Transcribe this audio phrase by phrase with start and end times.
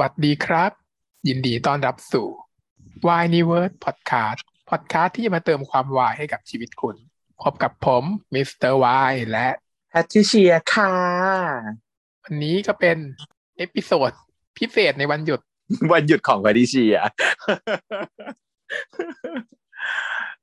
[0.00, 0.70] วัสดีครับ
[1.28, 2.28] ยินดีต้อนรับสู่
[3.06, 6.96] Why n e w o r d Podcast Podcast ที่จะมาเติมความวายให้กับชีวิตคุณ
[7.42, 8.04] พบกับผม
[8.34, 9.48] มิสเตอร์วายและ
[9.90, 10.92] แพทริเชียค่ะ
[12.24, 12.96] วันนี้ก็เป็น
[13.56, 14.10] เอพิโซด
[14.58, 15.40] พิเศษในวันหยุด
[15.92, 16.96] วันหยุดของแพทริเชีย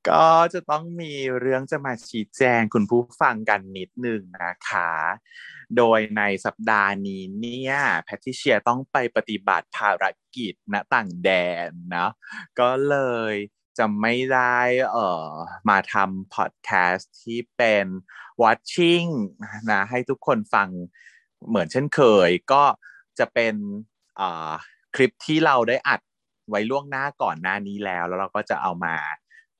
[0.10, 4.92] ก็จะต้องมีเรื่องจะมาชี้แจงคุณผู้ฟังกันนิดหนึ่งนะคะ
[5.78, 10.06] โดยในสัปดาห์นี้เนี่ยแพทริเชียต้องไปปฏิบัติภาร
[10.36, 11.30] กิจณต่างแด
[11.68, 12.10] นนะ
[12.60, 12.98] ก็เล
[13.32, 13.34] ย
[13.78, 14.58] จะไม่ได้
[14.92, 15.30] เอ่อ
[15.70, 17.86] มาทำพอดแคสต์ที่เป็น
[18.42, 19.10] watching
[19.72, 20.70] นะให้ทุกคนฟัง
[21.48, 22.64] เหมือนเช่นเคย ก็
[23.20, 23.56] จะเป็น
[24.20, 24.52] อ่า
[24.96, 26.02] คลิปที่เราได้อัด
[26.50, 28.96] ไว้ล่วงหน้าก่อนหน้านี้แล้ว แล้วเราก็จะเอามา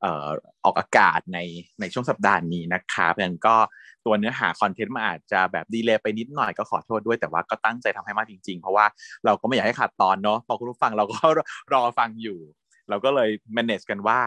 [0.02, 0.28] เอ่อ
[0.66, 1.40] ออกอากาศใน
[1.80, 3.58] ในช่วงสัปดาห์นี้นะคะเพราะฉะนั้นก็
[4.06, 8.86] ตัวเนื้อหาคอนเทนต์มันอาจจะแบบดีเลย์ไปนิดหน่อยก็ขอโทษด้วยแต่ว่าก็ตั้งใจทำให้มากจริง ๆ เพราะว่า
[9.26, 11.18] เราก็ไม่อยากให้ขาดตอนเนาะพอคุณผู้ฟังเราก็
[11.74, 12.40] รอฟังอยู่
[12.90, 14.22] เราก็เลย manage กันว่า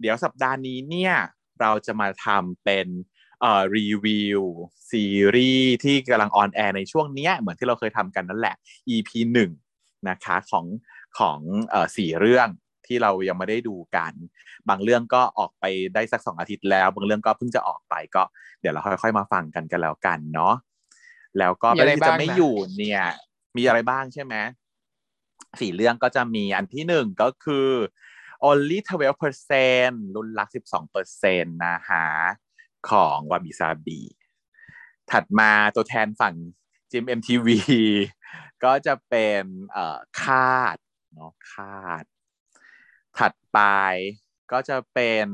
[0.00, 1.14] เดี๋ยวสัปดาห์นี้เนี่ย
[1.60, 2.86] เราจะมาทำเป็น
[3.40, 4.42] เอ่อรีวิว
[4.90, 8.56] ซีรีส์ที่กำลังออนแอร์ในช่วงเนี้ยเหมือนที่เราเคยทำกันนั่นแหละ
[8.94, 9.50] EP หนึ่ง
[10.08, 10.66] นะคะของ
[11.18, 11.38] ของ
[11.70, 12.48] เอ่อสี่เรื่อง
[12.92, 14.12] ที่เรายังไม่ได้ดูกัน
[14.68, 18.22] บางเรื่องก็ออกไปได้สักสองอาทิตย์แล้ว บางเรื่องก็เพิ่งจะออกไปก็
[18.60, 20.54] เดี๋ยวเราค่อยๆมาฟังกันกันแล้วกันเนาะ
[21.38, 23.02] แล้วก็มีอะไรที่จะบ้างไม่นะอยู่เนี่ย
[23.56, 24.34] มีอะไรบ้างใช่ไหม
[25.60, 27.70] สี่เรื่องก็จะมีอันที่หนึ่งก็คือ
[28.48, 28.78] only
[29.46, 30.48] 12%รุ่นลัก
[31.02, 32.06] 12%นะฮะ
[32.90, 34.00] ของวาบิซาบิ
[35.10, 36.34] ถัดมาตัวแทนฝั่ง
[36.90, 37.48] จิม MTV
[38.64, 40.76] ก็จะเป็นเอ่อคาด
[41.14, 42.04] เนาะคาด
[43.18, 43.60] ถัดไป
[44.52, 45.26] ก็จะเป็น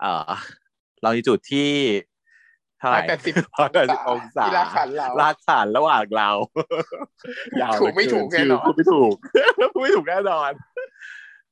[0.00, 0.30] เอ่อ
[1.04, 1.72] ลองจุดที่
[2.78, 6.30] เท่าไหร่180ร้อยแปดสิบองศาที่รากฐานเรารากฐานระหว่างเรา
[7.60, 9.14] ยาวถูกไม่ถูกเหลืแน่นอนพูดไม่ถูก
[9.72, 10.50] พูดไม่ถูกแน่นอน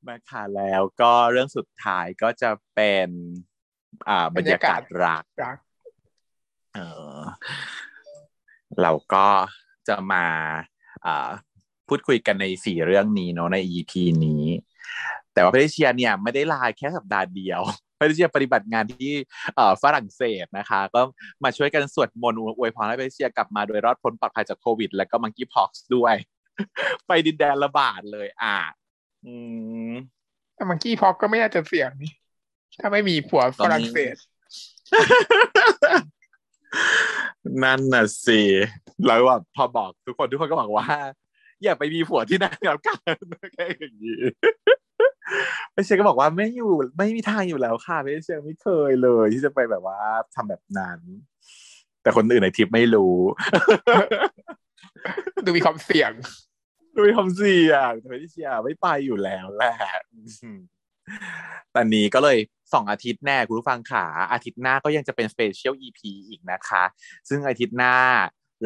[0.07, 3.07] มาค่ะแล้วก็เรื่องสุดท้ายก็จะเป็น
[4.09, 5.57] อ่า บรรยากาศรักรัก
[6.75, 6.79] เอ
[7.15, 7.19] อ
[8.81, 9.27] เราก็
[9.87, 10.25] จะมา
[11.05, 11.29] อ่า
[11.87, 13.91] พูดคุยกันในสี่เรื่องนี้เนาะใน EP
[14.25, 14.43] นี้
[15.33, 17.61] แต่ว่าเพทริเชียเนี่ยไม่ได้ลาแค่สัปดาห์เดียว
[17.95, 19.13] เพทริเชียปฏิบัติงานที่
[19.55, 21.01] เอ่อฝรั่งเศสนะคะ ก็
[21.43, 26.15] มาช่วยกันสวดมนต์อวยพรให้เพทริเชียกลับมาโดยรอดพ้นปลอดภัยจากโควิด และก็มังกี้พ็อกซ์ด้วย
[27.07, 28.57] ไปดินแดนระบาดเลย อะ
[29.25, 29.35] อื
[29.89, 29.91] ม
[30.55, 32.11] แต่มังกี้พอกก็ไม่น่าจะเสี่ยงนี่
[32.79, 34.15] ถ้าไม่มีผัวฝรั่งเศส
[37.63, 38.41] นั่นน่ะสิ
[39.05, 40.87] แล้วแบบพอบอกทุกคนทุกคนก็บอกว่า
[41.63, 43.15] อย่าไปมีผัวที่นั่นแล้วกัน
[43.53, 44.21] แค่อย่างนี้
[45.73, 49.99] ไปเชยก็บอกว่าไม่อยู่ไม่มีทางอยู่แล้วค่ะไม่เชยไม่เคยเลย ที่จะไปแบบว่า
[50.35, 50.99] ทำแบบนั้น
[52.01, 53.15] แต่คนอื่นในทริปไม่รู้
[55.45, 56.11] ดูมีความเสี่ยง
[56.95, 59.75] ดูมีความเสี่ยงแต่พี่เชียไม่ไปอยู่แล้วแหละ
[60.43, 60.59] อืม
[61.75, 62.37] ตอนนี้ก็เลย
[62.73, 66.83] สองอาทิตย์แน่คุณผู้ฟังขาอาทิตย์หน้าก็ยังจะเป็นสเปเชียลอีพีอีกนะคะ
[67.29, 67.95] ซึ่งอาทิตย์หน้า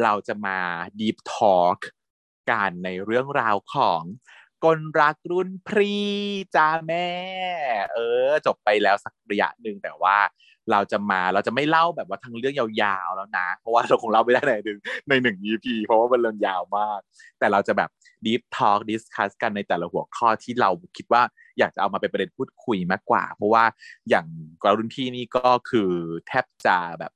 [0.02, 0.58] เราจะมา
[1.00, 1.78] Deep Talk
[2.50, 4.02] กันในเรื่องราวของ
[4.64, 5.94] กลรักรุ่นพรี
[6.56, 7.08] จ้าแม่
[7.94, 10.16] เออ จบไปแล้วสักระยะหนึ่งแต่ว่า
[10.72, 14.78] เราจะมาเราจะไม่เล่าแบบว่าทั้งเรื่องยาวๆแล้วนะ เพราะว่าเราคงเล่าไม่ได้ในหนึ่ง
[15.08, 17.00] ในหนึ่ง EP เพราะว่ามันเรื่องยาวมาก
[17.38, 17.90] แต่เราจะแบบ
[18.26, 21.22] deep talk discuss กันในแต่ละหัวข้อที่เราคิดว่า
[21.58, 23.64] อยากจะเอามาเป็นประเด็นพูดคุยมากกว่า เพราะว่า
[24.08, 24.26] อย่าง
[24.62, 25.90] กรรุ่นพี่นี่ก็คือ
[26.26, 27.12] แทบจะแบบ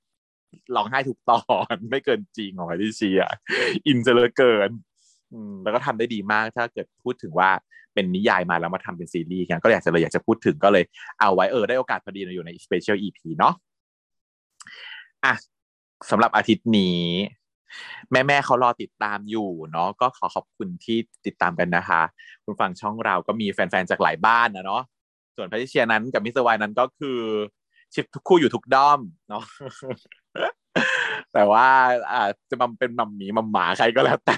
[0.75, 1.43] ร้องไห้ทุกตอ
[1.73, 3.23] นไม่เกินจริงของไอที่เชีย
[3.87, 4.71] อินจะเลอเกิน
[5.63, 7.51] แล้วก็ทำได้ดีมากถ้าเกิดพูดถึงว่า
[7.95, 10.85] เป็นนิยายมาแล้วมาทำเป็นซีรีส์กันก็อยากจะเลยอยากจะพูดถึงก็เลย
[11.21, 13.55] เอาไว้เออได้โอกาสพอดีอยู่ใน Special EP เนาะ
[15.25, 15.35] อะ
[16.11, 17.03] สำหรับอาทิตย์นี้
[18.13, 22.03] แม่แม่ๆเขารอติดตามอยู่เนาะก็ขอขอบคุณที่ติดตามกันนะคะ
[22.45, 24.83] คุณฟังช่องเราก็มีแฟนๆจากหลายบ้านนะเนาะ
[25.37, 27.19] ส่วนแพทริเชียนั้นกับมิสเตอร์วายนั้นก็คือ
[27.95, 29.45] ship ทุกคู่อยู่ทุกด้อมเนาะ
[31.35, 31.67] แต่ว่า
[32.13, 34.37] อาจจะมาเป็นมัมหมีมัมหมาใครก็แล้วแต่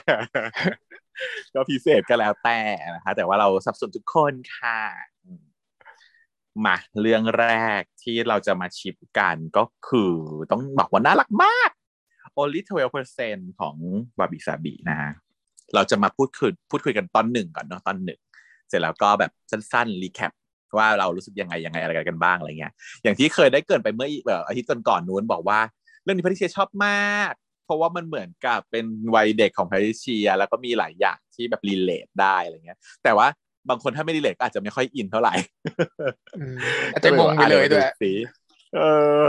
[1.54, 2.58] ก็พิเศษก็แล้วแต่
[2.94, 4.80] นะคะ แต่ว่าเราสนับสนุนทุกคนค่ะ
[6.66, 7.46] มาเรื่องแร
[7.80, 10.12] กที่เราจะมาชิปกันก็คือ
[10.50, 11.70] ต้องบอกว่าน่ารักมาก
[12.36, 12.60] only
[13.10, 13.76] 12%ของ
[14.18, 14.98] วาบิซาบินะ
[15.74, 18.20] เราจะมาพูดคุยพูดคุยกันตอนหนึ่งก่อนเนาะตอนหนึ่ง
[18.68, 20.32] เสร็จแล้วก็แบบสั้นๆรีแคป
[20.78, 22.72] ว่าเรารู้สึกยังไงยังไงอะไรกันบ้างอะไรเงี้ย
[23.02, 24.08] อย่างที่เคยได้เกินไปเมื่อ
[24.46, 25.58] อาทิตย์ก่อนๆนู้นบอกว่า
[26.02, 27.32] เรื่องนี้พาริเชียชอบมาก
[27.64, 33.26] เพราะว่ามันเหมือนกับเป็นวัยเด็กของพาริเชีย แล้วก็มีหลายอย่างที่แบบรีเลทได้อะไรเงี้ย แต่ว่า
[33.68, 35.34] บางคนถ้าไม่ relate ก็อาจจะไม่ค่อยอินเท่าไหร่
[36.38, 36.56] อืม
[36.92, 38.12] อาจจะงงไปเลยด้วยอะดูสิ
[38.76, 38.80] เอ
[39.22, 39.24] อ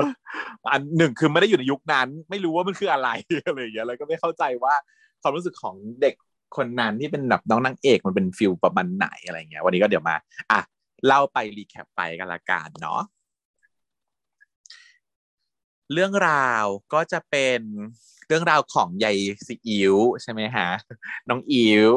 [0.72, 3.10] อันหนึ่งคือไม่ได้อยู่ในยุคนั้น ไม่รู้ว่ามันคืออะไร
[3.48, 4.74] อะไรอย่างเงี้ยแล้วก็ไม่เข้าใจว่า
[5.22, 6.16] ความรู้สึกของเด็ก
[6.58, 10.16] คนนั้นที่เป็นแบบน้องนางเอกมันเป็น feel ประมาณไหนอะไรเงี้ย วันนี้ก็เดี๋ยวมา
[10.52, 10.60] อะ
[11.08, 13.02] เล่าไป recap ไปกันละกันเนาะ
[15.94, 17.60] เรื่องราวก็จะเป็น
[18.28, 19.18] เรื่องราวของยาย
[19.48, 20.68] ซีอิ๊วใช่ไหมฮะ
[21.30, 21.90] น้องอิ๋ว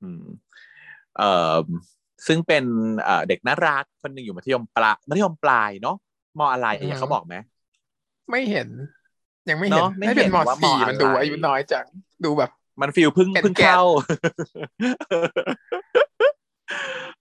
[0.00, 0.24] อืม
[1.18, 1.56] เอ่อ
[2.26, 2.64] ซึ่งเป็น
[3.02, 5.96] เอ่อเด็กน่ารักคนหนึ่งอยู่มัธยมปลายมัธยมปลายเนาะ
[6.38, 7.34] มอะไรอืมเขาบอกไหม
[8.30, 8.68] ไม่เห็น
[9.50, 11.86] ยังไม่เห็นเนอะไม่ให้เป็นเห็นมว่ามสี่อะไรมันดูอายุน้อยจัง
[12.24, 12.50] ดูแบบ
[12.80, 13.82] มัน feel เพิ่งเป็นเพิ่งแกะเข้า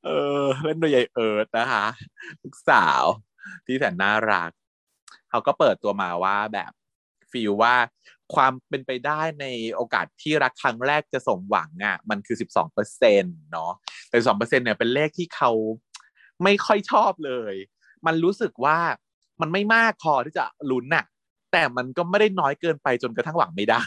[0.06, 0.10] เอ
[0.42, 1.86] อเล่นโดยยายเอิร์ดนะคะ
[2.44, 3.04] ลูกสาว
[3.66, 4.52] ที่แสนน่ารัก
[5.34, 6.72] เขาก็เปิดตัวมาว่าแบบ
[7.32, 7.76] ฟีลว่า
[8.36, 9.46] ความเป็นไปได้ใน
[9.76, 13.72] โอกาสที่รักครั้งแรกจะสมหวังอะมันคือสิบสองเปอร์เซ็นเนาะ
[14.10, 15.52] แต่สองเปอร์เซ็นเนี่ยเป็นเลขที่เขา
[16.44, 17.54] ไม่ค่อยชอบเลย
[18.06, 18.78] มันรู้สึกว่า
[19.42, 21.06] มันไม่มากพอที่จะลุ้นน่ะ
[21.52, 23.84] แต่มันก็ไม่ได้น้อยเกินไปจนกระทั่งหวังไม่ได้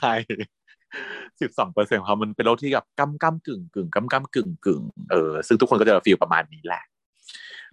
[1.40, 6.82] สิบสองเปอร์เซ็นต์ของเขามันเป็นโรคที่แบบกำกำกึ่งกึ่งกำกำกึ่งกึ่งเออซึ่งทุกคนก็จะฟีลประมาณนี้แหละ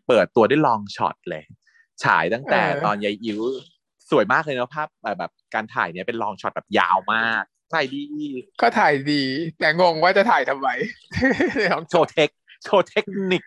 [0.08, 1.44] เปิดตัวด้วย long shot เลย
[2.06, 3.42] ฉายตั้งแต่เออตอนยายอิ๋ว
[4.10, 8.04] สวยมากเลยเนาะภาพแบบแบบการถ่ายเนี้ยเป็น long shot แบบยาวมากถ่ายดี
[8.62, 9.24] ก็ถ่ายดี
[9.60, 10.68] แต่งงว่าจะถ่ายทำไม
[11.72, 12.30] ลองโชว์เทค
[12.64, 13.44] โชว์เทคนิค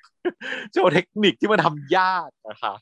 [0.72, 2.74] โชว์เทคนิคที่มันทำยากนะคะ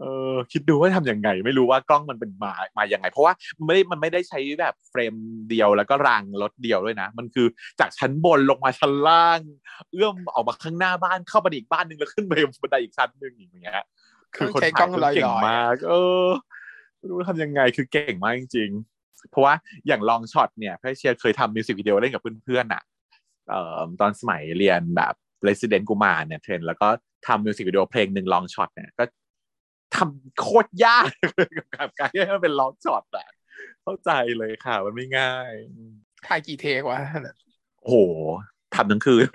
[0.00, 5.14] เออคิดดูว่าทำยังไง ไม่รู้ว่ากล้องมันเป็นมามายังไง เพราะว่ามันไม่ได้มันไม่ได้ใช้แบบ frame
[5.50, 7.46] เดียวแล้วก็รางรถเดียวด้วยนะ มันคือ
[7.80, 9.40] จากชั้นบนลงมาชั้นล่าง
[9.92, 12.32] เอื้อมออกมาข้างหน้าบ้านเข้าไปอีกบ้านหนึ่งแล้วขึ้นไป
[12.62, 13.82] บันไดอีกชั้นหนึ่งอย่างเงี้ย
[14.36, 15.92] คือคนใช้กถ่าล้ยองคือเก่งลอยๆมาก เอ
[16.24, 16.26] อ
[16.96, 18.70] ไม่รู้ทำยังไงคือเก่งมากจริง
[19.00, 19.54] ๆ เพราะว่า
[19.86, 22.82] อย่าง long shot เนี่ยพี่เชียเคยทำมิวสิกวิดีโอเล่นกับเพื่อนๆอะ
[23.48, 25.14] เอ่อตอนสมัยเรียนแบบ
[25.46, 26.88] Resident กุมารเนี่ยเทรนแล้วก็
[27.26, 29.04] ทำมิวสิกวิดีโอเพลงหนึ่ง long shot เนี่ยก็
[29.96, 33.28] ทำโคตรยากเลยกับการที่ให้มันเป็น long shot อะ
[33.82, 35.52] เข้าใจเลยค่ะ มันไม่ง่าย
[36.26, 37.00] ถ่ายกี่เทควะ
[37.80, 37.96] โอ้โห
[38.74, 39.26] ทำทั้งคืน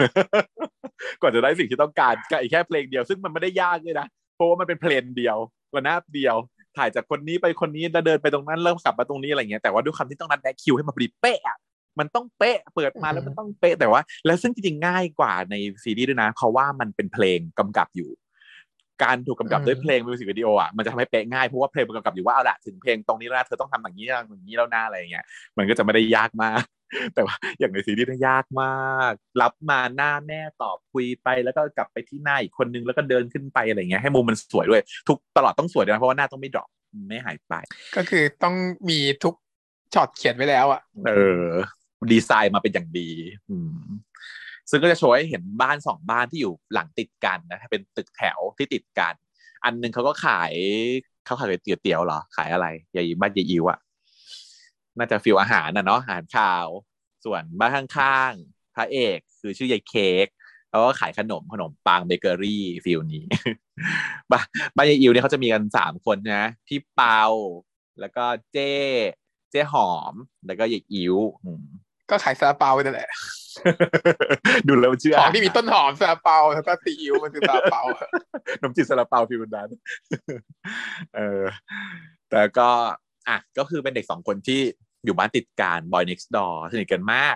[1.19, 5.38] กว่าจะได้สิ่งที่ต้องการกับอีกแค่เพลงเดียว ซึ่งมันไม่ได้ยากเลยนะ เพราะว่ามันเป็นเพลงเดียว
[5.75, 6.35] ระนาบเดียว
[6.77, 11.57] ถ่ายจากคนนี้ไปคนนี้แล้วเดินไปตรงนั้นเริ่มกลับมาตรงนี้อะไรเงี้ยแต่ว่าด้วยคำที่ต้องนัดแนะคิวให้มาพอดีเป๊ะอะ
[12.00, 18.09] มันต้องเป๊ะเปิดมาแล้วมันต้องเป๊ะแต่ว่า แล้วซึ่งจริงๆง่ายกว่าในซีรีส์ด้วยนะเพราะว่ามันเป็นเพลงกำกับอยู่
[19.03, 25.25] การถูกกำกับด้วยเพลงมิวสิกวิดีโออะมันจะทำให้เป๊ะง่ายเพราะว่าเพลงมันกำกับอยู่ว่าเอาละถึงเพลงตรงนี้แล้วนะเธอต้องทำอย่างนี้อย่างนี้แล้วหน้าอะไรอย่างเงี้ย
[25.57, 26.63] มันก็จะไม่ได้ยากมาก
[27.13, 36.69] แต่ว่าอย่างในซีรีส์นี่ยากมาก รับมาหน้าแม่ตอบคุยไป แล้วก็กลับไปที่หน้าอีกคนนึงแล้วก็เดินขึ้นไปอะไรเงี้ยให้มุมมันสวยด้วย ทุกตลอดต้องสวยด้วยนะเพราะว่าหน้าต้องไม่ดรอป
[37.07, 37.54] ไม่หายไป
[37.95, 38.56] ก็คือต้อง
[38.90, 39.36] มีทุก
[39.94, 41.12] ช็อตเขียนไว้แล้วอะเอ
[41.44, 41.48] อ
[42.12, 43.10] ดีไซน์มาเป็นอย่างดี
[43.50, 43.84] อืม
[44.69, 49.13] ซึ่งก็จะโชว์ให้เห็นบ้านสองบ้านที่อยู่หลังติดกันนะเป็นตึกแถวที่ติดกัน
[49.66, 50.54] อันหนึงเขาก็ขาย
[51.25, 53.80] เขาขายก๋วยเตี๋ยวเหรอ ขายอะไรยายบ้านยายอิ๋วอะ
[54.98, 56.68] น่าจะ feel อาหารนะเนาะอาหารข้าว
[57.25, 60.28] ส่วนบ้านข้างๆพระเอกคือชื่อยายเค้ก
[60.69, 63.25] เขาก็ขายขนมขนมปังเบเกอรี่ feel นี้
[64.31, 64.45] บ้าน
[64.75, 67.22] บ้านยายอิ๋วเนี่ยเขาจะมีกันสามคนนะพี่เปา
[68.00, 68.74] แล้วก็เจ้
[69.51, 70.13] เจ้หอม
[70.45, 71.66] แล้วก็ยายอิ๋วอืม
[72.10, 73.10] ก็ขายซาลาเปานั่นแหละ
[74.68, 77.81] ดูแล้วมันชื่อของที่มีต้นหอมซาลาเปาแล้วก็ซีอิ๊วมันคือซาลาเปา
[78.62, 79.69] นมจีบซาลาเปาฟิวนั้น
[81.16, 81.44] เออ
[82.30, 82.69] แต่ก็
[83.27, 84.61] อะก็คือเป็นเด็กสองคนที่
[85.05, 87.35] อยู่บ้านติดกัน boy next door สนิทกันมาก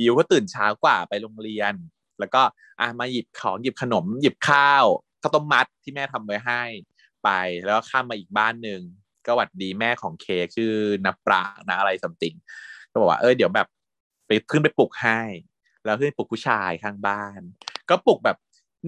[0.00, 1.74] ยิวก็ตื่นเช้ากว่าไปโรงเรียน
[2.18, 2.42] แล้วก็
[2.80, 4.84] อะมาหยิบของหยิบขนม หยิบข้าว
[5.22, 6.62] ข้าวต้มมัดที่แม่ทำไว้ให้
[7.24, 7.28] ไป
[7.64, 8.80] แล้วข้ามมาอีกบ้านหนึ่ง
[9.26, 10.72] ก็หวัดดีแม่ของเคชื่อ
[11.06, 12.34] นับปรานะอะไรสัมติง
[12.90, 13.68] ก็บอกว่าเออเดี๋ยวแบบ
[14.26, 15.20] ไปขึ้นไปปลุกให้
[15.84, 17.40] แล้วขึ้นไปปลุกผู้ชายข้างบ้าน
[17.90, 18.36] ก็ปลุกแบบ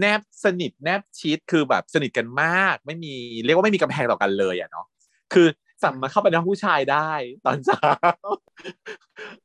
[0.00, 4.86] แนบสนิทแนบชิดคือแบบสนิทกันมาก ไม่มีเรียกว่าไม่มีกำแพงต่อกันเลยอะเนาะ
[5.32, 5.46] คือ
[5.82, 7.10] สั่งมาเข้าไปในห้องผู้ชายได้
[7.46, 7.92] ตอนเช้า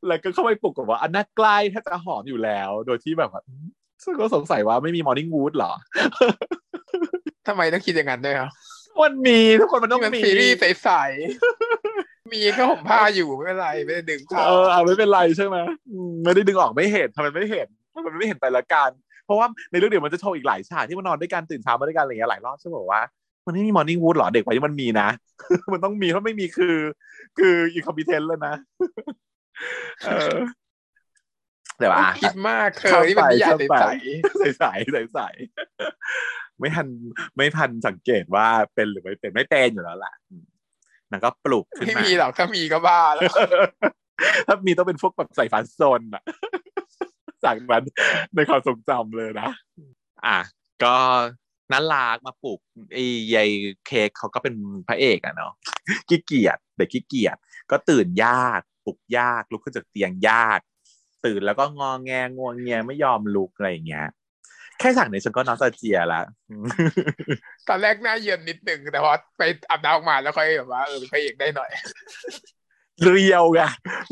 [0.07, 3.65] แล้วก็เข้าไปปลุกกับว่าอันน่าใกล้ถ้าจะหอมอยู่แล้ว โดยที่แบบว่าอืม
[4.03, 5.71] ซึ่งก็สงสัยว่าไม่มีมอร์นิ่งวูดหรอ
[7.47, 8.49] ทำไมต้องคิดอย่างนั้นด้วยครับ
[9.01, 15.57] มันมีทุกคนมันต้นี่องมันมีซีรีส์ใสๆมีก็ห่มผ้าอยู่ไม่เป็นไรไม่ได้ดึงเข้าเออเอาไม่เป็นไรใช่ไหม
[15.91, 18.91] อืมไม่ได้ดึงออกไม่เห็นทำไมไม่เห็นทำไมไม่เห็นไปละกัน
[19.25, 23.01] เพราะว่าในเรื่องเดี๋ยวมันจะโชว์อีกหลายฉากที่มันนอนด้วยกันตื่นเช้ามาด้วยกันอะไรอย่างเงี้ยหลายรอบใช่ไหมบอกว่า
[23.49, 25.07] มันไม่มีมอร์นิ่งวูดหรอเด็กวัยนี้มันมีนะ
[25.73, 26.75] มันต้องมีถ้าไม่มีคือ
[27.37, 28.55] คืออีคอมพิเทนแล้วนะ
[30.05, 30.37] เออ
[31.79, 33.85] แต่ว่าคิดมากเคยที่มันนิยายใส
[34.39, 35.19] ใสใสใสใส
[36.59, 36.87] ไม่ทัน
[37.35, 40.45] ไม่ทันสังเกตว่าเป็นหรือไม่เป็นไม่เป็นอยู่แล้วล่ะอืม
[41.11, 43.31] นางก็ปลุกๆขึ้นไม่มามีหรอกถ้ามีก็บ้าแล้ว
[44.47, 46.23] ถ้ามีต้องเป็นพวกแบบใส่ฟันโซนอะ
[47.43, 47.83] จากนั้น
[48.35, 49.49] ในความทรงจำเลยนะ
[50.25, 50.37] อะ
[50.83, 50.95] ก็
[51.71, 52.59] น่ารักมาปลุก
[52.93, 53.49] ไอ้ยาย
[53.85, 54.53] เค้กเขาก็เป็น
[54.87, 55.53] พระเอกอะเนาะ
[56.09, 57.37] ขี้เกียจเด็กขี้เกียจ
[57.71, 60.59] ก็ตื่นยากปลุกยากลุกขึ้นจากเตียงยาก
[61.25, 64.07] ตื่นแล้วก็งอแงงวงเงียไม่ยอมลุกอะไรอย่างเงี้ย
[64.79, 66.21] แค่ฉากนี้ฉันก็นอสเจียละ
[67.67, 71.69] ตอนแรกหน้าเย็นนิดหนึ่งแต่พอไปอาบน้ำออกมาแล้วค่อยแบบว่าเออเป็นพระเอกได้หน่อย
[73.05, 73.61] เรียวไง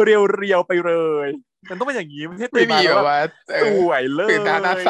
[0.03, 0.93] เรียวเรียวๆไปเล
[1.25, 1.27] ย
[1.69, 4.89] มันต้องเป็นอย่างนี้ไม่ใช่ไม่ตื่นมีมาแบแล้วบแบบว่าเอสอวยเลยตื่นหน้าหน้าใส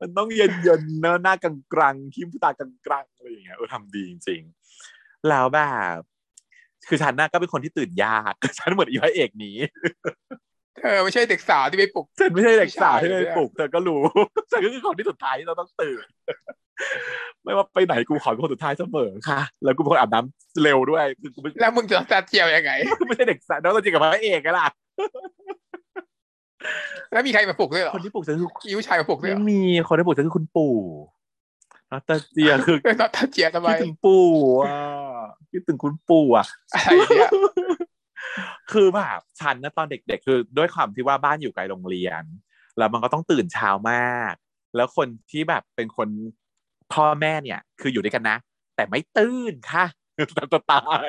[0.00, 5.60] มันต้องเย็นเย็นๆเนอะหน้ากลางกลางๆขี้ตากลางกลางๆอะไรอย่างเงี้ยเออทำดีจริงๆแล้วแบ
[5.96, 5.98] บ
[6.88, 9.56] คือฉันน่ะก็เป็นคนที่ตื่นยากฉันเหมือนอีพระเอกนี้
[10.80, 14.00] เธอไม่ใช่เด็กสาวที่ไปปลุกฉันไม่ใช่เด็กสาวที่ไม่ไปใช่ปลุกเธอก็รู้
[14.50, 16.06] ฉันก็คือคนที่สุดท้ายที่เราต้องตื่น
[17.44, 22.72] ไม่ว่าไปไหนกูขอเป็นคนสุดท้ายเสมอค่ะ แล้วกูเป็นคนอาบน้ำเร็วด้วยคือกูไม่แล้วมึงจะตัดเจียวยังไง
[23.06, 24.66] ไม่ใช่เด็กสาวน้องตัวจริงกับพระเอกกันล่ะ
[27.12, 30.74] แล้วมีใครมาปลุกด้วยเหรอคนที่ปลุกฉันคืออิ้วชายมาปลุกด้วยไม่เหรอมีคนที่ปลุกฉันคือคุณปู่
[31.90, 34.26] นอตาเจียคือเออตัดเจียวทำไมคิดถึงปู่
[34.60, 34.68] อะ
[35.52, 37.30] คิดถึงคุณปู่อะอะไรเนี่ย
[38.72, 42.22] คือแบบฉันนะตอนเด็ก ๆ คือด้วยความที่ว่าบ้านอยู่ไกลโรงเรียน
[42.78, 44.34] แล้วมันก็ต้องตื่นเช้ามาก
[44.76, 46.08] แล้วคนที่แบบเป็นคน
[46.92, 48.36] พ่อแม่เนี่ย คืออยู่ด้วยกันนะ
[48.76, 49.84] แต่ไม่ตื่นค่ะ
[50.52, 51.08] จะตาย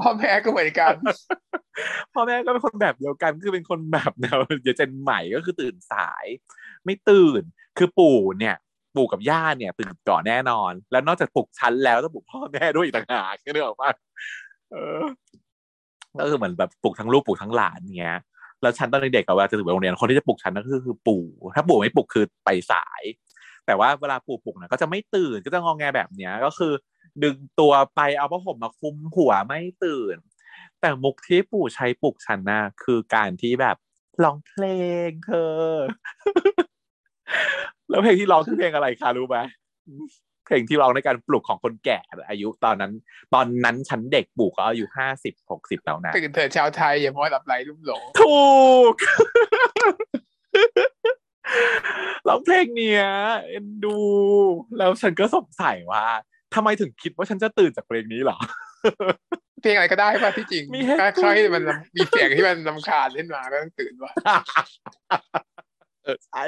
[0.00, 0.94] พ่อแม่ก็เหมือนกัน
[2.14, 6.26] พ่อแม่ก็เป็นคนแบบเดียวกันคือเป็นคนแบบแนวเดี๋ยวเจนใหม่ก็คือตื่นสาย
[6.84, 7.42] ไม่ตื่น
[7.78, 8.56] คือปู่เนี่ย
[8.96, 13.90] ปู่กับย่าเนี่ยตื่นก่อนแน่นอน แล้วนอกจากปลุกฉันแล้วต้องปลุกพ่อแม่ด้วยอีกต่างหากก็นึกออกปะ
[14.70, 15.04] เออ
[16.20, 18.18] ก็คือเหมือนแบบปลุกทั้งลูกปลุกทั้งหลานเงี้ย
[18.62, 23.02] แล้วฉันตอนเด็กๆอะเวลาจะถึงโรงเรียนคนที่จะปลุกฉันก็คือคือปู่ ถ้าปู่ไม่ปลุกคือไปสาย
[23.66, 26.72] แต่ว่าเวลาปู่ปลุกนะก็จะไม่ตื่นก็จะงองแงแบบเนี้ยก็คือ
[27.22, 30.16] ดึงตัวไปเอาผ้าห่มมาคลุมหัวไม่ตื่น
[30.80, 33.76] แต่มุกที่ปู่ใช้ปลุกฉันนะคือการที่แบบ
[34.24, 34.64] ร้องเพล
[35.08, 35.68] งเธอ
[37.88, 39.38] แล้วเพลงที่ร้องคือเพลงอะไรคะรู้ไหม
[40.44, 41.98] เพลงที่ร้องในการปลุกของคนแก่
[42.28, 42.92] อายุตอนนั้น
[43.34, 48.44] ตอนนั้นฉันเด็กปู่ก็อายุห้าสิบหกสิบแล้วนะตื่นเถิดชาวไทยอย่ามัวหลับไหลลุ่มหลงถู
[48.92, 48.94] ก
[52.28, 53.04] ร้องเพลงเนี้ย
[53.48, 53.96] เอ็นดู
[54.78, 56.04] แล้วฉันก็สงสัยว่า
[56.54, 58.38] ทำไมถึงคิดว่าฉันจะตื่นจากเพลงนี้เหรอ
[59.62, 61.64] เพลงอะไรก็ได้ป่ะที่จริงมีให้แค่ตื่นค่อยมัน
[61.96, 64.12] มีเสียงที่มันลำคาญขึ้นมาก็ต้องตื่นว่ะ
[66.04, 66.44] เออใช่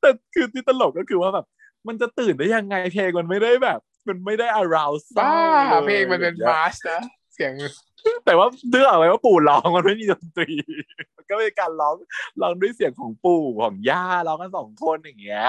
[0.00, 1.46] แต่คือที่ตลกก็คือว่าแบบ
[1.88, 5.32] มันจะตื่นได้ยังไงเพลงมันไม่ได้แบบ มันไม่ได้ arouse บ้า
[5.72, 7.00] ลยเพลงมันเป็นแบบมาร์ชนะ
[7.34, 7.52] เสียง
[8.24, 10.50] แต่ว่าเรื่องอะไรว่าปู่ร้องมันไม่มีดนตรี
[11.16, 11.94] มันก็เป็นการร้อง
[12.40, 15.44] ร้องด้วยเสียงของปู่ของย่าร้องกันสองคนอย่างเงี้ย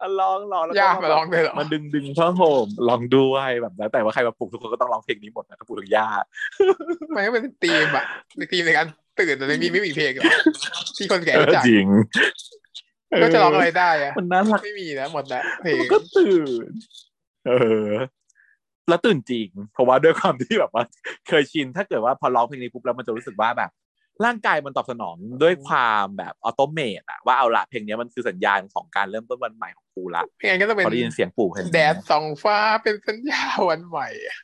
[0.00, 6.08] อะร้องร้องแล้วก็ยากมาร้องเลยเหรอมันดึงดึงผ้าห่มร้องด้วยแบบแล้วแต่ว่าใครมาปลุกทุกคนก็ต้องร้องเพลงนี้หมดนะทั้งปู่ทั้งย่า
[7.14, 8.04] มันก็เป็นธีมอะ
[8.36, 8.86] ในธีมในการ
[9.18, 10.32] ตื่นแต่ไม่มีไม่มีเพลงหรอก
[10.96, 11.86] ที่คนแก่เออรู้จักจริง
[13.22, 16.70] ก็จะร้องอะไรได้อะมันน่ารักไม่มีนะหมดละเพลงมันก็ตื่น
[17.46, 17.52] เอ
[17.86, 17.90] อ
[18.88, 20.84] แล้วตื่นจริง เพราะว่าด้วยความที่แบบว่า
[21.28, 23.70] เคยชินถ้าเกิดว่าพอร้องเพลงนี้ปุ๊บแล้วมันจะรู้สึกว่าแบบ
[24.24, 34.38] ร่างกายมันตอบสนองด้วยความแบบออโตเมตอะว่าเอาละเพลงนี้มันคือสัญญาณของการเริ่มต้นวันใหม่ของกูละเพลงก็ต้องเป็นพอได้ยินเสียงปู่เพลงนี้แดดส่องฟ้าเป็นสัญญาวันใหม่อะ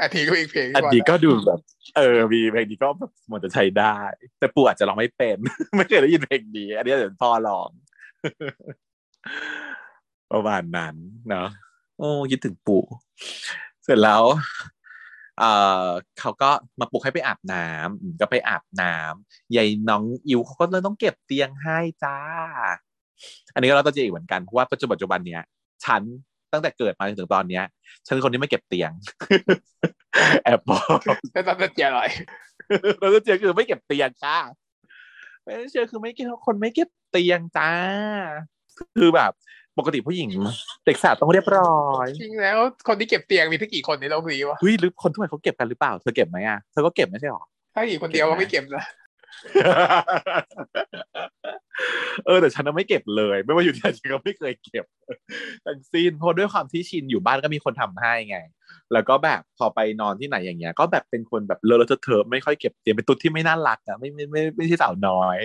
[0.00, 1.60] อันนี้ก็อีกเพลงอันนี้ก็ดูแบบ
[1.96, 3.98] เออมีเพลงนี้ก็แบบมันจะใช้ได้
[4.38, 5.36] แต่ปู่อาจจะร้องไม่เป็น
[5.76, 7.70] ไม่เคยได้ยินเพลงนี้ อันนี้เดี๋ยวพ่อร้อง
[10.32, 10.94] ประมาณนั้น
[11.28, 11.48] เนาะ
[11.98, 12.84] โอ้คิดถึงปู่
[13.84, 14.24] เสร็จแล้ว
[15.38, 15.50] เอ่
[15.84, 15.86] อ
[16.20, 16.50] เขาก็
[16.80, 22.16] มาปลุกให้ไปอาบน้ำอืมก็ไปอาบน้ำยายน้องอิวเขาก็เลยต้องเก็บเตียงให้จ้า
[23.54, 25.42] อันนี้ก็เราต้องเจออีกเหมือนกันเพราะว่าปัจจุบันปัจจุบันเนี้ย
[25.84, 26.02] ฉัน
[26.52, 27.64] ตั้งแต่เกิดมาจนถึงตอนเนี้ย
[28.06, 28.90] ฉันเป็นคนที่ไม่เก็บเตียง
[30.44, 30.98] แอบบอก
[31.32, 32.02] แล้วตอนจะเจียอะไร
[33.00, 34.36] เราจะเจอคือไม่เก็บเตียงจ้า
[35.42, 37.70] ไม่ได้เจอคือไม่เก็บคนไม่เก็บ เตียงจ้า
[38.98, 39.32] คือแบบ
[39.78, 40.30] ปกติผู้หญิง
[40.84, 47.42] เด็กสาวต้องเรียบร้อย จริงแล้ว คนที่เก็บเตียงมีทั้งกี่คนในโลกนี้วะเฮ้ยหรือคนทั่วไปเขาเก็บกันหรือเปล่าเธอเก็บไหมอะเธอก็เก็บไม่ใช่หรอ
[47.74, 48.84] ถ้ากี่คนเดียวก็ไม่เก็บนะ
[52.26, 54.84] เออแต่ฉันไม่เก็บเลย ไม่ว่าอยู่ที่ไหนฉันก็ไม่เคยเก็บ
[55.66, 58.38] ทั้งสิ้นเพราะด้วยความที่ชินอยู่บ้านก็มีคนทำให้ไง
[58.92, 65.38] แล้วก็แบบพอไปนอนที่ไหนอย่างเงี้ย ก็แบบเป็นคนแบบเลอะเลอะเทอะไม่ค่อยเก็บเตียงเป็นตุ๊ดที่ไม่น่ารักอะไม่ไม่ไม่ไม่ใช่สาวน้อย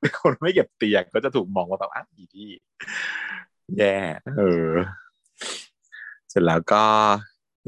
[0.00, 2.48] เป็นคนไม่เก็บเตียงก็จะถูกมองว่าแบบอ้าวอีที่
[3.76, 3.96] แย่
[4.38, 4.70] เออ
[6.28, 6.84] เสร็จแล้วก็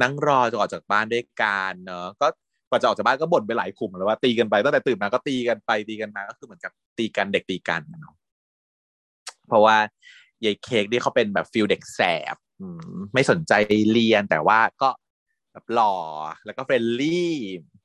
[0.02, 2.26] นั่งรอจนออกจากบ้านด้วยกันเนอะก็
[2.68, 8.14] กว่าจะออกจากบ้านก็บ่นไปหลายกลุ่มแล้วว่าตีกันไปตั้งแต่ตื่นมาก็ตีกันไปตีกันมาก็คือเหมือนกับตีกันเด็กตีกันเนาะ
[9.48, 9.76] เพราะว่า
[10.44, 12.00] ยายเค้กนี่เขาเป็นแบบ feel เด็กแส
[12.34, 12.36] บ
[13.14, 13.52] ไม่สนใจ
[13.92, 14.88] เรียนแต่ว่าก็
[15.52, 15.94] แบบหล่อ
[16.44, 17.34] แล้วก็ friendly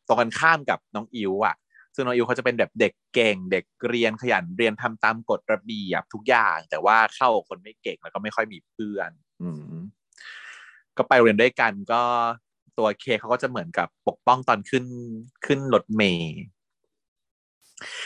[0.07, 1.55] ตรงกันข้ามกับน้องอิ๋วอะ
[1.95, 9.11] ซึ่งน้องอิ๋วเขาจะเป็นแบบเด็กเก่ง เด็กเรียนขยันเรียนทำตามกฎระเบียบทุกอย่าง แต่ว่าเข้าคนไม่เก่งแล้วก็ไม่ค่อยมีเพื่อน
[9.41, 9.49] อืม
[10.97, 12.01] ก็ไปเรียนด้วยกันก็
[12.77, 14.85] ตัวเค้กเขาก็จะเหมือนกับปกป้องตอนขึ้น
[15.45, 16.35] ขึ้นรถเมย์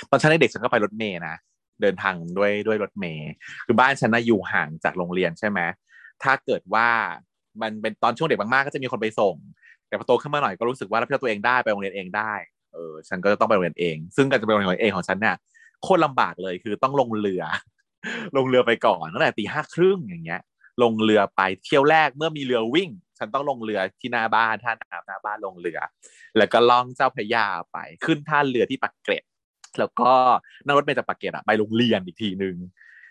[0.09, 1.35] ตอนฉันเด็กฉันก็ไปรถเมย์นะ
[1.81, 3.29] เดินทางด้วยด้วยรถเมย์
[3.65, 5.59] คือบ้านฉันน่ะอยู่ห่างจากโรงเรียนใช่ไหม
[6.23, 6.87] ถ้าเกิดว่า
[7.61, 9.35] มันเป็นตอนช่วงเด็กมากๆก็จะมีคนไปส่ง
[9.87, 12.33] แต่พอโตขึ้นมาหน่อยก็รู้สึกว่ารับผิดชอบตัวเองได้ไปโรงเรียนเองได้
[12.73, 15.35] เออฉันก็จะต้องไปโรงเรียนเอง ซึ่งการจะไปโรงเรียนเองของฉันเนี่ย
[15.83, 17.43] โคตรลำบากเลยคือต้องลงเรือ
[18.37, 20.41] ลงเรือไปก่อนตั้งแต่ตีห้าครึ่งอย่างเงี้ย
[20.83, 25.79] ลงเรือไปเที่ยวแรกเมื่อมีเรือวิ่ง ฉันต้องลงเรือที่หน้าบ้านท่าน้ำหน้าบ้านลงเรือ
[26.37, 29.23] แล้วก็ล่องเจ้าพระยาไปขึ้นท่าเรือที่ปักเกร็ด
[29.79, 30.11] แล้วก็
[30.65, 32.55] นั่งรถเมล์จากปักเกร็ดอะไปโรงเรียนอีกทีนึง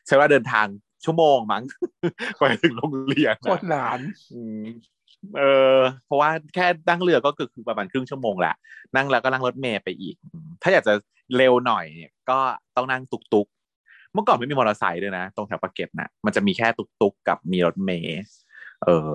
[0.06, 0.66] ใช้เวลาเดินทาง
[1.04, 1.64] ชั่วโมงมั้ง
[2.38, 3.98] กว่าจะถึงโรงเรียนโคตรนาน
[4.34, 4.64] อืม
[5.38, 5.42] เอ
[5.76, 8.54] อเพราะว่าแค่นั่งเรือก็คือประมาณครึ่งชั่วโมงแหละ
[8.96, 10.94] นั่งแล้วก็นั่งรถเมล์ไปอีกอืมถ้าอยากจะ
[11.36, 12.38] เร็วหน่อยเนี่ยก็
[12.76, 18.20] ต้องนั่งตุกตุกๆเมื่อก่อนไม่มีมอเตอร์ไซค์ด้วยนะ ตรงแถวปากเกร็ดน่ะมันจะมีแค่ตุกตุกๆกับมีรถเมล์
[18.84, 19.10] เออ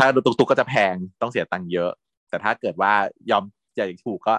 [0.00, 1.90] ถ้าตุกตุกๆก็จะแพงต้องเสียตังค์เยอะ
[2.30, 2.92] แต่ถ้าเกิดว่า
[3.30, 3.44] ยอม
[3.76, 4.34] อยากถูกก็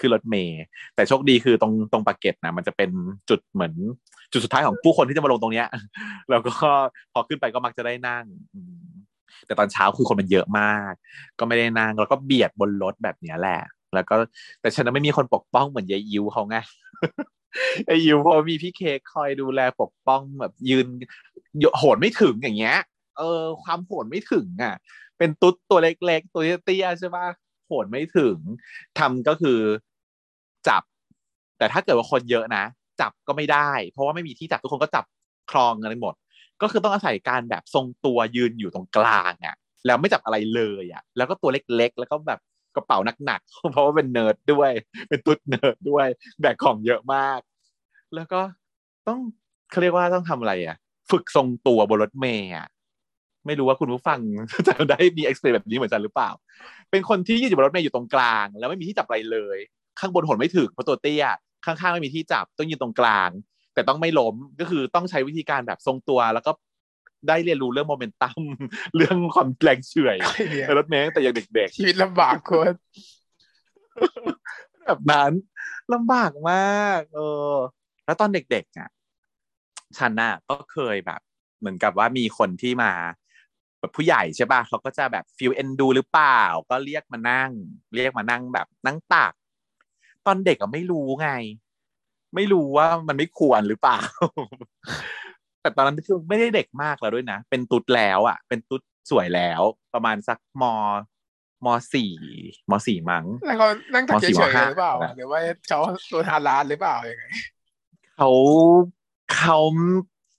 [0.00, 0.62] คือรถเมล์
[0.94, 2.90] แต่โชคดีคือตรงตรงปากเกร็ดนะมันจะเป็น
[3.30, 3.72] จุดเหมือน
[4.32, 5.68] จุดสุดท้ายของผู้คนที่จะมาลงตรงเนี้ย
[6.30, 6.52] แล้วก็
[7.12, 8.24] พอขึ้นไปก็มักจะได้นั่ง
[9.46, 10.92] แต่ตอนเช้าคือคนมันเยอะมาก
[11.38, 13.60] ก็ไม่ได้นั่งแล้วก็เบียดบนรถแบบเนี้ยแหละ
[13.94, 14.14] แล้วก็
[14.60, 16.56] แต่ฉันไม่มีคนปกป้องเหมือนยายยิวเขาไง
[17.86, 18.82] ไอยิวพอมีพี่เค
[19.12, 20.86] คอยดูแลปกป้องแบบยืน
[21.78, 22.78] โหนไม่ถึงอย่างเงี้ย
[23.18, 24.74] เออ ความโหนไม่ถึงอะ
[25.18, 27.26] เป็นตุ๊ดตัวเล็กๆ ตัวเตี้ยใช่ปะ
[27.66, 28.38] โหนไม่ถึง
[28.98, 29.60] ทำก็คือ
[30.68, 30.82] จับ
[31.58, 32.64] แต่ถ้าเกิดว่าคนเยอะนะ
[33.00, 35.04] จับก็ไม่ได้ เพราะว่าไม่มีที่จับทุกคนก็จับ
[35.50, 36.14] ครองกันหมด
[36.62, 39.56] ก็คือต้องอาศัยการแบบทรงตัวยืนอยู่ตรงกลางอะ
[39.86, 42.40] แล้วไม่จับอะไรเลยอะ แล้วก็ตัวเล็กๆ แล้วก็แบบ
[42.76, 44.70] กระเป๋าหนักๆ เพราะว่าเป็นเนิร์ดด้วย
[45.08, 46.06] เป็นตุ๊ดเนิร์ดด้วย
[46.40, 47.40] แบกของเยอะมาก
[48.14, 48.40] แล้วก็
[49.08, 49.20] ต้อง
[49.70, 50.76] เขาเรียกว่าต้องทำอะไรอะ
[51.10, 52.66] ฝึกทรงตัวบนรถเมย์อะ
[53.46, 54.18] ไม่รู้ว่าคุณผู้ฟัง
[54.68, 56.30] จะได้มี experience แบบนี้เหมือนกันหรือเปล่า
[56.90, 59.58] เป็นคนที่ยืนอยู่บนรถเมย์อยู่ตรงกลาง แล้วไม่มีที่จับอะไรเลย
[60.00, 61.26] ข้างบนหนไม่ถึงเพราะตัวเตี้ย
[61.66, 63.30] ข้างๆไม่มีที่จับต้องยืนตรงกลาง
[63.74, 66.52] แต่ต้องไม่ล้มก็คือต้องใช้วิธีการแบบทรงตัวแล้วก็
[67.28, 68.40] ได้เรียนรู้เรื่องโมเมนตัม
[68.96, 75.32] เรื่องความแรงเฉื่อยไอ้เนี่ยในรถเมล์ตั้งแต่ยังเด็กชีวิตลำบากโคตรๆแบบนั้น
[75.94, 77.20] ลำบากมาก เอ
[77.52, 77.54] อ
[78.04, 78.88] แล้วตอนเด็กๆอะ
[79.98, 81.20] ฉันน่ะก็เคยแบบ
[81.60, 82.92] เหมือนกับว่ามีคนที่มา
[83.84, 87.50] แบบผู้ใหญ่ใช่ป่ะเขาก็จะแบบฟิลเอนดูหรือเปล่า ก็เรียกมานั่ง
[87.94, 89.32] เรียกมานั่งแบบนั่งตัก
[90.26, 91.30] ตอนเด็กก็ไม่รู้ไง
[92.34, 93.98] ไม่รู้ว่ามันไม่ควรหรือเปล่า
[95.60, 99.60] แต่ตอนนั้นคือไม่ได้เด็กมากแล้วด้วยนะ เป็นตุ๊ดแล้วอะ เป็นตุ๊ดสวยแล้ว
[99.94, 100.64] ประมาณสักม
[101.64, 102.12] มสี่
[102.70, 107.24] มสี่มั้งแล้วเขานั่งตักมสี่เฉมยห้าๆหรือเปล่าหรือว่าเขาตัวทานร้านหรือเปล่ายังไง
[108.16, 108.30] เขา
[109.36, 109.58] เขา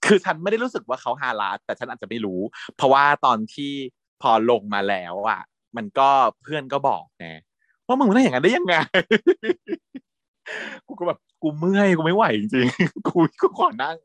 [0.06, 2.40] คือฉันไม่ได้รู้สึกว่าเขาฮาลาสแต่ฉันอาจจะไม่รู้
[2.76, 3.72] เพราะว่าตอนที่
[4.22, 5.42] พอลงมาแล้วอะ
[5.78, 6.10] มันก็
[6.42, 7.28] เพื่อนก็บอกไง
[7.88, 8.76] ว่ามึงนั่งอย่างนั้นได้ยังไง
[10.88, 13.98] กูก็แบบกูเมื่อยกูไม่ไหวจริงๆกูกูขอนั่ง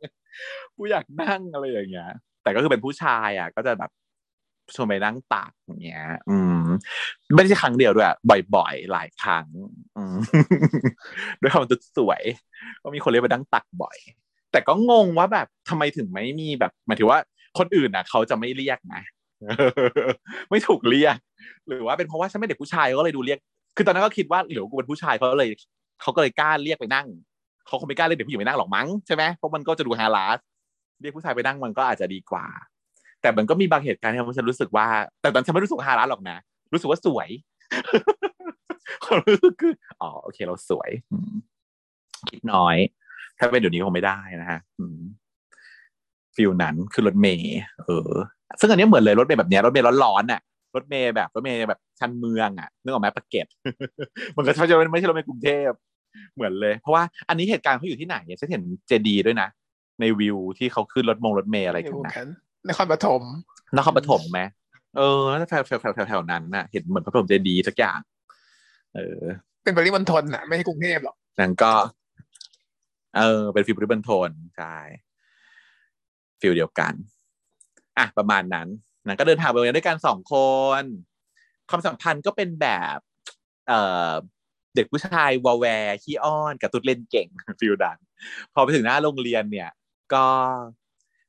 [0.76, 2.10] กูอยากนั่งอะไรอย่างเงี้ย
[2.42, 3.90] แต่ก็คือเป็นผู้ชายอะ ก็จะแบบ
[4.74, 6.62] ชวนไปนั่งตักอย่างเงี้ย อืม
[7.36, 8.08] ไม่ใช่ครั้งเดียวด้วย
[8.56, 9.46] บ่อยๆ หลายครั้ง
[9.96, 10.14] อืม
[11.40, 12.22] ด้วยความตุ๊ดสวย
[12.82, 13.98] ก็มีคนเรียกไปนั่งตักบ่อย
[14.52, 17.18] แต่ก็งงว่าแบบทำไมถึงไม่มีแบบหมายถึงว่า
[17.58, 19.02] คนอื่นอะ เขาจะไม่เรียกนะ
[20.50, 21.16] ไม่ถูกเรียก
[21.66, 23.38] หรือว่าเป็นเพราะว่าฉันไม่เด็กผู้ชายก็เลยดูเรียก
[23.76, 25.48] คือตอนนั้นก็คิดว่าหรือกูเป็นผู้ชายเขาเลย
[26.02, 27.06] เขาก็เลยกล้าเรียกไปนั่ง
[27.66, 30.38] เขาคงไม่กล้าเรียกเด็กผู้หญิงไปนั่งหรอกมั้งใช่ไหมเพราะมันก็จะดูฮาราส
[31.00, 32.46] เรียกผู้ชายไปนั่งมันก็อาจจะดีกว่า
[33.20, 34.86] แต่มันก็มีบางเหตุการณ์ที่ทำให้ฉันรู้สึกว่า
[35.20, 36.38] แต่ตอนฉันไม่รู้สึกฮาราสหรอกนะ
[36.72, 37.28] รู้สึกว่าสวย
[39.04, 40.90] ความรู้สึกคืออ๋อโอเคเราสวย
[42.30, 42.76] คิดน้อย
[43.40, 44.98] ถ้าเป็นเดี๋ยวนี้คงไม่ได้นะฮะอืม
[46.36, 48.10] ฟิลนั้นคือรถเมย์เออ
[48.60, 50.40] ซึ่งอันนี้เหมือนเลยรถเมย์แบบเนี้ยรถเมย์ร้อนๆน่ะ
[50.74, 53.46] รถเมย์แบบรถเมย์แบบชันเมืองอะนึกออกไหมปากเกร็ด
[54.36, 55.70] มันก็จะไม่ใช่รถเมล์กรุงเทพ
[56.34, 59.48] เหมือนเลย เพราะว่าอันนี้เหตุการณ์เขาอยู่ที่ไหนเนี่ยฉันเห็นเจดีย์ด้วยนะ
[60.00, 62.28] ในวิวที่เขาขึ้นรถมงรถเมล์อะไรกันอยู่นะกัน
[62.68, 63.22] นครปฐม
[63.76, 64.40] นครปฐมไหม
[64.96, 67.98] เออแล้วแถวแถวแถวแถวแถวนั้นน่ะ เห็นเหมือนพระปฐมเจดีย์สักอย่าง
[68.94, 69.20] เออ
[69.64, 71.72] เป็นปริมณฑลน่ะ ไม่ใช่กรุงเทพหรอกนั่นก็
[73.16, 74.76] เออ เป็น feel ปริมณฑลใช่
[76.40, 76.92] feel เดียวกัน
[77.98, 78.68] อะ ประมาณนั้น
[79.06, 80.34] นั่นก็เดินทางไปโรงเรียนด้วยกันสองค
[80.80, 80.82] น
[81.70, 82.98] ความสัมพันธ์ก็เป็นแบบ
[83.68, 84.12] เอ่อ
[84.74, 87.28] เด็กผู้ชายวอแวร์ขี้อ้อนกับตุ๊ดเล่นเก่ง
[87.60, 87.98] feel นั้น
[88.54, 89.70] พอไปถึงหน้าโรงเรียนเนี่ย
[90.14, 90.24] ก็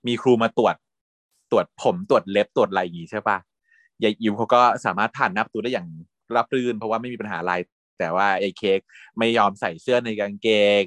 [0.08, 0.76] มีครูมาตรวจ
[1.52, 3.38] ตรวจผมตรวจเล็บตรวจอะไรอย่างงี้ใช่ปะ
[4.04, 5.88] ยายอิ๋วเขาก็สามารถผ่านหน้าประตูได้อย่าง
[6.36, 7.54] ราบรื่น เพราะว่าไม่มีปัญหาอะไร
[8.00, 8.80] แต่ว่าไอ้เค้ก
[9.18, 10.50] ไม่ยอมใส่เสื้อในกางเก
[10.82, 10.84] ง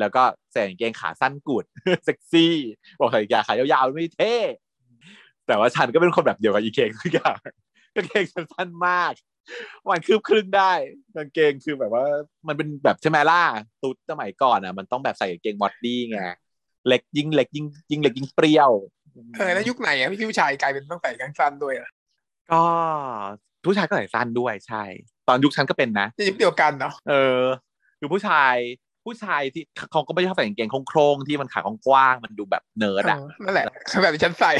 [0.00, 1.64] แล้วก็ใส่กางเกงขาสั้นกุด
[2.04, 2.54] เซ็กซี่
[2.98, 4.34] บอกใส่กางขายาวๆไม่เท่
[5.46, 7.38] แต่ว่าฉันก็เป็นคนแบบเดียวกับอีเค้กทุกอย่าง
[7.94, 9.12] กางเกงฉันสั้นมาก
[9.88, 10.72] วันคืบครึ่งได้
[11.16, 12.04] กางเกงคือแบบว่า
[12.48, 13.42] มันเป็นแบบใช่ไหมล่ะ
[13.82, 16.18] ตุ๊ดสมัยก่อนอะ มันต้องแบบใส่กางเกงมอดดี้ไง
[16.88, 18.70] เล็กยิ่งเล็กยิ่งยิ่งเล็กยิ่งเปรี้ยว
[19.36, 21.88] เออแล้วยุคไหนอะพี่ผู้ชายกลายเป็นต้องใส่กางสั้นด้วยอะ
[22.50, 22.62] ก็
[23.64, 24.82] ผู้ชายก็ใส่สั้นด้วยใช่
[25.28, 27.42] ตอนยุคฉันก็เป็นนะยุคเดียวกันเนาะเออ
[27.98, 28.54] คือผู้ชาย
[29.08, 33.64] ผู้ชายที่เขาก็ไม่ชอบใส่กางเกงโครงๆที่มันขากว้างๆมันดูแบบเนิร์ดอะเออนั่นแหละ
[34.02, 34.52] แบบที่ฉันใส่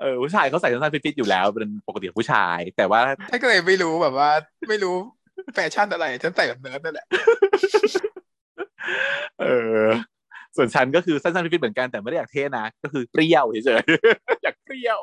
[0.00, 4.30] เออผู้ชายเขาใส่สั้นๆฟิตๆอยู่แล้วเป็นปกติของผู้ชาย แต่ว่าฉันก็เลยไม่รู้แบบว่า
[4.68, 4.94] ไม่รู้
[5.54, 7.06] แฟชั่นอะไรฉันใส่แบบเนิร์ดนั่นแหละ
[9.40, 9.46] เอ
[9.82, 9.84] อ
[10.56, 15.00] ส่วนฉันก็คือสั้นๆฟิตๆเหมือนกันแต่ไม่ได้อยากเท่นะก็คือเปรี้ยวเฉยๆอยากเปรี้ยว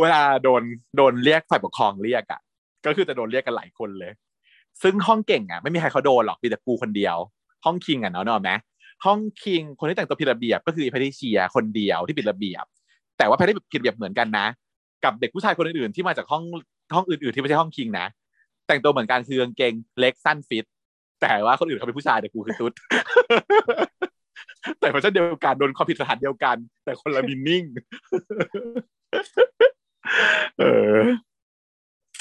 [0.00, 0.62] เวลาโดน
[0.96, 2.40] โดนเรียกฝ่ายปกครองเรียกอะ
[2.86, 4.12] ก็คือจะโดนเรียกกันหลายคนเลย
[4.82, 7.16] ซึ่งห้องเก่งอะไม่มีใครเขาโดนหรอกมีแต่กูคนเดียว
[7.64, 8.52] ห้องคิงอะเนาะเนกอะไหม
[9.04, 12.64] ห้องคิงคนที่แต่งตัวผิดระเบียบก็คือแพทิเชียคนเดียวที่ผิดระเบียบ
[13.18, 14.46] แต่ว่าแพทิผิดระเบียบเหมือนกันนะ
[15.04, 16.42] กับเด็กผู้ชายคนอื่นๆที่มาจากห้อง
[16.94, 18.06] ห้องอื่นๆที่ไม่ใช่ห้องคิงนะ
[18.66, 20.64] แต่งตัวเหมือนกันคือกางเกงเล็กสั้นฟิต
[21.20, 22.72] แต่ว่าคนอื่นเขาเป็นผู้ชายแต่กูคือตุ๊ด
[24.80, 27.64] แต่เพราะเช่นเดียวกันโดนความผิดสถานเดียวกัน แต่คนละมินนิ่ง
[30.58, 30.64] เอ
[30.96, 31.00] อ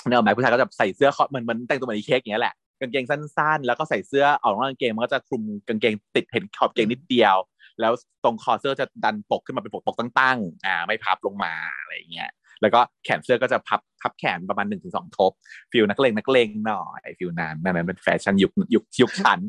[0.08, 7.36] เนี่ยหมายผู้ชายก็จะใส่เสื้อคอเหมือนเหมือนแต่งตัวเหมือนอีเค้กอย่างเงี้ยแหละกางเกงสั้นๆ แล้วก็ใส่เสื้อออกนอกกางเกงมันก็จะคลุมกางเกงติดเห็นขอบกางเกงนิดเดียว
[7.82, 12.30] แล้วตรงคอเสื้อจะดันปกขึ้นมาเป็นปกปกตั้งๆอ่าไม่พับลงมาอะไรอย่างเงี้ย
[12.62, 15.32] แล้วก็แขนเสื้อก็จะพับพับแขนประมาณหนึ่งถึงสองทบ
[15.72, 19.40] feel นักเลงนักเลงหน่อย feel นั้นนั่นเป็นแฟชั่นยุคยุคยุคฉัน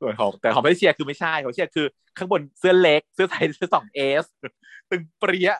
[0.00, 1.86] ส่วนของแต่ของไม่เชียร์คือไม่ใช่ของเชียร์คือ
[2.18, 4.24] ข้างบนเสื้อเล็กเสื้อไซส์เสื้อสอง S
[4.90, 5.50] ตึงเปรี้ย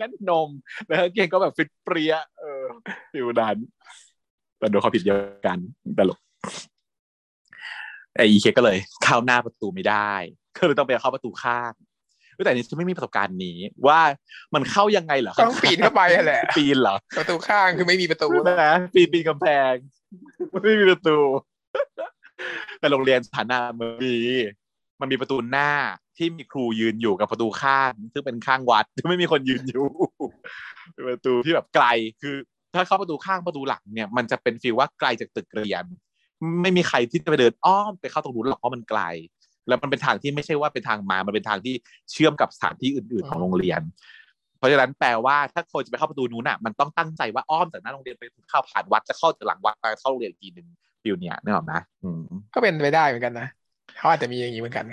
[0.00, 0.48] นั่นนม
[0.86, 2.64] แล้วกางเกงก็แบบฟิตเปรี้ยเออ
[3.12, 3.56] ฟิลนั้น
[4.58, 5.58] แต่โดนความผิดเดียวกัน
[5.98, 6.18] ตลก
[8.16, 10.12] ไออีเคก็เลย เข้าหน้าประตูไม่ได้
[10.56, 11.72] ก็เลยต้องไปเข้าประตูข้าง
[12.34, 14.00] เฮ้ยแต่อันนี้ฉันไม่มีประสบการณ์นี้ว่า
[14.54, 19.74] มันเข้ายังไงเหรอต้องปีนเข้าไปอะแหละ ปีนเหรอประตูข้างคือไม่มีประตูนะปีนปีนกำแพง
[20.64, 21.18] ไม่มีประตู
[22.80, 24.14] แต่โรงเรียนฉันน่ะมันมี
[25.00, 25.70] มันมีประตูหน้า
[26.16, 29.86] ที่มีครูยืนอยู่กับประตูข้างซึ่งเป็นข้างวัดที่ไม่มีคนยืนอยู่
[31.08, 31.86] ประตูที่แบบไกล
[32.22, 32.36] คือ
[32.74, 35.84] ถ้าเข้าประตูข้างประตูหลังเนี่ย มันจะเป็นฟีลว่าไกลจากตึกเรียน
[36.62, 39.00] ไม่มีใครที่จะไปเดินอ้อมไปเข้าตรงนู้นหรอกเพราะมันไกล
[39.68, 41.74] แล้วมันเป็นทางที่ไม่ใช่ว่าเป็นทางมา มันเป็นทางที่
[42.12, 43.80] เชื่อมกับสถานที่อื่น ๆ ของโรงเรียน
[44.58, 50.66] เพราะฉะนั้นแปลว่าถ้าคนจะไปเข้าประตูนู้นอะ มันต้องตั้งใจว่าอ้อมจากหน้าโรงเรียนไปเข้าผ่านวัดจะเข้าจากหลังวัดไปเข้าโรงเรียนอีกทีหนึ่ง
[51.04, 51.72] feel เนี้ยนึกออกไหม
[52.04, 52.22] อืม
[52.54, 53.48] ก็เป็นไปได้เหมือนกันนะ
[53.96, 54.86] เขาอาจจะมีอย่างนี้เหมือนกัน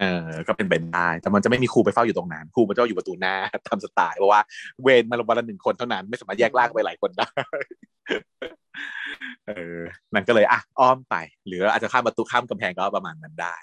[0.00, 3.34] เออก็เป็นไปได้แต่มันจะไม่มีครูไปเฝ้าอยู่ตรงนั้นครูมันจะอยู่ประตูหน้า
[3.68, 4.40] ทำสไตล์เพราะว่า
[4.82, 7.28] เวรมาวันละหนึ่งคนเท่านั้นไม่สามารถแยกล่างไปหลายคนได้
[9.46, 9.78] เออ
[10.14, 13.56] นั่นก็เลยอะอ้อมไปหรืออาจจะข้ามประตูข้ามกำแพงก็ประมาณนั้นได้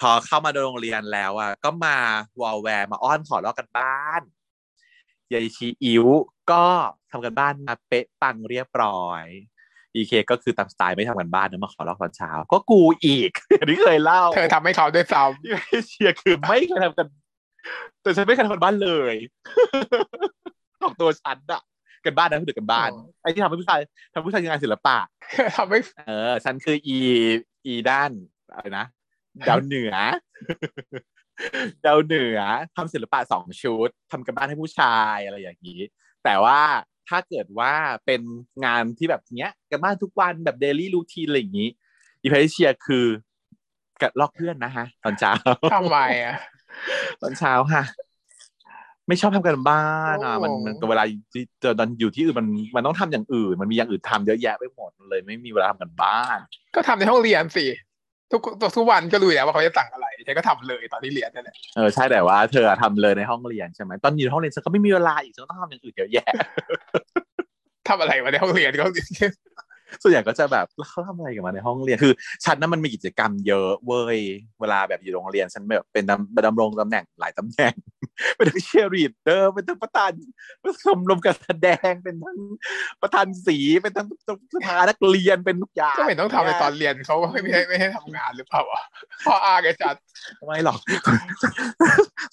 [0.00, 1.96] พอเข้ามาโรงเรียนแล้วอะก็มา
[2.40, 4.22] วอลแวร์มาอ้อนขอลอกการบ้าน
[5.32, 6.06] ยายชีอิ๋ว
[6.50, 6.64] ก็
[7.10, 9.24] ทำกันบ้านมาเป๊ะปังเรียบร้อย
[9.98, 13.30] อีเคก็คือตามสไตล์ไม่ทำกันบ้านนะมาขอลอกตอนเช้า ก็กูอีก
[13.60, 17.06] อันนี้เคยเล่า เธอทำให้เขาด้วยซ้ที่เอเชียคือไม่เคยทำกัน
[18.02, 19.14] แต่ฉันไม่เคยทำกันบ้านเลย
[20.82, 21.62] ของตัวฉันอะ
[22.04, 22.90] กันบ้านนะคือเด็กกันบ้าน
[23.22, 23.80] ไอ้ที่ทำให้ผู้ชาย
[24.12, 26.98] ทำผู้ชายงานศิลปะำทำให้เออฉันคืออี
[27.66, 28.10] อีด้าน
[28.52, 28.86] อะไรนะ
[29.48, 29.94] ดาวเหนือ
[31.86, 32.40] ดาวเหนือ
[32.76, 35.80] ทำศิลปะสองชุดทำกันบ้านให้ผู้ชายอะไรอย่างนี้
[36.24, 36.60] แต่ว่า
[37.08, 37.72] ถ้าเกิดว่า
[38.06, 38.20] เป็น
[38.64, 41.68] งานที่แบบเนี้ยกันบ้านทุกวันแบบเดลี่รูทีนอะไรอย่างนี้
[42.22, 43.04] อีเพเชียคือ
[44.02, 45.32] กัดลอกเพื่อนนะฮะ ตอนเช้า
[45.74, 46.36] ทำไมอะ
[47.22, 47.82] ตอนเช้าค่ะ
[49.08, 56.38] ไม่ชอบทำกันบ้านอะโอ้มันมันเวลาที่เจอตอนอยู่ที่อื่นมันมันต้องทำอย่างอื่น มันมีอย่างอื่นทำเยอะแยะไปหมดเลย ไม่มีเวลาทำกันบ้าน
[56.74, 57.66] ก็ทำในห้องเรียนสิ
[58.32, 58.40] ทุก
[58.76, 66.26] ทุกวันก็รู้อยู่แล้วว่าเขาจะสั่งอะไรฉันก็ทำเลยตอนที่เรียนนั่นแหละเออใช่แต่ว่าเธอทำเลยในห้องเรียนใช่ไหมตอนอยู่ในห้องเรียนฉันก็ไม่มีเวลาอีกฉันก็ต้องทำอย่างอื่นเยอะแยะ
[67.88, 68.84] ทำอะไรมาในห้องเรียนก็
[70.02, 72.12] ส่วนใหญ่ก็จะแบบแล้วเขาทำอะไรกันมาในห้องเรียนคือ
[72.44, 74.18] ฉันนั้นมันมีกิจกรรมเยอะเว้ย
[74.60, 77.74] เวลาแบบอยู่โรงเรียนฉันแบบเป็นดำดำรงตำแหน่งหลายตำแหน่ง
[78.36, 80.12] เป็นทั้งเชียร์รีดเดอร์เป็นทั้งประธาน
[80.84, 82.38] ชมรมการแสดงเป็นทั้ง
[83.02, 84.08] ประธานสีเป็นทั้ง
[84.54, 88.82] สภานักเรียนเป็นทุกอย่างก็ไม่ต้องทำในตอนเรียนเขาไม่ไม่ให้ไม่ให้ทำงานหรือเปล่าวะ
[89.26, 89.94] พ่ออาแกจัด
[90.46, 90.78] ไม่หรอก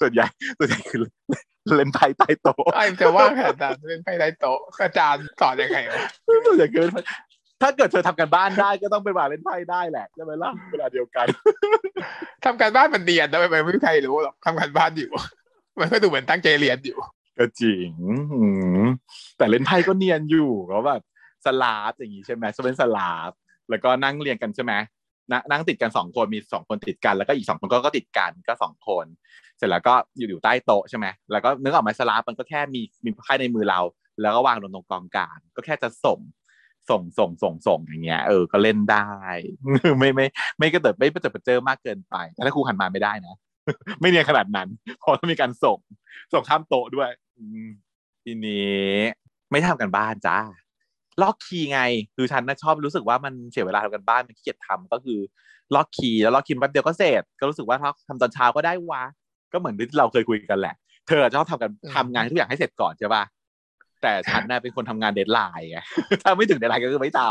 [0.01, 0.27] ส่วนใหญ่
[0.59, 0.99] ส่วนใหญ่คือ
[1.75, 6.01] เล่นไพ่ใต้โต๊ะไอ้จะว่าขนาดนั้นเล่นไปได้โต๊ะอาจารย์สอนยังไงวะ
[6.45, 7.01] ส่วนใหญ่คือเล่นไพ่
[7.61, 11.25] ถ้าเกิดเธอทำกันบ้านได้ก็ต้องไปมาเล่นไพ่ได้แหละใช่ไหมล่ะเวลาเดียวกัน
[12.45, 15.11] ทำการบ้านมันเรียนนะไม่ไม่มีใครรู้หรอกทำการบ้านอยู่
[15.79, 16.97] มันก็ดูเหมือนตั้งใจเรียนอยู่
[17.37, 17.87] ก็จริง
[18.33, 18.45] อื
[18.83, 18.85] ม
[19.37, 21.01] แต่เล่นไพ่ก็เนียนอยู่เขาแบบ
[21.45, 23.31] สลาฟอย่างงี้ใช่ไหมจะเป็นสลาฟ
[23.69, 24.73] แล้วก็นั่งเรียงกันใช่ไหม
[25.31, 29.05] นะนั่งติดกันสองคนมีสองคนติดกันแล้วก็อีกสองคนก็ก็ติดกันก็สองคน
[29.57, 33.79] เสร็จแล้วก็อยู่อยู่ใต้โต๊ะใช่ไหมแล้วก็นึกออกไหมสลาฟมันก็แค่มีมีไพ่ในมือเรา
[34.21, 36.19] แล้วก็วางลงตรงกองกลางก็แค่จะส่ง
[36.89, 39.07] ส่งส่งส่งส่งอย่างเงี้ยเออก็เล่นได้
[39.99, 40.25] ไม่ไม่
[40.59, 43.35] ไม่กระเติบไม่กระเติบกระเจอมากเกินไปแต่ถ้าครูหันมาไม่ได้นะ
[43.99, 44.69] ไม่เนียนขนาดนั้น
[44.99, 45.77] เพราะต้องมีการส่ง
[46.33, 47.67] ส่งข้ามโต๊ะด้วยอืม
[48.23, 48.89] ทีนี้
[49.51, 50.37] ไม่ทำกันบ้านจ้า
[51.21, 51.81] ล็อกคีย์ไง
[52.15, 55.19] คือฉันนะชอบรู้สึกว่ามันเสียเวลาทำการบ้านมันขี้เกียจทำก็คือ
[55.75, 59.03] ล็อกคีย์แล้วล็อกคีย์แป๊บเดียวก็เสร็จ ก็รู้สึกว่าถ้าทำตอนเช้าก็ได้วะ
[59.51, 60.75] ก็เหมือนที่เราเคยคุยกันแหละ
[61.07, 63.23] เธอชอบทำกันอืมทำงานทุกอย่างให้เสร็จก่อนใช่ป่ะ
[64.05, 65.79] แต่ฉันน่ะเป็นคนทำงาน deadline ไง
[66.21, 67.21] ถ้าไม่ถึง deadline ก็คือไม่ท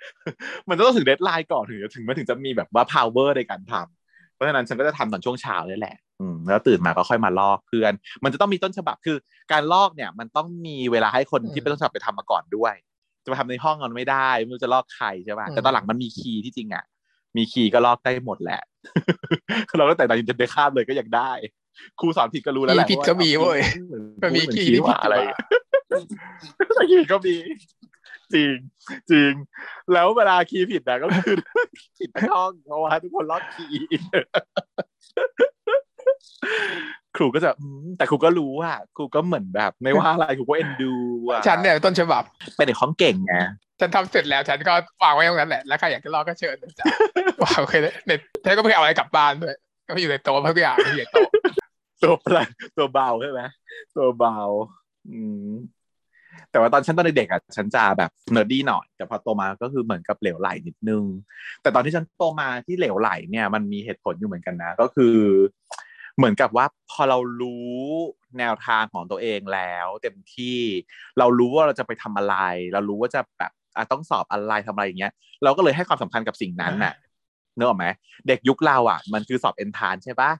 [0.00, 7.92] ำมันต้องถึง deadline ก่อนถึงจะถึงมันถึงจะมีแบบว่า power ในการทำเพราะฉะนั้นฉันก็จะทำตอนช่วงเช้านี่แหละอืมแล้วตื่นมาก็ค่อยมาลอกเพื่อน
[8.24, 9.16] มันจะต้องมีต้นฉบับคือ
[9.52, 12.74] การลอกเนี่ย มันต้องมีเวลาให้คนที่เป็นต้นฉบับไปทำมาก่อนด้วย
[13.24, 16.84] จะมาทำในห้องมันไม่ได้ไม่รู้จะลอกใครใช่ป่ะแต่ตอนหลังมันมีคีย์ที่จริงอะ
[17.36, 18.62] มีคีย์ก็ลอกได้หมดแหละ
[19.76, 21.32] เราตั้งแต่ตอนจะได้ข้ามเลยก็ยังได้
[22.00, 23.60] ครูสอนผิดก็รู้แล้วแหละคีย์ผิดก็มีเว้ย
[24.22, 25.16] มันมีเหคีย์ที่ผิดว่าอะไร
[25.88, 27.36] อยู่อะแต่คีย์ก็มี
[28.34, 28.54] จริง
[29.10, 29.32] จริง
[29.92, 31.34] แล้วเวลาคีย์ผิดนะก็คือ
[31.98, 33.88] ผิดทั้งห้องเพราะว่าทุกคนลอกคีย์
[37.16, 40.92] ครูก็จะอืมแต่ครูก็รู้อะครูก็เหมือนแบบ ไม่ว่าอะไรครูก็เอ็นดู
[41.28, 42.22] อะฉันเนี่ยต้นฉบับ
[42.56, 43.34] เป็นเด็กของเก่งไง
[43.80, 44.72] ฉันทำเสร็จแล้วฉันก็
[45.02, 46.86] วางไว้ตรงนั้นแหละแล้วใครอยากจะลอกก็เชิญนะจ๊ะ
[47.44, 48.10] วางไว้ใน
[48.44, 51.30] ฉันก็ไม่เอาอะไรกลับบ้านด้วยก็อยู่ในโต๊ะทุกอย่างอยู่ในโต๊ะ
[52.02, 52.44] ตัวเปล่า
[52.76, 53.42] ตัวเบาใช่ไหม
[53.96, 54.38] ตัวเบา
[55.10, 55.50] อืม
[56.50, 61.04] แต่ว่าตอนฉันตอนเด็กๆอะฉันจะแบบ nerdy หน่อย แต่พอโตมาก็คือเหมือนกับเหลวไหลนิดนึง
[61.62, 65.16] แต่ตอนที่ฉันโตมาที่เหลวไหลเนี่ยมันมีเหตุผลอยู่เหมือนกันนะ ก็คือ
[66.16, 67.74] เหมือนกับว่าพอเรารู้
[68.38, 70.58] แนวทางของตัวเองแล้วเต็มที่
[71.18, 72.36] เรารู้ว่าเราจะไปทำอะไร
[72.72, 73.52] เรารู้ว่าจะแบบ
[73.92, 76.94] ต้องสอบอะไรทำอะไรอย่างเงี้ย เราก็เลยให้ความสำคัญกับสิ่งนั้นน่ะ
[77.56, 77.86] เนอะไหม
[78.28, 80.30] เด็กยุคเราอะ มันคือสอบเอนทรานซ์ใช่ปะ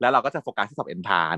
[0.00, 1.36] แล้วเราก็จะโฟกัสที่สอบเอนทาน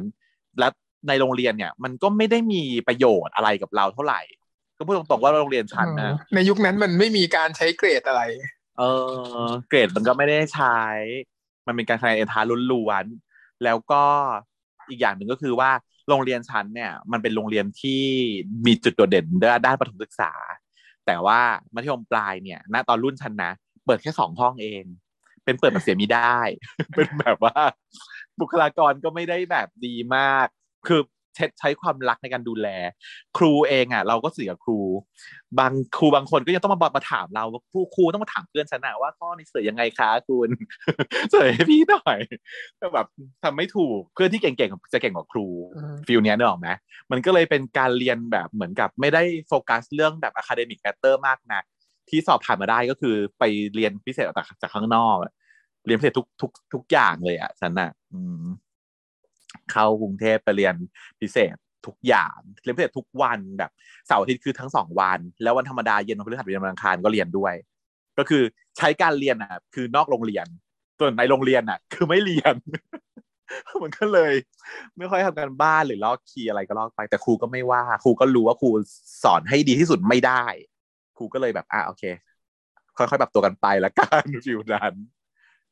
[0.59, 0.69] และ
[1.09, 4.21] ในโรงเรียนเนี่ย มันก็ไม่ได้มีประโยชน์อะไรกับเราเท่าไหร่
[4.77, 8.23] ก็พูดตรงๆว่าโรงเรียนฉันนะในยุคนั้นมันไม่มีการใช้เกรดอะไร
[8.79, 8.83] เอ
[9.45, 10.79] อ เกรดมันก็ไม่ได้ใช้
[11.67, 14.03] มันเป็นการคะแนนเอนทานล้วนๆแล้วก็
[14.89, 15.71] อีกอย่างหนึ่งก็คือว่า
[16.09, 18.03] โรงเรียนชั้นเนี่ย มันเป็นโรงเรียนที่
[18.67, 20.33] มีจุดโดดเด่นด้านด้านประถมศึกษา
[21.07, 21.41] แต่ว่า
[21.75, 23.53] มัธยมปลายเนี่ยณตอนรุ่นชั้นนะ
[23.87, 24.85] เปิดแค่สองห้องเอง
[25.45, 26.39] เป็นเปิดแบบเสียมีได้
[26.95, 27.61] เป็นแบบว่า
[28.41, 30.49] บุคลากรก็ไม่ได้แบบดีมาก
[30.89, 31.01] คือ
[31.37, 32.69] ใช้ใช้ความรักในการดูแล
[33.37, 34.81] ครูเองอะ เราก็เสียครู
[35.59, 40.51] บางครูบางคนก็ยังต้องมาบอกมาถามเราว่าผู้ครูต้องมาถามเพื่อนฉันนะว่าข้อนี้เสยยังไงคะคุณ
[41.33, 42.19] เสยให้พี่หน่อย
[42.81, 43.07] ก็แบบ
[43.43, 45.47] ทำไม่ถูกเพื่อนที่เก่งๆจะเก่งกว่าครู
[45.77, 46.69] อืมฟิลเนี้ยนึกออกไหม
[47.11, 51.65] มันก็เลยเป็นการเรียนแบบเหมือนกับไม่ได้โฟกัสเรื่องแบบ academic matter มากนัก
[52.09, 55.33] ที่สอบผ่านมาได้ก็คือไปเรียนพิเศษจากจากข้างนอกอะ
[55.87, 58.45] เรียนพิเศษทุกทุกทุกอย่างเลยอะฉันน่ะ อืม
[59.73, 60.75] เข้ากรุงเทพไปเรียน
[61.21, 63.71] พิเศษทุกอย่างเรียนพิเศษทุกวันแบบ
[64.07, 67.55] เสาร์อาทิตย์คือทั้งสองวัน แล้ววันธรรมดาเย็นวันพฤหัสเรียนวันอังคารก็เรียนด้วย
[68.19, 68.43] ก็คือ
[68.79, 70.47] ใช้การเรียนอะ คือนอกโรงเรียน
[70.99, 72.55] ส่วนในโรงเรียนอะ คือไม่เรียน
[73.83, 74.33] มันก็เลย
[74.99, 78.71] ไม่ค่อยทำการบ้านหรือลอกคีย์อะไรก็ลอกไป แต่ครูก็ไม่ว่า ครูก็รู้ว่าครู
[79.25, 80.45] สอนให้ดีที่สุดไม่ได้
[81.17, 82.05] ครูก็เลยแบบอะโอเค
[82.97, 84.95] ค่อยๆปรับตัวกันไปละกันฟิวนั้น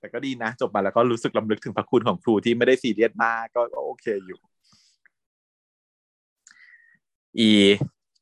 [0.06, 4.40] แต่ก็ดีนะ จบมาแล้วก็รู้สึกลำลึกถึงพระคุณของครูที่ไม่ได้ซีเรียสมากก็โอเคอยู่
[7.38, 7.50] อี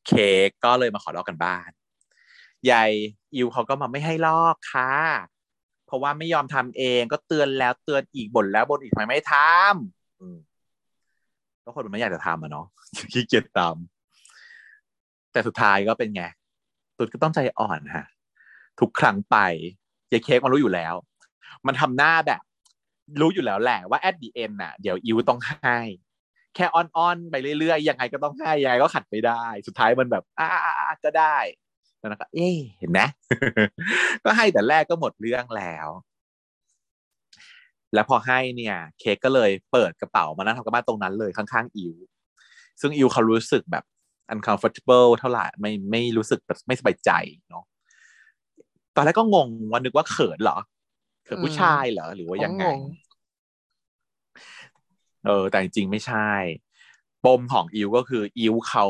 [0.07, 1.69] เค้กก็เลยมาขอลอกกันบ้าน
[2.69, 2.91] ยาย
[3.35, 4.91] อิวเขาก็มาไม่ให้ลอกค่ะ
[5.85, 10.37] เพราะว่าไม่ยอมทำเองก็เตือนแล้วเตือนอีกบ่นแล้วบ่นอีกทำไมไม่ทำอืม
[11.63, 12.65] ก็คนมันไม่อยากจะทำอะเนาะ
[13.13, 16.23] ขี้เกียจทำแต่สุดท้ายก็เป็นไง
[16.97, 18.05] ตุ๊ดก็ต้องใจอ่อนฮะ
[18.79, 19.37] ทุกครั้งไป
[20.11, 20.95] ยายเค้กมันรู้อยู่แล้ว
[21.67, 22.41] มันทำหน้าแบบ
[23.19, 25.79] รู้อยู่แล้วแหละว่า at the end น่ะ เดี๋ยวอิวต้องให้
[26.55, 31.37] แค่อ้อนๆไปเรื่อยๆ ยังไงก็ต้องให้ ยังไงก็ขัดไม่ได้ สุดท้ายมันแบบ อ่าก็ได้
[31.99, 32.99] แล้วก็เอ๊เห็นไหม
[34.23, 35.87] ก็ให้แต่แรกก็หมดเรื่องแล้ว
[37.93, 41.95] แล้วพอให้เนี่ย เค้กก็เลยเปิดกระเป๋ามานั่งทำกับบ้านตรงนั้นเลยข้างๆอิว
[42.81, 43.83] ซึ่งอิวเขารู้สึกแบบ
[44.33, 47.11] uncomfortable เท่าไหร่ไม่ไม่รู้สึกแบบไม่สบายใจ
[47.49, 47.63] เนาะ
[48.95, 50.57] ตอนแรกก็งงว่านึกว่าเขินเหรอ
[51.25, 52.79] เขินผู้ชายเหรอหรือว่ายังไงงง
[55.25, 56.29] เออ แต่จริงๆไม่ใช่
[57.25, 58.85] ปมของอิวก็คือ อิวเขา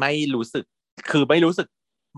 [0.00, 0.64] ไม่รู้สึก
[1.10, 1.68] คือไม่รู้สึก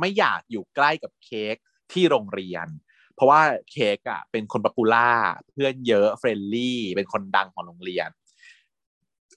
[0.01, 1.57] ไม่อยากอยู่ใกล้กับเค้ก
[1.93, 2.67] ที่โรงเรียน
[3.15, 3.41] เพราะว่า
[3.71, 5.11] เค้กอะ เป็นคน popular
[5.51, 8.09] เพื่อนเยอะ friendly เป็นคนดังของโรงเรียน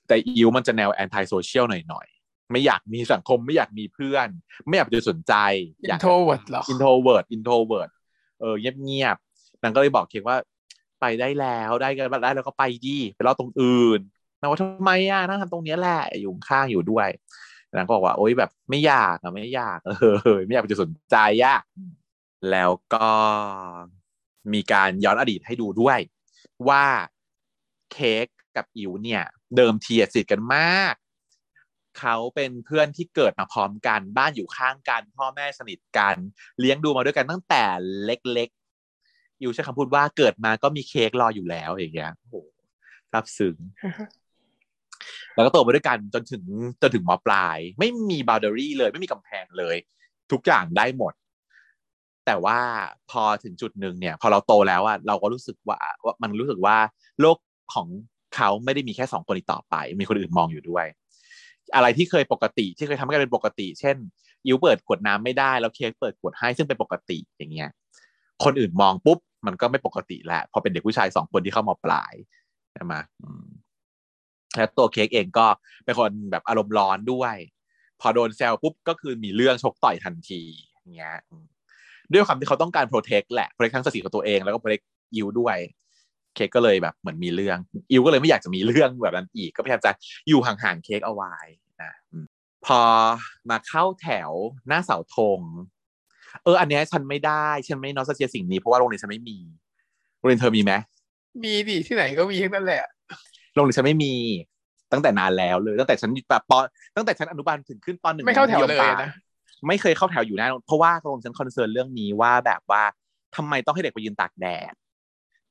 [0.08, 4.28] แต่อิวมันจะแนว antisocial หน่อยๆไม่อยากมีสังคมไม่อยากมีเพื่อน
[4.68, 5.34] ไม่อยากจะสนใจ
[5.84, 7.90] introvert เหรอ introvert introvert
[8.40, 9.18] เออเงียบ
[9.64, 10.38] นางก็เลยบอกเค้กว่า
[11.02, 14.00] ไปได้แล้วได้กันได้แล้วก็ไปดีไปรอตรงอื่น
[14.40, 17.08] นางว่าทำไมอะนั่งทำตรงนี้แหละอยู่ข้างอยู่ด้วย
[17.76, 19.92] นางก็บอกว่า โอ๊ยแบบไม่อยากอะไม่อยากเอ
[20.36, 21.58] อไม่อยากจะสนใจอะ
[22.52, 23.10] แล้วก็
[24.54, 26.00] มีการย้อนอดีตให้ดูด้วย
[26.70, 26.86] ว่า
[27.92, 29.24] เค้กกับอิ๋วเนี่ย
[29.56, 30.94] เดิมทีสนิทกันมาก
[32.00, 36.16] เขาเป็นเพื่อนที่เกิดมาพร้อมกัน บ้านอยู่ข้างกัน พ่อแม่สนิทกัน
[36.60, 37.64] เลี้ยงดูมาด้วยกันตั้งแต่
[38.04, 38.50] เล็ก
[39.42, 42.36] อิ๋วใช้คำพูดว่าเกิดมาก็มีเค้กรออยู่แล้วอย่างเงี้ยโอ้โห
[43.16, 43.56] รับซึ้ง
[45.36, 46.44] แล้วก็โตมาด้วยกันจนถึง
[46.82, 49.76] จนถึงมปลาย ไม่มีบาวเดอรี่เลย ไม่มีกำแพงเลย
[50.32, 51.14] ทุกอย่างได้หมด
[52.26, 52.60] แต่ว่า
[53.12, 56.78] พอถึงจุดหนึ่งเนี่ย พอเราโตแล้วอะเราก็รู้สึกว่าว่ามันรู้สึกว่า
[57.22, 57.38] โลก
[57.74, 57.88] ของ
[58.36, 60.86] เขาไม่ได้มีแค่สองคนอีกต่อไป มีคนอื่นมองอยู่ด้วย
[61.76, 63.96] อะไรที่เคยปกติที่เคยทำให้กันเป็นปกติ เช่น
[64.46, 67.70] อิวเปิดขวดน้ำไม่ได้แล้วเค้กเปิดขวดให้ซึ่งเป็นปกติอย่างเงี้ย
[68.44, 72.14] คนอื่นมองปุ๊บ มันก็ไม่ปกติแล้วพอเป็นเด็กผู้ชายสองคนที่เข้ามาปลาย
[72.74, 72.94] ใช่ไหม
[74.58, 75.46] แล้วตัวเค้กเองก็
[75.86, 77.36] เป็นคนแบบอารมณ์ร้อนด้วย
[78.02, 80.42] พอโดนแซวปุ๊บก็คือมีเรื่องชกต่อยทันที
[80.98, 81.20] เงี้ย
[82.14, 84.82] ด้วยความที่เขาต้องการ protect แหละ protect ทั้งสติของตัวเองแล้วก็ protect
[85.16, 85.58] อิวด้วย
[86.36, 87.58] เค้กก็เลยแบบเหมือนมีเรื่อง
[87.92, 89.92] อิวก็เลยไม่อยากจะมีเรื่องแบบนั้นอีกก็พยายามจะ
[90.28, 91.36] อยู่ห่างๆเค้กเอาไว้
[91.84, 91.94] นะ
[92.66, 92.82] พอ
[93.50, 94.32] มาเข้าแถว
[94.68, 95.40] หน้าเสาธง
[96.44, 99.38] เอออันเนี้ยฉันไม่ได้ ฉันไม่ nostalgia สิ่งนี้เพราะว่าโรงเรียนฉันไม่มี
[100.18, 100.74] โรงเรียนเธอมีไหม
[101.44, 102.82] มีดิที่ไหนก็มีทั้งนั้นแหละ
[103.54, 104.14] โรงเรียนฉันไม่มี
[104.92, 106.54] ตั้งแต่นานแล้วเลย ตั้งแต่ฉันแบบป
[106.96, 109.12] ตั้งแต่ฉันอนุบาลถึงขึ้นปหนึ่งไม่เข้าแถวเลยมัธมปายนะ
[109.68, 112.84] ไม่เคยเข้าแถวอยู่แน่นอนเพราะว่าโรงเรียนฉัน concern เรื่องนี้ว่าแบบว่า
[113.36, 114.74] ทำไมต้องให้เด็กไปยืนตากแดด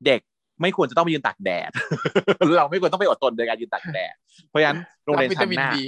[0.07, 0.21] เด็ก
[0.61, 1.71] ไม่ควรจะต้องไปยืนตากแดด
[2.57, 4.15] เราไม่ควรต้องไปอดทนในการยืนตากแดด
[4.49, 5.85] เพราะฉะนั้นโรงเรียนวิฉัตานมินน่ะดี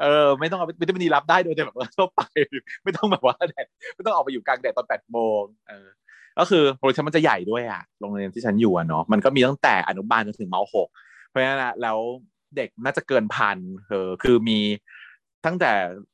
[0.00, 2.22] เออไม่ต้องเอาวิตามินดีรับได้โดยแต่แบบว่าทั่วไป
[2.84, 5.86] ไม่ต้องแบบว่าแดดไม่ต้องออกไปอยู่กลางแดดตอนแปดโมงเออ
[6.38, 10.88] ก็คือโรงเรียนฉันมันจะใหญ่ด้วยอะโรงเรียนที่ฉันอยู่อะเนาะมันก็มีตั้งแต่อนุบาลจนถึงมหก
[11.28, 11.98] เพราะฉะนั้นอะแล้ว
[12.56, 14.58] เด็กน่าจะเกินพันเออคือมี
[15.46, 15.72] ตั้งแต่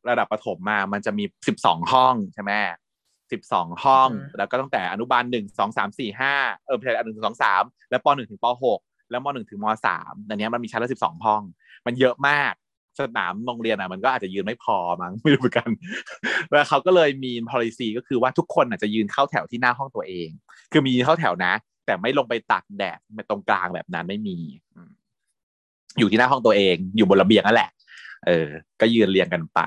[0.08, 2.52] ระดับประถมมามันจะมีสิบสองห้องใช่ไหม
[3.32, 6.34] สิบสองห้อง แล้วก็ตั้งแต่อนุบาลหนึ่งสองสามสี่ห้า
[6.66, 11.42] เออไม่ใช่อนุหนึ่งสองสามแล้วปหนึ่งถึงปหกแล้วมหนึ่งถึงมสามอันเนี้ยมันมีชั้นละสิบสองห้อง
[11.86, 12.52] มันเยอะมาก
[13.00, 15.68] สนามโรงเรียนอะมันก็อาจจะยืนไม่พอมั้งไม่รู้เหมือนกัน
[16.50, 20.28] แล้วเขาก็เลยมี policy ก็คือว่าทุกคนอาจจะยืนเข้าแถวที่หน้าห้องตัวเอง
[20.72, 21.52] คือมีเข้าแถวนะ
[21.86, 24.38] แต่ไม่ลงไปตักแดดไม่ตรงกลางแบบนั้นไม่มี
[24.74, 24.90] อืม
[25.98, 27.70] อยู่ที่หน้าห้องตัวเอง อยู่บนระเบียงนั่นแหละ
[28.26, 28.48] เออ
[28.80, 29.60] ก็ยืนเรียงกันไป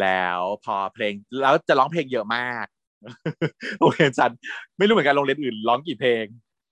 [0.00, 2.66] แล้วพอเพลงแล้วจะร้องเพลงเยอะมาก
[3.78, 4.30] โรงเรียนฉัน
[4.78, 6.24] ไม่รู้เหมือนกันโรงเรียนอื่นร้องกี่เพลง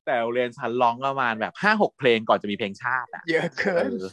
[0.06, 4.06] แต่โรงเรียนฉันร้องประมาณแบบห้าหกเพลงก่อนจะมีเพลงชาติอะเยอะเกินอ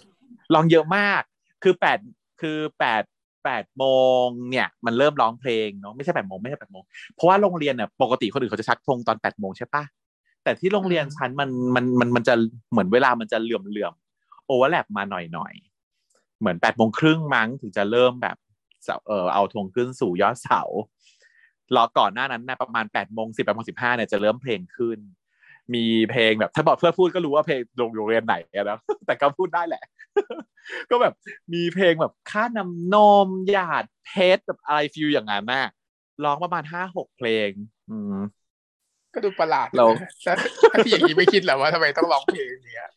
[0.53, 1.21] ะ ร้องเยอะมาก
[1.63, 1.99] คือแปด
[2.41, 3.03] คือแปด
[3.45, 3.85] แปดโม
[4.23, 6.83] งเนี่ยมันเริ่มร้องเพลงเนาะไม่ใช่แปดโมงไม่ใช่แปดโมง
[7.15, 9.83] เพราะว่าโรงเรียนเนี่ยปกติคนอื่นเขาจะชักธงตอนแปดโมงใช่ปะ
[10.43, 12.33] แต่ที่โรงเรียนฉันมันมันมันมันจะ
[12.71, 13.93] เหมือนเวลามันจะเหลื่อมเหลื่อม
[14.45, 15.53] overlap มาหน่อยหน่อย
[16.39, 18.37] เหมือนแปดโมงครึ่งมั้งถึงจะเริ่มแบบ
[18.83, 20.61] เสาเออเอาธงขึ้นสู่ยอดเสา
[21.75, 24.97] รอก่อนหน้านั้นนะประมาณแปดโมงสิบแปดโมงสิบห้าเนี่ยจะเริ่มเพลงขึ้น
[25.75, 29.83] มีเพลงแบบ ถ้าบอกเพื่อพูดก็รู้ว่าเพลงโรงโรงเรียนไหนอะนะแต่ก็พูดได้แหละ
[30.89, 31.13] ก็แบบ
[31.53, 35.67] มีเพลงแบบค่านำนมหยาดเพชรแบบอะไรฟิลอย่างนั้นน่ะ
[36.23, 37.49] ร้องประมาณห้าหกเพลง
[37.89, 38.15] อืม
[39.13, 40.35] ก็ดูประหลาดเรานะแล้ว
[40.71, 42.89] ถ้าที่อย่างนี้ไม่คิดเหรอว่าทำไมต้องร้องเพลงเนี้ย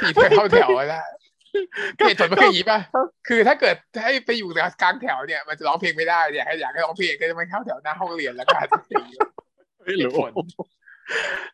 [0.00, 1.04] ที่เธอเข้าแถวนะ
[1.98, 2.80] เหตุผลมันคืออย่างนี้ป่ะ
[3.28, 4.48] คือถ้าเกิดให้ไปอยู่
[4.82, 8.66] กลางแถวเนี่ย มันจะร้องเพลงไม่ได้เนี่ยให้อยากให้ร้องเพลงก็จะไม่เข้าแถวหน้าห้องเรียนแล้วกัน
[9.84, 10.30] ไม่รู้เหตุผล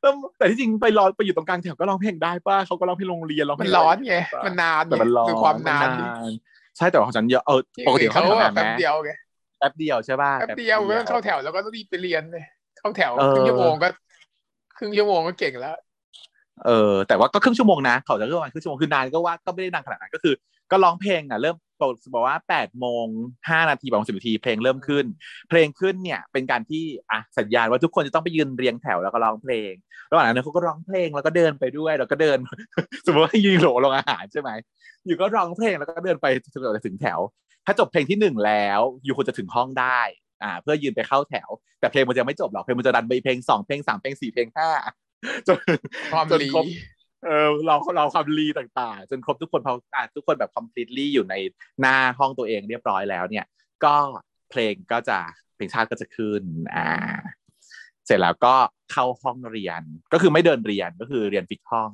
[0.00, 6.04] แล้วแต่ที่จริงไปรอไปอยู่ตรงกลางแถวก็ร้องเพลงได้ป่ะเขาก็ร้องเพลงโรงเรียนร้องเพมัลนงร้อนไงมันนานแต่มันร้อนคือความนานดิ
[6.76, 9.10] ใช่แต่ของฉันเยอะเออที่ปกติอื่นเขาเขาแถวแบบไหมแป๊บเดียวไง
[9.58, 12.44] แป๊บเดียวใช่ป่ะแป๊บเดียวก็ต้องเข้าแถวแล้วก็ต้องรีบไปเรียนเลย
[12.78, 13.88] เข้าแถวเออครึ่งชั่วโมงก็
[14.78, 15.76] ครึ่งชั่วโมงก็เก่งแล้ว
[16.66, 20.34] เออแต่ว่าก็ครึ่งชั่วโมงนะเขาจะเรียกว่าครึ่งชั่วโมงคือนานก็ว่าก็ไม่ได้นานขนาดนั้นก็คือ
[20.72, 21.56] ก็ร้องเพลงอะเริ่ม
[22.14, 23.06] บอกว่าแปดโมง
[23.48, 25.04] ห้านาทีบอกสิบนาทีเพลงเริ่มขึ้น
[25.48, 29.72] เพลงขึ้นเนี่ยเป็นการที่อะสัญญาณว่าทุกคนจะต้องไปยืนเรียงแถวแล้วก็ร้องเพลง
[30.10, 32.38] ระหว่างนั้นเขาก็ร้องเพลงแล้วก็เดินไปด้วยแล้วก็เดิน
[33.06, 34.50] สมมติว่ายืนโหลลงอาหารใช่ไหม
[35.06, 37.18] อยู่ก็ร้องเพลงแล้วก็เดินไปจนกว่าจะถึงแถว
[37.66, 40.00] ถ้าจบเพลงที่หนึ่งแล้วอยู่ควรจะถึงห้องได้
[40.42, 41.48] อ่าเพื่อยืนไปเข้าแถว
[41.80, 44.68] แต่เพลงมันจะไม่จบหรอกเพลงมันจะดันไปเพลงสองเพลงสามเพลงสี่เพลงห้า
[45.48, 45.58] จน
[46.12, 46.64] ความจนลีครบ
[47.24, 51.34] เออเราเราความรีต่างๆ จนครบทุกคนพออะทุกคนแบบ completely อยู่ใน
[51.80, 53.46] หน้าห้องตัวเองเรียบร้อยแล้วเนี่ย
[53.84, 53.94] ก็
[54.50, 55.18] เพลงก็จะ
[55.54, 56.42] เพลงชาติก็จะขึ้น
[56.74, 56.86] อ่า
[58.06, 58.54] เสร็จแล้วก็
[58.92, 61.90] เข้าห้องเรียนก็คือไม่เดินเรียนก็คือเรียนฟิกห้อง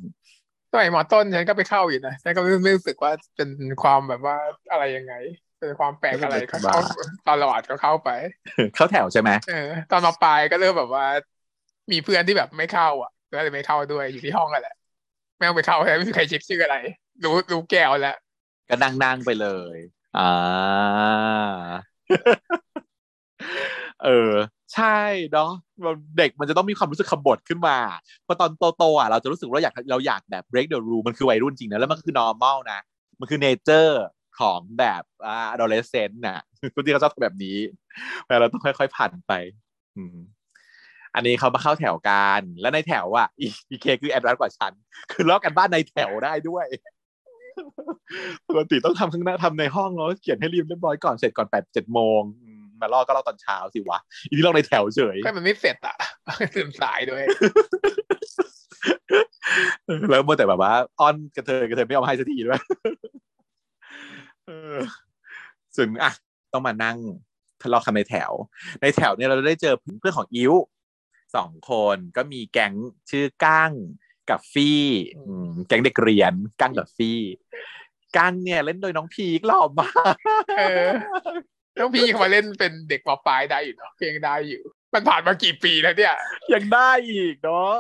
[0.73, 3.49] สมัยมอต้นฉันก็ไปเข้าอยู่นะฉันก็ไม่ไม่รู้สึกว่าเป็น
[3.83, 4.37] ความแบบว่า
[4.71, 5.15] อะไรยังไง
[5.61, 6.81] เป็นความแปลกอะไรก็เข้า
[7.31, 8.11] ตลอดก็เข้าไป
[8.75, 11.07] เข้าแถวใช่ไหมเออตอนมาปลายก็เริ่มแบบว่า
[11.93, 14.77] มีเพื่อนที่แบบไม่เข้าอะก็เลยไม่เข้าด้วยอยู่ที่ห้องกันแหละ
[15.39, 16.77] ไม่ต้องไปเข้าไม่มีใครเช็คชื่ออะไร
[17.25, 18.17] รู้รู้แก้วแล้ว
[18.69, 19.77] ก็นั่งนั่งไปเลย
[20.19, 20.31] อ่า
[24.05, 24.33] เออ
[24.75, 24.99] ใช่
[25.33, 25.51] เนาะ
[26.19, 27.79] เด็กมันจะต้องมีความรู้สึกขบฏขึ้นมา
[28.27, 32.81] พอตอนโตๆอะเราจะรู้สึกว่าอยากเราอยากแบบ break the rule มันคือวัยรุ่นจริงนะแล้วมันคือ normal นะ
[33.21, 33.93] มันคือ nature
[34.41, 36.41] ของแบบอ่า adolescent น่ะ
[36.75, 37.57] คนที่เขาชอบแบบนี้
[38.27, 39.33] แต่เราต้องค่อยๆผ่านไป
[39.97, 40.17] อืม
[41.19, 44.73] อันนี้เขามาเข้าแถวกันแล้วในแถวอะอีเค้กคือ advance กว่าฉัน
[45.13, 46.67] คือลอกการบ้านในแถวได้ด้วย
[48.49, 52.21] ปกติต้องทำข้างหน้าทำในห้องแล้วเขียนให้รีบเรียบร้อยก่อนเสร็จก่อนแปดเจ็ดโมง
[52.81, 53.99] มาลอกก็ลอกตอนเช้าสิวะ
[54.29, 55.97] อีนี่ลอกในแถวเฉยก็มันไม่เสร็จอะ
[56.57, 57.23] ตื่นสายด้วย
[60.11, 62.61] แล้วเมื่อแต่แบบว่าอ้อนกระเทยกระเทยไม่ยอมให้สักทีด้วย
[65.77, 66.13] ส่วนอะ
[66.53, 66.97] ต้องมานั่ง
[67.63, 68.33] ทะเลาะกันในแถว
[68.83, 70.53] ในแถวเนี่ยเราได้เจอเพื่อนของอิ๋ว
[71.37, 72.75] สองคนก็มีแก๊ง
[73.11, 73.71] ชื่อก้าง
[74.31, 74.83] กับฟี่
[75.69, 77.21] แก๊งเด็กเรียนก้างกับฟี่
[78.17, 80.17] ก้างเนี่ยเล่นโดยน้องพีกหล่อมาก
[80.59, 80.89] เออ
[81.79, 84.63] น้องพี่เขามาเล่นเป็นเด็กมปลายได้อยู่เนาะเพลงได้อยู่
[84.93, 86.15] มันผ่านมากี่ปีแล้วเนี่ย
[86.55, 87.75] ยังได้อีกเนาะ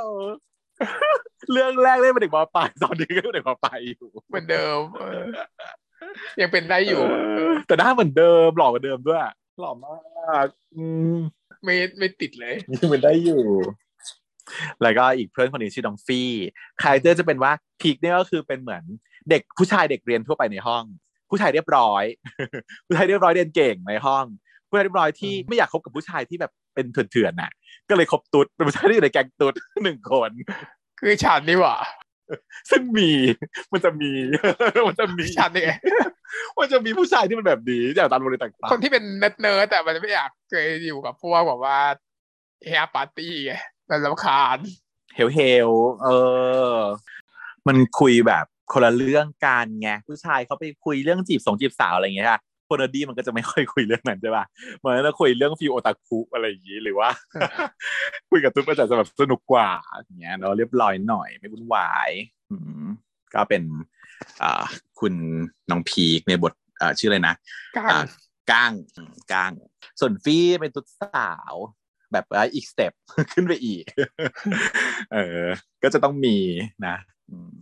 [1.53, 5.25] เรื่องแรกเล่นเป็นเด็กมปลายตอนนี้ก็เป็นเด็กมปลายอยู่เหมือนเดิมเออ
[6.41, 7.03] ยังเป็นได้อยู่
[7.67, 9.21] แต่หน้าเหมือนเดิมหล่อเหมือนเดิมด้วย
[9.61, 10.47] หล่อมาก
[10.77, 10.85] อื
[11.15, 11.19] ม
[11.65, 13.43] ไม่ไม่ติดเลยยังเป็นได้อยู่
[14.83, 16.31] แล้วก็อีกเพื่อนคนหนึ่งชื่อน้องฟี่
[16.83, 18.83] character จะเป็นว่าพีกเนี่ยก็คือเป็นเหมือน
[19.31, 20.85] เด็กผู้ชายเด็กเรียนทั่วไปในห้อง
[21.31, 22.05] ผู้ชายเรียบร้อย
[22.87, 24.25] ผู้ชายเรียบร้อยเรียนเก่งในห้อง
[24.69, 27.51] ผู้ชายเรียบร้อยที่ไม่อยากคบกับผู้ชายที่แบบเป็นเถื่อนๆน่ะ
[27.89, 30.31] ก็เลยคบตุ๊ดเป็นผู้ชายที่อยู่ในแก๊งตุ๊ดหนึ่งคน
[31.01, 31.77] คือฉันนี่หว่า
[32.70, 33.11] ซึ่งมี
[33.72, 34.11] มันจะมี
[34.87, 35.72] มันจะมีฉันนี่ไง
[36.59, 41.79] มันจะมีผู้ชายที่มันแบบนี้จากตามโรงเรียนต่างๆคนที่เป็น nerd nerd แต่มันไม่อยากเคยอยู่กับพวกแบบว่า
[42.64, 43.53] เฮียปาร์ตี้ไง
[43.91, 44.59] มันรำคาญ
[45.14, 45.70] เฮลเฮล
[46.03, 46.09] เอ
[46.74, 46.76] อ
[47.66, 54.45] มันคุยแบบคนละเรื่องกันไงผู้ชายเขาไปคุยเรื่องจีบสองจีบสาวอะไรอย่างเงี้ยค่ะ คนดีมันก็จะไม่ค่อยคุยเรื่องนั้นใช่ป่ะ
[54.83, 57.09] มันก็จะคุยเรื่องฟิวโอตาคุอะไรอย่างงี้หรือว่า
[58.31, 62.11] คุยกับตุ๊กก็จะแบบสนุกกว่าอย่างเงี้ยเนาะเรียบร้อยหน่อยไม่วุ่นวาย
[62.51, 62.87] อืม
[63.35, 63.62] ก็เป็น
[64.43, 64.64] อ่า
[65.01, 65.14] คุณ
[65.71, 67.35] น้องพีคในบทอ่าชื่ออะไรนะ
[67.77, 68.07] ก้าอ่าง
[68.51, 69.53] ก้างอืมก้าง
[70.01, 71.55] ส่วนฟี่เป็นตุ๊ดสาว
[72.12, 72.93] แบบว่าอีกสเต็ป
[73.33, 73.85] ขึ้นไปอีก
[75.12, 75.45] เออ
[75.83, 76.37] ก็จะต้องมี
[76.87, 76.97] นะ
[77.31, 77.53] อืม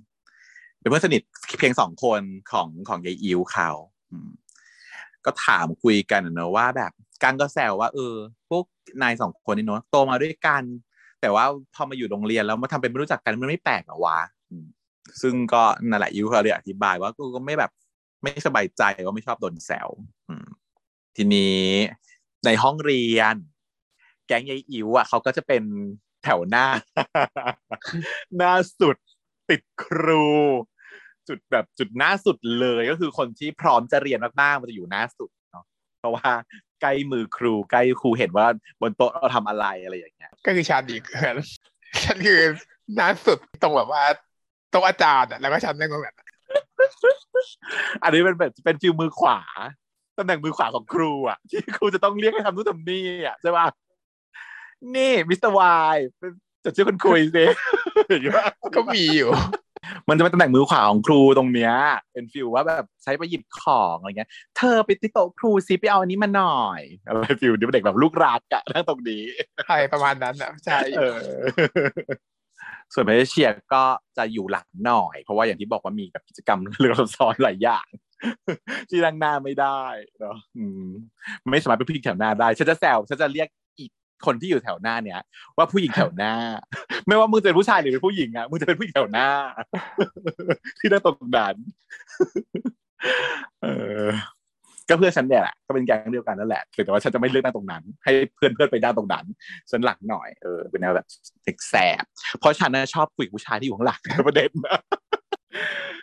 [0.80, 1.22] เป็นเพื่อนสนิท
[1.58, 3.70] เพียงสองคนของของยายอิวเขา
[4.10, 4.30] อืม
[5.26, 8.14] ก็ถามคุยกันเนอะว่าแบบกังก็แซวว่า เออ
[8.48, 8.64] พวก
[9.02, 10.62] นายสองคนนี่เนอะโตมาด้วยกัน
[11.20, 14.20] แต่ว่าพอมาอยู่โรงเรียนแล้วมาทำเป็นไม่รู้จักกันมันไม่แปลกเหรอวะ
[15.22, 17.70] ซึ่งก็นั่นแหละอิวเขาเลยอธิบายว่ากูก็ไม่แบบ
[18.22, 19.88] ไม่สบายใจว่าไม่ชอบโดนแซว
[21.16, 21.64] ทีนี้
[22.44, 23.36] ในห้องเรียน
[24.26, 25.62] แก๊งยายอิ๋วอะเขาก็จะเป็น
[26.22, 26.66] แถวหน้า
[28.36, 28.96] หน้าสุด
[29.48, 30.26] ติดครู
[31.28, 35.64] จุดแบบจุดหน้าสุดเลยก็คือคนที่พร้อมจะเรียนมากๆมันจะอยู่หน้าสุดเนาะ
[36.00, 36.30] เพราะว่า
[36.82, 38.46] ใกล้มือครูใกล้ครูเห็นว่า
[38.80, 41.36] บนโต๊ะเราทำอะไรอะไรอย่างเงี้ย ก็คือฉันอีกเกิน
[42.04, 42.40] ฉันคือ
[42.94, 44.02] หน้าสุดตรงแบบว่า
[44.70, 46.16] โต๊ะอาจารย์อะแล้วก็ฉันนั่งตรงนั้น
[48.02, 49.40] อันนี้เป็นแบบเป็นฟิลมือขวา
[50.18, 53.66] ตำแหน่งมือขวาของครูอะที่ครูจะต้องเรียกให้ทำนู่นทำนี่อะใช่ป่ะ
[54.96, 55.98] นี่มิสเตอร์วาย
[56.64, 57.44] จะชื่อคนคุยสิ
[58.08, 58.34] อย่างเงี้ย
[58.76, 59.30] ก็มีอยู่
[60.08, 61.72] มันจะเป็นตำแหน่งมือขวาของครูตรงเนี้ย
[62.12, 69.24] เป็น feel ว่าแบบใช้ไปหยิบของอะไรเงี้ย เธอไปที่โต๊ะครูซิไปเอาอันนี้มาหน่อยอะไร feel นี้เป็นเด็กแบบลูกรักอะนั่งตรงนี้
[69.66, 71.18] ใช่ประมาณนั้นอะใช่เออ
[72.94, 73.84] ส่วนพเชียก็
[74.18, 77.86] จะอยู่หลังหน่อย เพราะว่าอย่างที่บอกว่ามีแบบกิจกรรมเรื่องซับซ้อนหลายอย่าง
[78.90, 79.82] ที่นั่งหน้าไม่ได้
[80.20, 80.86] เนาะอืม
[81.50, 83.65] ไม่สามารถเป็นผู้หญิงแถวหน้าได้ฉันจะแซวฉันจะเรียกอีก
[84.26, 85.20] คนที่อยู่แถวหน้าเนี้ย
[85.56, 86.32] ว่าผู้หญิงแถวหน้า
[87.06, 89.28] ไม่ว่ามึงจะเป็นผู้ชายหรือเป็นผู้หญิงอะมึงจะเป็นผู้หญิงแถวหน้า
[90.80, 91.56] ที่นั่งตรงนั้น
[93.62, 93.66] เอ
[94.04, 94.06] อ
[94.88, 99.24] ก็เพื่อนฉันเนี่ยแหละก็เป็นแก๊งเดียวกันนั่นแหละแต่ว่าฉันจะไม่เลือกนั่งตรงนั้น ให้เพื่อนเพื่อนไปนั่งตรงนั้น
[99.70, 101.06] ฉันหลังหน่อยเออเป็นแนวแบบ
[101.68, 102.04] แสบ
[102.38, 104.50] เพราะฉันน่ะชอบคุยกับผู้ชายที่อยู่ข้างหลังประเด็น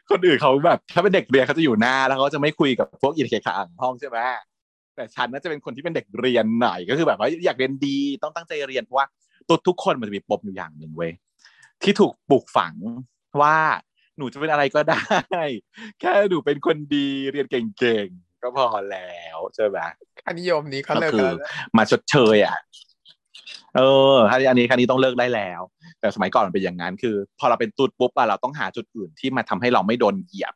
[0.09, 4.17] คนอื่นเขาแบบ ถ้าเป็นเด็กเรียนเขาจะอยู่หน้าแล้วเขาจะไม่คุยกับพวกอินเคขาอ่างห้องใช่ไหม
[4.95, 9.07] แต่ฉันน่าจะเป็นคนที่เป็นเด็กเรียนหน่อยก็คือแบบว่าอยากเรียนดีต้องตั้งใจเรียนเพราะว่า
[9.47, 11.11] ตัวทุกคนมันจะมีปมอยู่อย่างหนึ่งเว้ย
[11.83, 12.73] ที่ถูกปลูกฝัง
[13.41, 13.57] ว่า
[14.17, 15.03] หนูจะเป็นอะไรก็ได้
[15.99, 19.77] แค่หนูเป็นคนดีเรียนเก่งๆก็พอแล้วใช่ไหม
[20.19, 22.57] ค่านิยมนี้เขาเลิกกันแล้วนะมาชดเชยอะ
[23.75, 23.81] เอ
[24.15, 25.61] ออันนี้อันนี้คันนี้ต้องเลิกได้แล้ว
[25.99, 30.53] แต่สมัยก่อนมันเป็นอย่างนั้นคือ พอเราเป็นตูดปุ๊บอะเราต้องหาจุดอื่นที่มาทำให้เราไม่โดนเหยียบ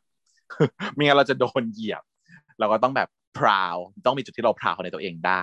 [0.94, 2.02] ไม่งั้นเราจะโดนเหยียบ
[2.58, 3.08] เราก็ต้องแบบ
[3.38, 3.76] พราว
[4.06, 5.42] ต้องมีจุดที่เราพราวในตัวเองได้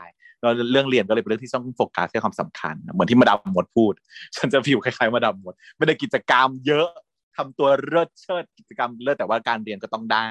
[0.71, 3.93] เรื่องเรียนก็เลยเป็นเรื่องที่ต้องโฟกัสให้ความสำคัญ เหมือนที่มาดามมดพูด
[4.35, 6.89] ฉันจะผิวคล้ายๆมาดามมดไม่ได้กิจกรรมเยอะ
[7.37, 10.29] ทำตัวเลิศเชิดกิจกรรมเลิศแต่ว่าการเรียนก็ต้องได้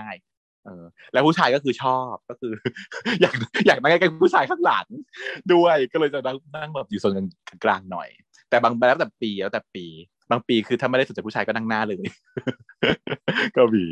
[0.64, 2.52] เออแล้วผู้ชายก็คือชอบก็คือ
[3.20, 3.34] อยาก
[3.66, 4.86] อยากนั่งใกล้ๆผู้ชายข้างหลัง
[5.52, 7.12] ด้วยก็เลยจะนั่งนั่งแบบอยู่โซน
[7.64, 8.08] กลางๆหน่อย
[8.50, 9.86] แต่บางแล้วแต่ปีแล้วแต่ปี
[10.30, 12.04] บางปีคือถ้าไม่ได้สนใจผู้ชายก็นั่งหน้าเลย
[13.56, 13.86] ก็มี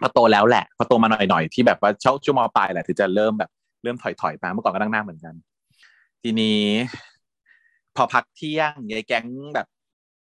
[0.00, 3.50] พอโตแล้วแหละพอโตมาหน่อยๆที่แบบว่าช่วงช่วงมปลายแหละถึงจะเริ่มแบบ
[3.82, 5.34] เริ่มถอยๆมาเมื่อก่อนก็นั่งหน้าเหมือนกัน
[6.22, 6.62] ทีนี้
[7.96, 9.66] พอพักเที่ยงยายแก๊งแบบ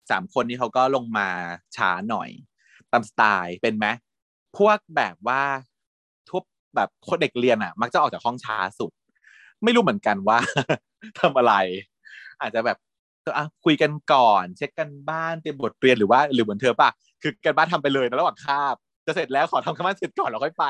[0.10, 1.28] สามคนนี้เขาก็ลงมา
[1.76, 2.30] ช้าหน่อย
[2.92, 3.86] ตามสไตล์เป็นไหม
[4.58, 5.44] พวกแบบว่า
[6.30, 6.44] ทุบ
[6.76, 8.92] แบบคนเด็กเรียนอะ มักจะออกจากห้องช้าสุด
[9.64, 10.40] ไม่รู้เหมือนกันว่า
[11.20, 11.54] ทำอะไร
[12.42, 12.78] อาจจะแบบ
[13.38, 16.90] อะคุยกันก่อน เช็คกันบ้านเตรียมบทเรียนหรือว่า หรือเหมือนเธอป่ะ
[17.22, 18.76] คือกันบ้านทำไปเลยนะระหว่างคาบ
[19.08, 20.66] จะเสร็จแล้วขอทำกันบ้านเสร็จก่อนแล้วค่อยไป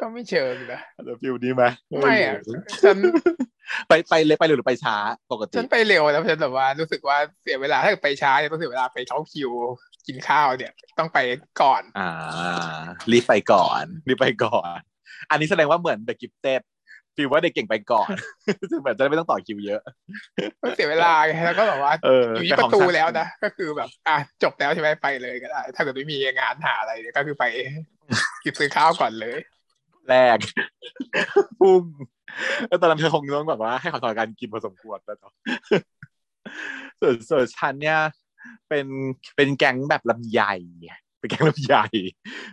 [0.00, 1.64] ก็ไม่เชิงนะเดี๋ยวฟิลดีไหม
[2.02, 2.34] ไม่อะ
[2.84, 2.96] ฉัน
[3.88, 4.96] ไปไปเลยไปเร็วหรือไปช้า
[5.32, 9.50] ปกติฉันไปเร็วแล้วฉันแบบว่ารู้สึกว่าเสียเวลาถ้าเกิดไปช้าเนี่ยต้องเสียเวลาไปเข้าคิว
[10.06, 11.18] กินข้าวเนี่ย ต้องไป
[11.62, 12.10] ก่อน อ่า
[13.12, 14.78] รีบไปก่อนรีบไปก่อน
[15.30, 16.62] อันนี้แสดงว่าเหมือนเด็ก gifted
[17.16, 18.08] feel ว่าเด็กเก่งไปก่อน
[18.70, 19.80] ซึ่งแบบจะได้ไม่ต้องต่อคิวเยอะ
[20.62, 27.44] ก็เสียเวลาไงแล้วก็แบบว่าเอออยู่แต่ที่ปของระตูฉันแล้วนะก็คือแบบ อะจบแล้วใช่ไหมไปเลยก็ได้ ถ้าเกิดไม่มีงานหาอะไรเนี่ยก็คือไป
[28.44, 29.38] กินซื้อข้าวก่อนเลย
[30.08, 30.38] แรก
[31.60, 31.84] ปุ้ม
[32.68, 35.32] แล้วตอนนั้นเธอคงต้องแบบว่าให้ขอทอการกินพอสมควรแล้วเนาะ
[37.00, 37.98] ส่วนส่วนฉันเนี่ย
[38.68, 38.86] เป็น
[39.36, 40.40] เป็นแก๊งแบบลำไย
[41.22, 41.76] เป็นแก๊งลำไย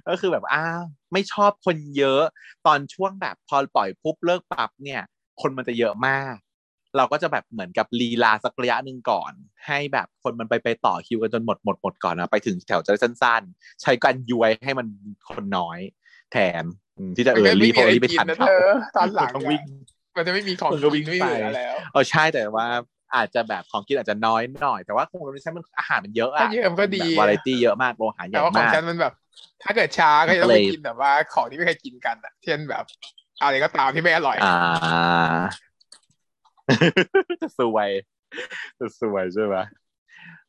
[0.07, 2.23] ก็คือแบบอ้าวไม่ชอบคนเยอะ
[2.65, 5.01] ตอนช่วงแบบพอปล่อยปุ๊บเลิกปั๊บเนี่ย
[5.41, 6.35] คนมันจะเยอะมาก
[6.97, 9.31] เราก็จะแบบเหมือนกับลีลาสักระยะหนึ่งก่อน
[9.67, 14.87] ให้แบบคนมันไปไปต่อคิวกันจนหมดหมดหมดก่อนนะไปถึงแถวจะได้สั้น ๆ ใช้การย้วยให้มัน
[15.29, 15.79] คนน้อย
[16.31, 16.63] แทน
[16.97, 19.61] อืมที่จะเอมันอก็รีไม่บมีเพราะรีบไปอะไรกินทันนะเขาเธอตอนหลังต้องวิ่ง
[20.17, 22.67] มันจะไม่มีของมันก็วิ่กิงนไม่ไปเหลือแล้วเออใช่แต่ว่า
[23.15, 29.13] อาจจะแบบของกินอาจจะน้อยหน่อย แต่ว่าคงไม่ใช่มันอาหารมันเยอะถ้าอะเยอะมันก็ดีวาไรตี้เยอะมากโรงอาหารใหแต่ญ่ว่าของมากฉันมันแบบ
[29.63, 32.85] ถ้าเกิดช้าก็จะต้องก็ไปเลยกินแบบว่าของที่ไม่เคยกินกันอะเช่นแบบ
[33.41, 34.55] อะไรก็ตามที่ไม่อร่อย อ่า
[37.41, 37.89] จะสวย
[38.79, 39.55] จะสวยใช่ไหม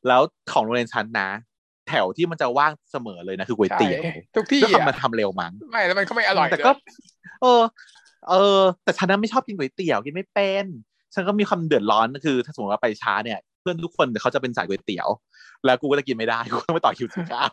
[0.07, 0.21] แล้ว
[0.53, 1.29] ของโรงเรียนชั้นนะ
[1.89, 4.03] แถวที่มันจะว่างเสมอเลยนะคือก๋วยใช่เตี๋ยว
[4.37, 6.77] ทุกที่ด้วยความอะมันทำเร็วมั้งไม่แล้วมันก็ไม่อร่อยแต่ด้ก็วย
[7.43, 7.63] เออ
[8.29, 10.65] เออ แต่ฉันนั้นไม่ชอบกินก๋วยเตี๋ยวกินไม่เป็น
[11.15, 15.09] ฉันก็มีความเดือดร้อนคือ ถ้าสมมติว่าไปช้าเนี่ยเพื่อนทุกคนเขาจะเป็นสายก๋วยเตี๋ยว
[15.67, 17.51] แล้วกูก็จะกินไม่ได้กูต้องไปต่อคิวซื้อข้าว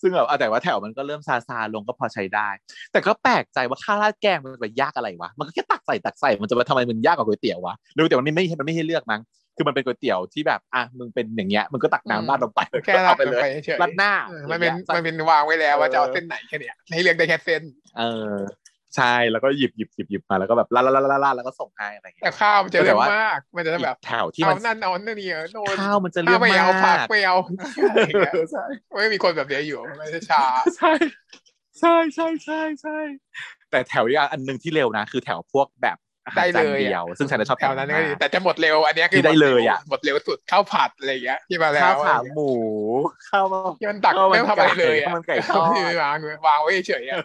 [0.00, 2.48] ซึ่งแบบเอาแต่ว่าแถวมันก็เริ่มซาซาลงก็พอใช้ได้
[2.92, 9.20] แต่ก็แปลกใจว่าข้าวราดแกงมันไปยากอะไรวะมันก็แค่ตักใส่ตักใส่มันจะมาทำไมมันยากกว่าก๋วยเตี๋ยววะหรือก๋วยเตี๋ยวมันไม่มันไม่ให้เลือกมั้ง
[9.56, 17.62] คือมันเป็นก๋วยเตี๋ยวที่แบบอะมึงเป็นอย่างเงี้ยมึงก็ตักน้ำราดลงไปแค่ราเอาดไปลเลงยไปเฉยราดหน้าเออมันเป็นอย่างงี้ยมันเป็นวางไว้แล้วว่าเออจะเอาเส้นไหนแค่เนี้ยให้เลือกได้แค่เส้น
[17.98, 18.02] เอ
[18.32, 18.34] อ
[18.96, 27.36] ใช่แล้วก็หยิบหยิบหยิบหยิบมาแล้วก็แบบลาดลาดลาดลาดแล้วก็ส่งให้อะไรอย่างแต่เงี้ยข้าวมันจะแต่เร็วว่ามาก มันจะแบบอีกแถวที่เอามันนั่นเอานั่นนี่โน่นข้าวมันจะเลืข้าอวกไม่มาเอาผักกไม่เอา
[27.90, 28.64] อะไรอย่างเงี้ยใช่
[29.00, 30.42] ไม่มีคนแบบนี้อยู่มันจะช้า
[30.76, 30.92] ใช่
[31.78, 32.96] ใช่ใช่ใช่ใช่
[33.70, 42.50] แต่แถวอีกอันหนึ่งที่เร็วนะ คือแถวพวกแบบ อาหารได้จาเลนยเดียว ซึ่งฉันจะชอบแถวนั้นก็มาดีกแต่จะหมดเร็วอันเนี้ยคือที่ได้เลยอะหมดเร็วสุดข้าวผัดอะไรอย่างเงี้ยที่มาแล้วข้าวขาอะไรอย่างเงี้ยหมู
[43.30, 43.44] ข้าว
[43.78, 46.16] ที่มันตักข้าวมันไม่ทำอะไรเลยอะไก่ข้าวมันไก่ทอดที่วาง
[46.46, 47.18] วางไว้เฉยๆอะ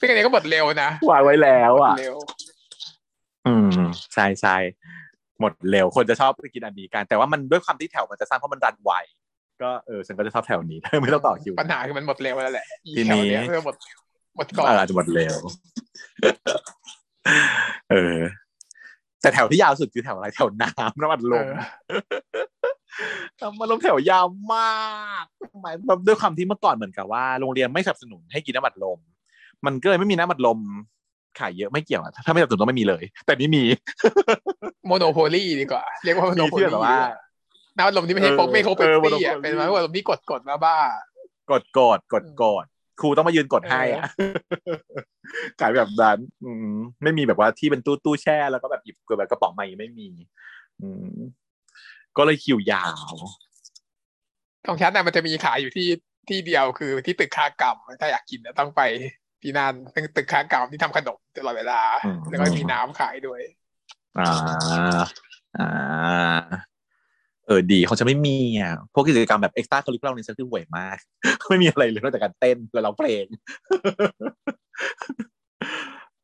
[0.00, 2.16] ซึ่งอันนี้ก็หมดเร็วนะวางไว้แล้วหมอะดเร็ว
[3.46, 3.70] อืม
[4.14, 4.56] ใช่ใช่
[5.40, 8.92] หมดเร็วคนจะชอบไปกินอันนี้กัน แต่ว่ามันด้วยความที่แถวมันจะสั้นเพราะมันรันไว
[9.62, 13.76] ก็เออฉันก็จะชอบแถวนี้ไม่ต้องต่อคิวปัญหาคือมันหมดเร็วแล้วแหละอีทีแถนี้วเนี้ยเพื่อหมด
[14.36, 15.36] หมดก่อนเอออาจจะหมดเร็ว
[17.90, 18.18] เออ
[19.20, 21.52] แต่แถวที่ยาวสุดคือแถวอะไรแถวน้ำน้ำมันลเอมอ
[23.40, 25.24] น้ำมันลมแถวยาวมาก
[25.62, 28.98] หมายแบบด้วยความที่เมื่อก่อนเหมือนกับว่าโรงเรียนไม่สนับสนุนให้กินน้ำมันลม
[29.66, 30.58] มันก็เลยไม่มีน้ำมันลม
[31.38, 33.64] ขายเยอะไม่เกี่ยวอะถ้าไม่สนับสนุนก็ไม่มีเลย แต่นี่มี
[34.86, 36.98] โมโนโพลีดีกว่า เรียกว่าโมโนมีโพที่ลีแบบว่า
[37.76, 40.76] น้ำอัดลมที่ไม่ใช่เออโป๊กไม่โคกเอเป็นอปี้อะ Monopoly เป็นน้ำอัดลมที่กดกดมาบ้า
[41.50, 42.64] กดกดกดกด
[43.00, 44.04] ครูต้องมายืนกดให้อะ
[45.60, 50.08] ขายแบบนั้นอืมไม่มีแบบว่าที่เป็นตู้ตู้แช่แล้วก็แบบหยิบแบบกระป๋องใหม่ไม่มี
[50.80, 51.16] อืม
[52.16, 53.16] ก็เลยคิวยาว
[54.66, 55.88] ของฉันน่ะมันจะมีขายอยู่ที่
[56.28, 58.82] ที่เดียวคือที่ตึกค้ากรรมถ้าอยากกินน่ะต้องไป
[59.42, 63.40] ที่นั่นซึ่งตึกค้ากรรมที่ทำขนมตลอดเวลาอืมแล้วก็มีน้ำขายด้วย
[64.18, 64.32] อ่า
[65.58, 65.68] อ่า
[67.48, 70.98] เออดีเขาจะไม่มีอะพวกกิจกรรมแบบเอ็กซ์ตร้าคาริคูลัมนี่ยฉันคือห่วยมาก
[71.48, 73.24] ไม่มีอะไรเลยนอกจากการเต้นและร้องเพลง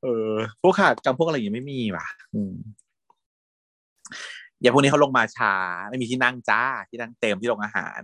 [0.03, 2.07] เออพวกขากรรมพวกอะไรอย่างงี้ไม่มีว่ะ
[4.61, 5.55] อย่างพวกนี้เขาลงมาช้า
[5.89, 8.01] ไม่มีที่นั่งจ้าที่นั่งเต็มที่โรงอาหาร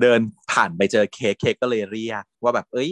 [0.00, 0.20] เดิน
[0.52, 2.90] ผ่านไปเจอเค้กเค้กก็เลยเรียกว่าแบบ เอ้ย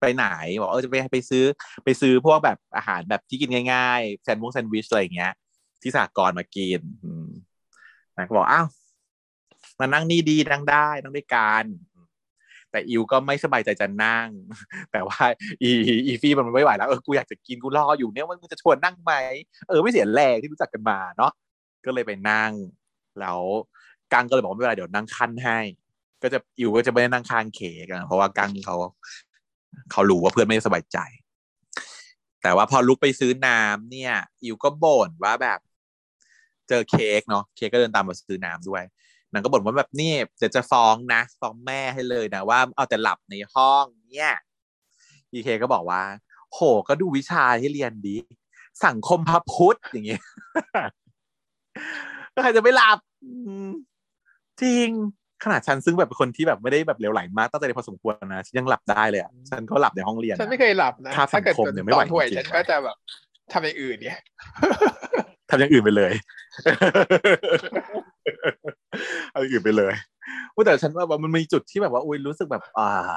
[0.00, 0.26] ไปไหน
[0.60, 1.44] บอกเออจะไปไปซื้อ
[1.84, 5.32] ไปซื้อพวกแบบอาหารแบบที่กินง่ายๆแซนด์วิชแซนด์วิชอะไรอย่างเงี้ย
[5.82, 7.28] ที่สากรมากินอืม
[8.16, 8.66] นางก็บอกอ้าว
[9.78, 11.64] มานั่งนี่ดีนั่งได้นั่งด้วยกัน
[12.70, 14.28] แต่อิวก็ไม่สบายใจจะนั่ง
[14.92, 15.18] แต่ว่า
[15.62, 15.70] อี
[16.06, 19.12] อีฟี่มันไม่ไหวแล้วเออกูอยากจะกินกูรออยู่เนี่ยว่ามึงจะชวนนั่งไหม
[19.68, 21.32] เออไม่เสียแรงที่รู้จักกันมาเนาะ
[21.84, 22.52] ก็เลยไปนั่ง
[23.20, 23.40] แล้ว
[24.12, 25.58] กังก็เลยบอกว่าไม่เป็นไรเดี๋ยวนั่งขั้นให้
[26.22, 28.76] ก็จะอิวก็จะไม่ได้นั่งข้างเคกันเพราะว่ากังเขา
[29.92, 30.98] เขารู้ว่าเพื่อนไม่สบายใจ
[32.42, 34.12] แต่ว่าพอลุกไปซื้อน้ำเนี่ย
[34.42, 35.58] อิวก็บ่นว่าแบบ
[36.68, 38.82] เจอเค้กเนาะเค้กก็เดินตามมาซื้อน้ำด้วย
[39.32, 44.32] นางก็บ่นว่าแบบนี่จะจะฟ้องนะฟ้องแม่ให้เลยนะว่าเอาแต่หลับในห้องเนี่ย
[45.30, 46.02] พีเคก็บอกว่า
[46.52, 46.58] โห
[46.88, 48.16] ก็ดูวิชาที่เรียนดี
[48.86, 50.22] สังคมพระพุทธอย่างเงี้ย
[52.42, 52.98] ใครจะไม่หลับ
[54.62, 54.88] จริง
[55.44, 62.96] ขนาดฉันซึ่งแบบเป็นคนที่แบบไม่ได้แบบเหลวไหลมากตั้งใจพอสมควรนะฉันยังหลับได้เลยอะฉันก็หลับในห้องเรียนฉันไม่เคยหลับนะค่าสังคมเนี่ยไม่ไหวตอนห่วยจริงๆฉันก็จะแบบ
[63.52, 64.18] ทำอย่างอื่นเนี่ย
[65.50, 66.12] ทำอย่างอื่นไปเลย
[69.30, 69.94] เอาอย่างอื่นไปเลย
[70.54, 73.16] ว่าแต่ฉันว่ามันมีจุดที่แบบว่าอุ้ยรู้สึกแบบ อ่า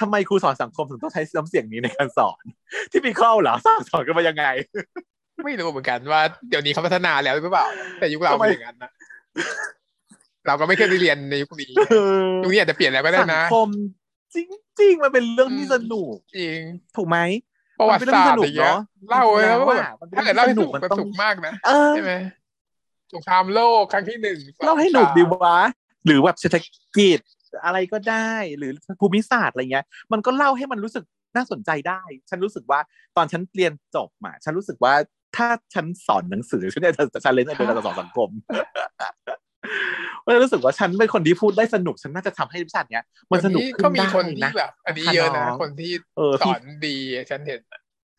[0.00, 2.42] ทำไมครูสอนสังคมถึงต้องใช้น้ำเสียงนี้ในการสอน
[2.90, 4.44] ที่มีข้อเหรอสอนสอนกันมายังไง
[5.44, 7.66] ไม่รู้เหมือนกันว่าเดี๋ยวนี้เขาพัฒนาแล้วหรือเปล่า
[7.98, 8.90] แต่ยุคเราทำไมเป็นอย่างนั้นนะ
[10.46, 11.70] เราก็ไม่เคยได้เรียนในยุคนี้
[12.44, 13.70] ยุคนี้อาจจะเปลี่ยนแล้วก็ได้สังนะคม
[14.34, 14.36] จ
[14.80, 16.58] ริงๆมันเป็นเรื่องที่สนุกจริง
[16.96, 17.18] ถูกไหม
[17.82, 22.12] ประวัติศาสตร์อย่างเงี้ยมันเป็นเรื่องสนุกเนอะเล่าไว้แล้วว่ามันเป็นถ้าเกิดเล่าให้สนุกมันมันต้องสนุกมากนะเออใช่ไหม
[23.14, 25.58] สงครามโลกครั้งที่หนึ่งสองเล่าให้หนุกดีสามวะ
[26.06, 26.56] หรือแบบเศรษฐ
[26.96, 27.20] กิจ
[27.64, 31.04] อะไรก็ได้หรือภูมิศาสตร์อะไรเงี้ย มันก็เล่าให้มันรู้สึก
[31.36, 32.80] น่าสนใจได้ ฉันรู้สึกว่า
[33.16, 34.94] ตอนฉันเรียนจบมาฉันรู้สึกว่า
[35.36, 38.28] ถ้าฉันสอนหนังสือฉันเนี่ยจะฉันเล่นในการสอนสังคม
[40.24, 46.96] ก็รู้สึกว่าฉันเป็นคนที่พูดได้สนุกฉันน่าจะทำให้วิชาเนี้ยมันสนุกเดี๋ยวขึ้ก็นมีได้คนที่นะแบบ อันนี้เยอะนะน้องคนที่เออสพี่อนดี
[47.30, 47.60] ฉันเห็น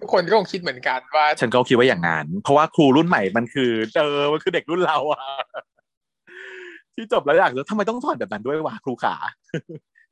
[0.01, 5.21] ทุกคนก็คงคิดเหมือนกันว่า ฉันก็คิดว่าอย่างนั้น เพราะว่าครูรุ่นใหม่มันคือเจอมันคือเด็กรุ่นเราอะ
[6.95, 9.15] ที่จบแล้วอยากจะทำไมต้องสอนแบบนั้นด้วยวะครูขา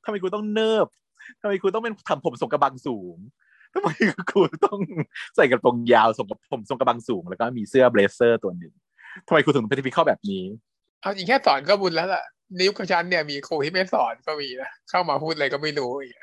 [0.03, 0.87] ทำไมครูต้องเนิบ
[1.41, 3.17] ทำไมครูต้องเป็นทำผมทรงกระบังสูง
[3.73, 3.89] ทำไม
[4.29, 4.79] ครูต้อง
[5.35, 8.73] ใส่กระโปรงยาวทรงกระผมทรงกระบังสูง แล้วก็มีเสื้อเบลเซอร์ตัวหนึ่ง
[9.27, 10.43] ทำไมครูถึงเป็นพิเข้าแบบนี้
[11.01, 12.23] เอาจริงแค่สอนก็บุญแล้วล่ะ
[12.55, 16.15] ในยุคของฉันเนี่ยมีครูที่ไม่สอนก็มีนะเข้ามาพูดอะไรก็ไม่รู้อีก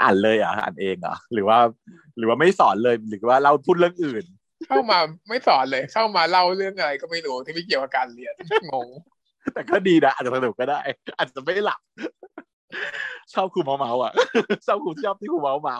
[0.00, 1.58] อ่านเลยเหรอะอ่านเองเหรอหรือว่า
[2.16, 4.24] หรือว่าไม่สอนเลยหรือว่าเราพูดเรื่องอื่น
[4.68, 4.98] เข้ามา
[5.28, 8.34] ไม่สอนเลย เข้ามาเล่าเรื่องอะไรก็ไม่รู้ที่ไม่เกี่ยวกับการเรียน
[8.72, 8.88] งง
[9.54, 10.80] แต่ก็ดีนะอาจจะสนุกก็ได้
[11.16, 11.80] อาจจะไม่หลับ
[13.32, 14.12] ชอบครูเมาเมาๆอะ
[14.66, 15.78] ชอบครูชอบที่ครูเมาเมา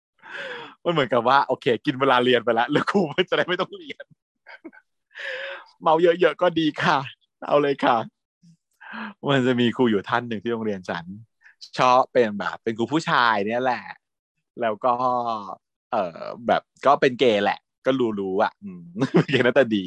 [0.00, 4.04] ๆมันเหมือนกับว่าโอเค กินเวลาเรียนไปแล้วแล้วครูมันจะได้ไม่ต้องเรียน
[5.82, 6.98] เมาเยอะๆก็ดีค่ะ
[7.46, 7.96] เอาเลยค่ะ
[9.30, 11.04] มันจะมีครูอยู่ท่านหนึ่งที่โรงเรียนฉัน
[11.78, 13.84] ชอบเป็นแบบ เป็นครูผู้ชายเนี่ยแหละ
[14.60, 14.94] แล้วก็
[15.92, 17.90] เออแบบก็เป็นเกย์แหละ ก็
[18.20, 18.52] รู้ๆอะ
[19.30, 19.86] เกย์น่าตาดี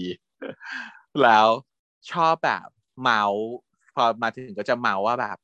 [1.23, 1.47] แล้ว
[2.11, 2.67] ชอบแบบ
[3.01, 3.23] เมา
[3.95, 5.37] พอมาถึงก็จะเมาว่าแบบ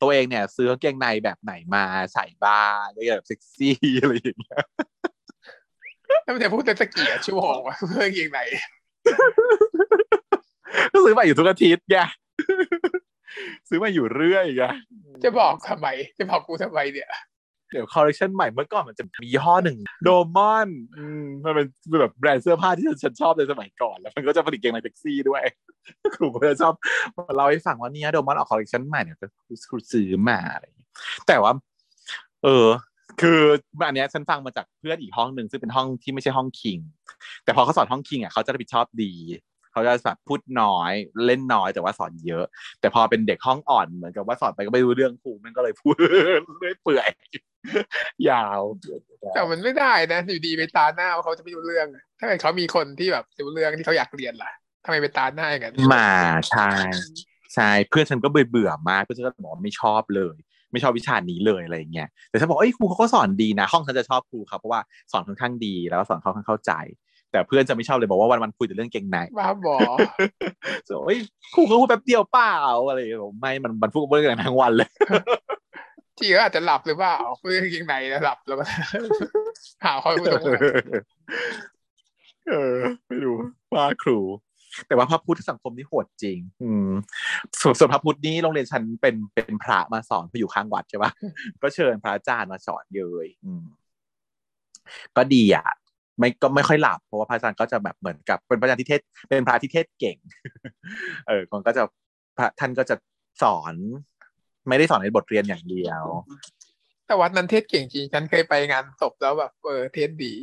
[0.00, 1.84] ตัวเองเนี่ย ซื้อกางเกงในแบบไหนมา
[2.14, 4.62] ใส่บ้างแบบเซ็กซี่อะไรอย่างเงี้ย
[6.22, 8.40] แล้วมันจะพูดแต่ตะเกียบชั่วโมงวะเพื่อยิงไหน
[10.92, 11.96] ก็ซื้อมาอยู่ทุกอาทิตย์ไง
[13.68, 14.64] ซื้อมาอยู่เรื่อยไง
[15.22, 15.86] จะบอกทำไม
[16.18, 17.10] จะบอกกูทำไมเนี่ย
[17.72, 21.66] เดี๋ยวคอลเลคชันใหม่เมื่อก่อนมันจะมียี่ห้อหนึ่ง Domon อืมมันเป็น
[22.00, 25.42] แบบแบรนด์เสื้อผ้าที่ฉันชอบในสมัยก่อน แล้วมันก็จะผลิตกางเกงในเซ็กซี่ด้วย
[26.14, 26.74] ครูก็จะชอบ
[27.16, 29.26] มาเล่าให้ฟังว่าเนี่ย Domon ออกคอลเลคชันใหม่เนี่ยก็
[29.68, 30.90] ครูซื้อมาอะไรอย่างเงี้ย
[31.26, 31.52] แต่ว่า
[32.42, 32.66] เออ
[33.20, 33.40] คือ
[33.86, 36.78] อันเนี้ยฉันฟังมาจากเพื่อนอีกห้องหนึ่งซึ่งเป็นห้องที่ไม่ใช่ห้อง king
[37.44, 39.12] แต่พอเขาสอนห้อง king อะเขาจะรับผิดชอบดี
[39.72, 40.92] เขาจะแบบพูดน้อย
[41.26, 42.44] เล่นน้อยแต่ว่าสอนเยอะ
[42.80, 47.10] แต่พอเป็นเด็กห้องอ่อนเหมือนกับว่าสอนไปก็ไม่รู้เรื่องครูมันก็เลยพูดเรื่อยเปื่อย
[48.28, 48.60] ยาว
[49.34, 51.86] แต่มันไม่ได้นะอยู่ดีไปตาหน้าว่าเขาจะไม่รู้เรื่อง
[52.18, 54.50] ถ้าเกิดเขามีคนที่แบบรู้เรื่องที่เขาอยากเรียนล่ะ
[54.84, 56.10] ทำไมไปตาหน้าอย่างนั้นมา
[56.50, 56.70] ใช่
[57.54, 60.36] ใช่เพื่อนฉันก็เบื่อเบื่อๆมากเพื่อนฉันก็บอกว่าไม่ชอบเลย
[60.74, 64.80] ไม่ชอบวิชานี้เลยอะไรอย่างเงี้ยแต่ฉันบอกเอ้ยครูเขาก็สอนดีนะ ห้องฉันจะชอบครูเขาเพราะว่า
[65.12, 66.72] สอนค่อนข้างดีแล้วก็สอนค่อนข้างเข้าใจ
[67.34, 69.76] แต่เพื่อนจะไม่ชอบเลยบอกว่าวันวันๆคุยแต่เรื่องเก่งในบ้าบอ
[71.04, 71.18] โอ้ย
[71.54, 72.56] ครูเขาพูดแป๊บเดียวเปล่า
[72.88, 74.90] อะไรอย่างเงี้ยบอกไม่มันมันพูดเรื่องกันทั้งวันเลย
[76.18, 78.68] ที่ก็อาจจะหลับหรือเปล่าเพื่อนยิงไหนแล้วหลับแล้วมัน
[79.84, 80.64] หาข้อมูลตรงนั้น
[82.48, 82.76] เออ
[83.08, 83.36] ไม่รู้
[83.74, 84.18] ว่าครู
[84.86, 86.90] แต่ว่าพระพุทธสังคมนี่โหดจริง อืม
[87.60, 91.10] ส่วนส่วนพระพุทธนี่โรงเรียนฉันเป็นเป็นพระมาสอนเพราะอยู่ข้างวัดใช่ปะ
[91.62, 93.64] ก็เชิญพระอาจารย์มาสอนเลย อืม
[95.16, 95.66] ก็ดีอะ
[96.18, 100.16] ไม่ก็ไม่ค่อยหลับเพราะว่าพระอาจารย์ก็จะแบบเหมือนกับเป็นพระอาจารย์ที่เทศ เป็นพระที่เทศเก่ง
[101.28, 101.82] เออมันก็จะ
[102.36, 102.96] พระท่านก็จะ
[103.42, 103.74] สอน
[104.68, 106.02] ไม่ได้สอนในบทเรียนอย่างเดียว
[107.06, 110.34] แต่วัดนั้นเทศน์เก่งจริงฉันเคยไปงานศพแล้วแบบเออเทศน์ดี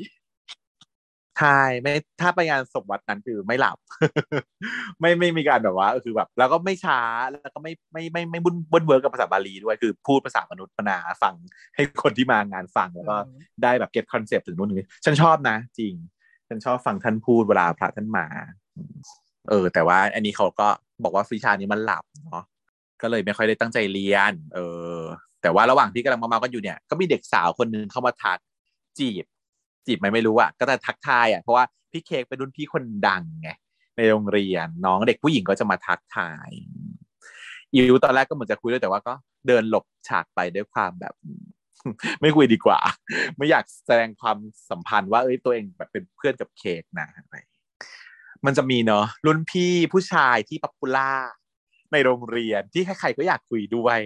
[1.39, 3.77] ใช่ไม่ถ้าไปงานศพวัดนั้นคือไม่หลับ
[4.99, 6.99] ไม่ไม่มีการแบบว่าคือแบบ แล้วก็ไม่ช้า
[7.32, 11.34] แล้วก็ไม่ไม่ไม่ไม่บุนบุนเวิร์กกับภาษาบาลีด้วยคือพูดภาษามนุษย์ปนาฟัง
[11.75, 13.15] ให้คนที่มางานฟังแล้วก็
[13.63, 15.93] ได้แบบ get concept ถึงนู่นนี่ฉันชอบนะ จริง
[16.49, 18.25] ฉันชอบฟังท่านพูดเวลาพระท่านมา
[19.49, 20.67] เออ แต่ว่าอันนี้เขาก็
[21.03, 22.43] บอกว่าวิชานี้มันหลับเนาะ
[23.01, 24.59] ก็เลยไม่ค่อยได้ตั้งใจเรียนเอ
[24.97, 24.99] อ
[25.41, 28.38] แต่ว่าระหว่างที่กำลังเมาๆกันอยู่เนี่ยก็มีเด็กสาวคนหนึ่งเข้ามาทัก
[28.99, 29.25] จีบ
[29.86, 33.49] จีบไหมไม่รู้อะก็จะทักทายอะเพราะว่าพี่เค้กเป็นรุ่นพี่คนดังไง
[33.97, 36.49] ในโรงเรียนน้องเด็กผู้หญิงก็จะมาทักทาย
[37.73, 39.13] อิวตอนแรกก็เหมือนจะคุยด้วยแต่ว่าก็
[39.47, 41.13] เดินหลบฉากไปด้วยความแบบ
[42.21, 42.79] ไม่คุยดีกว่า
[43.38, 44.38] ไม่อยากแสดงความ
[44.69, 47.38] สัมพันธ์ว่าเอ้ยตัวเองแบบเป็นเพื่อนกับเค้กนะอะไร
[48.45, 51.11] มันจะมีเนาะรุ่นพี่ผู้ชายที่ popular
[51.91, 53.97] ในโรงเรียนที่ใครๆก็อยากคุยด้วย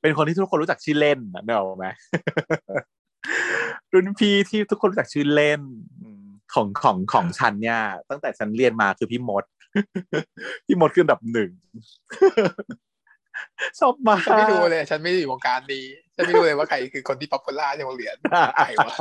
[0.00, 1.86] เป็นคนที่ทุกคนรู้จักชื่อเล่นนะเนอะไหม
[3.92, 5.60] รุ่นพี่ที่ทุกคนรู้จักชื่อเล่น
[6.00, 9.44] อืมของของของฉันเนี่ย ตั้งแต่ฉันเรียนมาคือพี่มด
[10.66, 11.50] พี่มดคืออันดับหนึ่ง
[13.78, 18.16] ชอบมากฉันไม่รู้เลย ฉันไม่ได้อยู่วงการนี้ฉันไม่รู้เลยว่าใครคือคนที่ popular ในโรงเรียน
[18.56, 18.96] ใครวะ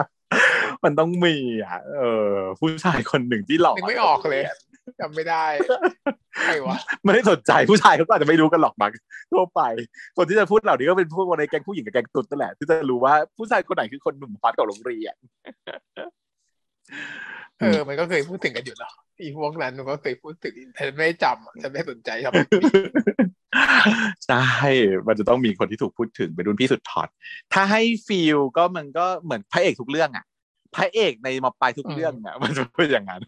[0.84, 2.02] มันต้องมีอะ เอ
[2.32, 4.44] อ ผู้ชายคนหนึ่งที่หล่อนึกไม่ออกเลย
[5.00, 5.46] จำไม่ได้
[6.44, 8.92] ใครวะไม่ได้สนใจผู้ชายเขาก็อาจจะไม่รู้กันหรอกบาง
[9.32, 9.62] ทั่วไป
[10.18, 15.16] คนที่จะพูดเหล่านี้ก็เป็นพวกในแก๊งผู้หญิงกับแก๊งตุ๊ดนั่นแหละที่จะรู้ว่าผู้ชายคนไหนคือคนหนุ่มฮอตของโรงเรียน
[17.60, 22.34] เออ มันก็เคยพูดถึงกันอยู่แล้วอีพวกนั้นมันก็เคยพูดถึงแต่ฉันไม่ได้จำอะฉันไม่สนใจครับ
[24.26, 24.44] ใช่
[25.08, 27.08] มันจะต้องมีคนที่ถูกพูดถึงเป็นรุ่นพี่สุดทอด
[27.54, 30.26] ถ้าให้ฟีลก็มันก็เหมือนพระเอกทุกเรื่องอะ
[30.76, 33.22] พระเอกในมาปลายทุกเรื่องอะ มันจะเป็นอย่างนั้น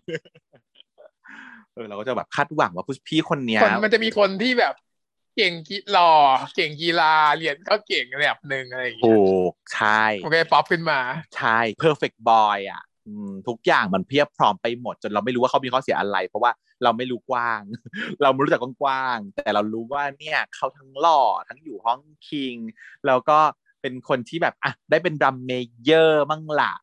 [1.74, 4.74] เออเราก็จะแบบคาดหวังว่าผู้พี่คนเนี้ยคนมันจะมีคนที่แบบ
[5.36, 6.12] เก่งกีหล่อ
[6.56, 9.20] เก่งกีฬาเรียนก็เก่งระดับหนึ่งอะไรอย่างเงี้ถูย
[9.52, 11.00] กใช่โอเคป๊อปขึ้นมา
[11.36, 16.52] ใช่ perfect boy อะอืมทุกอย่างมันเพียบพร้อมไปหมด จนเราไม่รู้ว่าเขามีข้อเสียอะไร เพราะว่า
[16.84, 17.62] เราไม่รู้กว้าง
[18.22, 22.56] เราไม่รู้จักกว้างๆแต่เรารู้ว่าเนี่ยเขาทั้งหล่อทั้งอยู่ห้อง king
[23.08, 23.40] แล้วก็
[23.82, 26.74] เป็นคนที่แบบอะได้เป็น drum major มั่งละ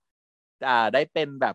[0.66, 1.55] อ่าได้เป็นแบบ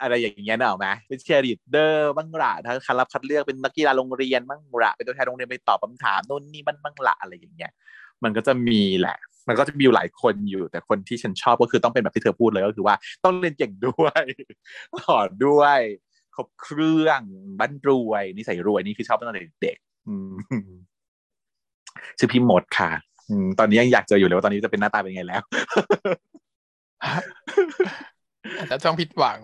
[0.00, 7.72] อะไรอย่างเงี้ยเนอะไหมเป็นเชียร์ลีดเดอร์บ้างละถ้าคัดรับคัดเลือกเป็นนักกีฬาโรงเรียนบ้างละเป็นตัวแทนโรงเรียนไปตอบคำถามโน่นนี่บ้างบ้างละอะไรอย่างเงี้ย
[8.24, 9.16] มันก็จะมีแหละ
[9.48, 14.24] มันก็จะมีอยู่หลายคนอยู่ แต่คนที่ฉันชอบก็คือต้องเป็นแบบที่เธอพูดเลยก็คือว่าต้องเรียนเก่งด้วย
[14.96, 15.80] หล่อด้วย
[16.34, 17.20] ครบเครื่อง
[17.60, 19.76] บ้านรวยนิสัยรวยนี่คือชอบตั้งแต่เด็ก
[22.18, 22.90] ชื่อพี่หมดค่ะ
[23.58, 25.42] ตอนนี้ยังอยากเจออยู่เลยว่าตอนนี้จะเป็นหน้าตาเป็นไงแล้ว
[28.58, 29.38] อาจะต้องผิดหวัง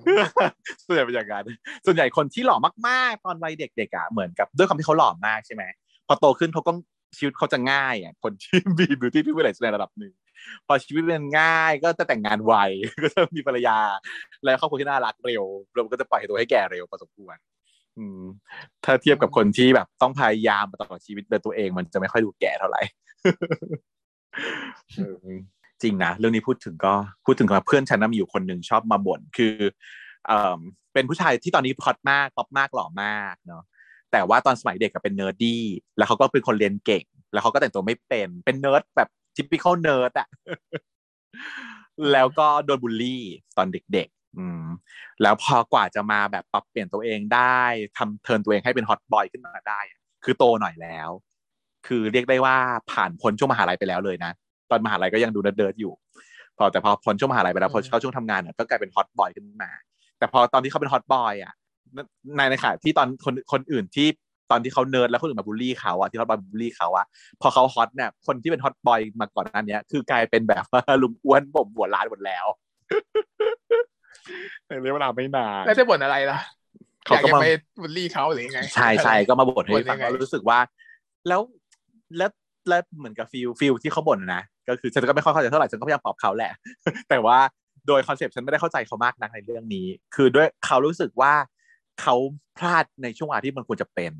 [0.84, 1.46] ส่วนใหญ่เป็นอย่างนั้น
[1.86, 2.56] ส่วนใหญ่คนที่หล่อ
[2.88, 5.64] มากๆ ตอนวัยเด็กๆอะเหมือนกับด้วยความที่เขาหล่อมากใช่ไหม
[6.06, 6.72] พอโตขึ้นเขาก็
[7.18, 10.12] ชีวิตเขาจะง่ายอะคนที่มีบิวตี้พิเวลในระดับหนึ่ง
[10.66, 12.54] พอชีวิตมันง่ายก็จะแต่งงานไว
[13.04, 13.78] ก็จะมีภรรยา
[14.44, 15.44] แล้วครอบครัวที่น่ารักเร็ว
[15.74, 17.36] เราก็จะปล่อยตัวให้แก่เร็วพอสมควร
[18.84, 22.80] ถ้าเทียบกับคนที่แบบต้องพยายามมาตลอดชีวิตโดยตัวเองมันจะไม่ค่อยดูแก่เท่าไหร่
[25.82, 29.54] จริงนะ เรื่องนี้พูดถึงก็พูดถึงกับเพื่อนฉันนะมีอยู่คนหนึ่งชอบมาบ่นคือ
[30.26, 30.58] เออ
[30.94, 33.62] เป็นผู้ชายที่ตอนนี้ hot มากป๊อปมากหล่อมากเนาะ
[34.12, 35.62] แต่ว่าตอนสมัยเด็กก็เป็น nerdy
[35.96, 40.28] แล้วเขาก็เป็นคนเรียนเก่ง แล้วเขาก็แต่งตัวไม่เป็นเป็นเนิร์ดแบบ typical nerd อะ
[42.12, 43.22] แล้วก็โดนบูลลี่
[43.56, 44.64] ตอนเด็กๆ อืม
[45.22, 47.62] แล้วพอกว่าจะมาแบบปรับเปลี่ยนตัวเองได้
[47.98, 49.80] ทำ turn ตัวเองให้เป็น hot boy ขึ้นมาได้
[50.24, 51.10] คือโตหน่อยแล้ว
[51.86, 52.56] คือเรียกได้ว่า
[52.92, 54.32] ผ่านพ้นช่วงมหาลัยไปแล้วเลยนะ
[54.70, 55.92] ตอนมหาลัยก็ยังดูเดิร์ดๆอยู่
[56.58, 59.70] พอแต่พอพ้นช่วงมหาลัยไปแล้วพอเข้าช่วงทำงานเนี่ยก็กลายเป็น hot boy ขึ้นมา
[60.18, 61.52] แต่พอตอนที่เขาเป็น hot boy อะ
[62.36, 64.08] ในในขณะที่ตอนคนคนอื่นที่
[64.50, 67.06] ตอนที่เขาเนิร์ดแล้วคนอื่นมาบูลลี่เขาอะที่ hot boy bully เขาอะ
[67.40, 72.46] พอเขาฮอตเนี่ยคนที่เป็น hot boy มาก่อนหน้านี้คือกลายเป็นแบบว่าลุงอ้วนบ่มหัวล้านหมดแล้ว
[74.66, 76.38] ในระยะเวลาไม่นานแล้วจะบ่นอะไรล่ะ
[77.04, 77.48] อเขายากก็จะมาไป
[77.80, 80.58] บูลลี่เขาหรือยังไงใช่ใช่ก็มาบ่นให้ฟังบ่นยังไงแล้วรู้สึกว่า
[81.28, 81.40] แล้ว
[82.16, 82.30] แล้ว
[82.68, 86.52] แล้วเหมือนกับ feel feel ที่เขาบ่นนะ ก็คือฉันก็ไม่ค่อยเข้าใจเท่าไหร่ฉันก็พยายามปรับเขาแหละ
[87.08, 87.38] แต่ว่า
[87.86, 91.32] โดยคอนเซปต์ฉันไม่ได้เข้าใจเขามากนักในเรื่องนี้ คือด้วยเขารู้สึกว่า
[92.00, 92.14] เขา
[92.58, 94.12] พลาดในช่วงเวลาที่มันควรจะเป็น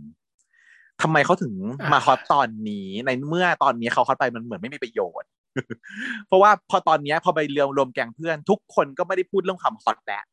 [1.03, 1.53] ทำไมเขาถึง
[1.93, 5.29] มาฮอตตอนนี้ในเมื่อตอนนี้เขาฮอตไปมันเหมือนไม่มีประโยชน์
[6.27, 10.25] เพราะว่าพอตอนนี้พอไปเรียมรวมแกงเพื่อน ทุกคนก็ไม่ได้พูดเรื่องความฮอตแล้ว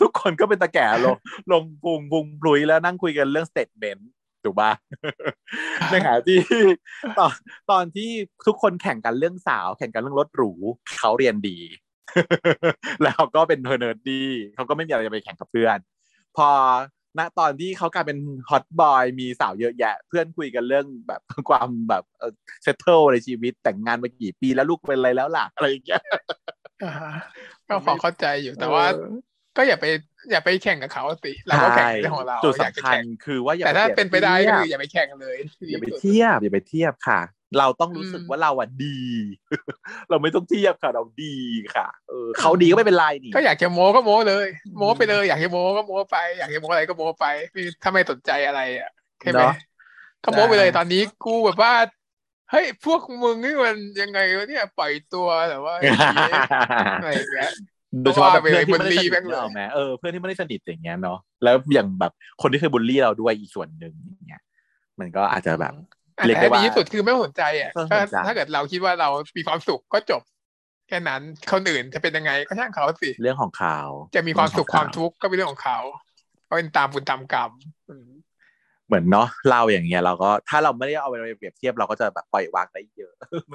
[0.00, 1.16] ทุกคนก็เป็นตาแก่ลง
[1.52, 4.08] ลงพุงพุงพลุ้ยแล้วนั่งคุยกันเรื่อง statement
[4.44, 4.70] ถูกปะ
[5.90, 6.38] ในขณะที่
[7.18, 7.34] ตอน
[7.70, 8.10] ตอนที่
[8.46, 10.52] ทุกคนแข่งกันเรื่องสาว แข่งกันเรื่องรถหรู
[10.98, 11.58] เขาเรียนดี
[13.04, 14.22] แล้วก็เป็น pure nerd ดี
[14.54, 15.78] เขาก็ไม่มีอะไรจะไปแข่งกับเพื่อน
[16.36, 16.48] พอ
[17.18, 22.04] ณตอนที่เขากลายเป็น hot boy มีสาวเยอะแยะ เพื่อนคุยกันเรื่องแบบความแบบ
[22.62, 26.02] settle ในชีวิตแต่งงานมากี่ปีแล้วลูกเป็นอะไรแล้วล่ะอะไรอย่างเงี้ย
[26.84, 27.12] อ่าฮะ
[27.68, 29.08] ก็พอเข้าใจอยู่แต่ว่าเออ
[29.56, 29.84] ก็อย่าไป
[30.30, 35.36] อย่าไปแข่งกับเขาสิเราก็แข่งในเรื่องของเราจุดอยากจะสำคัญแข่งคือว่าอย่าแต่ถ้าปรียบเป็นไปได้ก็คือทียบอย่าไปแข่งเลย
[35.70, 37.20] อย่าไปเทียบอย่าไปเทียบค่ะ
[37.58, 38.98] เราต้องรู้สึกอืมว่าเราอะดี
[40.10, 41.36] เราไม่ต้องเทียบค่ะ เราดี
[41.76, 44.46] ค่ะ เออเขาดีก็ไม่เป็นไรนี่ก็อยากจะโม้ก็โม้เลย
[44.76, 48.90] โม้อืมไปเลยอยากจะโม้ก็โม้ไป อยากจะโม้อะไรก็โม้ไปคือถ้าไม่สนใจอะไรอะ
[49.20, 49.52] ใช่ไหมเนาะ
[50.24, 51.72] ก็โม้ไปเลยใช่ตอนนี้กูแบบว่า
[52.50, 55.74] เฮ้ยพวกมึงนี่มันยังไงวะเนี่ยปล่อยตัวแต่ว่า
[56.98, 57.48] อะไรอย่างเงี้ย
[58.02, 62.12] โดยเฉพาะแบบก็ว่าไปเพื่อนที่ไม่ได้บูลลี่สนิทแม่งเลยเนกออกไหมเออเพื่อนที่ไม่ได้สนิทอย่างเงี้ยเนาะแล้วอย่างแบบ
[62.42, 64.42] คนที่เคยบูลลี่เราด้วยอีกส่วนหนึ่งอย่างเงี้ย
[65.00, 65.74] มันก็อาจจะแบบ
[66.18, 70.22] อันเรียกไหนได้ว่าดีที่สุดคือไม่สนใจอะไม่ก็สนใจถ้าเกิดเราคิดว่าเรามีความสุขก็จบ
[70.88, 71.22] แค่นั้น
[71.52, 73.78] คนอื่นจะเป็นยังไงก็ช่างเขาสิเรื่องของเขา
[74.16, 75.78] จะมีความสุขเรื่องคของวามทุกข์ก็เป็นเรื่องของเขา
[76.48, 77.50] ก็เป็นตามบุญตามกรรม
[77.88, 78.08] อืม
[78.92, 83.12] เหมือนเนาะเราอย่างเงี้ยเราก็ถ้าเราไม่ได้เอาไปเปรียบเทียบเราก็จะแบบปล่อยวางได้เยอะ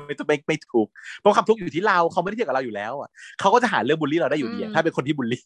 [0.07, 3.09] ไม่ต้องไม่ไม่ทุกข์เพราะความทุกข์อยู่ที่เราเขาไม่ได้เกี่ยวกับเราอยู่แล้วอะ
[3.39, 5.43] เขาก็จะหาเรื่องบูลลี่เราได้อยู่ดีอะถ้าเป็นคนที่บูลลี่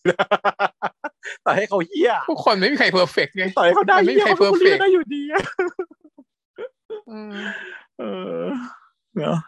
[1.45, 5.43] ต่อให้เขาเฮี้ยทุกคนไม่มีใคร perfect ไงต่อให้เขาได้เหี้ยมันไม่มีใคร perfect เขาก็บูลลี่ได้อยู่ดีอะ
[7.11, 7.33] อืม
[7.99, 8.03] เอ
[8.43, 8.45] อ
[9.17, 9.39] เนาะ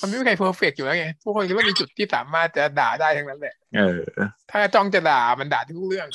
[0.00, 4.02] มันไม่มีใคร perfect อยู่แล้วไงทุกคนก็ต้องมีจุดที่สามารถจะด่าได้ทั้งนั้นแหละเออ
[4.50, 6.08] ถ้าจ้องจะด่ามันด่าทุกเรื่อง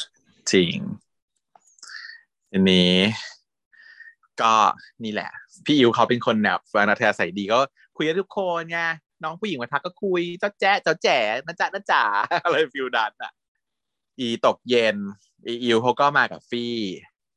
[0.52, 0.78] จริง
[2.54, 2.94] อันนี้
[4.44, 4.54] ก็
[5.04, 5.30] นี่แหละ
[5.66, 7.60] พี่อิวเขาเป็นคนแบบอัธยาศัยดีก็
[7.96, 8.80] คุยกับทุกคนไง
[9.24, 11.18] น้องผู้หญิงมาทักก็คุยเจ้าแจ๊เจ้าแจ๋
[11.48, 12.04] นะจ๊ะนะจ๋า
[12.44, 13.34] อะไร feel นั้นอะ
[14.20, 14.98] อีตกเย็น
[15.46, 16.76] อีอิวเขาก็มากับฟี่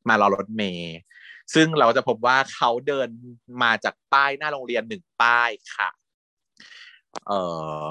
[0.09, 0.99] มารอรถเมย์
[1.55, 3.09] ซึ่งเราจะพบว่าเขาเดิน
[3.63, 5.89] มาจากป้ายหน้าโรงเรียนหนึ่งป้ายค่ะ
[7.27, 7.33] เอ
[7.89, 7.91] อ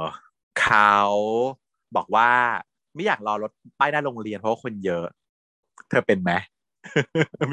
[0.62, 0.98] เขา
[1.96, 2.32] บอกว่า
[2.96, 5.06] ไม่อยากรอรถป้ายหน้าโรงเรียนเพราะว่าคนเยอะ
[5.90, 6.32] เธอเป็นไหม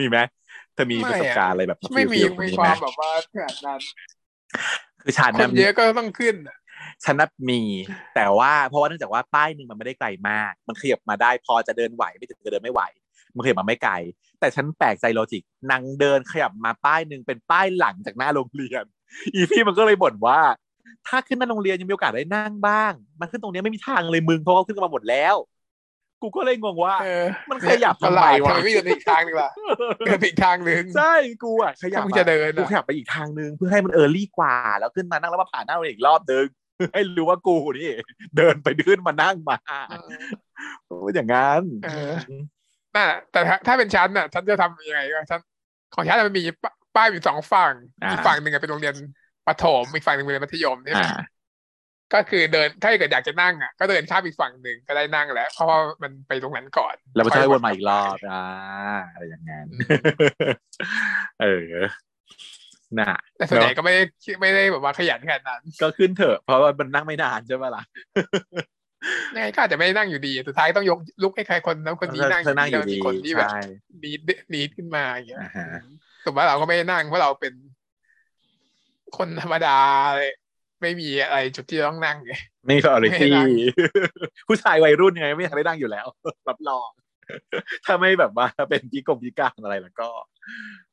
[0.01, 0.19] มีไหม
[0.75, 3.81] เธอมีไม่ประสบอะการณ์อะไรแบบไม่มีฟิลๆมีนี้คไหวามแบบว่าขนาดนั้น
[5.03, 6.57] คือฉันคนะนเยอะก็ต้องขึ้นอะ
[7.05, 7.61] ฉันนับมี
[8.15, 12.83] แต่ว่าเพราะว่าเนื่องจากว่าป้ายหนึ่งมันไม่ได้ไกลมาก มันขยับมาได้พอจะเดินไหวไม่ถึงจะเดินไม่ไหว
[13.35, 13.95] มันขยับมาไม่ไกล
[14.41, 18.85] แต่ฉันแปลกใจโลจิกนางเดินขยับมาป้ายหนึ่งเป็นป้ายหลังจากหน้าโรงเรียน
[19.35, 20.41] อีพี่มันก็เลยบ่นว่า
[21.07, 25.37] ถ้าขึ้นหน้าโรงเรียนยังมีโอกาสได้นั่งบ้าง มันขึ้นตรงเนี้ยไม่มีทางเลยมึงเพราะเขาขึ้นกันมาหมดแล้ว
[26.23, 29.51] กูก็เลยงงว่าเออมันขยับประทำหไมลาดวะทำไมไม่เดินไปอีกทางหนึ่งล่ะ
[30.07, 36.47] เดินไปอีกทางหนึ่งใช่กูอะขยับถ้ามึงจะเดินอะกูขยับไปอีกทางนึงเพื่อให้มันเออร์ลี่กว่า แล้วขึ้นมานั่งแล้วมาผ่านหน้าเราอีกรอบนึง
[36.93, 37.91] ให้รู้ว่ากูนี่
[38.37, 39.59] เดินไปขึ้นมานั่งมา
[39.91, 40.29] เออ
[40.87, 42.15] โอ้อย่างงั้นเออ
[42.97, 45.41] น่ะแต่ถ้าถ้าเป็นชั้นน่ะฉันจะทำยังไงวะฉัน
[45.95, 48.95] ของฉันมันมีป้าป้ายอยู่สองฝั่งอ่าอีกฝั่งหนึ่งอะเป็นโรงเรียน
[49.47, 51.21] ประถมอีกฝั่งหนึ่งเป็นโรงเรียนมัธยมใช่ไหมอ่า
[52.15, 58.43] ก็คือเดินถ้าเกิดอยากจะนั่งอะก็เดินข้ามอีกฝั่งหนึ่งก็ได้นั่งแล้ว เพราะว่ามันไปตรงนั้นก่อน แล้วมันจะให้ค่วยนมาอีกรอบอ่า
[59.13, 59.81] อะไรอย่างงั้นอืม
[61.43, 61.71] เออ
[62.99, 64.03] น่ะแต่ส่วนใหญ่เนอะก็ไม่ได้
[64.41, 67.83] ไม่ได้แบบว่าขยันขนาดนั้น ก็ขึ้นเถอะ เพราะว่ามันนั่งไม่นานใช่ไหมล่ะ
[69.35, 73.61] ยังไงก็อาจจะไม่ได้นั่งอยู่ดีสุดท้ายต้องยกลุกให้ใครคนนั้นคนนี้นั่งเธอนั่งอยู่แล้วมีดีคนที่แบบใช่
[74.05, 74.21] ดีด
[74.55, 75.67] ดีดขึ้นมาอย่างเงี้ยอ่าฮะ
[76.25, 77.53] สมมติว่าเราก็ไม่ได้นั่งเพราะเราเป็น
[79.19, 79.79] คนธรรมดา
[80.17, 80.31] เลย
[80.81, 82.33] ไม่มีอะไรจุดที่ต้องนั่งไง
[82.69, 83.49] นี่ก็อริไม่ตี้นั่ง
[84.49, 86.07] ผู้ชายวัยรุ่นยังไงไม่อยากได้นั่งอยู่แล้ว
[86.49, 86.89] รับรอง
[87.87, 90.09] ถ้าไม่แบบว่าเป็นพิกงพิการอะไรแล้วก็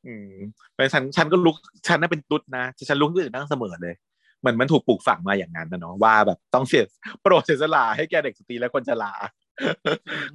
[0.06, 0.30] อืม
[0.76, 1.56] เป็นฉันฉันก็ลุก
[1.88, 3.94] ฉันน่ะเป็นตุ๊ดนะฉันลุกขึ้นนั่งเสมอเลย
[4.40, 6.84] เหมือนมันถูกปลูกฝังมาอย่างนั้นนะเนาะว่าแบบต้องเสีย
[7.22, 9.12] โปรดเสียสละให้แกเด็กสตรีและคนชรา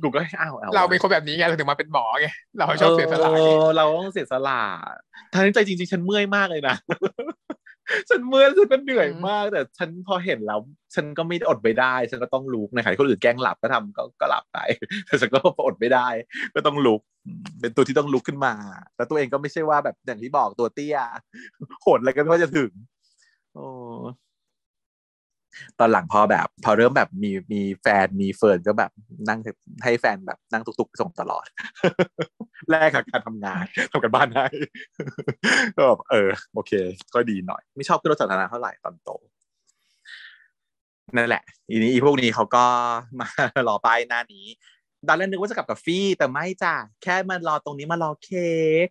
[0.02, 2.28] กูก็ให้อ้าวเอาเราเป็นคนแบบนี้ไงเราถึงมาเป็นหมอไง
[2.58, 4.62] เราชอบเสียสละเอไงอเราต้องเสียสละ
[5.34, 6.76] ทั้งที่ใจจริงๆ ฉันเมื่อยมากเลยนะ
[8.10, 10.60] ฉันเมื่อยฉันก็เหนื่อยมาก แต่ฉันพอเห็นแล้ว
[10.96, 14.58] ฉันก็ไม่อดไปได้ ฉันก็ต้องลุกในขณะที่คนอื่นแกล้งหลับก็ทำก็ก็หลับไป
[15.06, 16.08] แต่ฉันก็อดไม่ได้
[16.56, 18.54] ก็ต้องลุกอืมเป็นตัวที่ต้องลุกขึ้นมา
[18.96, 20.98] แล้วตัวเองก็ไม่ใช่ว่าแบบอย่างที่บอกตัวเตี้ย
[21.82, 22.72] โหดอะไรก็ไม่ว่าจะถึง
[23.54, 23.66] โอ้
[25.80, 28.92] ตอนหลังพอแบบ พอเริ่มแบบมีมีแฟนมีเฟิร์นก็แบบ
[29.30, 29.40] นั่ง
[29.84, 31.46] ให้แฟนแบบนั่งตุกๆส่งตลอด
[32.70, 34.48] แลกกับการทำงานทำกันบ้านให้
[35.76, 36.72] ก็แบบเออ โอเค
[37.14, 39.10] ก็ดีหน่อย ไม่ชอบขึ้นรถสาธารณะเท่าไหร่ตอนโต
[41.16, 42.66] นั่นแหละอีนี้อีพวกนี้เขาก็
[43.20, 43.28] มา
[43.68, 44.46] รอป้ายหน้านี้
[45.08, 46.74] ตอนแรกนึกว่าจะกลับกับฟี่แต่ไม่จ้ะ
[47.04, 48.52] แค่มารอตรงนี้มารอเค้
[48.86, 48.88] ก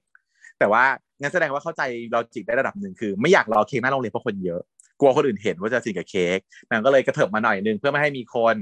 [0.58, 0.84] แต่ว่า
[1.20, 1.82] งั้นแสดงว่าเข้าใจ
[2.14, 4.62] ลอจิกได้ระดับหนึ่งคือ ไม่อยากรอเค้กหน้าโรงเรียนเพราะคนเยอะ
[5.02, 6.38] กลัวคนอื่นเห็นว่าจะสนิทกับเค้ก
[6.70, 8.56] นางก็เลยกระเถิบมาหน่อยนึงเพื่อไม่ให้มีคน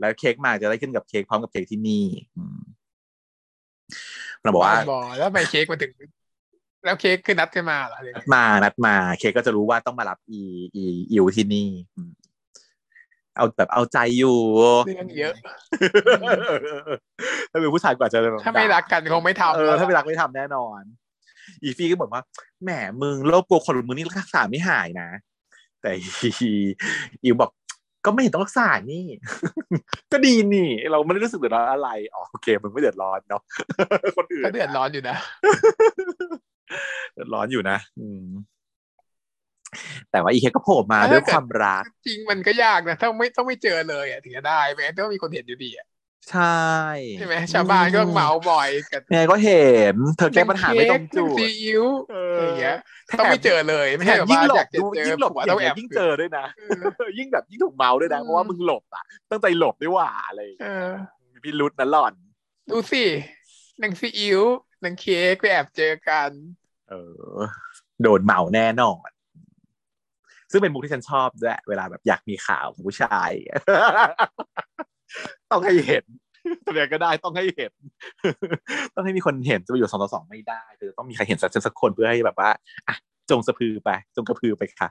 [0.00, 2.04] แล้วเค้กมาจะได้ขึ้นกับเค้กพร้อมกับเค้กที่นี่
[2.36, 2.60] อืม
[4.42, 5.92] เราบอกว่าบอแล้วทำไมเค้กมาถึง
[6.84, 10.42] แล้วเค้กคือนัดกันมาเหรอหรือไงมานัดมา เค้กก็จะรู้ว่าต้องมารับอี
[10.76, 12.12] อีอิวที่นี่อืม
[13.36, 14.38] เอาแบบเอาใจอยู่
[14.86, 15.34] เรื่องเยอะ
[17.50, 20.82] ถ้าเป็นผู้ชายกว่าจะแบบถ้าไม่รักกันคงไม่ทำเออถ้าไม่รักไม่ทำแน่นอน
[21.62, 22.22] อีฟี่ก็บอกว่า
[22.62, 22.70] แหม
[23.02, 25.08] มึงโรคกลัวคนมึงนี่รักษาไม่หายนะ
[25.82, 26.30] แต่อี
[27.24, 27.50] อิวบอก
[28.04, 29.04] ก็ไม่เห็นต้องรักษานี่
[30.12, 33.42] ก็ดีนี่ เราไม่ได้รู้สึกเดือดร้อนอะไรอ๋อโอเคมึงไม่เดือดร้อนเนาะ
[34.16, 35.16] คนอื่นก็เดือดร้อนอยู่นะ
[37.12, 38.26] เดือดร้อนอยู่นะอืม
[40.10, 45.86] แต่ว่าอีเคก็โผล่มาด้วยความรัก จริงมันก็ยากนะ ถ้าไม่ต้องไม่เจอเลยอะถึงจะได้แม้ต้องมีคนเห็นอยู่ดีอะ
[46.30, 46.62] ใช่
[47.18, 56.46] ใช่ไหมชาวบ้านก็เมาบ่อยกันยังไงก็เห็น เธอแก้ปัญหาไม่ตรงจุดซีอิ๊วเออย่างเงี้ยแถต้องไม่เจอเลยไม่ใช่แบบยิ่งว่าหลอยาบกจะดูเจอยิ่งหลบผัวอต้องย่างแอเงี้ยบยิ่งเจอด้วยนะ
[56.98, 60.94] เออยิ่งแบบยิ่งถูกเมาด้วยนะอืมเพราะว่ามึงหลบอะตั้งใจหลบด้วยว่าอะไรอย่างเอเงี้ย
[61.30, 62.14] อมีพิรุษนะหล่อน
[62.70, 63.04] ดูสิ
[63.82, 64.40] นางซีอิ๊ว
[64.84, 66.30] นางเค้กไปแอบเจอกัน
[66.88, 66.94] เอ
[67.34, 67.36] อ
[68.02, 69.08] โดนเมาแน่นอน
[70.50, 73.30] ซึ่งเป็นมุกที่ฉันชอบด้วยเวลาแบบอยากมีข่าวของผู้ชาย
[75.52, 76.04] ต้องให้เห็น
[76.66, 77.72] ทำยังก็ได้ต้องให้เห็น
[78.94, 82.50] ต้องให้มีคนเห็นจะไปอยู่สองต่อสองไม่ได้คือต้องมีใครเห็นสักสักคนเพื่อให้แบบว่า
[82.88, 82.96] อะ
[83.30, 84.88] จงสะพือไป จงกระพือไปค่ะ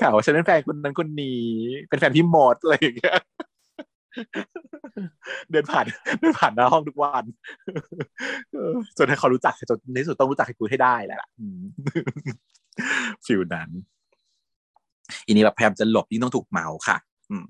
[0.00, 1.42] ข่าวว่าฉันเป็นแฟนคนนั้นคนนี้
[1.88, 3.18] เป็นแฟนพี่มดอะไรอย่างเงี้ย
[5.50, 5.84] เดินผ่าน
[6.20, 7.24] เดินผ่านหน้าห้องทุกวัน
[8.98, 11.30] จนให้เขารู้จักจนในที่สุดต้องรู้จักให้กูให้ได้แหละ
[13.26, 13.70] ฟิลนั้น
[15.26, 16.96] อีนี้แบบพยายามจะหลบยิ่งต้องถูกเมาค่ะ
[17.30, 17.44] อืม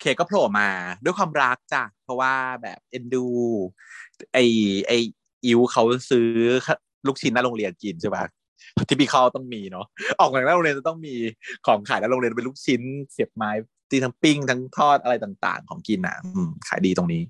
[0.00, 0.68] เคก็โผล่มา
[1.04, 3.26] ด้วยความรักจ้ะเพราะว่าแบบเอ็นดู
[4.32, 4.38] ไอ
[4.86, 4.92] ไอ
[5.46, 6.28] อิวเขาซื้อ
[7.06, 8.24] ลูกชิ้นหน้าโรงเรียนกินใช่ปะ
[8.88, 9.86] ที่พี่เขาต้องมีเนาะ
[10.20, 11.14] ออกจากหน้าโรงเรียนจะต้องมี
[11.66, 12.82] ของขายหน้าโรงเรียนเป็นลูกชิ้น
[13.12, 13.50] เสียบไม้
[13.90, 16.16] ที่ทั้งปิ้งทั้งทอดอะไรต่าง ๆ ของกินอะ
[16.68, 17.22] ขายดีตรงนี้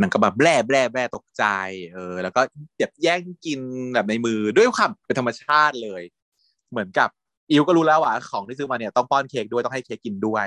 [0.00, 1.44] นางก็แบบแบร่แบร่แบร่ตกใจ
[1.92, 2.40] เออ แล้วก็
[2.78, 3.60] แบบแย่งกิน
[3.94, 6.02] แบบในมือด้วยความเป็นธรรมชาติเลย
[6.70, 7.10] เหมือนกับ
[7.50, 10.46] อิวก็รู้แล้วว่าของที่ซื้อมาเนี่ยต้องป้อนเค้กด้วยต้องให้เค้กกินด้วย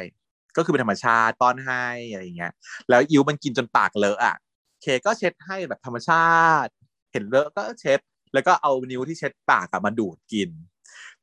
[0.58, 2.52] ก็คือเป็นธรรมชาติป้อนให้อะไรอย่างเงี้ย
[2.90, 4.36] แล้วอิวมันกินจนปากเลอะอะ
[4.82, 6.30] เคก็เช็ดให้แบบธรรมชา
[6.64, 6.72] ติ
[7.12, 8.00] เห็นเลอะก็เช็ด
[8.34, 10.50] แล้วก็เอานิ้วที่เช็ดปากอะมาดูดกิน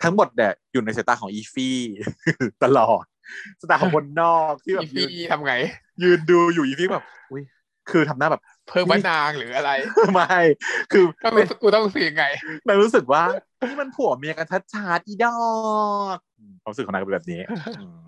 [0.02, 1.78] ทั้งหมดเนี่ยอยู่ในสายตาของอีฟี่
[2.64, 3.04] ตลอด
[3.60, 5.52] สายตาของคนนอกที่แบอีบฟียืนทำไง
[6.02, 7.42] ยืนดูอยู่อีฟี่แบบอุ้ย
[7.90, 9.70] คือทำหน้าแบบ เพิ่มว่านางหรืออะไร
[10.14, 10.38] ไม่
[10.92, 12.24] คือต้องรู้สึกกูต้องรู้สึกยังไง
[12.66, 13.22] นางรู้สึกว่า
[13.68, 15.38] นี่มันผัวเมียกันชัดๆอีดอ
[16.16, 16.18] ก
[16.62, 17.40] ความรู้สึกของนางเป็นแบบนี้
[17.80, 18.00] อืม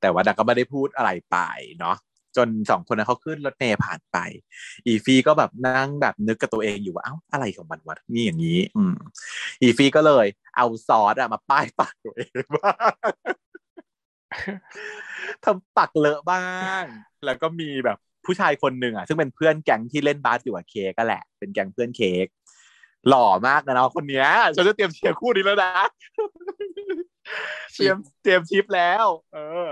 [0.00, 1.36] แต่ว่านางก็ไม่ได้พูดอะไรไป
[1.78, 1.96] เนาะ
[2.36, 4.16] จนสองคนนั้นเขาขึ้นรถเมล์ผ่านไป
[4.86, 8.96] อีฟีก็แบบนั่งแบบนึกกับตัวเองอยู่ว่าเอ้าอะไรของมันวะนี่อย่างนี้ อืม
[9.62, 10.26] อีฟีก็เลย
[10.56, 12.76] เอาซอสอะมาป้ายปากตัวเองบ้าง
[15.44, 16.44] ทำปากเลอะบ้า
[16.82, 16.84] ง
[17.26, 22.26] แล้วก็มีแบบผู้ชายคนหนึ่งอะซึ่งเป็นเพื่อนแก๊งที่เล่นบาสอยู่กับเค้กก็แหละ เป็นแก๊งเพื่อนเค้ก
[23.08, 25.72] หล่อมากนะน้องคนเนี้ยฉันจะเตรียมเชียร์คู่นี้แล้วนะ
[27.74, 29.70] เตรียมเตรียมชิปแล้ว เออ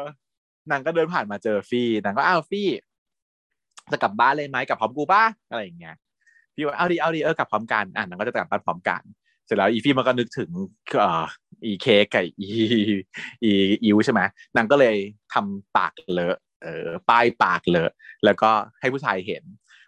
[0.70, 2.68] นางก็เดินผ่านมาเจอฟี่นางก็อ้าวฟี่
[3.90, 5.94] จะกลับบ้านเลยไหมกลับพร้อมกูป่ะอะไรอย่างเงี้ย
[6.54, 9.02] พี่ว่าเอาดีเอาดีเออกลับพร้อมกันอะนางก็จะกลับบ้านพร้อมกัน
[9.46, 10.50] เสร็จแล้วอีฟี่มันก็นึกถึง
[11.64, 12.48] อีเคกับอี
[13.44, 13.50] อี
[13.84, 14.20] อิวใช่ไหม
[14.56, 14.96] นางก็เลย
[15.34, 17.90] ทำปากเลอะเออป้ายปากเลอะ
[18.24, 19.42] แล้วก็ให้ผู้ชายเห็น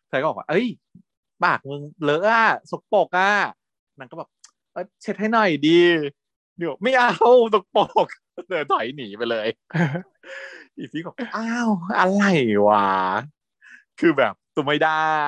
[0.04, 0.66] ผู้ชายก็บอกว่า เอ้ย
[1.44, 3.32] ปากมึงเลอะอะสกปรกอะ
[3.98, 4.28] นางก็แบบ
[4.72, 5.80] เอ้ยเช็ดให้หน่อยดี
[6.56, 7.10] เดี๋ยวไม่เอา
[7.54, 8.06] สกปรก
[8.48, 9.48] เดินถอยหนีไปเลย
[10.76, 12.22] อีฟี่บอกอ้าวอะไร
[12.68, 12.88] วะ
[14.00, 15.20] คือแบบตัวไม่ได้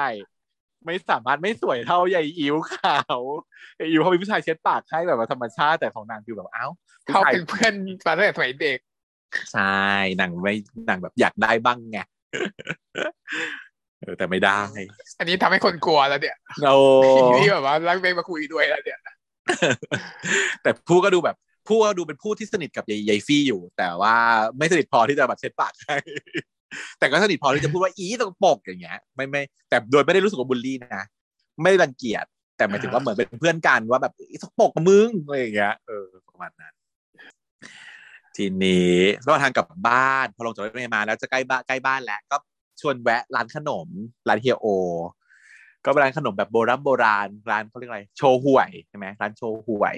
[0.87, 3.19] ไม่สามารถไม่สวยเท่าใหญ่อิวเขา
[3.77, 6.67] ไอ้อิวเขาเป็นผู้ชายเช็ดปากให้แบบว่าธรรมชาติแต่ของนางคือแบบเอ้า
[7.05, 7.73] ผู้เขาชายเป็นเพื่อน
[8.07, 8.79] มาตั้งแต่สมัยเด็ก
[9.53, 9.83] ใช่
[10.21, 10.55] นางไม่
[10.89, 11.99] นางแบบอยากได้บ้างไง
[14.01, 14.61] เออแต่ไม่ได้
[15.19, 16.77] อันนี้ทำให้คนกลัวแล้วเนี่ยโอ้
[17.41, 19.01] ที่แบบว่ารักเบงมาคุยด้วยแล้วเนี่ย
[20.63, 21.37] แต่ผู้ก็ดูแบบ
[21.69, 24.15] ผู้ก็ดูเป็นผู้ที่สนิทกับยายยายฟี่อยู่ แต่ว่า
[24.59, 25.97] ไม่สนิทพอที่จะแบบเช็ดปากให้
[26.99, 31.05] แต่ก็สนิทพอที่จะพูดว่าอีตกปกอย่างเงี้ย ไม่ไม่แต่โดยไม่ได้รู้สึกว่าบูลลี่นะ
[31.63, 32.25] ไม่ได้รังเกียจ
[32.57, 36.75] แต่หมายถึงว่าเหมือนเป็นเพื่อนกันว่าแบบอีตกปกกับมึงอะไรอย่างเงี้ยเออประมาณนั้น
[38.37, 42.37] ทีนี้ระหว่างทางกลับบ้านพอลงจากรถเมล์มาแล้วจะใกล้บ้านใกล้บ้านแล้วก็
[42.81, 43.89] ชวนแวะร้านขนม
[44.29, 44.67] ร้านเฮียโอ
[45.85, 49.95] ก็เป็นร้านขนมแบบโบราณโบราณร้านเขาเรียกอะไรโชห่วยใช่ไหมร้านโชห่วย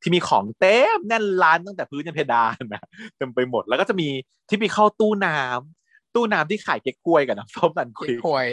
[0.00, 2.82] ที่มีของเต็มแน่นร้านตั้งแต่พื้นยันเพดานนะ
[3.16, 4.08] เต็มไปหมดแล้วก็จะมี
[4.48, 5.79] ที่มีเข้าตู้น้ำ
[6.14, 8.46] ตู้น้ำที่ขายเก๊กฮวยกับน้ำส้มตันคเก๊วิกกหวย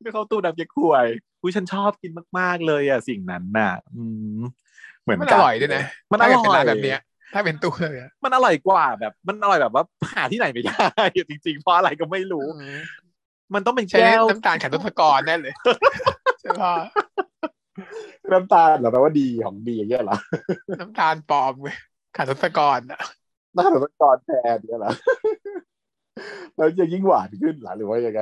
[0.00, 1.06] ไม่เข้าตู้น้ำเก๊กฮวย
[1.42, 4.02] อุ้ยฉันชอบกินมาก ๆ เลยอะสิ่งนั้นน่ะ อื
[4.38, 4.40] ม
[5.02, 7.00] เหมือนมันกัอร่อยด้วยนะมันอถ้าเกิดร่เป็นอยร้านแบบเนี้ย
[7.34, 10.84] ถ้าเป็นตู้เลยอะมันอร่อยกว่าแบบ มันอร่อยแบบว่าหาที่ไหนไม่ได้
[11.30, 12.78] จริงๆเพราะอะไรก็ไม่รู้อืม
[13.54, 15.54] มันต้องเป็นใช้แก้วน้ำตาลขันทศกรแน่เลย
[16.40, 16.74] ใช่ป่ะ
[18.32, 20.18] น้ำตาลเหรอแปลว่าดีของดีอย่างเงี้ยเหรอ
[20.80, 21.68] น้ำตาลปลอมไง
[22.16, 23.00] ขาดทศกรอะ
[23.56, 24.92] น่าจะต้องกรแทนเนี่ยเหรอ
[26.56, 28.20] แล้วจะยิ่งหวานขึ้นเหรอหรือว่ายังไง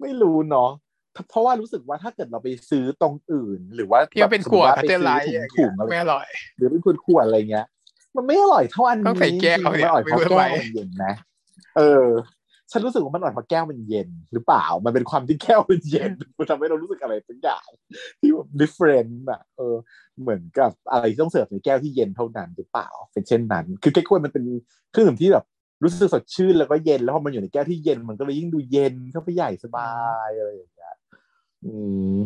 [0.00, 0.70] ไม่รู้เนาะ
[1.28, 6.26] เพราะว่ารู้สึกว่าถ้าเกิดเราไปซื้อตรงอื่น หรือว่าที่มันเป็นขวดแบบพัสเจมอมุไลติท์ว่าไปซื้อถุงๆอะไรไม่อร่อย
[6.56, 7.66] หรือเป็นขวดขวดๆอะไรเงี้ย
[8.16, 11.14] มันไม่อร่อยเท่าอันนี้ต้องใส่แก้วจริงๆเนี่ยมันอร่อยเพราะไม่รู้แก้วทำไมมันเย็นนะ
[11.76, 12.08] เออ
[12.70, 17.68] ฉันรู้สึกว่ามันอร่อยเพราะแก้วมันเย็น หรือเปล่า มันเป็นความที่แก้วมันเย็น มันทำให้เรารู้สึกอะไรสักอย่าง
[18.20, 19.74] ที่แบบ different อะเออ
[20.20, 24.44] เหมือนกับอะไรที่ต้องเสิร์ฟในแก้วที่เย็นเท่านั้นหรือเปล่า เป็นเช่นนั้น คือแก้วกล้วยมันเป็น
[24.90, 25.44] เครื่องดื่มที่แบบ
[25.82, 29.92] รู้สึกสดชื่นแล้วก็เย็นแล้วพอมันอยู่ในแก้วที่เย็นมันก็เลยยิ่งดูเย็นเข้าไปใหญ่สบา
[30.26, 30.94] ยอะไรอย่างเงี้ย
[31.64, 31.72] อื
[32.14, 32.16] ม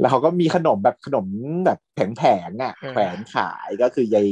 [0.00, 1.26] แล้วเขาก็มีขนมแบบขนม
[1.66, 4.26] แบบแผงๆอะเออแขวนขายก็คือยาย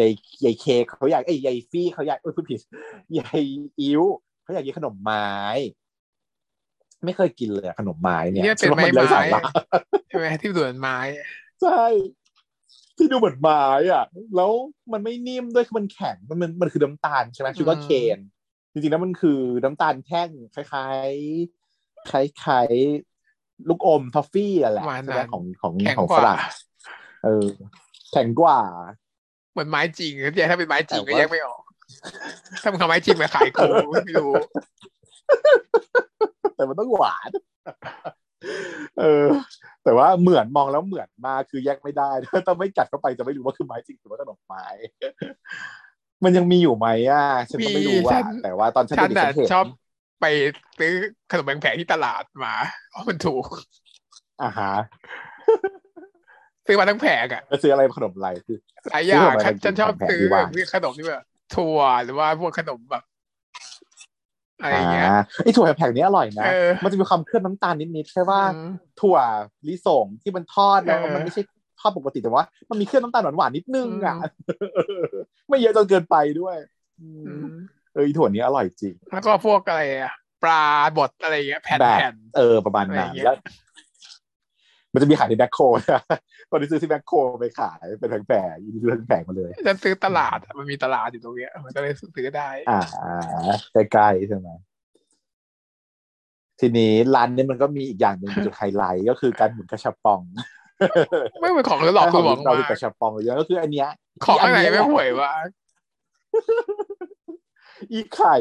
[0.00, 0.10] ยาย
[0.44, 2.60] ยายเคกเขาอยากไอ้ยยายฟี่เขาอยากเอ้ยพูดผิด
[3.18, 3.40] ยาย
[3.80, 4.02] อิ้ว
[4.42, 5.26] เขาอยากกินขนมไม้
[7.04, 9.40] ไม่เคยกินเลยอะขนมไม้เนี่ยที่มันเป็นฉัว่าไม้ไร้ไม้สาระ
[10.08, 10.98] ใช่ไหมที่ดูเหมือนไม้
[11.62, 11.82] ใช่
[12.96, 14.04] ที่ดูเหมือนไม้อะ
[14.36, 14.50] แล้ว
[14.92, 18.18] มันไม่นิ่มด้วยคือมันแข็งมันมันมันคือน้ำตาลใช่ไหมอืมชูการ์เคน
[18.72, 22.12] จริงๆแล้วมันคือน้ำตาลแท่งคล้ายๆค
[22.46, 26.38] ล้ายๆลูกอมทอฟฟี่อะแหละประมาณใช่ไหมนั้นของของแข็งของกฝว่ารั่ง
[27.24, 27.46] เออ
[28.12, 28.60] แข็งกว่า
[29.52, 31.62] เหมือนไม้จริงเนี่ยถ้าเป็นไม้จริงแต่ก็ว่าแยกไม่ออก
[32.62, 34.32] ถ้ามึงเอาไม้จริงมาขายกูไม่รู้
[36.56, 37.30] แต่มันต้องหวาน
[39.00, 39.26] เออ
[39.84, 42.10] แต่ว่าเหมือนมองแล้วเหมือนมากคือแยกไม่ได้
[42.46, 44.66] ถ้าไม่กัดเข้าไปจะไม่รู้ว่าคือไม้จริงหรือว่าขนมไม้
[46.24, 49.64] มันยังมีอยู่ไหมอะฉันก็ไม่รู้มีฉัอะนแต่ว่าตอนฉันฉันเด็กๆน่ะฉันเห็นชอบ
[50.20, 50.26] ไป
[50.78, 50.92] ซื้อ
[51.30, 52.54] ขนมแพงๆที่ตลาดมา
[52.90, 53.44] เพราะมันถูก
[54.42, 54.72] อ่าฮะ
[56.66, 58.58] ซื้อมาทั้งแผงอะแล้วซื้ออะไรขนมอะไรคือ
[58.90, 61.24] หลายอย่างซื้อขนมอะไรฉันชอบแพงๆซื้อดีว่าแบบขนมที่แบบ
[61.56, 63.04] ถั่วหรือว่าพวกขนมแบบ
[64.60, 68.66] อะไรอย่างเงี้ยอ่าไอ้ถั่วแผ่นนี้อร่อยนะเออมันจะมีความเคลือบน้ำตาลนิดๆใช่ว่าอืม
[69.00, 69.16] ถั่ว
[69.68, 71.42] ลิสงที่มันทอดแล้วเออมันไม่ใช่
[71.80, 74.18] ทอดปกติแต่ว่า มันมีเคลือบน้ำตาลหวานๆนิดนึงอะอื
[75.48, 76.56] ไม่เยอะจนเกินไปด้วย
[77.00, 77.52] อือืมม
[77.92, 80.64] เออไอ้ถั่วนี้อร่อยจริง แล้วก็พวกอะไรอะปลา
[80.96, 83.34] บดอะไรอย่างเงี้ยแผ่นแบบแผ่นเออประมาณอะไรอนั้ย่านงเงี้ยแล้ว
[84.96, 86.02] มันจะมีขายในแบ็คโคนะ
[86.50, 92.80] ตอนนี้ซื้อที่แบ็คโคไปขายเป็นแผงๆยินดีแผงๆมาเลยฉันซื้อตลาดอะมันมีตลาดอยู่ตรงเนี้ย มันก็เลยซื้อได้ อ่า
[93.72, 94.48] ใกล้ๆใช่ไหม
[96.60, 100.20] ทีนี้ร้านนี้มันก็มีอีกอย่างหนึ่งเป็นจุดไฮไลท์ก็คือการหมุนกระชับปอง
[101.40, 103.88] ไม่เป็นของหลอกลวงเรามาคือกระชับปองเยอะก็คืออันเนี้ย
[104.24, 105.32] ของข้างในอัไม่แหละห่วยว่า
[107.92, 108.36] อีไข่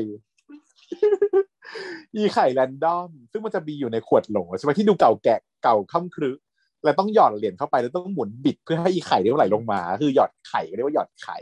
[2.16, 6.32] อีไข่แรนดอม ซึ่งมันจะมีอยู่ในขวดโหลใช่ไหมที่ดูเก่าแก่เก่าค่ำครึ
[6.86, 11.38] แล้วต้องหยอดเหรียญเข้าไปแล้วต้องหมุนบิดเพื่อให้อีไข่ได้ไหลลงมา คือหยอดไข่ก็เรียกว่าหยอดไข่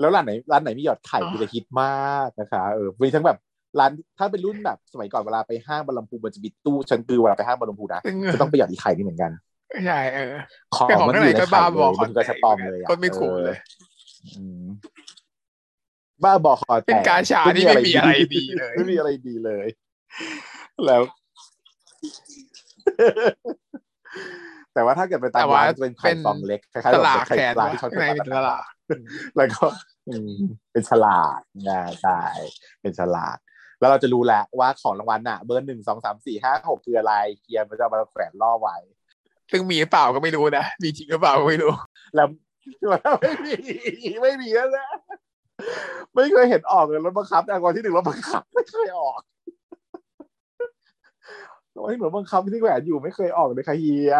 [0.00, 3.38] แล้วร้านไหนร้านไหนมีหยอดไข่อ๋อคือจะฮิตมากนะคะเออมีทั้งแบบ
[3.78, 9.30] ร้านถ้าเป็นรุ่นแบบสมัยก่อนเวลาไปห้างบางลำพูมันจะมีตู้ชั้นคือเวลาไปห้างบางลำพูนะซึ่งจะต้องไปหยอดอีไข่นี่เหมือนกัน
[9.86, 10.34] ใช่เออ
[10.74, 13.56] ของแต่ของมันข้างอในยู่ในก็ไข่บ้าเลบอยมันคือกระชับปองเลยอะก็ไม่คุ้มเลย
[14.36, 14.64] อืม
[16.24, 19.66] บ้าบอคอแตกเป็นกาชาที่ไม่มีอะไรดีเลยไม่มีอะไรดีเลย
[20.86, 21.02] แล้ว
[24.74, 28.64] แต่ว่าถ้าเกิดไปตาแต่มว่าร้านจะเป็นไข่เป็นฟองเล็กคล้ายๆตลาดแบบไข่แทนปลาว่าที่เขาข้างในเป็นตลาด
[29.36, 29.64] แล้วก็
[30.08, 30.32] อืม
[30.72, 32.20] เป็นฉลากนะใช่
[32.80, 33.36] เป็นฉลาก
[33.80, 38.76] แล้วเราจะรู้แหละว่าของรางวัลน่ะ เบอร์หนึ่งสองสามสี่ห้าหกคืออะไรเกียร์มันจะเอามาแขวนล่อไว้
[39.50, 41.72] ซึ่งมีหรือเปล่าก็ไม่รู้นะมีจริงหรือเปล่าก็ไม่รู้
[42.14, 42.28] แล้ว
[43.20, 43.54] ไม่มี
[44.22, 44.86] ไม่มีแล้วนะ
[46.14, 49.20] ไม่เคยเห็นออกเลยรถบังคับแต่ก่อนที่หนึ่งรถบังคับไม่เคยออก
[51.74, 54.16] ตอนที่หนึ่งรถบังคับที่แขวนอยู่ไม่เคยออกเลยค่ะเฮีย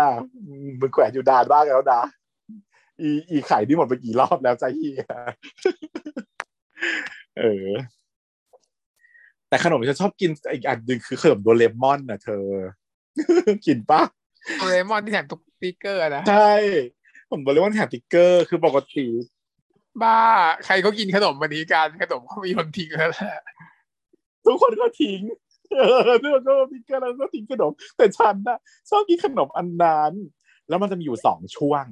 [0.47, 2.03] อืมมึงแขวนอยู่ดานบ้างแล้วนะ
[3.01, 5.03] อีอีไข่ที่หมดไปกี่รอบแล้วใจเฮีย
[7.39, 7.69] เออ
[9.49, 12.45] แต่ขนมที่ฉันชอบกินอีกอันหนึ่งคือขนมโดเรมอนน่ะเธอ
[13.67, 14.01] กินปะ
[14.59, 16.53] โดเรมอนที่แถมตุ๊กสติ๊กเกอร์นะ ใช่
[17.31, 19.07] ผมโดเรมอนแถมติ๊กเกอร์คือปกติ
[20.03, 20.19] บ้า
[20.65, 23.37] ใครก็กินขนมวันนี้กันขนมเขามีคนทิ้งแล้วแหละ
[24.45, 25.21] ทุกคนก็ทิ้ง
[25.73, 25.83] เอ
[26.15, 28.59] อทุกคนก็ทิ้งกันแล้วก็ทิ้งขนม แต่ฉันนะ
[28.91, 30.13] ชอบกินขนมอันนั้น
[30.69, 31.85] แล้วมันจะมีอยู่สองช่วง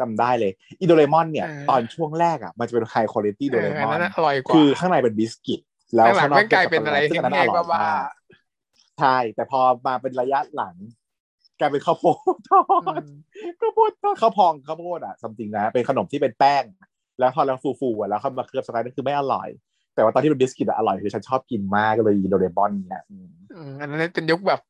[0.00, 5.60] จำได้เลยอีโดเรมอนเนี่ย ตอนช่วงแรกอะมันจะเป็นไฮคุณภาพเอโดเรอมอันอนนั้นอร่อยกว่าคือข้างในเป็นบิสกิต
[5.94, 8.08] แล้วหลัข้างงนอกๆไม่กลายเป็นอะไรซึ่ที่งอันนั้นแห้องร่อยบ้ามาก
[9.00, 10.76] ใช่แต่พอมาเป็นระยะหลัง
[11.60, 13.10] กลายเป็นข้าวโพดทอดๆอืม
[13.60, 16.64] ข้าวโพดทอดข้าวพองข้าวโพดอะจริงๆนะ เป็นขนมที่เป็นแป้ง
[17.18, 19.48] แล้วพอแล้วฟูๆอะแล้วเข้ามาเคลือบสกายนั่นคือไม่อร่อย
[19.96, 24.60] แต่ว่าตอนที่เป็นบิสกิตอะอร่อยคือฉันชอบกินมากก็เลยอีโดเรมอนเนี่ยอืมอืมอันนั้นเป็นยุคแบบ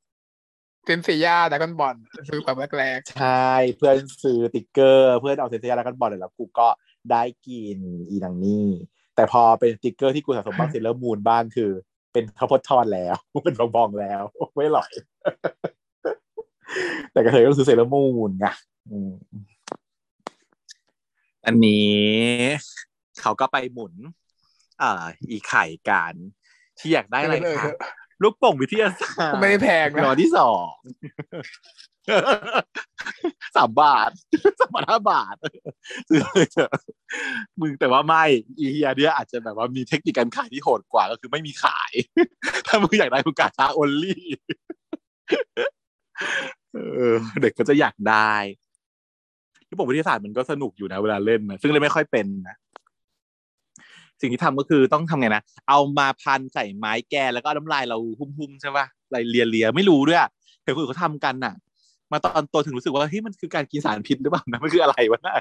[0.86, 1.96] เซนต์เซย่าดราก้อนบอล
[2.28, 6.68] ซื้อแบบแรกใช่เพื่อนซื้อติ๊กเกอร์ เพื่อนเอาเซนต์เซย่าแล้วก็บอลแล้วกูก็
[7.10, 7.78] ได้กิน
[8.10, 8.68] อีนังนี่
[9.16, 11.70] แต่พอเป็นติ๊กเกอร์ที่กูสะสมบ้างเซเลอร์มูนบ้างคือ
[12.12, 14.22] เป็นข้าวโพดทอดแล้ว เป็นบองๆแล้ว
[14.54, 14.90] ไม่อร่อย
[17.12, 18.46] แต่กระเทยก็ซื้อเซเลอร์มูนไง
[18.90, 19.12] อืม
[21.46, 21.94] อันนี้
[23.20, 23.92] เขาก็ไปหมุน
[24.25, 26.14] เอ่ออีไข่กัน
[26.78, 27.72] ที่อยากได้อะไรเออคะ
[28.22, 30.70] ลูกโป่งวิทยาศาสตร์ก็ไม่ได้แพงนะหนอที่สอง
[33.56, 34.10] สามบาท
[34.60, 35.36] สามบาทห้าบาท
[36.08, 36.70] ซื้อเลยเถอะ
[37.60, 38.24] มึงแต่ว่าไม่
[38.58, 41.92] อีเฮียเนี่ยอาจจะแบบว่ามีเทคนิคการขายที่โหดกว่าก็คือไม่มีขาย
[42.66, 44.24] ถ้ามึงอยากได้มึงกาชาโอลลี่
[46.72, 46.78] เอ
[47.12, 48.32] อเด็กก็จะอยากได้
[49.68, 52.56] ลูกโป่งวิทยาศาสตร์มันก็สนุกอยู่นะเวลาเล่นนะซึ่งเล่นไม่ค่อยเป็นนะ
[54.20, 60.30] สิ่งที่ทำก็คือต้องทำไงนะเอามาพันใส่ไม้แกนแล้วก็เอาน้ำลายเราหุ้มๆใช่ปะลายเลียเลียๆไม่รู้ด้วยอะ
[60.62, 61.54] เห็นคนอื่นเขาทำกันน่ะ
[62.12, 65.36] มาตอนโตถึงรู้สึกว่าเฮ้ยมันคือการกินสารพิษหรือเปล่านะมันคืออะไรวะน่ะ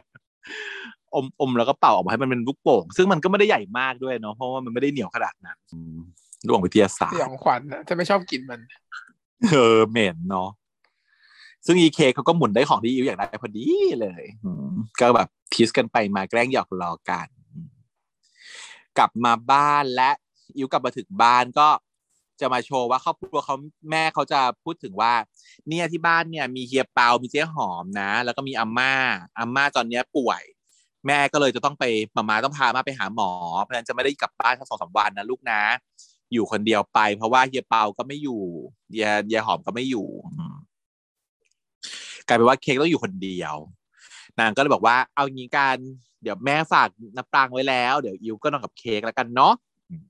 [1.14, 5.99] อมอมแล้วก็เป่าออกมาให้มันเป็นลูกโป่ง ซึ่งมันก็ไม่ได้ใหญ่มากด้วยเนาะเพราะว่ามันไม่ได้เหนียวขนาดนั้นอืม
[6.45, 8.60] ลูกโป่งวิทยาศาสตสร์ยองขวัญนะจะไม่ชอบกินมัน
[9.49, 10.49] เออเหม็นเนาะ
[11.65, 13.65] ซึ่งอีเคเขาก็หมุนได้ของที่อิวอยากได้พอดี
[14.02, 17.35] เลยอืมก็แบบทีสกันไปมาแกล้งหยอกล้อกันอืม
[18.97, 20.11] กลับมาบ้านและ
[20.57, 21.69] อิวกลับมาถึงบ้านก็
[22.41, 23.55] จะมาโชว์ว่าครอบครัวเขา
[23.91, 25.13] แม่เขาจะพูดถึงว่า
[25.67, 28.93] เนี่ยที่บ้านเนี่ยมีเฮียเปา มีเจ๊หอมนะ แล้วก็มีอาม่า
[29.38, 30.43] อาม่าตอนเนี้ยป่วย
[31.07, 31.84] แม่ก็เลยจะต้องไป
[32.15, 33.31] มามาต้องพามาไปหาหมอ
[33.61, 35.61] เพราะฉะนั้นจะไม่ได้กลับบ้านทั้งสองสามวันนะลูกนะ
[36.34, 38.41] อยู่คนเดียวไป เพราะว่าเฮียเปาก็ไม่อยู่
[38.91, 40.07] เฮียเฮียหอมก็ไม่อยู่
[42.27, 43.55] กลายเป็นว่าเค้กต้องอยู่คนเดียว
[44.39, 45.77] นางก็เลยบอกว่า เอางี้กัน
[46.24, 49.54] เดี๋ยวแม่ฝากน้ำปรางไว้แล้ว เดี๋ยวอิวก็นอนกับเค้กแล้วกันเนาะ
[49.90, 50.04] อืม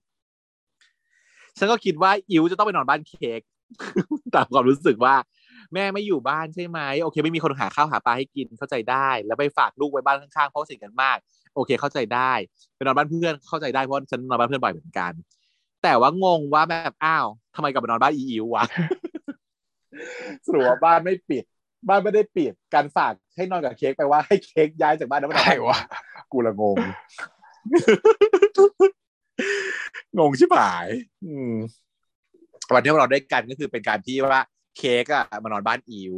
[1.58, 3.42] ฉันก็คิดว่าอิวจะต้องไปนอนบ้านเค้ก
[4.36, 5.16] ตามความรู้สึกว่า
[5.74, 11.18] แม่ไม่อยู่บ้านใช่ไหมโอเค ไม่มีคนหาข้าวหาปลาให้กินเข้าใจได้ แล้วไปฝากลูกไว้บ้านข้างๆเพราะว่าสนิทกันมาก
[11.56, 12.34] โอเค เข้าใจได้
[12.76, 15.12] ไปนอนบ้านเพื่อนเข้าใจได้เพราะฉันนอนบ้านเพื่อนบ่อยเหมือนกัน
[15.84, 18.64] แต่ว่างงว่าแบบอ้าวทำไมกลับมานอนบ้านอีอิววะ
[20.46, 21.44] สรุปว่าบ้านไม่ปิด
[21.88, 25.80] บ้านไม่ได้ปิดการฝากให้นอนกับเค้กไปว่าให้เค้กย้ายจากบ้านนั้นมาใครวะ
[26.32, 26.78] กูละงง
[30.18, 30.88] งงชิบหาย
[31.26, 31.54] อืม
[32.74, 34.42] วันที่เราได้กันก็คือเป็นการที่ว่า
[34.78, 36.16] เค้กอะมานอนบ้านอิว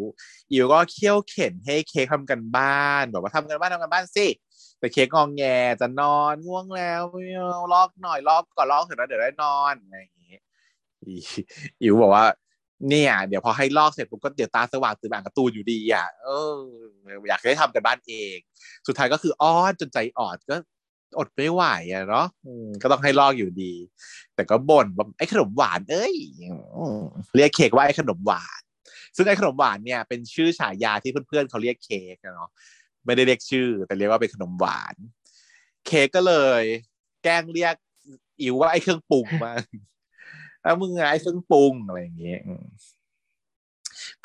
[0.51, 4.27] อิวก็เคี่ยวเข็นให้เค้กทำกันบ้านบอกว่าทำกันบ้านทำกันบ้านสิ
[4.79, 5.43] แต่เค้กงองแง
[5.81, 10.37] จะนอนง่วงแล้วไม่เอาลอกหน่อยลอกก่อนลอกเสร็จแล้วเดี๋ยวได้นอนอะไรอย่างงี้
[11.05, 11.15] อี
[11.81, 12.25] อิวบอกว่า
[12.89, 16.61] เนี่ยเดี๋ยวพอให้ลอกเสร็จปุ๊บก็เดี๋ยวตาสว่างตื่นอ่านการ์ตูนอยู่ดีอะเออ
[17.29, 18.37] อยากให้ทำกันบ้านเอง
[18.87, 20.55] สุดท้ายก็คืออ้อนจนใจอ่อนก็
[21.17, 21.63] อดไม่ไหว
[21.93, 22.27] อะเนาะ
[22.81, 23.73] ก็ต้องให้ลอกอยู่ดี
[24.35, 26.15] แต่ก็บ่นว่าไอ้ขนมหวาน เอ้ย
[27.35, 28.61] เรียกเค้กว่าไอ้ขนมหวาน
[29.15, 32.49] ซึ่งไอ้ขนมหวานเนี่ยเป็นชื่อฉายาที่เพื่อนๆเขาเรียกเค้กเนาะ
[33.05, 34.95] ไม่ได้เรียกชื่อ แต่เรียกว่าเป็นขนมหวาน
[35.87, 36.63] เค้กก็เลย
[37.23, 37.75] แกล้งเรียก
[38.41, 39.53] อิวว่าไอ้เครื่องปรุงมา
[40.67, 42.65] แล้วมึงไงไอ้เครื่องปรุงอะไรอย่างเงี้ยอืม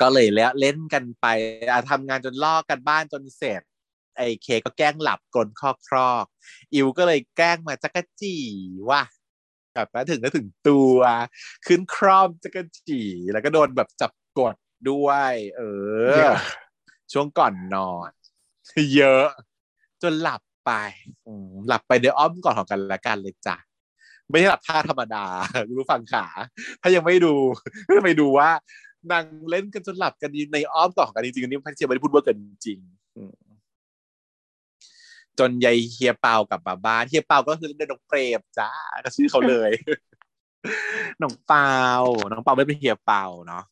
[0.01, 1.25] ก็เลยแล้วเล่นกันไป
[1.71, 3.61] อะทำงานจนลอกกันบ้านจนเสร็จ
[4.17, 8.35] ไอ้เค้กก็แกล้งหลับกลนคอกครอกๆอิวก็เลยแกล้งมาจักรจี
[8.89, 9.01] ว่า
[9.75, 10.99] กลับมาถึงก็ถึงตัว
[11.67, 13.01] ขึ้นครอมจักรจี
[13.31, 14.55] แล้วก็โดนแบบจับกด
[14.89, 15.61] ด้วย เอ
[16.15, 16.37] เยออะ
[17.11, 18.11] ช่วงก่อนนอน
[18.95, 19.27] เยอะ
[20.01, 20.71] จนหลับไป
[21.25, 23.57] อืมหลับไปในอ้อมกอดของกันและกันเลยจ้ะ
[24.33, 25.25] ไม่ใช่หลับท่าธรรมดา
[25.67, 26.25] รู้ฟังขา
[26.81, 27.33] ถ้ายังไม่ดู
[27.87, 28.49] ก็ไปดูว่า
[29.11, 32.35] นางเล่นกันจนหลับกันในอ้อมกอดขอกันจริงๆนนี้พันเชียไม่ได้พูดว่ากัน
[32.65, 32.79] จริง
[35.39, 38.69] จนยายเฮียเปากลับมาบ้านเฮียเปาก็คือเล่นน้องเปรมจ้า
[39.03, 39.71] ก็ชื่อเขาเลย
[41.21, 41.71] น้องเปา
[42.31, 43.63] น้องเปาไม่เป็นเฮียเปาเนาะ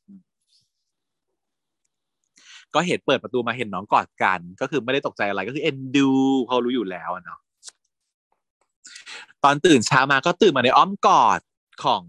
[2.75, 6.09] ก็เห็นเปิดประตูมาเห็นน้องกอดกัน ก็คือไม่ได้ตกใจอะไรก็คือเอ็นดู
[6.47, 7.39] เขารู้อยู่แล้วเนาะ
[9.43, 11.39] ตอนตื่นเช้ามาก็ตื่นมาในอ้อมกอด
[11.83, 12.03] ของ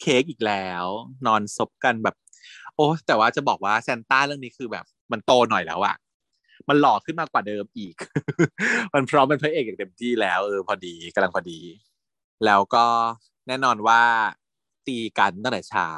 [0.00, 0.84] เค้กอีกแล้ว
[1.26, 2.16] นอนซบกันแบบ
[2.74, 5.96] โอ้แต่ว่าจะบอกว่าแซนต้าเรื่องนี้คือแบบ มันโตหน่อยแล้วอะ
[6.68, 7.94] มันหล่อขึ้นมากกว่าเดิมอีก
[8.94, 11.60] มันพร้อมเป็นพระเอกอย่างเต็มที่แล้วเออพอดีกำลังพอดี
[12.44, 12.86] แล้วก็
[13.48, 14.02] แน่นอนว่า
[14.86, 15.90] ตีกันตั้งแต่เช้า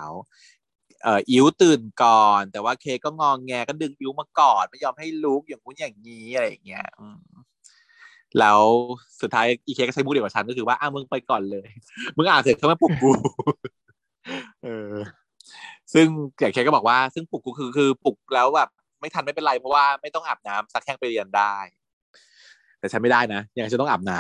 [1.03, 6.87] เอ่ออิ๋วตื่นก่อน แต่ว่าเคก็งองแงก็ดึงอิ๋วมากอดไม่ยอมให้ลุกอย่างงู้นอย่างนี้อะไรอย่างเงี้ย
[8.41, 8.61] แล้ว
[9.21, 11.69] สุดท้ายอีเคก็ใช้มุกเดียวกับฉันก็คือว่าอ้ามึงไปก่อนเลย
[12.17, 13.11] มึงอ่านเสร็จเขามาปลุกกู
[14.65, 14.95] เออ
[15.95, 16.07] ซึ่ง
[16.39, 18.69] อย่างเคก็บอกว่าซึ่งปลุกกูคือคือปลุกแล้วแบบ
[19.01, 21.57] ไม่ทันไม่เป็นไรเพราะว่าไม่ต้องอาบน้ำซักแห้งไปเรียนได้
[22.79, 24.19] แต่ฉันไม่ได้นะยังไงฉันต้องอาบน้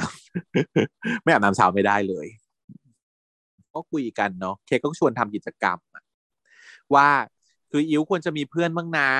[0.61, 2.27] ำไม่อาบน้ำเช้าไม่ได้เลย
[3.74, 5.78] ก็คุยกันเนาะเคก็ชวนทำกิจกรรม
[6.95, 7.09] ว่า
[7.70, 9.11] คืออิ๋วควรจะมีเพื่อนบ้างนะ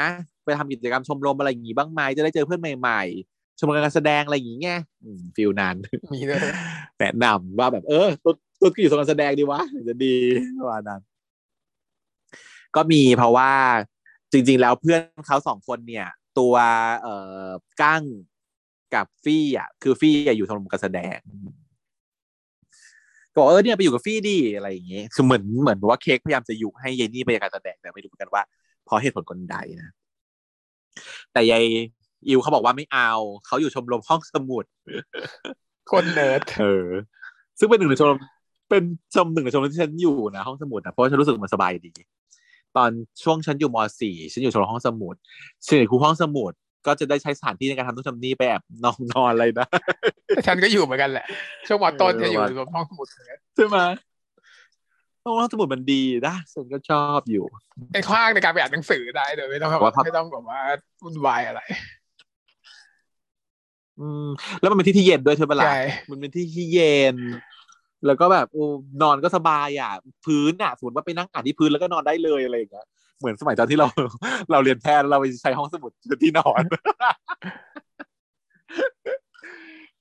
[0.45, 4.71] ไปทำกิจกรรมชมรมอะไรอย่างงี้บ้างไหมจะได้เจอเพื่อนใหม่ๆ ชมรมการแสดงอะไรอย่างงี้ไง
[5.05, 5.77] อืมฟิลนั้น
[6.13, 6.41] มีเลย
[6.99, 10.15] แนะนำว่าแบบเออตัวตัวก็อยู่ชมรมการแสดงดีวะถึงจะดี
[10.59, 11.01] ประมาณนั้น
[12.77, 13.51] ก็มีเพราะว่า
[14.33, 16.07] จริง ๆ แล้วเพื่อนเขาสองคนเนี่ย
[16.39, 16.55] ตัว
[17.03, 17.15] เอ่
[17.47, 17.49] อ
[17.83, 18.03] ก้าง
[18.95, 21.19] กับฟี่อะ คือฟี่อะอยู่ชมรมการแสดง
[23.33, 28.43] ก็บอกเออเนี่ยไปอยู่กับฟี่ดีอะไรอย่างเงี้ยคือเหมือนเหมือนว่าเค้กพยายามจะยุให้ยายนี่ไปการแสดงแต่ไม่รู้เหมือนกันว่า
[28.85, 29.91] เพราะเหตุผลคนใดนะ
[31.33, 31.65] แต่ยาย
[32.29, 33.13] อิวเขาบอกว่าไม่เอา
[33.47, 34.65] เขาอยู่ชมรมห้องสมุด
[35.91, 36.89] คนเนิร์ดเออ
[37.59, 38.19] ซึ่งเป็นหนึ่งในชมรม
[38.71, 38.83] เป็น
[39.15, 41.93] ชมหนึ่งในชมรมที่ฉันอยู่นะห้องสมุดนะเพราะว่าฉันรู้สึกมันสบายดี
[42.77, 42.91] ตอน
[43.23, 45.15] ช่วงฉันอยู่ม .4 ฉันอยู่ชมรมห้องสมุด
[45.65, 46.53] ส่วนใหญ่ครูห้องสมุด
[46.87, 49.69] ก็จะได้ใช้สถานที่ในการทำนู่นทำนี่ไปแอบนอนนอนอะไรนะ
[50.47, 51.27] ฉันก็อยู่เหมือนกันแหละ
[51.67, 53.79] ช่วงมต้นจะอยู่รวมห้องสมุดเลยใช่ไหม
[55.25, 57.45] ห้องสมุดมันดีนะฉันก็ชอบอยู่
[57.93, 60.61] เป็นข้างในการไปอ่านหนังสือได้โดยไม่ต้องว่าพับไม่ต้องแบบว่า
[61.03, 61.61] วุ่นวายอะไร
[64.01, 64.27] อืม
[64.61, 67.17] แล้วมันเป็นที่ที่เย็นด้วยใช่ไหมล่ะใช่ มันเป็นที่ที่เย็น
[68.07, 68.65] แล้วก็แบบโอ้
[69.03, 69.93] นอนก็สบายอะ
[70.25, 72.87] พื้นอะสมมติว่าไปนั่งอ่านที่พื้นแล้วก็นอนได้เลยอะไรอย่างเงี้ย
[73.19, 73.89] เหมือนสมัยตอนที่เรา
[74.51, 76.63] เราเรียนแพทย์แล้วเราไปใช้ห้องสมุดเป็นที่นอน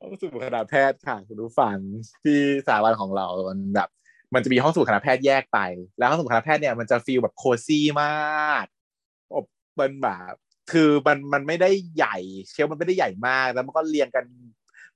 [0.01, 1.77] ห้องสมุดคณะแพทย์ค่ะคุณผู้ฟัง
[2.23, 3.89] ที่สถาบันของเรา มันแบบ
[4.33, 5.59] มันจะมีห้องสมุดคณะแพทย์แยกไป
[5.97, 8.65] แล้วห้องสมุดคณะแพทย์เนี่ยมันจะฟีลแบบโคซี่มาก
[9.33, 9.45] อบ
[9.79, 10.33] มันแบบ
[10.71, 12.17] คือมันมันไม่ได้ใหญ่
[12.51, 14.25] เชลฟ์มันไม่ได้ใหญ่มาก แล้วมันก็เรียงกัน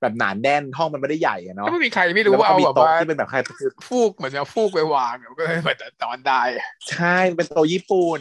[0.00, 6.42] แบบหนานแน่นห้องมันไม่ได้ใหญ่อะเนาะก็ไม่มีใครไม่รู้ว่าแล้วเอาก็มีแบบโต๊ะว่าที่เป็นแบบใครคือฟูกเหมือนเอาฟูกไปวางก็เลยเหมือนนอนได้
[6.90, 8.20] ใช่มันเป็นโต๊ะญี่ปุ่น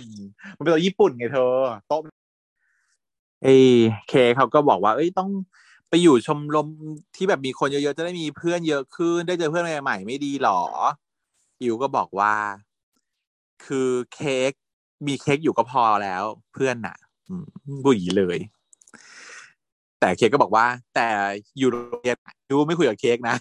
[0.58, 1.56] มันเป็นโต๊ะญี่ปุ่นไงเธอ
[1.88, 2.02] โต๊ะ
[3.44, 3.56] เอ้
[4.10, 5.30] เคเขาก็บอกว่า เอ้ยต้อง
[5.90, 6.68] ไปอยู่ชมรม
[7.16, 10.62] ที่แบบมีคนเยอะๆจะได้มีเพื่อนเยอะขึ้น ได้เจอเพื่อนใหม่ๆไม่ดีหรอ
[11.62, 12.34] อิวก็บอกว่า
[13.66, 14.52] คือเค้ก
[15.08, 16.24] มีเค้กอยู่ก็พอแล้ว
[16.54, 17.09] เพื่อนน่ะอืม
[17.86, 18.40] บุยเลย
[20.00, 20.66] แต่เค้กก็บอกว่า
[20.96, 21.08] แต่
[21.58, 22.18] อยู่โรงเรียน
[22.50, 23.36] ยูไม่คุยกับเค้กนะ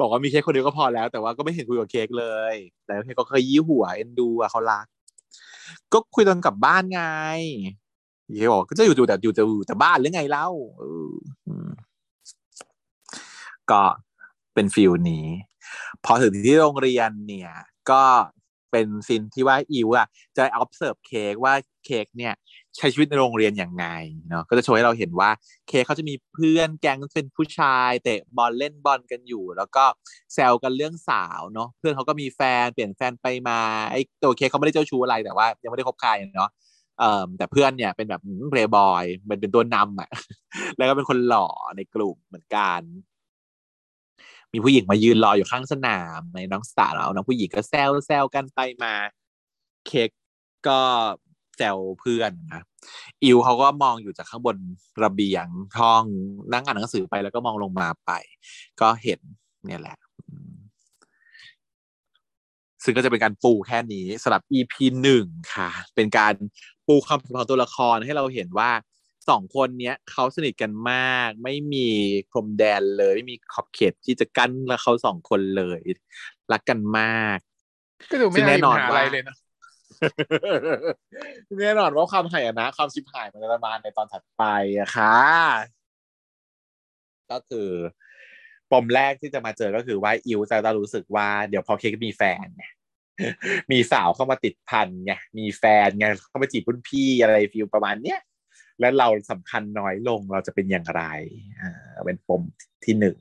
[0.00, 2.54] บอกว่ามีเค้กคนเดียวก็พอแล้ว แต่ว่าก็ไม่เห็นคุยกับเค้กเลย
[2.86, 4.86] แต่เค้กก็เคยยี่หัวเอ็นดูอะเขารัก
[5.92, 7.02] ก็คุยตอนกลับบ้านไง
[8.36, 10.48] เค้กบอกก็จะอยู่แต่อยู่แต่อยู่แต่บ้านหรือไงเล่า
[13.70, 13.82] ก็
[14.54, 15.26] เป็นฟิลนี้
[16.04, 17.52] พอถึงที่โรงเรียนเนี่ย
[17.90, 18.02] ก็
[18.76, 21.54] เป็นซินที่ว่าอิวอะจะ observe เค้กว่า
[21.86, 22.34] เค้กเนี่ย
[22.76, 23.86] ใช้ชีวิตในโรงเรียนอย่างไง
[24.28, 25.30] เนาะก็จะโชว์ให้เราเห็นว่า
[25.68, 29.84] เคเขาจะมีเพื่อนแก๊งเป็นผู้ชายเตะบอลเล่นบอลกันอยู่ แล้วก็
[30.34, 33.58] แซวกันเรื่องสาวเนาะเพื่อนเขาก็มีแฟนเปลี่ยนแฟนไปมา
[33.90, 36.50] ไอ้ตัวเคเขาไม่ได้เจ้าชู้อะไรแต่ว่า ยังไม่ได้คบใครเนาะ
[36.98, 38.20] เอ่อแต่เพื่อนเนี่ยเป็นแบบ
[38.50, 40.08] เพลย์บอยเป็นเป็นตัวนำอะ
[40.76, 42.80] แล้วก็เป็นคนหล่อในกลุ่มเหมือนกัน
[44.52, 48.92] มีผู้หญิงมายืนรออยู่ข้างสนามในน้องสาวน้องผู้หญิงก็แซวแซวกันไปมา
[49.86, 50.10] เค้ก
[50.68, 50.80] ก็
[51.56, 52.64] แซวเพื่อนนะ
[53.24, 54.56] อิวเขาก็มองอยู่จากข้างบน
[55.04, 55.46] ระเบียง
[55.78, 56.04] ห้อง
[56.52, 58.10] นั่งอ่านหนังสือไปแล้วก็มองลงมาไป
[58.80, 59.20] ก็เห็น
[59.66, 59.96] เนี่ยแหละ
[62.84, 65.24] ซึ่งก็จะเป็นการปูแค่นี้สำหรับ EP หนึ่ง
[65.54, 66.34] ค่ะ เป็นการ
[66.86, 68.70] ปูความสัมพันธ์ของตัวละครให้เราเห็นว่า
[69.28, 71.88] สองคนเนี้ยเขาสนิทกันมาก ไม่มี
[72.30, 75.80] พรมแดนเลย ไม่มีขอบเขตที่จะกั้นและเขาสองคนเลย
[76.52, 77.38] รักกันมาก
[78.10, 79.36] ก็ดูไม่ซึ่งแน่ได้นอนหาว่าอะไรเลยนะ
[81.60, 84.42] แน่นอนว่าความหายนะ ความชิบหายมันจะมาในตอนถัดไป
[84.78, 85.18] อะค่ะ
[87.30, 87.68] ก็คือ
[88.72, 92.72] ปมแรกที่จะมาเจอก็คือว่าอิวจะรู้สึกว่าเดี๋ยวพอเค้กมีแฟนเนี่ย
[93.70, 98.20] มีสาวเข้ามาติดพันไงมีแฟนไงเข้ามาจีบรุ่นพี่อะไร feel ประมาณเนี้ย
[98.80, 101.02] แล้วเราสำคัญน้อยลงเราจะเป็นอย่างไร
[101.60, 101.70] อ่า
[102.04, 102.42] เป็นปม
[102.84, 103.16] ที่หนึ่ง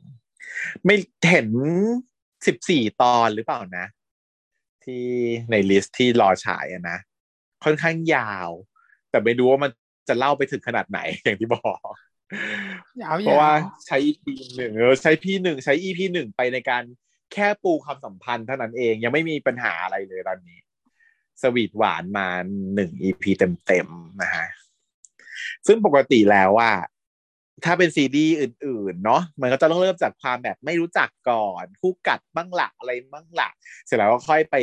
[0.85, 0.95] ไม่
[1.29, 1.49] เห็น
[2.47, 3.85] สิบสี่ตอนหรือเปล่านะ
[4.83, 5.05] ที่
[5.51, 6.97] ใน list ที่รอฉายอะนะ
[7.63, 8.49] ค่อนข้างยาว
[9.09, 9.71] แต่ไม่รู้ว่ามัน
[10.07, 11.79] จะเล่าไปถึงขนาดไหนอย่างที่บอก
[13.01, 14.25] ยาวเพราะว่าๆใช้ EP
[14.55, 16.83] หนึ่งเออใช้พี่หนึ่งใช้ EP หนึ่งไปในการ
[17.33, 20.59] แค่ปูความสัมพันธ์เท่านั้นเองยังไม่มีปัญหาอะไรเลยตอนนี้
[21.41, 22.27] สวีทหวานมา
[22.75, 23.23] หนึ่ง EP
[23.65, 24.45] เต็มๆนะฮะ
[25.67, 26.71] ซึ่งปกติแล้วว่า
[27.65, 33.49] ถ้าเป็นซีดีอื่น ๆ เนาะมันก็จะต้องเริ่มจากความแบบไม่รู้จักก่อน คู่กัดบ้างหละอะไรบ้างหละ
[33.85, 34.55] เสร็จแล้วก็ค่อยไป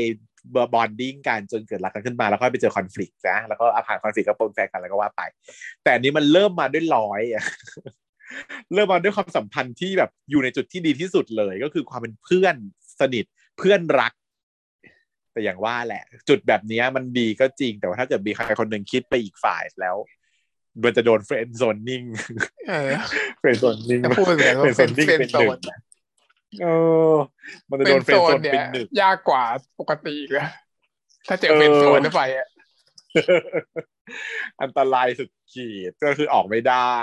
[0.53, 5.23] bonding กันจนเกิดรักกันขึ้นมา แล้วค่อยไปเจอคอน FLICT นะแล้วก็อาผ่านคอน FLICT ก็เป็นแฟนกันแล้วก็ว่าไป
[5.85, 7.45] แต่นี้มันเริ่มมาด้วยร้อยอะ
[8.75, 12.55] เริ่มมาด้วยความสัมพันธ์ที่แบบอยู่ในจุดที่ดีที่สุดเลย ก็คือความเป็นเพื่อน
[13.01, 13.25] สนิท
[13.59, 14.13] เพื่อนรัก
[15.33, 19.97] แต่อย่างว่าแหละ จุดแบบนี้มันดีก็จริง แต่ว่าถ้าเกิดมีใครคนหนึ่งคิดไปอีกฝ่ายแล้ว
[20.83, 22.03] มันจะโดน friend zoning
[22.69, 22.91] เออ
[23.41, 25.73] friend zoning จะพูดเลยว่าเฟรนด์โซเป็นนนิ่งเป็นเป็นโซนหนึ่ง
[26.63, 26.67] เอ
[27.13, 27.15] อ
[27.69, 29.43] มันจะเป็โดนนเฟรโซนด์โซนนเนี่เป็ยนหนึ่งยากกว่า
[29.81, 30.49] ปกติอีกนะ
[31.29, 32.49] ถ้าเจอเออเป็นโซนเข้าไปอะ
[34.63, 36.95] อันตรายสุดขีดก็คือออกไม่ได้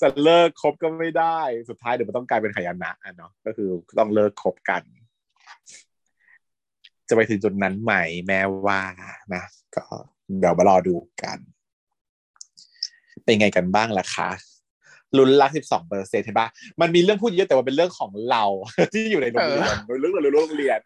[0.00, 1.38] จะเลิกคบก็ไม่ได้
[1.68, 4.82] สุดท้ายเดี๋ยวมันต้องกลายเป็นขยานะอะเนาะก็คือต้องเลิกคบกัน
[7.08, 7.94] จะไปถึงจุดนั้นไหม
[8.26, 8.80] แม้ว่า
[9.34, 9.44] นะ
[9.76, 9.84] ก็
[10.38, 11.38] เดี๋ยวมารอดูกัน
[13.24, 14.30] เป็นไงกันบ้างล่ะคะ
[15.18, 16.48] ลุ้นรักสิบสองเปอร์เซ็นต์เห็นปะ
[16.80, 18.44] มันมีเรื่องพูดเยอะแต่ว่าเป็นเรื่องของเรา
[18.92, 20.80] ที่อยู่ในโรงเรียนเรื่องเราโรงเรียน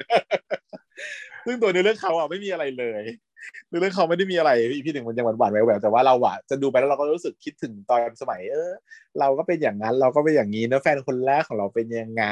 [1.46, 3.02] ซึ่งตัวในเรื่องเขาอะไม่มีอะไรเลย
[3.70, 8.72] ในเรื่องเขาไม่ได้มีอะไรอีพีหนึ่งมันยังหวานๆแหววๆแต่ว่าเราอะจะดูไปแล้วเราก็รู้สึกคิดถึงตอนสมัย เออ
[9.20, 12.24] เราก็เป็นอย่างนั้นเราก็เป็นอย่างนี้นะแฟนคนแรกของเราเป็นยังไง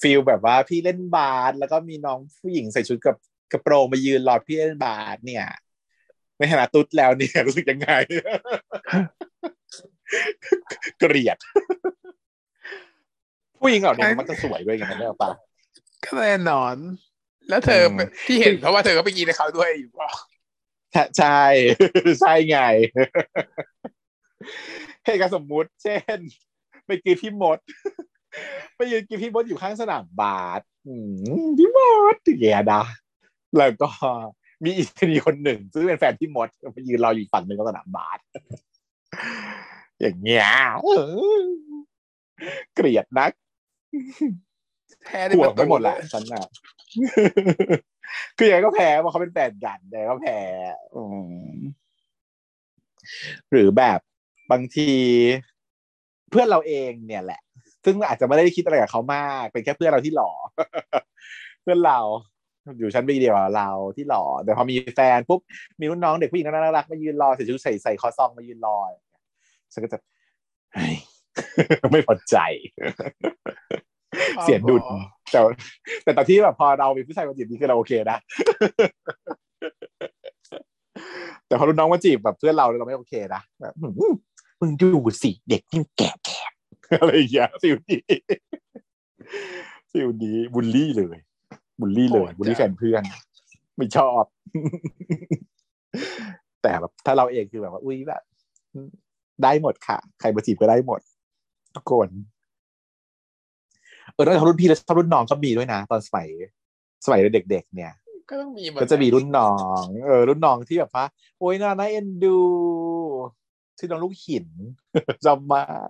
[0.00, 3.16] ฟีลแบบว่าพี่เล่นบาสแล้วก็มีน้องผู้หญิงใส่ชุดกับ
[3.52, 5.46] กระโปรงมายืนรอพี่เล่นบาสเนี่ย
[6.38, 7.90] ในขณะตุ๊ดแล้วเนี่ย รู้สึกยังไง
[10.98, 11.38] เกลียด
[13.60, 15.30] ผู้หญิงเหล่านี้มันจะสวยด้วยไงไม่เอาปะ
[16.04, 16.74] ก็แน่นอน
[17.48, 17.82] แล้วเธอ
[18.26, 20.10] ที่เห็นเพราะว่าเธอก็ไปกินในเขาด้วยอยู่ป่ะ
[21.18, 21.42] ใช่
[22.20, 22.58] ใช่ไง
[25.04, 26.18] เหตุการณ์สมมุติ เช่น
[26.86, 27.58] ไปกินพี่มด
[28.76, 30.60] ไปยืนกินพี่มดอยู่ข้างสนามบาส
[31.58, 31.78] พี่ม
[32.14, 32.82] ดแย่ดา
[33.58, 33.90] แล้วก็
[34.64, 38.18] มีอีกทีคนหนึ่งซึ่งเป็นแฟนพี่มดไปยืนรออยู่ฝั่งหนึ่งของสนามบาส
[40.00, 40.46] อย่างเงี้ย
[42.74, 43.32] เกลียดนัก
[45.04, 46.46] แพ้ห่วงไปหมดแหละฉันน่ะ
[48.38, 50.38] คือยังไงก็แพ้เพราะเขาเป็นแฟนกันยังไงก็แพ้
[53.50, 54.00] หรือแบบ
[54.52, 54.90] บางที
[56.30, 57.40] เพื่อนเราเองเนี่ยแหละ
[57.84, 60.30] ซึ่งอาจจะไม่ได้คิดอะไรกับเขามาก เป็นแค่เพื่อนเราที่หล่อ
[61.62, 61.98] เพื่อนเรา
[62.78, 65.40] อยู่ชั้นปีเดียวเราที่หล่อแต่พอมีแฟนปุ๊บ
[65.80, 68.76] มีรุ่นน้องเด็กผู้หญิงน่ารักมายืนรอใส่ชุดใส่ใส่คอซองมายืนรอ
[69.72, 69.98] ฉันก็จะ
[71.92, 72.36] ไม่พอใจ
[74.42, 74.82] เสียดุล
[75.32, 75.40] แต่
[76.04, 78.18] แต่ตอนที่แบบพอเรามีผู้ชายมาจีบนี่คือเราโอเคนะ
[81.46, 83.74] แต่พอรุ่นน้องมาจีบแบบเพื่อนเราเราไม่โอเคนะแบบ
[84.60, 84.90] มึงดู
[85.22, 86.40] สิเด็กยิ่งแก่แก่
[86.98, 88.00] อะไรอย่างเงี้ยสิวนี้
[89.92, 91.18] สิวนี้บูลลี่เลย
[91.80, 93.02] บูลลี่เลยบูลลี่แฟนเพื่อน
[93.76, 94.22] ไม่ชอบ
[96.62, 98.22] แต่แบบถ้าเราเองคือแบบว่า อุ้ยแบบ
[99.42, 101.00] ได้หมดค่ะ ใครมาจีบก็ได้หมด
[101.74, 102.08] ทุกคน
[104.12, 106.28] เออนอกจากรุ่นพี่แล้วชอบรุ่นน้องก็มีด้วยนะ ตอนสมัย
[107.04, 107.92] สมัยเด็กๆเนี่ย
[108.30, 109.52] ก็ต้องมีก็จะมีรุ่นน้อ
[109.82, 111.04] ง เออ รุ่นน้องที่แบบว่า
[111.38, 112.36] โอ้ยน่าน่าเอ็นดู
[113.78, 114.46] ชื่อน้องลูกหิน
[115.24, 115.88] จำมาก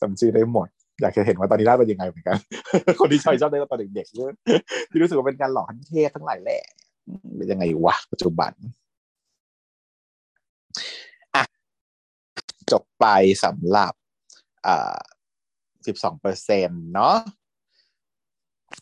[0.00, 0.68] จำชื่อได้หมด
[1.00, 2.36] อยากจะเห็นว่าตอนนี้ได้เป็นยังไงเหมือนกัน
[3.00, 4.32] คนที่ชอบชอบได้ตอนเด็กๆเรื่อง
[4.90, 6.64] ที่รู้สึกว่าเป็นการหลอกขั้นเทพทั้งหลายแหละ
[7.36, 8.52] เป็นยังไงวะปัจจุบัน
[11.34, 11.44] อะ
[12.72, 13.06] จบไป
[13.44, 13.92] สำหรับ
[14.66, 14.98] อ่า
[15.86, 17.16] สิบสองเปอร์เซ็นเนาะ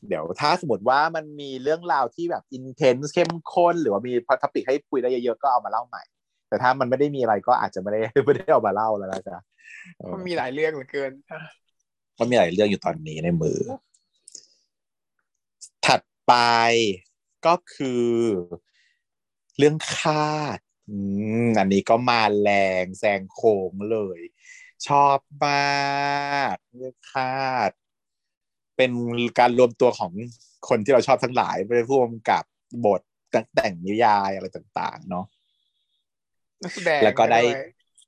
[0.08, 6.02] เดี๋ยวถ้าสมมติว่ามันมีเรื่องราวที่แบบอินเทนส์เข้มข้น หรือว่ามีพัทปิกให้คุยได้เยอะๆก็เอามาเล่าใหม่
[6.48, 9.36] แต่ถ้ามันไม่ได้มีอะไรก็อาจจะไม่ได้ไม่ได้เอามาเล่าแล้วนะจ๊ะ
[10.12, 11.12] มันมีหลายเรื่องเหลือเกิน
[12.18, 13.60] มันมีหลายเรื่องอยู่ตอนนี้ในมือ
[15.86, 16.32] ถัดไป
[17.46, 18.08] ก็คือ
[19.58, 20.58] เรื่องคาด
[20.88, 20.96] อื
[21.44, 22.50] มอันนี้ก็มาแร
[22.82, 24.20] งแซงโค้งเลย
[24.88, 27.70] ชอบมากเรื่องคาด
[28.76, 28.92] เป็น
[29.38, 30.12] การรวมตัวของ
[30.68, 32.44] คนที่เราชอบทั้งหลายไปร่วมกับ
[32.86, 33.00] บท
[33.54, 35.26] แต่งนิยายอะไรต่าง ๆ เนาะ
[36.64, 37.40] นักแสดงแล้วก็ได้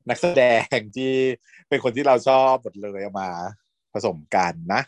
[0.08, 0.42] นักแสด
[0.76, 1.12] งที่
[1.68, 3.30] เป็นคนที่เราชอบหมดเลยเอามา
[3.94, 4.82] ผสมกันนะ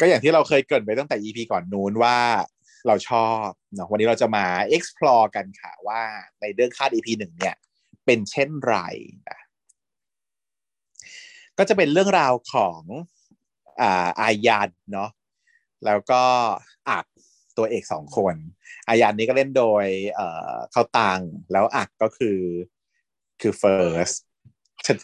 [0.00, 2.16] ก็อย่างที่เราเคยเกริดไปตั้งแต่ EP ก่อนนู้นว่า
[2.86, 4.46] เราชอบเนาะวันนี้เราจะมา
[4.76, 6.02] explore กันค่ะว่า
[6.40, 7.56] ในเรื่องคาด EP หนึ่งเนี่ย
[8.04, 8.76] เป็นเช่นไร
[9.28, 9.38] นะ
[11.58, 12.82] ก็จะเป็นเรื่องราวของ
[13.80, 15.10] อ่าอายันเนาะ
[15.86, 16.22] แล้วก็
[16.90, 17.06] อัค
[17.56, 18.34] ตัวเอกสองคน
[18.88, 21.20] อายันนี้ก็เล่นโดยเอ่อข้าวตัง
[21.52, 22.38] แล้วอัคก็คือ
[23.40, 24.10] คือเฟิร์ส
[24.86, 24.96] ฉัน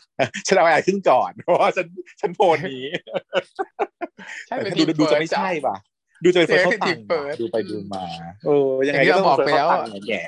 [0.47, 1.87] ฉันเอาอะไรขึ้นก่อน เพราะว่าฉัน
[2.21, 2.85] ฉันโพนนี้
[4.49, 5.77] ใช่เป็นดูดูจะไม่ใช่ป่ะ
[6.25, 8.05] ดูจะเป็นเฟิร์สข้าวตังเฟิร์สดูไปดูมา
[8.47, 10.25] เออยังไงอย่างที่ก็เราต้องบอกเฟิร์สไปแล้วข้าวตังอะแย่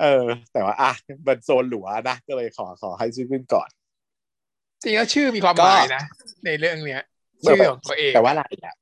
[0.00, 0.92] เออ แต่ว่าอะ
[1.26, 3.68] มันโซนหลัวนะ ก็เลยขอขอให้ชื่อขึ้นก่อน
[4.82, 6.02] จริงแล้วชื่อมีความหมายนะ
[6.46, 7.02] ในเรื่องเนี้ย
[7.44, 8.74] ชื่อของตัวเองแต่ว่าอะไรอะ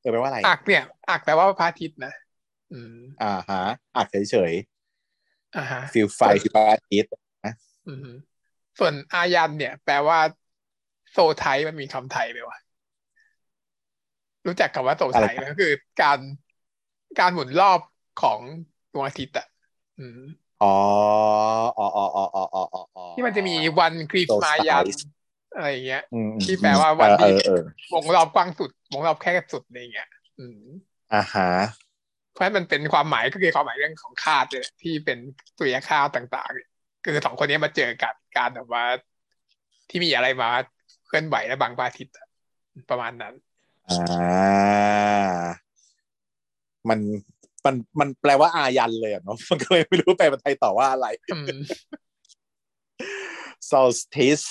[0.00, 2.12] เออแปลว่าอะไรอักเนี่ย อัคแปลว่าพระอาทิตย์นะ
[2.72, 3.62] อืมอ่าฮะ
[3.96, 4.52] อัคเฉย
[5.56, 7.27] อ่าฮะๆ feel ไฟ feel พระอาทิตย์อืม
[8.78, 10.18] ส่วนอายันเนี่ย แปลว่า
[11.10, 12.58] โซไทยมันมีคำไทยเลยวะ
[14.46, 16.18] รู้จักคำว่าโซไทยไหมก็คือ การ
[17.18, 17.80] การหมุนรอบ
[18.16, 18.40] ของ
[18.92, 19.46] ดวงอาทิตย์อะ
[19.98, 20.20] อืม
[20.60, 20.66] อ๋อ
[21.78, 22.42] อ๋ออ๋ออ๋ออ๋อ
[22.74, 24.88] อ๋ออ๋อที่มันจะมีวันคริสมายัน
[25.54, 27.62] อะไรอย่างเงี้ยอืมอืมที่แปลว่าวันที่เออเออ
[27.92, 30.08] วงรอบกว้างสุดวงรอบแคบสุดอะไรอย่างเงี้ย
[30.38, 30.60] อืม
[31.12, 31.48] อ่าฮะ
[32.32, 35.18] เพราะฉะนั้นมันเป็นความหมายก็คือความหมายเรื่องของคาดเลยที่เป็น
[35.58, 36.68] สุริยคาตต่างๆเนี่ย
[37.10, 38.84] คือสองคนนี้มาเจอกันการแบบว่า
[39.88, 40.48] ที่มีอะไรมา
[41.06, 42.26] เคลื่อนไหวและบังพระอาทิตย์อะ
[42.90, 43.34] ประมาณนั้น
[43.90, 45.38] อ่า
[46.88, 46.98] มัน
[47.64, 51.46] มันมันแปลว่าอายันเลยอะเนาะมันก็เลยไม่รู้แปลเป็นไทยต่อว่าอะไรอืม
[53.70, 54.46] solstice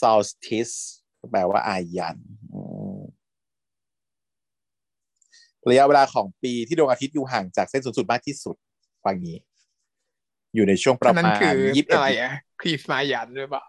[0.00, 0.76] solstice
[1.32, 2.16] แปลว่าอายัน
[2.52, 2.60] อื
[2.96, 2.98] ม
[5.68, 8.56] ระยะเวลาของปีที่ดวงอาทิตย์อยู่ห่างจากเส้นศูนย์สูตรมากที่สุด
[9.04, 9.36] ฟังนี้
[10.54, 13.64] อยู่ในช่วงประอันนั้นมาณคือยี่สิบเอ็ดอะไรอะครีษมายันหรือเปล่า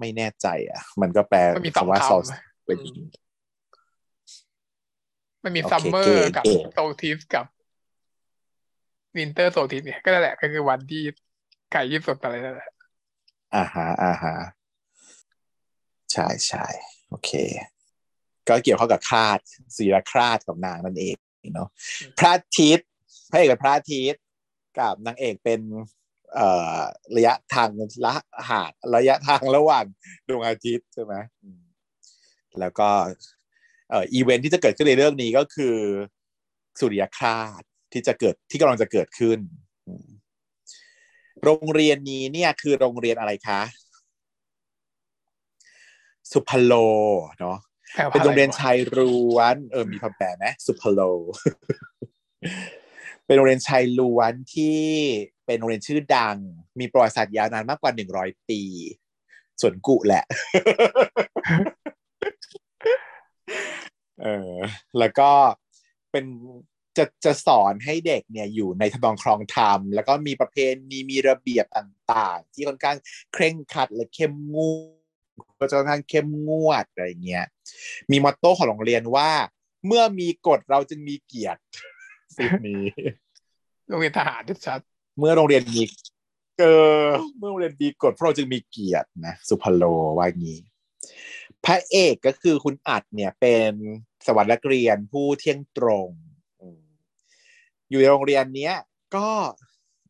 [0.00, 2.30] ไม่แน่ใจ อะ มันก็แปลมันมีสองคำว่าคำ solstice
[2.66, 3.00] เป็นอืม
[5.44, 11.02] มันมีโอเค summer solstice กับ winter solstice เนี่ยก็นั่นแหละก็คือวันที่
[11.72, 12.70] ไกลที่สุดอะไรนั่นแหละ
[13.54, 14.36] อ่าฮะอ่าฮะ
[16.12, 16.66] ใช่ใช่
[17.08, 17.30] โอเค
[18.48, 19.38] ก็เกี่ยวข้องกับคราส
[19.76, 21.16] ศีลคราสของนางนั่นเอง
[21.54, 21.68] เนาะ
[22.18, 22.88] พระอาทิตย์
[23.30, 24.22] พระเอกเป็นพระอาทิตย์
[24.80, 25.60] กับนางเอกเป็น
[26.34, 26.78] เอ่อ
[27.16, 27.70] ระยะทาง
[28.06, 28.14] ละ
[28.50, 29.84] ห่างระยะทางระหว่าง
[30.28, 31.62] ดวงอาทิตย์ใช่ไหมอืม
[32.60, 32.88] แล้วก็
[33.90, 35.76] เอ่ออีเวนท์ที่จะเกิดขึ้นในเรื่องนี้ก็คือ
[36.80, 37.62] สุริยคราส
[37.92, 39.38] ที่จะเกิดที่กำลังจะเกิดขึ้น
[39.86, 40.08] อืม
[41.44, 43.60] โรงเรียนนี้เนี่ยคือโรงเรียนอะไรคะ
[46.32, 46.72] สุพโล
[47.40, 47.58] เนาะ
[47.94, 51.00] แปลว่าเป็นโรงเรียนอะไรวะชายล้วนเออมีคำแปลไหมสุพโล
[53.26, 54.80] เป็นโรงเรียนชายล้วนที่
[55.46, 56.36] เป็นโรงเรียนชื่อดัง
[56.80, 58.60] มีประวัติศาสตร์ยาวนานมากกว่าหนึ่งร้อยปี
[59.60, 60.24] ส่วนกุแหละ
[64.22, 64.52] เออ
[64.98, 65.30] แล้วก็
[66.10, 66.24] เป็น
[66.98, 70.56] จะจะสอนให้เด็กเนี่ยอยู่ในทำนองครองธรรม แล้วก็มีประเพ
[70.90, 72.96] ณีมีระเบียบต่างๆ ที่ค่อนข้าง
[73.32, 74.76] เคร่งครัดและเข้มงว
[75.48, 77.46] ดก็จะค่อนข้างเข้มงวดอะไรเงี้ย
[78.10, 79.30] มีมอตโต้ของโรงเรียนว่า
[79.86, 81.60] เมื่อมีกฎเราจึงมีเกียรติ
[82.36, 82.84] สิ่งนี้
[83.88, 84.80] โรงเรียนทหารชัด
[85.18, 85.82] เมื่อโรงเรียนมี
[86.60, 86.64] เอ
[87.02, 87.04] อ
[87.38, 89.84] เมื่อโรงเรียนมีกฎพวกเราจึงมีเกียรตินะสุพรรณโล
[90.18, 90.58] ว่างี้
[91.64, 93.72] พระเอกก็คือคุณอัดเนี่ยเป็น
[94.26, 96.08] สวัสดิ์นักเรียนผู้เที่ยงตรง
[96.60, 96.82] อืม
[97.90, 98.74] อยู่ในโรงเรียนเนี้ย
[99.14, 99.28] ก็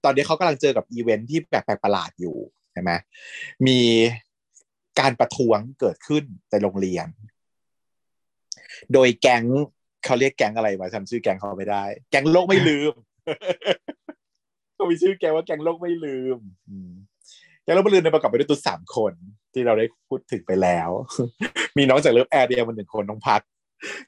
[0.05, 2.37] ตอนนี้เขากำลังเจอกับอีเวนท์ที่แปลกๆประหลาดอยู่
[2.73, 2.91] ใช่ไหม
[3.67, 3.81] มี
[5.01, 7.07] การประท้วงเกิดขึ้นในโรงเรียน
[8.93, 9.45] โดยแก๊ง
[10.07, 12.93] เขาเรียกแก๊งอะไรวะจำชื่อแก๊งเขาไม่ได้ แก๊งโลกไม่ลืม
[14.79, 16.39] ก็มีชื่อแก๊งว่าแก๊งโลกไม่ลืม
[17.63, 19.13] แก๊งโลกไม่ลืมในประกอบไปด้วยตัวสามคน
[19.53, 20.91] ที่เราได้พูดถึงไปแล้ว
[21.79, 23.41] มีน้องจาก Love Area มาหนึ่งคนน้องพัก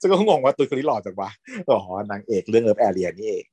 [0.00, 1.30] ซึ่งก็งงว่าตัวคนนี้หล่อจังวะ
[1.68, 1.78] อ๋อ
[2.10, 3.44] นางเอกเรื่อง Love Area นี่เอง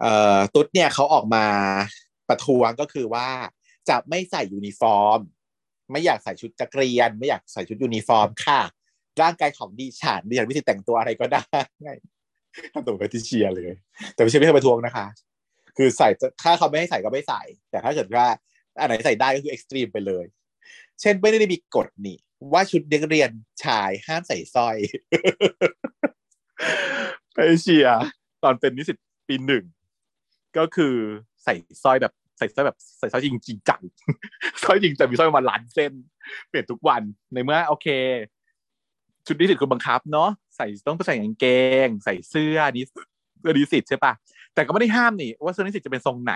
[0.00, 1.46] เอ่อตุ๊ดเนี่ยเขาออกมา
[2.28, 3.28] ประท้วงก็คือว่า
[3.88, 5.20] จะไม่ใส่ยูนิฟอร์ม
[5.92, 8.60] ไม่อยากใส่ชุดนักเรียน ไม่อยากใส่ชุดยูนิฟอร์มค่ะ
[9.22, 11.42] ร่างกายของดิฉันดิฉันวิธีแต่งตัวอะไรก็ได้
[12.74, 13.64] ทำตัวเป็นแพทเชียร์เลย
[14.14, 15.06] แต่ไม่ใช่ไม่ใช่ประท้วงนะคะ
[15.76, 16.08] คือใส่
[16.42, 18.26] ถ้าเขาไม่ให้ใส่ก็ไม่ใส่ แต่ถ้าเกิดว่า
[18.80, 20.24] อันไหนใส่ได้ก็คือ extreme ไปเลย
[21.00, 22.16] เช่นไม่ได้มีกฎนี่
[22.52, 23.30] ว่าชุดเด็กเรียน
[23.64, 24.76] ชายห้ามใส่สร้อย
[27.34, 28.02] ไปเชียร์
[28.42, 28.96] ตอนเป็นนิสิต
[29.28, 29.64] ปีหนึ่ง
[30.58, 30.94] ก็คือ
[31.44, 33.82] ใส่สร้อยแบบใส่สร้อยแบบใส่สร้อยจริงจริงจัง
[34.62, 35.92] สร้อยจริงแต่มีสร้อยประมาณล้านเส้น
[36.48, 37.88] เปลี่ยนทุกวันในเมื่อโอเค
[39.26, 41.46] ชุดนิสิตคือบังคับเนาะใส่ต้องใส่กางเก
[41.86, 42.84] ง ใส่เสื้อนี้
[43.40, 44.12] เสื้อนิสิตใช่ปะ
[44.54, 46.34] แต่ก็ไม่ได้ห้ามนี่ว่าเสื้อนิสิตจะเป็นทรงไหน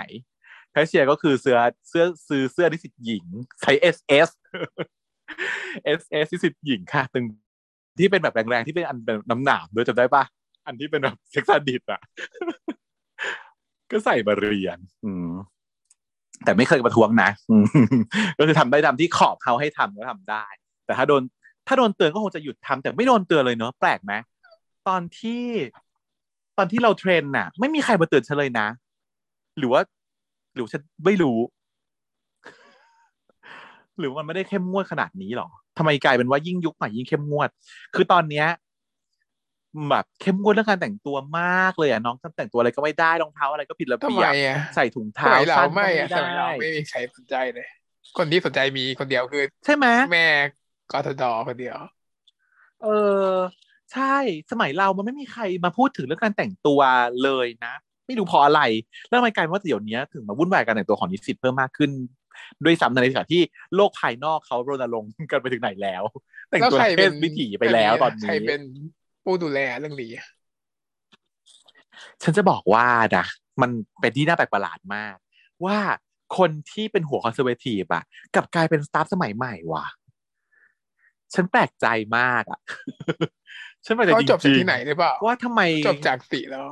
[0.71, 1.57] แพชเชียร์ก็คือเสื้อ
[1.89, 3.25] เสื้อซื้อเสื้อนิสิตหญิง
[3.61, 3.97] ใช้ S
[4.27, 4.29] S
[5.97, 7.25] S S นิสิตหญิงค่ะตึง
[7.99, 10.23] ที่เป็นแบบแรงๆที่เป็นอันแบบน้ำหนามด้วยจำได้ปะ
[10.65, 12.01] อันที่เป็นแบบเซ็กซ์ดิสอะ
[13.91, 15.29] ก็ใส่มาเรียน อืม
[16.43, 17.29] แต่ไม่เคยประท้วงนะ
[18.37, 20.45] ก็คือทำได้ตามที่ขอบเขาให้ทำก็ทำได้
[20.85, 21.21] แต่ถ้าโดน
[21.69, 24.13] ถ้าโดนเตือนก็คงจะหยุดทำแต่ไม่โดนเตือนเลยเนาะแปลกไหม
[24.87, 25.43] ตอนที่
[26.57, 28.67] ตอนที่เราเทรนน่ะ ไม่มีใครมาเตือนฉันเลยนะ
[29.57, 29.81] หรือว่า
[30.53, 31.39] หรือว่าฉันไม่รู้
[33.99, 35.47] หรือว่ามันไม่ได้เข้มงวดขนาดนี้หรอ
[35.77, 37.49] ทำไมกลายเป็นว่ายิ่งยุคใหม่ยิ่งเข้มงวด
[37.95, 38.47] คือตอนเนี้ย
[39.89, 44.33] แบบเข้มงวดเรื่องการแต่งตัวมากเลยอะน้องทำแต่งตัวอะไรก็ไม่ได้รองเท้าอะไรก็ผิดระๆทำเบีไมยบอะ
[44.75, 47.67] ใส่ถุงสเท้ามัยเราสั้นก็ไม่ไม่อะสมัยเราได้ไม่มีใครสนใจเลย
[48.17, 50.27] คนที่สนใจมีคนเดียวคือ ใช่ไหมแม่
[50.91, 51.79] กทดคนเดียว
[52.83, 52.87] เอ
[53.31, 53.33] อ
[53.93, 54.15] ใช่
[54.51, 56.79] สมัยเรามันไม่มีใครมาพูดถึงเรื่องการแต่งตัว
[57.23, 57.73] เลยนะ
[58.05, 58.61] ไม่รู้เพราะอะไร
[59.07, 61.91] แล้วทำไมกลายเป็นว่าเดี๋ยวนี้ถึงมาวุ่นวายการแต่งตัวของนิสิตเพิ่มมากขึ้น
[62.65, 63.41] ด้วยซ้ำในขณะที่
[63.75, 66.03] โลกภายนอกเขารณรงค์กันไปถึงไหนแล้ว
[66.49, 68.63] แต่งแล้วตัวใครเพเป็ศนวิถีไปแล้วตอนใครนี้เป็น
[69.23, 70.27] ผู้ดูแลเรื่องนี้อะ
[72.23, 73.25] ฉันจะบอกว่านะ
[73.61, 73.69] มัน
[74.01, 75.15] เป็นที่น่าแปลกประหลาดมาก
[75.65, 75.77] ว่า
[76.37, 78.03] คนที่เป็นหัวคอนเซอร์เวทีฟอะ
[78.35, 79.85] กลับกลายเป็นสตาฟสมัยใหม่ว่ะ
[81.33, 81.87] ฉันแปลกใจ
[82.17, 82.59] มากอะ
[83.85, 86.65] ฉันแปลกใจเขาจริงจบจากที่ไหนหรือเปล่าๆว่าทำไมจบจากสีแล้ว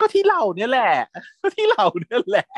[0.00, 0.92] ก็ที่เราเนี่ยแหละ
[1.40, 2.48] ก็ที่เราเนี่ยแหละ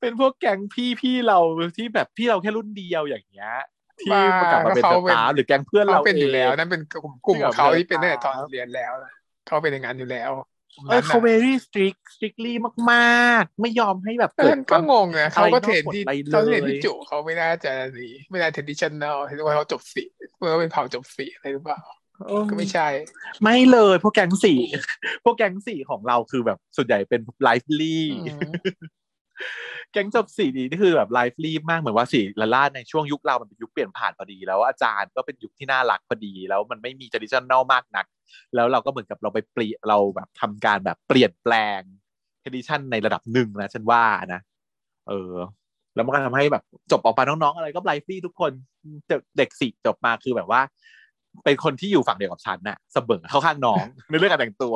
[0.00, 1.38] เป็นพวกแก๊งพี่พี่เรา
[1.76, 3.52] ที่แบบพี่เราแค่รุ่นเดียวอย่างเงี้ย
[4.00, 9.12] ที่มากลับมาเป็นสตาฟหรือแก๊งเพื่อนเขาเราเป็นอยู่แล้วเงนั่นเป็นกลุ่มกลุ่มของเขาที่เป็นตั้งแต่ตอนเรียนแล้วนะ
[9.46, 10.30] เขาเป็นอย่างนั้นอยู่แล้ว
[10.88, 12.52] เออเขา very strict strictly
[12.92, 20.04] มาก ๆ ไม่ยอมให้แบบเอเกิอดก็งงนะเขาก็เทรนอะไรนอกกฎที่อะไรเลยเขาเทรนที่จุเขาไม่น่าจะนี่ไม่น่า traditional เห็นว่าเขาจบสี
[20.36, 21.80] เมื่อเป็นเผ่าจบสีอะไรหรือเปล่า
[22.26, 22.88] เออก็ไม่ใช่
[23.42, 24.60] ไม่เลยพวกแก๊งสี่
[25.24, 28.52] พวกแก๊งสี่ของเราคือแบบส่วนใหญ่เป็นไลฟ์ลี่อืม
[29.92, 38.06] แก๊งจบสี่ดีนี่คือแบบไลฟ์ลี่มากเหมือนว่าสี่ละล่าในช่วงยุคเรามันเป็นยุคเปลี่ยนผ่านพอดี แล้วอาจารย์ก็เป็นยุคที่น่ารักพอดี แล้วมันไม่มี traditional มากนัก
[38.54, 41.80] แล้วเราก็เหมือนกับเราไปเปลี่ยนเราแบบทำการแบบเปลี่ยนแปลง
[42.42, 44.04] tradition ในระดับหนึ่งนะฉันว่า
[44.34, 44.40] นะ
[45.08, 45.34] เออ
[45.94, 48.52] แล้วมันก็ทำให้แบบจบออกมาน้องๆอะไรก็ไลฟ์ลี่ทุกคน
[49.08, 50.60] เด็กเด็กสี่จบมาคือแบบว่า
[51.44, 54.74] เป็นคนที่อยู่ฝั่งเดียวกับฉันน่ะเสมอเข้าข้างน้องในเรื่องการแต่งตัว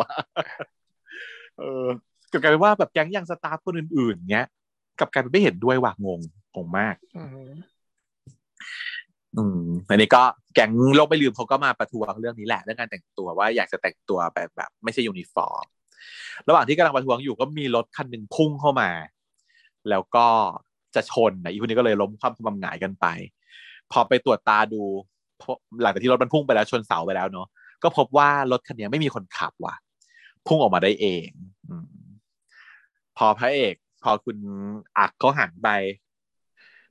[1.58, 1.86] เออ
[2.32, 4.46] กับกลายเป็นว่าแบบแก๊งยังสตาฟคนอื่นๆเงี้ย
[5.00, 6.20] กลับกลายเป็นไม่เห็นด้วยว่ะงง
[6.54, 7.50] งงมากอืม
[9.36, 10.22] อืมอันนี้ก็
[10.54, 15.64] แก๊งโลกไม่ลืมเขาก็มาประท้วงเรื่องนี้แหละเรื่องการแต่งตัวว่าอยากจะแต่งตัวแบบแบบ ไม่ใช่ยูนิฟอร์ม
[16.48, 18.90] ระหว่างที่กำลังประท้วงอยู่ก็มีรถคันหนึ่งพุ่งเข้ามา
[19.90, 20.26] แล้วก็
[20.94, 23.06] จะชนนะอีกคนนี้ก็เลยล้มคว่ำความำหงายกันไป
[23.92, 24.82] พอไปตรวจตาดู
[25.42, 27.46] พบหลังจากที่รถมันพุ่งไปแล้วชนเสาไปแล้วเนาะ
[27.82, 29.74] ก็พบว่ารถคันนี้ไม่มีคนขับว่ะ
[30.46, 31.28] พุ่งออกมาได้เอง
[31.68, 31.86] อืม
[33.16, 34.36] พอพระเอก พอคุณ
[34.98, 35.68] อักเขาหันไป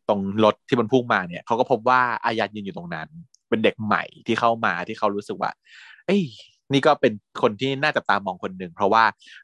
[0.10, 3.08] ตรงรถที่มันพุ่งมาเนี่ยเขาก็พบว่าอายันยืนอยู่ตรงนั้น
[3.50, 5.52] เป็นเด็กใหม่ที่เข้ามาที่เขารู้สึกว่า
[6.06, 6.22] เอ้ย
[6.74, 9.04] นี่ก็เป็นคนที่น่าจับตามองคนหนึ่งเพราะว่า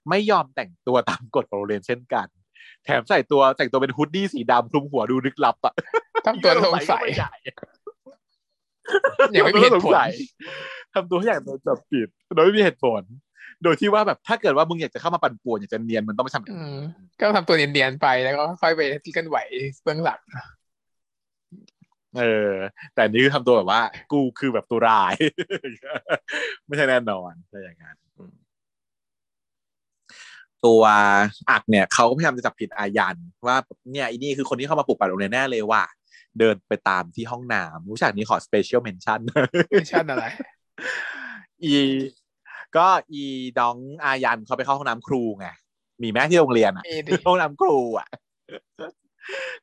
[0.10, 2.28] ไม่ยอมแต่งตัวตามกฎของโรงเรียนเช่นกัน
[2.86, 5.74] แถมใส่ตัวแต่งตัวเป็นฮุดดี้สีดำคลุมหัวดูลึกลับอะ
[6.26, 7.34] ทำตัวสงสัยใหญ่
[9.36, 9.94] ยังไม่มีเหตุผล
[10.94, 13.02] ทำตัวให้อย่างโดนจับผิดโดยไม่มีเหตุผล
[13.66, 16.80] โดยที่ว่าแบบถ้าเกิดว่ามึงอยากจะเข้ามาปั่นป่วนอยากจะเนียนมันต้องไม่ทำอย่างอืนั้นม
[17.20, 19.38] ก็ทำตัวเนียนๆไปแล้วก็ค่อยไปที่กันไหว
[19.84, 20.20] เบื้องหลัง
[22.18, 22.54] เออ
[22.94, 23.82] แต่อันนี่คือทำตัวแบบว่า
[24.12, 25.16] กูคือแบบตัวร้าย
[26.66, 28.34] ไม่ใช่แน่นอนอะไรอย่างนั้นอืม
[30.66, 30.84] ตัว
[31.52, 33.16] อักเนี่ยเขาก็พยายามจะจับผิดอายัน
[33.46, 33.56] ว่า
[33.92, 35.84] เนี่ยอีนี่คือคนที่เข้ามาปลุกปั่นโรงเรียนแน่เลยว่า
[36.40, 39.20] เดินไปตามที่ห้องน้ำรู้จักนี้ขอสเปเชียลเมนชั่น
[39.72, 40.26] ไม่ใช่อะไร
[41.64, 41.74] อี
[42.78, 43.24] ก็อี
[43.60, 45.48] ดองอายันเขาไปเข้าห้องน้ำครูไง
[46.04, 48.08] มีแม่ที่โรงเรียนอะมีดิห้องน้ำครูอะ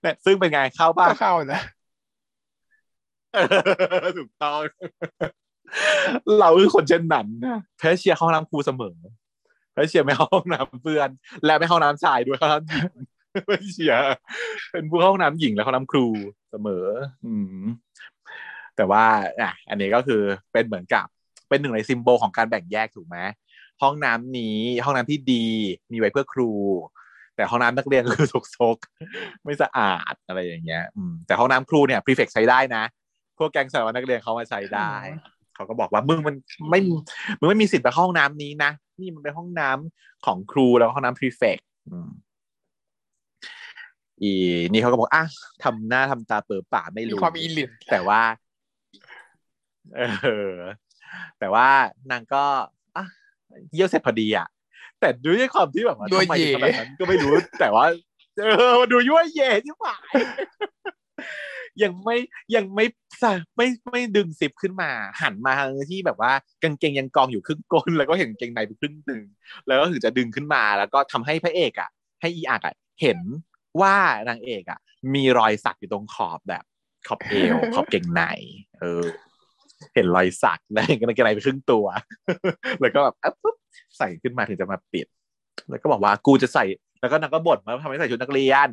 [0.01, 1.61] เนี่ยซึ่งเป็นไงเข้าป่ะก็เข้านะ
[4.19, 4.61] ถูกต้อง
[6.41, 8.97] เราคือคนเช่นนั้นนะแพทเชียร์เข้าห้องน้ำครูเสมอ
[9.73, 11.09] แพทเชียร์ไม่เข้าห้องน้ำเพื่อน
[11.45, 12.87] และไม่เข้าห้องน้ำชายด้วยเข้าห้องน้ำหญิง
[13.47, 14.13] แพทเชียร์
[14.73, 16.07] เป็นผู้เข้าห้องน้ำหญิงและเข้าห้องน้ำครู
[16.51, 16.87] เสมอ
[17.27, 17.63] อืม
[18.77, 19.05] แต่ว่า
[19.41, 20.23] อะอันนี้ก็คือ
[20.53, 21.07] เป็นเหมือนกับ
[21.53, 23.19] เป็นหนึ่งใน symbol ของการแบ่งแยกถูกไหม
[23.83, 25.47] ห้องน้ำนี้ห้องน้ำที่ดี
[25.93, 26.51] มีไว้เพื่อครู
[27.37, 32.83] แต่ห้องน้ำนักเรียนคือซกๆไม่สะอาดอะไรอย่างเงี้ยอืมแต่ห้องน้ำครูเนี่ย prefect ใช้ได้นะ
[33.39, 34.93] พวกแก๊งสารวัตรนักเรียนเขามาใช้ได้
[35.55, 36.35] เขาก็บอกว่ามึงมัน
[36.71, 36.81] ไม่
[37.39, 38.71] มึงไม่มีสิทธิ์ไปเข้าห้องน้ำนี้นะ
[39.01, 41.59] นี่มันเป็นห้องน้ำของครูแล้วก็ห้องน้ำ prefect
[44.23, 44.33] อี
[44.73, 45.25] นี่เขาก็บอกอะ
[45.65, 48.21] ทำหน้าทำตาเปิดป่าไม่มีรู้ความอีลิทแต่ว่า
[49.97, 50.01] เอ
[50.51, 50.55] อ
[51.39, 51.69] แต่ว่า
[52.11, 52.45] นางก็
[52.97, 53.05] อะ
[53.73, 54.49] เยี่ยวเสร็จพอดีอะ
[55.01, 57.87] แต่ด้วยความที่แบบว่าด้วยทำไมเย่ถึงทำแบบนั้นก็ไม่รู้ แต่ว่า
[58.41, 60.03] เออมันดูยั่วเย่ที่หมาย
[61.83, 62.17] ยังไม่
[62.55, 62.85] ยังไม่
[63.23, 64.91] สะไม่ไม่ดึงซิปขึ้นมา
[65.23, 66.33] หันมาทางที่แบบว่า
[66.63, 69.23] กางเกงยังกองอยู่ครึ่งก้น แล้วก็เห็นกางเกงในไปครึ่งหนึ่ง
[69.67, 71.91] แล้วก็ถึงจะดึงขึ้นมาแล้วก็ทำให้พระเอกอะ
[72.21, 73.19] ให้อีอักอะเห็น
[73.81, 73.97] ว่า
[74.29, 74.79] นางเอกอะ
[75.15, 76.65] มีรอยสักอยู่ตรงขอบแบบ
[77.09, 78.23] ขอบเอวขอบกางเกงใน
[78.81, 79.05] เออ
[79.95, 81.85] เห็นรอยสักแล้วเห็นกางเกงในไปครึ่งตัว
[82.81, 83.57] แล้วก็แบบอะปุ๊บ
[83.99, 85.07] ใส่ขึ้นมาถึงจะมาปิด
[85.71, 86.65] แล้วก็บอกว่ากูจะใส่
[87.01, 88.69] แล้วก็นางก็บ่นว่าทำไมใส่ชุดนักเรียน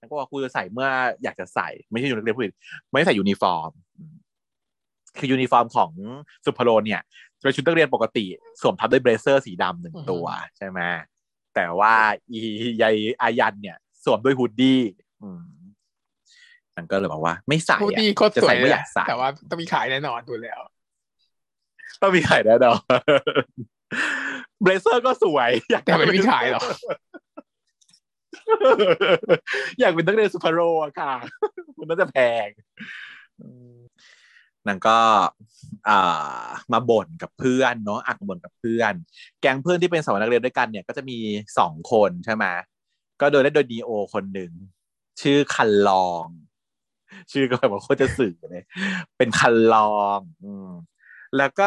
[0.00, 0.88] นางก็บอกกูจะใส่เมื่อ
[1.24, 2.54] อยากจะใส่ ไม่ใช่ชุดนักเรียนผู้หญิง
[2.90, 3.70] ไม่ใส่ยูนิฟอร์ม
[5.18, 5.90] คือยูนิฟอร์มของ
[6.44, 7.00] สุพโรเนี่ย
[7.38, 8.24] จะเป็นชุดนักเรียนปกติ
[8.60, 10.24] สวมทับด้วยเบรเซอร์สีดำหนึ่งตัว
[10.56, 10.80] ใช่ไหม
[11.54, 11.94] แต่ว่า
[12.30, 12.38] อี
[12.82, 14.80] ยายอายันเนี่ยสวมด้วยฮูดดี้
[15.22, 15.40] อืม
[16.76, 20.60] นางก็เลยบอกว่า ไม่ใส่พูดอะดีโคตรจะสวใส่ยเลเมื่ยออยากใส่แต่ว่าต้องมีขายแน่นอนดูแล้ว
[22.02, 22.80] ต้องมีขายแน่นอน
[24.62, 26.64] เบรเซอร์ก็สวย อยากแต่ไม่มีขายหรอก
[29.80, 31.12] อยากเป็นนักเรียนสุพรรณอะค่ะ
[31.78, 32.16] มันน่าจะแพ
[32.46, 32.48] ง
[34.68, 34.98] นางก็
[35.88, 38.94] อ่ามาบ่นกับเพื่อนเนาะอักบ่นกับเพื่อน
[39.40, 41.18] แก๊งเพื่อนที่เป็นสาวนักเรียนด้วยกันเนี่ยก็จะมี
[41.58, 42.44] สองคนใช่ไหม
[43.20, 44.50] ก็โดยได้โดยดีโอคนหนึ่ง
[45.20, 46.26] ชื่อคันลอง
[47.32, 48.64] ชื่อก็แบบว่าโคตรจะสื่อเลย
[49.16, 50.68] เป็นคันลอง อืม
[51.36, 51.66] แล้วก็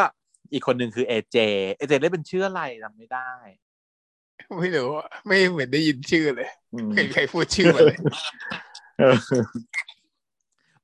[0.52, 1.36] อีกคนหนึ่งคือเอเจ
[1.74, 3.30] เอเจเล่นเป็นชื่ออะไรจำไม่ได้
[4.58, 7.98] ไม่รู้อะไม่เหมือนได้ยินชื่อเลยอืมไม่เคยใครพูดชื่อมาเลย
[8.98, 9.16] เออ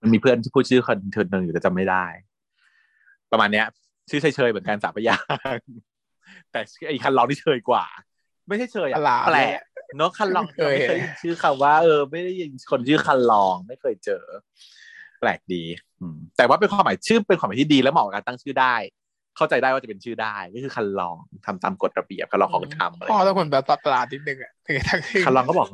[0.01, 2.05] มันมีเพื่อนที่พูดชื่อคนเธอหนึ่งอยู่แต่จำไม่ได้
[3.31, 3.67] ประมาณเนี้ย
[4.11, 5.27] ชื่อเฉยๆเหมือนกันสามพยางค์
[6.51, 7.85] แต่ไอ้คันลองที่เฉยกว่า
[8.49, 9.65] ไม่ใช่เฉยตอะลาดแปลเลยกอะ
[9.97, 14.23] เนอะคันลองไม่เคยไม่เคยได้ยินชื่อคำว่า เออ ไม่ได้ยินคนชื่อคันลองไม่เคยเจอ
[15.21, 15.63] แปลกดี
[16.01, 18.75] อืมแต่ว่าเป็นความหมายชื่อเป็นความหมายที่ดีและเหมาะกับการตั้งชื่อได้
[19.37, 21.17] เข้าใจได้ว่าจะเป็นชื่อได้ก็คือคันลอง
[21.47, 25.69] ทำตามกฎระเบียบคันลองของทำอะไรพ่อต้องคนแบบตลาดนิดนึงอะถึงจะทั้งชื่อคันลองก็บอก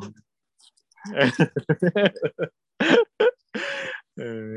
[4.18, 4.50] เออ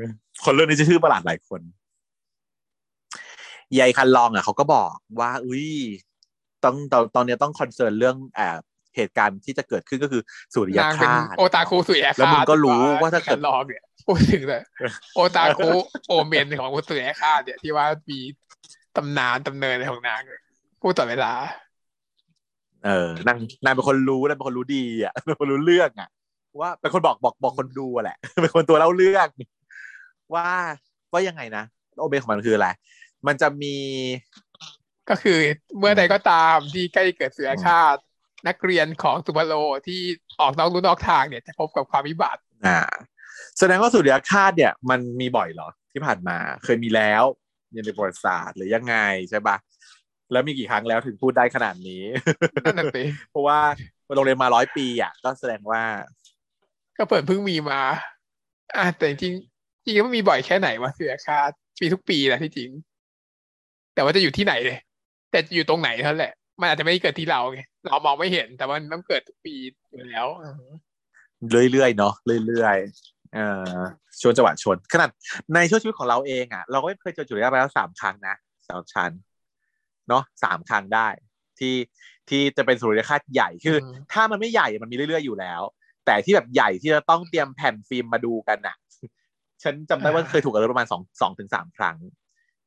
[0.44, 1.60] คนเรื่องนี้จะชื่อประหลาดหลายคน
[3.78, 5.68] ยายคันลองอะเขาก็บอกว่า อุ้ย
[6.64, 8.60] ต้องตอนตอนเนี้ยต้องคอนเซิร์นเรื่องแอบ
[8.96, 10.22] เหตุการณ์ที่จะเกิดขึ้นก็คือ
[10.54, 14.62] สุริยนางเป็นคาตโอตาคุสุริยคาตแล้วมึงก็รู้ว่าถ้าเกิดลองเนี่ยพูดถึงเลย
[15.14, 15.68] โอตาคุ
[16.08, 18.18] โอเมนของสุริยคาตเนี่ยที่ว่ามี
[18.96, 20.42] ตำนานตำเนินของนางเนี่ย
[20.82, 21.32] พูดต่อดเวลา
[22.84, 26.08] เออนางนางเป็นคนรู้นางเป็นคนรู้ดีอะเป็นคนรู้เรื่องอะ
[26.60, 29.28] ว่าเป็นคนบอกบอกบอกคนดูอะแหละ เป็นคนตัวเล่าเรื่อง
[30.34, 30.46] ว่า
[31.12, 31.64] ว่ายังไงนะ
[31.98, 32.68] โอเบของมันคืออะไร
[33.26, 33.74] มันจะมี
[35.10, 35.38] ก็คือ
[35.78, 37.96] เมื่อใดก็ตามที่ใกล้เกิดเสือคาต
[38.48, 39.54] นักเรียนของสุภโล
[39.86, 40.00] ที่
[40.40, 42.80] ออกนอกลู่นอกทางเนี่ยจะพบกับความวิบัติอ่า
[43.58, 47.24] แสดงว่าสุริยคาตเนี่ย มันมีบ่อยเหรอที่ผ่านมาเคยมีแล้ว
[47.72, 48.96] ในประวัติศาสตร์หรือยังไง
[49.30, 49.56] ใช่ปะ
[50.32, 52.02] แล้วมีกี่ครั้งแล้วถึงพูดได้ขนาดนี้
[52.64, 53.58] นั่นน่ะสิเพราะว่า
[54.14, 55.82] โรงเรียนมาร้อยปีอะก็แสดงว่า
[56.98, 57.80] ก็เปิดเพิ่งมีมา
[58.76, 61.50] อ่าแต่จริงๆจริงๆมันมีบ่อยแค่ไหนวะเสือคาต
[61.80, 62.70] มีทุกปีนะที่จริง
[63.94, 64.78] แต่ว่าจะอยู่ที่ไหนเลย
[65.32, 69.54] แต่จะอยู่ตรงไหนเท่านั้นแหละ มันอาจจะไม่ได้เกิดที่เราไงเรามองไม่เห็น แต่ว่ามันต้องเกิดทุกปี
[69.90, 70.66] อยู่แล้วอือฮึ
[71.72, 72.14] เรื่อยๆเนาะ
[72.46, 73.46] เรื่อยๆเอ่
[73.76, 73.78] อ
[74.20, 75.10] ชวนจังหวะชนขนาด
[75.54, 78.34] ในช่วงชีวิตของเราเองอะ เราก็เคยเจอจุดนี้ไปแล้วสามครั้งนะ
[78.66, 79.10] สำหรับฉัน
[80.08, 81.08] เนาะสามครั้งได้
[81.58, 81.74] ที่
[82.28, 85.62] ที่จะเป็นสุริยคาตใหญ่คืออถ้ามันไม่ใหญ่มันมีเรื่อยๆอยู่แล้ว
[86.06, 88.76] แต่ที่แบบใหญ่ที่จะต้องเตรียมแผ่นฟิล์มมาดูกันอะ
[89.62, 91.96] ฉันจำได้ว่าเคยถูกกันประมาณสองสองถึงสามครั้ง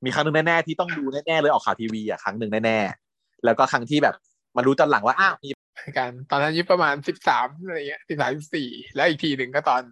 [0.05, 4.15] มีครั้งหนึ่งแน่ๆที่ต้องดูแน่ๆเลยออกข่าวทีวีอะครั้งหนึ่งแน่ๆแล้วก็ครั้งที่แบบ
[4.57, 9.83] มารู้ตอนหลังว่าอ้าวมีเหมือนกันตอนนั้นอายุประมาณสิบสามอะไรเงี้ยสิบสามสิบสี่แล้วอีกทีหนึ่งก็ตอน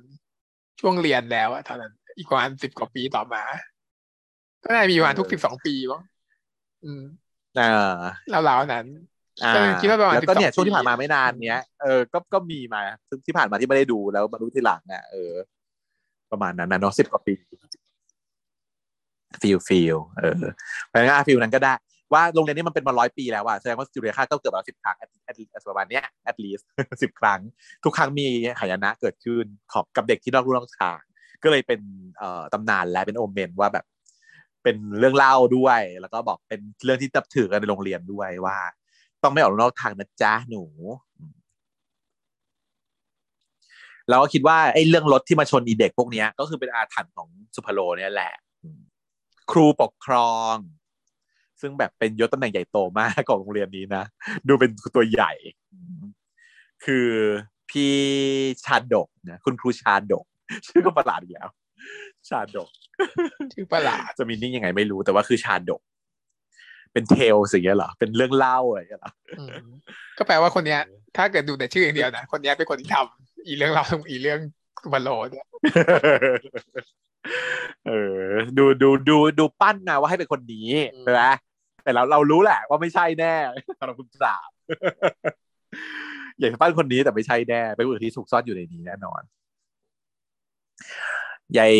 [0.81, 3.44] ช่วงเรียนแล้วอะตอนนั้นอีกประมาณสิบกว่าปีต่อมา
[4.64, 6.02] ก็น่าจะมีประมาณทุกสิบสองปีมั้ง
[6.84, 7.03] อืม
[7.56, 7.98] เอ่อ
[8.49, 8.88] ราวๆนั้น
[9.44, 15.31] อ่าก็คิดว่าประมาณแล้วก็เนี่ย12ช่วงที่ผ่านมาปีไม่นานเนี้ยเออก็ก็มีมาซึ่งที่ผ่านมาที่ไม่ได้ดูแล้วมารู้ทีหลังอะเออ
[16.31, 17.34] ประมาณนั้นนะเนาะสิบกว่าปี
[19.41, 20.43] feel feel เออ
[20.88, 21.73] เพราะงั้นฟิลนั้นก็ได้
[22.14, 26.64] ว่าโรงเรียนนี้มันเป็นมาร้อยปีแล้วอะแสดงว่าจุฬาค่าก็เกือบมาสิบครั้ง at at ประมาณเนี้ย at least
[27.01, 27.39] สิบครั้ง
[27.84, 28.26] ทุกครั้งมี
[28.60, 30.99] หายนะเกิดขึ้นของกับเด็กที่นอกรู้นอกทาง
[31.43, 31.81] ก็เลยเป็น
[32.18, 33.85] เอ่อตำนานและเป็นโอเมนว่าแบบ
[34.64, 38.57] เป็นเรื่องเล่าด้วย แล้วก็บอกเป็นเรื่องที่ตับถือกันในโรงเรียนด้วยว่า
[39.23, 40.64] ต้องไม่ออกนอกทางนะจ๊ะหนู
[44.10, 48.52] เราก็คิดว่าไอ้เรื่องรถที่มาชนอีเด็กพวกเนี้ยก็คือเป็นอาถรรพ์ของสุภโลเนี่ยแหละอืม
[49.52, 50.56] ครูปกครอง
[51.61, 54.03] ซึ่งแบบเป็นยศตำแหน่งใหญ่โตมากของโรงเรียนนี้นะ
[54.48, 55.32] ดูเป็นตัวใหญ่
[55.74, 56.03] อืม
[56.86, 57.07] คือ
[57.70, 57.94] พี่
[58.65, 60.26] ชาดกนะคุณครูชาดก
[60.68, 61.49] ชื่อก็ประหลาดอีกแล้ว
[62.30, 62.70] ชาดก
[63.53, 65.82] ชื่อประหลาดจะมีนิ่งยังไงไม่รู้แต่ว่าคือชาดก
[66.94, 69.68] เป็นเทลสิ่างเงี้ยเหรอ เป็นเรื่องเล่าอะไรอย่างเงี้ยเหรออืม
[70.18, 70.82] ก็แปลว่าคนเนี้ย
[71.18, 74.40] ถ้าเกิดดูแต่ชื่ออย่างเดียวนะคนเนี้ยเป็นคนที่ทำอีเรื่องเราวอีเรื่อง
[74.91, 75.48] บอลโลเนี่ย
[77.88, 77.91] เอ
[78.26, 78.28] อ
[78.58, 80.70] ดูดูดูดูปั้นนะว่าให้เป็นคนนี้
[81.02, 81.24] ใช่ไหม
[81.84, 83.34] แต่เราเรารู้แหละ ว่าไม่ใช่แน่
[83.80, 84.50] สำหรับคุณสาม
[86.40, 89.22] อยากจะปั้นคนนี้แต่ไม่ใช่แน่เป็นคนที่ถูกซ่อนอยู่ในนี้แน่นอน
[91.58, 91.74] ยาย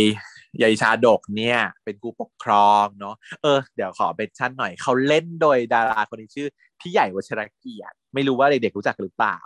[0.62, 6.48] ยายชาดกเนี่ย เป็นครูปกครองเนาะเออเดี๋ยวขอเบนชั่นหน่อยเขาเล่นโดยดาราคนนี้ชื่อ
[6.80, 9.40] พี่ใหญ่วชรเกียรติไม่รู้ว่าเด็กๆรู้จักหรือเปล่า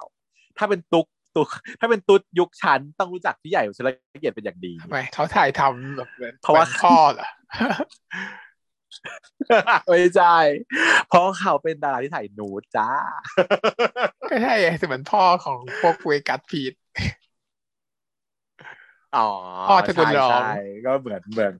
[0.57, 1.07] ถ้าเป็นตุ๊ก
[1.37, 1.49] ตุ๊ก
[1.79, 3.89] ถ้าเป็นตุ๊ดยุคชั้นต้องรู้จักพี่ใหญ่วชร
[4.19, 7.27] เกียรติเป็นอย่างดีทำไมเขาถ่ายทำแบบเหมือนเพราะว่าหมือนพ่อเหรอ
[9.89, 10.37] ไม่ใช่
[11.09, 12.89] เพราะเขาเป็นดาราที่ถ่ายนูดจ้า
[14.29, 16.73] ก็ใช่ไงเหมือนพ่อของพวกเวกัสพีท
[19.17, 19.27] อ๋อ
[19.69, 21.53] พ่อตระกูลรองใช่ใช่ก็เหมือนเหมือน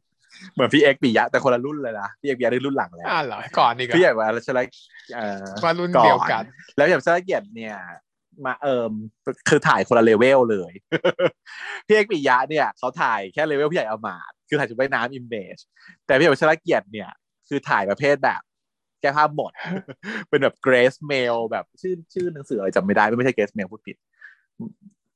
[0.54, 4.60] เหมือนพี่เอ็กซ์ปิยะแต่คนละรุ่นเลยนะพี่เอ็กซ์ปิยะได้รุ่นหลังแล้วอ่าเหรอก่อนนี่ก็พี่ใหญ่ว่าชล
[5.16, 6.44] เอ่อว่ารุ่นก่อเดียวกัน
[6.78, 7.76] แล้วอย่างชลเกียรติเนี่ย
[8.46, 8.94] มาเอิม
[9.50, 10.72] คือถ่ายคนละเลเวลเลย
[11.88, 15.58] พี่เอกปิยะเนี่ยเขาถ่ายแค่เลเวลพี่ใหญ่อมาดคือถ่ายชุดว่ายน้ำอิมเมจ
[16.06, 17.10] แต่พี่เอกวัชรเกียรติเนี่ย
[17.50, 18.42] คือถ่ายประเภทแบบ
[19.02, 19.52] แก้ผ้าหมด
[20.30, 23.98] เป็นแบบเกรสเมลแบบชื่อชื่อหนังสืออะไรจำไม่ได้ ไม่ใช่เกรสเมลพูดผิด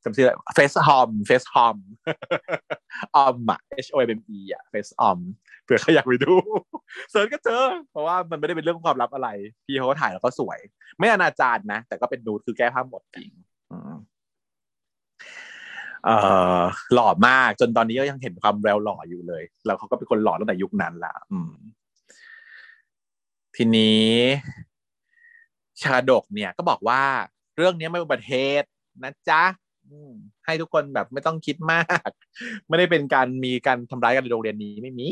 [0.04, 1.78] จำชื่อเฟสฮอมเฟสฮอม
[3.16, 5.20] ออมอะ H O M E อะเฟสออม
[5.64, 6.34] เผื่อใครอยากไปดู
[7.12, 9.30] เสิร์ชก็เจอ เพราะว่ามันไม่ได้เป็นเรื่องความลับอะไร
[9.66, 10.60] พี่เขาก็ถ่ายแล้วก็สวย
[11.00, 13.32] ไม่อนาจารนะ แต่ก็เป็นนูดคือแก้ภาหมดจริง
[16.06, 16.16] เอ่
[16.60, 16.62] อ
[16.94, 21.52] หล่อมากจนตอนนี้ก็ยังเห็นความแววหล่ออยู่เลย แล้วเขาก็เป็นคนหล่อตั้งแต่ยุคนั้นละอืม
[23.56, 24.12] ทีนี้
[25.82, 27.02] ชาดกเนี่ย ก็บอกว่า
[27.58, 28.70] เรื่องนี้ไม่เป็นอุบัติเหตุ
[29.04, 29.42] นะจ๊ะ
[30.46, 32.10] ให้ทุกคนแบบไม่ต้องคิดมาก
[32.68, 35.10] ไม่ได้เป็นการมีการทำร้ายกันในโรงเรียนนี้ไม่มี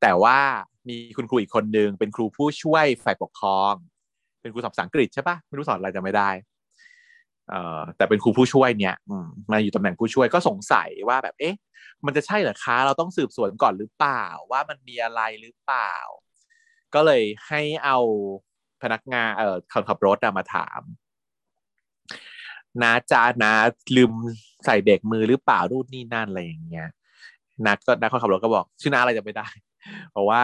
[0.00, 0.38] แต่ว่า
[0.88, 3.74] มีคุณครูอีกคนหนึ่งเป็นครูผู้ช่วยฝ่ายปกครอง
[4.40, 6.30] เป็นครูสอนภาษาอังกฤษใช่ปะไม่รู้สอนอะไรจะไม่ได้
[7.48, 8.94] เอ่อแต่เป็นครูผู้ช่วยเนี่ย
[9.52, 11.56] มาอยู่ตำแหน่งผู้ช่วยก็สงสัยว่าแบบเอ๊ะ
[12.06, 15.94] มันจะใช่เหรอคะ เราต้องสืบสวนก่อนหรือเปล่า ว่ามันมีอะไรหรือเปล่า
[16.94, 17.98] ก็เลยให้เอา
[18.82, 20.80] พนักงานเอ่อคนขับรถมาถาม
[22.82, 23.52] นาจานา
[23.96, 24.12] ลืม
[24.64, 26.88] ใส่เด็กมือหรือเปล่ารูดนี่นั่นอะไรอย่างเงี้ย
[27.66, 29.48] นักก็นักคนขับรถก็บอก ชื่อนาอะไรจะไม่ได้
[30.14, 30.42] บอกว่า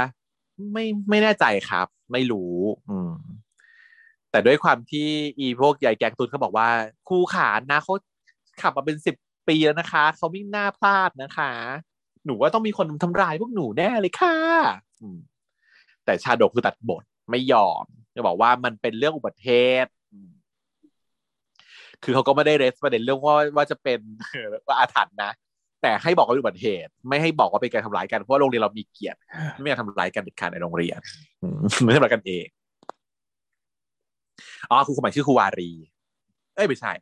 [0.72, 2.54] ไม่ไม่แน่ใจครับ ไม่รู้
[2.88, 3.10] อืม
[4.30, 5.08] แต่ด้วยความที่
[5.38, 6.68] อีพวกใหญ่แกงตุนเขาบอกว่า
[7.08, 7.94] ครูขานะเขา
[8.62, 9.16] ขับมาเป็นสิบ
[9.48, 11.52] ปีแล้วนะคะเขาไม่น่าพลาดนะคะ
[12.24, 14.36] หนูว่าต้องมีคนทำร้ายพวกหนูแน่เลยค่ะ
[15.02, 15.18] อืม
[16.04, 17.84] แต่ชาดกคือตัดบทไม่ยอม
[18.14, 19.50] จะบอกว่ามันเป็นเรื่องอุบัติเห
[19.84, 19.90] ตุ
[22.04, 24.00] คือเขาก็ไม่ได้เรสประเด็นเรื่องว่าว่าจะเป็น
[24.66, 25.32] ว่าอาถรรพ์นะ
[25.82, 29.18] แต่ให้บอกว่าเป็นอุบัติเหตุ ไม่ให้บอกว่าเป็นการทำร้ายกันเพราะว่าโรงเรียนเรามีเกียรติ
[29.60, 30.98] ไม่อยากทำร้ายกันเด็ดขาดในโรงเรียน
[31.42, 32.46] อืมไม่ทำร้ายกันเอง
[34.70, 35.70] อ๋อครูคนใหม่ชื่อครูวารี
[36.54, 36.92] เอ้ยไม่ใช่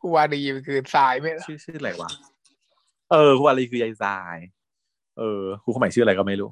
[0.00, 2.10] ครูวารีมันคือทรายไม่เหรอชื่อชื่ออะไรวะ
[3.12, 4.36] เออครูวารีคือยายทราย
[5.18, 6.50] เออครูคนใหม่ชื่ออะไรก็ไม่รู้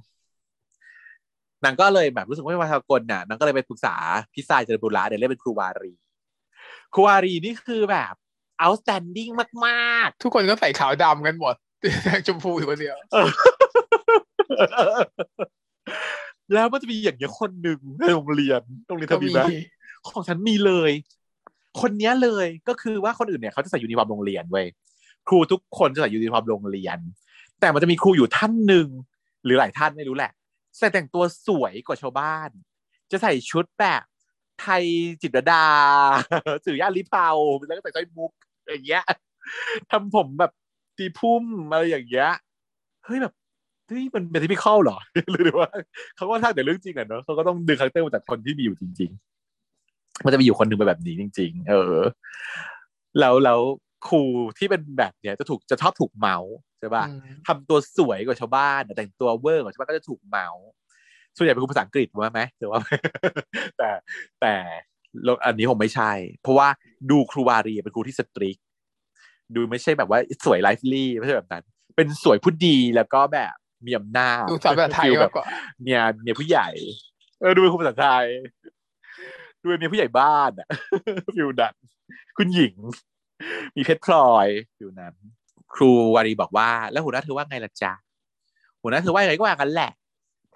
[1.64, 3.94] นางก็เลยแบบรู้สึกว่ามาทากลน่ะนางก็เลยไปปรึกษา
[4.34, 5.92] พี่สายเจริญบุระเดี๋ยวเรียกเป็นครูวารี
[6.94, 8.15] ครูวารีนี่คือแบบ
[8.62, 9.32] outstanding
[9.66, 11.55] มากทุกคนก็ใส่ขาวดำกันหมด
[12.27, 13.28] ชมพูอยู่คนเดียวๆเออ
[16.52, 19.40] แล้วมันจะมีอย่างเงี้ยคนหนึ่งในโรงเรียนโรงเรียนก็ทำมีมีไหม
[20.09, 20.93] ของฉันมีเลย
[21.81, 24.66] คนเนี้ยเลยก็คือว่าคนอื่นเนี่ยเขาจะใส่ยูนิฟอร์มโรงเรียนเว้ย
[25.28, 26.98] ครูทุกคนจะใส่ยูนิฟอร์มโรงเรียน
[27.60, 28.89] แต่มันจะมีครูอยู่ท่านหนึ่ง
[29.44, 30.32] หรือหลายท่านไม่รู้แหละ
[30.77, 32.51] ใส่แต่งตัวสวยกว่าชาวบ้าน
[33.10, 34.02] จะใส่ชุดแบบ
[34.62, 34.85] ไทย
[35.22, 35.64] จิตรลดา
[36.64, 37.30] ถือย่านลิเภา
[37.66, 38.32] แล้วก็ใส่สร้อยมุก
[38.66, 39.05] อย่างเงี้ย
[39.90, 40.52] ทำผมแบบ
[40.98, 42.30] ตีพุ่มอะไรอย่างเงี้ย
[43.05, 43.35] เฮ้ยแบบ
[43.86, 44.98] เฮ้ยมันเป็น typical เหรอ
[45.32, 45.68] หรือว่า
[46.16, 49.10] เขาก็สร้างแต่เรื่องจริงอะเนอะเขาก็ต้องดึงคาแรคเตอร์มาจากคนที่มีอยู่จริง
[49.66, 51.97] ๆ มันจะมีอยู่คนหนึ่งเป็นแบบนี้จริง ๆ เออ
[53.20, 53.60] แล้วแล้ว
[54.09, 54.22] ครู
[54.59, 60.64] ที่เป็นแบบเนี้ยจะถูกจะชอบถูกเม้าท์ใช่ป่ะอืมทำตัวสวยกว่าชาวบ้านแต่งตัวเวอร์กว่าชาวบ้านก็จะถูกเม้าท์
[61.36, 62.78] ส่วนใหญ่เป็นครูภาษาอังกฤษว่าไหมหรือว่า
[63.78, 63.90] แต่
[64.40, 64.55] แต่
[65.44, 66.68] อันนี้ผมไม่ใช่ เพราะว่า
[67.10, 68.56] ดูครูวารีเป็นครูที่ strict
[69.55, 71.64] ดูไม่ใช่แบบว่าสวย lively ไม่ใช่แบบนั้น
[71.96, 73.55] เป็นสวยผู้ดีแล้วก็แบบ
[73.86, 75.44] มีอำนาจดูสอนภาษาไทย feel แบมากบกว่า
[75.84, 76.68] เนี่ยเมียผู้ใหญ่
[77.40, 78.26] เออดูเป็นครูภาษาไทย
[79.60, 80.68] ดูเป็นเมียผู้ใหญ่บ้านอะ
[81.36, 81.74] ฟิวนั้น
[82.36, 82.74] คุณหญิง
[83.76, 84.46] มีเพชรพลอย
[84.76, 85.14] ฟิวนั้น
[85.74, 87.92] ครูวารีบอกว่า แล้วหัวหน้าเธอว่าไงล่ะจ๊ะ
[88.82, 89.90] หัวหน้าเธอว่ายังไงก็ว่ากันแหละ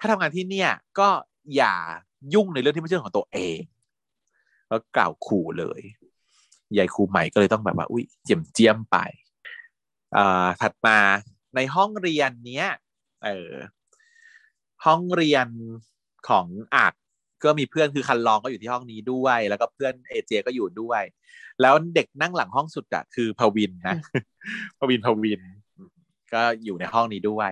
[0.03, 1.09] ถ้าทำงานที่เนี่ยก็
[1.55, 1.73] อย่า
[2.33, 3.59] ยุ่งในเรื่องที่ไม่ใช่เรื่องของตัวเอง
[4.67, 5.81] แล้วกล่าวขู่เลย
[6.77, 8.97] ยายครูใหม่ก็เลยต้องแบบว่า อุ้ยเจียมเจียมไป
[10.15, 10.97] อ่าถัดมา
[11.55, 12.67] ในห้องเรียนเนี้ย
[13.23, 13.51] เออ
[14.85, 15.47] ห้องเรียน
[16.29, 16.93] ของอัก
[17.43, 21.01] ก็มีเพื่อนคือคันลองก็อยู่ที่ห้องนี้ด้วย แล้วก็เพื่อนเอเจก็อยู่ด้วย
[21.61, 23.95] แล้วเด็กนั่งหลังห้องสุดอะคือพวินนะ
[24.79, 25.41] พวินพวิน
[26.33, 27.51] ก็อยู่ในห้องนี้ด้วย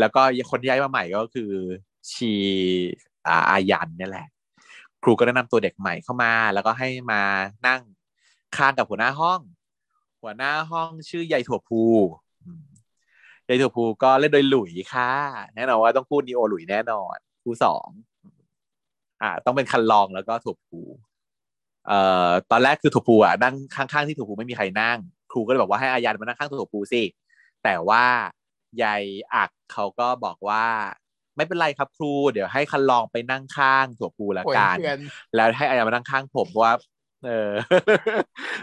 [0.00, 1.52] แล้วก็คนที่ย้ายมาใหม่ก็คือ
[2.12, 2.32] ชี
[3.26, 4.26] อาอายันนี่แหละ
[5.02, 7.22] ครูก็แนะนำตัวเด็กใหม่เข้ามา แล้วก็ให้มา
[7.66, 7.80] นั่ง
[8.56, 9.40] ข้างกับหัวหน้าห้อง
[10.22, 11.82] หัวหน้าห้องชื่อยายถั่วพู
[12.44, 12.64] อืม
[13.48, 15.10] ยายถั่วพูก็เล่นโดยหลุยค่ะ
[15.54, 17.88] แน่นอนว่าต้องพูดนีโอหลุยแน่นอนครูสอง
[19.22, 20.80] อ่า ต้องเป็นคันลองแล้วก็ถั่วพู
[21.86, 24.98] เอ่อตอนแรกคือถั่วพูอะนั่งข้างๆที่ถั่วพูไม่มีใครนั่ง
[25.32, 27.02] ครูก็เลยบอกว่าให้อายันมานั่งข้างถั่วพูสิ
[27.64, 28.04] แต่ว่า
[28.82, 29.02] ยาย
[29.34, 30.66] อักเขาก็บอกว่า
[31.36, 35.00] ไม่เป็นไรครับครู เดี๋ยวให้คันลองไปนั่งข้างถั่วพูละโอ้ยกันเพื่อน
[35.34, 36.74] แล้วให้อายันมานั่งข้างผมเพราะว่า
[37.26, 37.50] เออ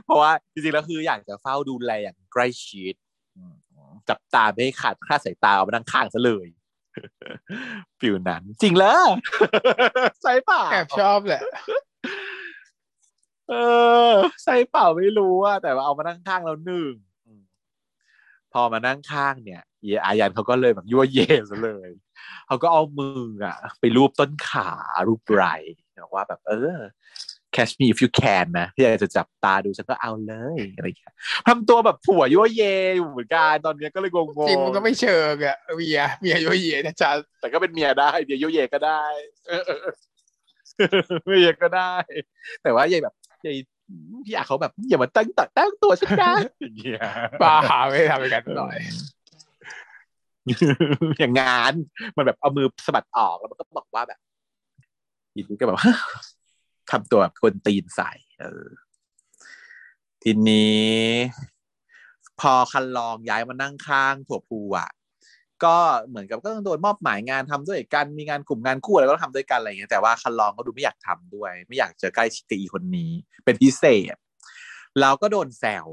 [0.06, 2.94] เพราะว่าจริงๆแล้วคืออยากจะเฝ้าดูแลอย่างใกล้ชิด
[3.38, 3.56] อืม
[4.10, 6.48] จับตาไม่ให้ขาดคลาดสายตาเอามานั่งข้างซะเลย
[8.00, 8.96] ฟิวนั้น จริงเหรอ
[10.22, 11.42] ใช่เปล่าแอบชอบแหละ
[13.50, 13.54] เอ
[14.12, 14.14] อ
[14.44, 17.11] ใช่เปล่าไม่รู้อะแต่ว่าเอามานั่งข้างแล้วหนึ่งอืม
[18.53, 21.19] พอมานั่งข้างเนี่ยเยอายันเขาก็เลยแบบยั่วเย
[21.49, 21.90] ซะเลย
[22.48, 24.69] เขาก็เอามืออะไปรูปต้นขา
[25.07, 25.56] รูปไหล่
[26.03, 26.78] บอกว่าแบบ เออ
[27.56, 31.14] catch me if you can นะที่อยากจะจับตาดูฉันก็เอาเลยอะไรอย่างเงี้ย
[31.48, 32.64] ทำตัวแบบผัวยั่วเย
[32.98, 39.03] อยู่เหมือนกันตอนเนี้ยก็เลยงงๆจริงมันก็ไม่เชิงอะเมียเมียโยเยนะจ๊ะแต่ก็เป็นเมียได้เมียยั่วเยก็ได้
[39.48, 39.95] เออเออเออ
[41.26, 41.94] เมียก็ได้
[42.64, 43.14] แต่ว่ายายแบบ
[43.45, 43.57] ยาย
[44.26, 47.00] พี่อาเขาแบบอย่ามาตั้งตัตั้งตัวฉันนะอย่างเงี้ย
[47.42, 47.56] บ้า
[47.90, 48.78] ไม่ทำกันหน่อย
[51.20, 51.74] อย่างงาน
[52.16, 54.20] มันแบบเอามือสะบัดออกแล้วมันก็บอกว่าแบบ
[55.34, 55.78] อีกก็แบบ
[56.92, 58.66] ทำตัวแบบคนตีนใส่เออ
[60.24, 60.92] ทีนี้
[62.40, 64.90] พอคันลองย้ายมานั่งข้างถั่วพูอะ
[65.66, 65.76] ก็
[66.08, 73.12] เหมือนกับก็ต้องโดนมอบหมายงานทำด้วยกันมีงานกลุ่มงานคู่อะไรก็ต้องทำด้วยกันอะไรอย่างเงี้ยแต่ว่าคันลองก็ดูไม่อยากทำด้วย ไม่อยากเจอใกล้ชิดกับอีคนนี้
[73.46, 73.84] เป็นพิเศ
[74.14, 74.16] ษ
[75.02, 75.86] เราก็โดนแซว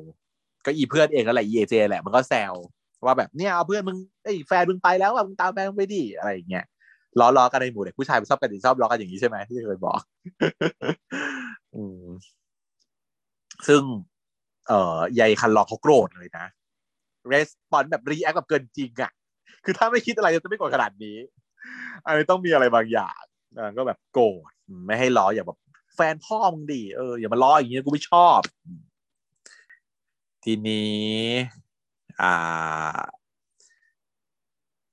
[0.67, 2.55] ก็อีเพื่อนเองก็แหละอีเอเจแหละมันก็แซว
[3.05, 6.65] ว่าแบบเนี่ยเอาเพื่อนมึงไอ้แฟนมึงไปแล้วอะมึงตามแฟนมึงไปดิอะไรอย่างเงี้ย
[7.21, 10.01] ล้อล้อกันในหมู่เด็กผู้ชายชอบกันชอบล้อกันอย่างนี้ใช่ไหมที่เคยบอก
[11.75, 12.07] อืม
[13.67, 13.83] ซึ่ง
[14.69, 16.47] เอ่อยายคันลองเขาโกรธเลยนะ
[17.33, 19.13] respond แบบ react แบบเกินจริงอะ
[19.65, 21.17] คือถ้าไม่คิดอะไรจะไม่โกรธขนาดนี้
[22.07, 23.21] อันนี้ต้องมีอะไรบางอย่าง
[23.77, 24.51] ก็แบบโกรธ
[24.87, 25.59] ไม่ให้ล้ออย่าแบบ
[25.95, 28.41] แฟนพ่อมึงดิเอออย่ามาล้ออย่างนี้กูไม่ชอบ
[30.45, 31.03] ทีนี้
[32.21, 33.01] อ่า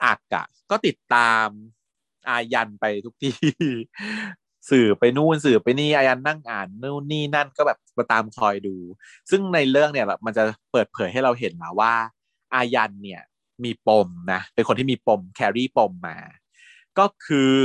[0.05, 1.47] อักอะก็ติดตาม
[2.29, 3.35] อายันไปทุกที่
[4.69, 8.75] สื่อไปนู่นสื่อไปนี่อายันนั่งอ่านนู่นนี่นั่นก็แบบมาตามคอยดู
[9.29, 11.93] ซึ่งในเรื่องเนี่ยมันจะเปิดเผยให้เราเห็นนะว่า
[12.55, 13.21] อายันเนี่ย
[13.63, 16.17] มีปมนะเป็นคนที่มีปมแครี่ปมมา
[16.97, 17.55] ก็คือ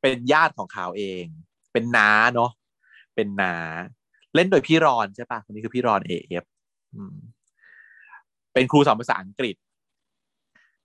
[0.00, 1.24] เป็นญาติของเขาเอง
[1.72, 2.50] เป็นน้าเนาะ
[3.14, 3.54] เป็นน้า
[4.34, 6.44] เล่นโดยพี่รอนใช่ปะคนนี้คือพี่รอนเอฟ
[8.52, 9.56] เป็นครูสอนภาษาอังกฤษ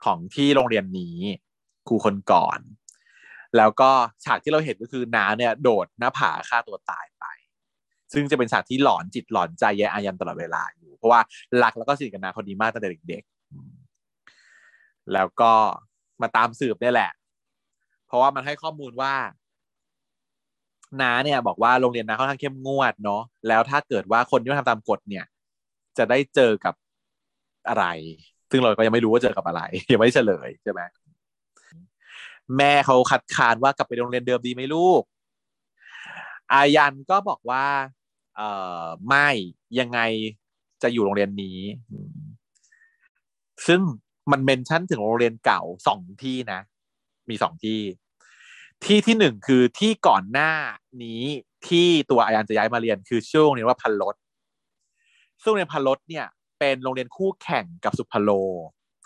[0.06, 1.18] ของที่โรงเรียนนี้
[1.88, 2.60] ครูคนก่อน
[3.58, 3.90] แล้วก็
[4.26, 7.26] ฉากที่เราเห็นก็คือน้าเนี่ย โดดหน้าผาฆ่าตัวตายไป
[8.14, 11.20] ซึ่งจะเป็นฉากที่หลอนจิตหลอนใจยายอายันตลอดเวลาอยู่ เพราะว่า
[11.64, 13.77] รักแล้วก็สนิทกับน้าคนนี้มากตั้งแต่เด็กๆ
[15.14, 15.54] แล้วก็
[16.22, 17.12] มาตามสืบเนี่ยแหละ
[18.08, 19.14] เพราะว่ามันให้ข้อมูลว่า
[21.02, 25.26] น้าเนี่ยบอกว่าโรงเรียนน้าค่อนข้างเข้มงวดเนาะแล้วถ้าเกิดว่าคนที่ม่ทำตามกฎเนี่ย
[25.98, 26.74] จะได้เจอกับ
[27.70, 27.86] อะไร
[28.52, 29.62] ซึ่งเราก็ยังไม่รู้ว่าเจอกับอะไร
[29.92, 30.82] ยังไม่เฉลยใช่ไหม
[32.58, 35.02] แม่เขาคัดค้านว่ากลับไปโรงเรียนเดิมดีไหมลูก
[36.54, 37.66] อายันก็บอกว่า
[38.36, 38.42] เอ
[38.84, 39.28] อไม่
[39.80, 40.00] ยังไง
[40.84, 41.60] จะอยู่โรงเรียนนี้
[43.68, 43.82] ซึ่ง
[44.32, 46.60] มันเมนชั่นถึงโรงเรียนเก่าสองที่นะ
[47.30, 47.80] มีสองที่
[48.84, 50.52] ที่ที่หนึ่งคือที่ก่อนหน้า
[51.04, 51.22] นี้
[51.68, 54.16] ที่ตัวอายันจะย้ายมาเรียนคือช่วงนี้ว่าพันลด
[55.44, 56.26] ซึ่งเรียนพันลดเนี่ย
[56.60, 58.30] เป็นโรงเรียนคู่แข่งกับสุพโล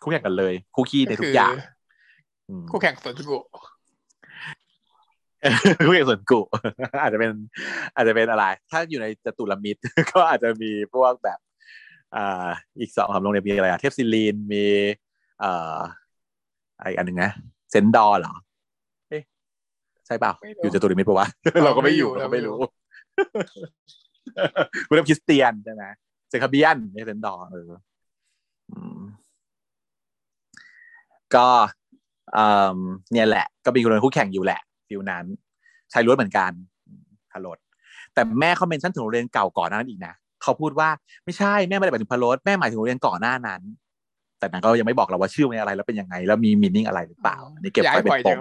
[0.03, 1.55] คู่แข่งกันเลย คู่ขี้ในทุกอย่าง
[2.71, 3.39] คู่แข่งสวนกุ
[5.85, 6.41] คู่แข่งสวนกุ
[7.01, 7.31] อาจจะเป็น
[7.95, 9.81] อาจจะเป็นอะไร ถ้าอยู่ในจตุรมิตร
[10.11, 11.39] ก็อาจจะมีพวกแบบ
[12.15, 12.47] อ่า
[12.79, 14.65] อีกสองสามโรงเรียนมีอะไรอะเทพศิรินมี
[15.41, 15.77] เอ่อ
[16.77, 17.31] อะไรอันหนึ่งนะ
[17.71, 18.33] เซนดอร์เหรอ
[19.09, 19.23] เอ๊ะ
[20.05, 21.27] ใช่เปล่าอยู่จตุรมิตรปะวะ
[21.65, 22.57] เราก็ไม่อยู่เราก็ไม่รู้
[24.87, 25.83] คุณเริ่มคริสเตียนใช่ไหม
[26.29, 27.71] เซคาเบียนไม่เซนดอร์เออ
[31.35, 31.47] ก็
[33.11, 35.25] เนี่ยแหละ ก็เป็นคนคู่แข่งอยู่แหละฟิวนั้น
[35.91, 36.51] ชายล้วนเหมือนกัน
[37.31, 37.57] พารด
[38.13, 40.89] แต่แม่เขาเมนชั่นถึงโรงเรียนเก่าก่อนนั้นอีกนะเขาพูดว่า
[41.25, 43.61] ไม่ใช่แม่ไม่ได้หมายถึงพารดแม่หมายถึงโรงเรียนก่อนหน้านั้น
[44.41, 48.39] แต่นั้นก็ยังไม่บอกเราว่าชื่อมันอะไรแล้วเป็นยังไง แล้วมีมีนิ่งอะไรหรือเปล่าอันนี้เก็บไว้เป็นปม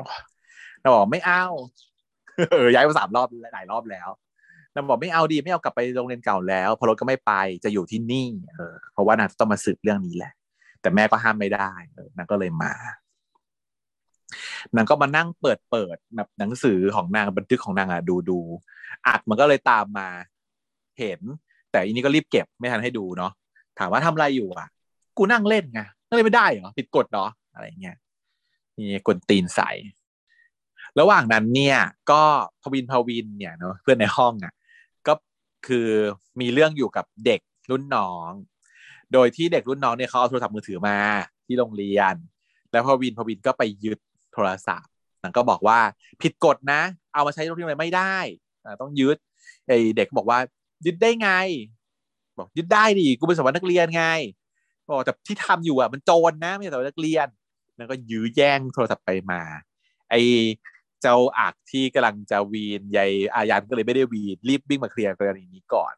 [0.80, 1.44] เราบอกไม่เอา
[2.50, 4.08] เออย้ายมาสามรอบหลายรอบแล้ว
[4.72, 7.32] เราบอกไม่เอาดีไม่เอากลับไปโรงเรียนเก่าแล้วพารดก็ไม่ไป
[7.64, 10.32] จะอยู่ที่นี่ เออ เพราะว่านางต้องมาสืบเรื่องนี้แหละ
[10.80, 12.72] แต่แม่ก็ห้ามไม่ได้เออนางก็เลยมา
[14.76, 18.40] นางก็มานั่งเปิดเปิดแบบหนังสือของนางบันทึกของนางอะดูดู
[19.06, 20.08] อัดมันก็เลยตามมา
[20.98, 21.20] เห็น
[21.70, 23.32] แต่อันนี้ก็รีบเก็บไม่ทันให้ดูเนาะ
[23.78, 24.68] ถามว่าทำอะไรอยู่อะ
[25.20, 27.96] กูนั่งเล่นไงนั่งเล่นไม่ได้เหรอผิดกฎเนาะอะไรเงี้ย
[28.78, 29.70] นี่กวนตีนใส่
[31.00, 31.78] ระหว่างนั้นเนี่ย
[32.10, 32.22] ก็
[32.62, 34.52] พวินพวินเนี่ยเนาะเพื่อนในห้องอะ
[35.06, 35.14] ก็
[35.66, 35.88] คือ
[36.40, 37.40] มีเรื่องอยู่กับเด็ก
[37.70, 38.30] รุ่นน้อง
[39.12, 40.96] โดยที่เด็กรุ่นน้องเนี่ยเขาเอาโทรศัพท์มือถือมา
[41.46, 42.14] ที่โรงเรียน
[42.70, 43.98] แล้วพวินพวินก็ไปยึด
[44.32, 44.90] โทรศัพท์
[45.22, 45.78] นางก็บอกว่า
[46.22, 46.80] ผิดกฎนะ
[47.14, 48.16] เอามาใช้โรงเรียนไม่ได้
[48.80, 49.16] ต้องยึด
[49.66, 50.38] ไอเด็กบอกว่า
[50.86, 51.30] ยึดได้ไง
[52.38, 54.04] บอกยึดได้ดิกูเป็นสวัสดินักเรียนไง
[54.90, 57.28] บอกแต่ที่ทำอยู่อะมันโจรนะไม่ใช่สวัสดินักเรียน
[57.78, 59.42] นางก็ยื้อแย่งโทรศัพท์ไปมา
[60.10, 60.14] ไอ
[61.02, 65.94] เจ้าอักที่กำลังจะวีนยายอายันก็เลยไม่ได้วีนรีบวิ่งมาเคลียร์กรณีนี้ก่อน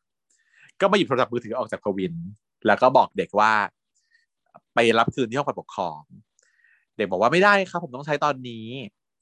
[0.80, 2.14] ก็มาหยิบโทรศัพท์มือถือออกจากพวิน
[2.66, 3.52] แล้วก็บอกเด็กว่า
[4.74, 6.00] ไปรับคืนที่ห้องฝ่ายปกครอง
[6.96, 8.66] เด็กบอกว่าไม่ได้ครับ ผมต้องใช้ตอนนี้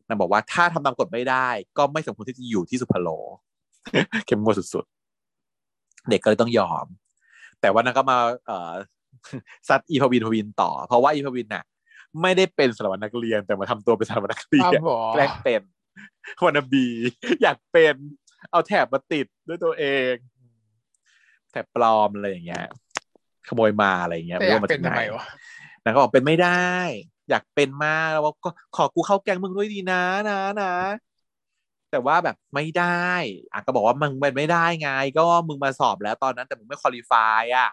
[0.08, 1.48] นางบอกว่าถ้าทำตามกฎไม่ได้
[1.78, 3.10] ก็ไม่สมควรที่จะอยู่ที่สุพรรณ
[4.26, 6.86] เข้มงวดสุดๆ เด็กก็เลยต้องยอม
[7.60, 8.72] แต่ว่านางก็มาเอ่อ
[9.68, 11.64] ซัดอีพวินพวินต่อ เพราะว่าอีพวินน่ะ
[12.22, 14.72] ไม่ได้เป็นสารวัตรนักเรียนแต่มาทำตัวเป็นสารวัตรนักเรียน
[15.12, 15.62] แกล้งเป็น
[16.44, 16.86] วานาบี
[17.42, 17.94] อยากเป็น
[18.50, 20.14] เอาแถบมาติดด้วยตัวเอง
[21.52, 22.66] แต่ปลอมอะไรอย่างเงี้ย
[23.48, 25.24] ขโมยมาอะไรอย่างเงี้ยแต่อยากรู้เป็นจทำไมหวะ
[25.84, 26.70] นางก็บอกเป็นไม่ได้
[27.30, 30.74] อยากเป็นมากแล้วก็ขอกูเข้าแก๊งมึงด้วยดีนะนะนะ
[31.90, 33.10] แต่ว่าแบบไม่ได้
[33.52, 37.70] อะก็บอกว่ามึงเป็นไม่ได้ไง ก็มึงมาสอบแล้วตอนนั้นแต่มึงไม่คุริฟายอะ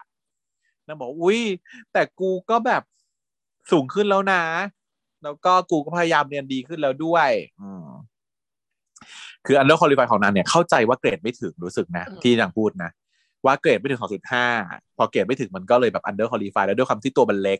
[0.88, 1.40] นางบอกอุ้ย
[1.92, 2.82] แต่กูก็แบบ
[3.70, 4.42] สูงขึ้นแล้วนะ
[5.24, 7.30] แล้วก็กูก็พยายามเรียนดีขึ้นแล้วด้วย
[7.62, 7.86] อืม
[9.46, 12.90] คือ underqualified ของนางเนี่ยเข้าใจว่าเกรดไม่ถึงรู้สึกนะ ที่นางพูดนะ
[13.44, 14.00] ว่าเกรดไม่ถึง
[14.48, 17.58] 2.5พอเกรดไม่ถึงมันก็เลยแบบ underqualified แล้วด้วยความที่ตัวมันเล็ก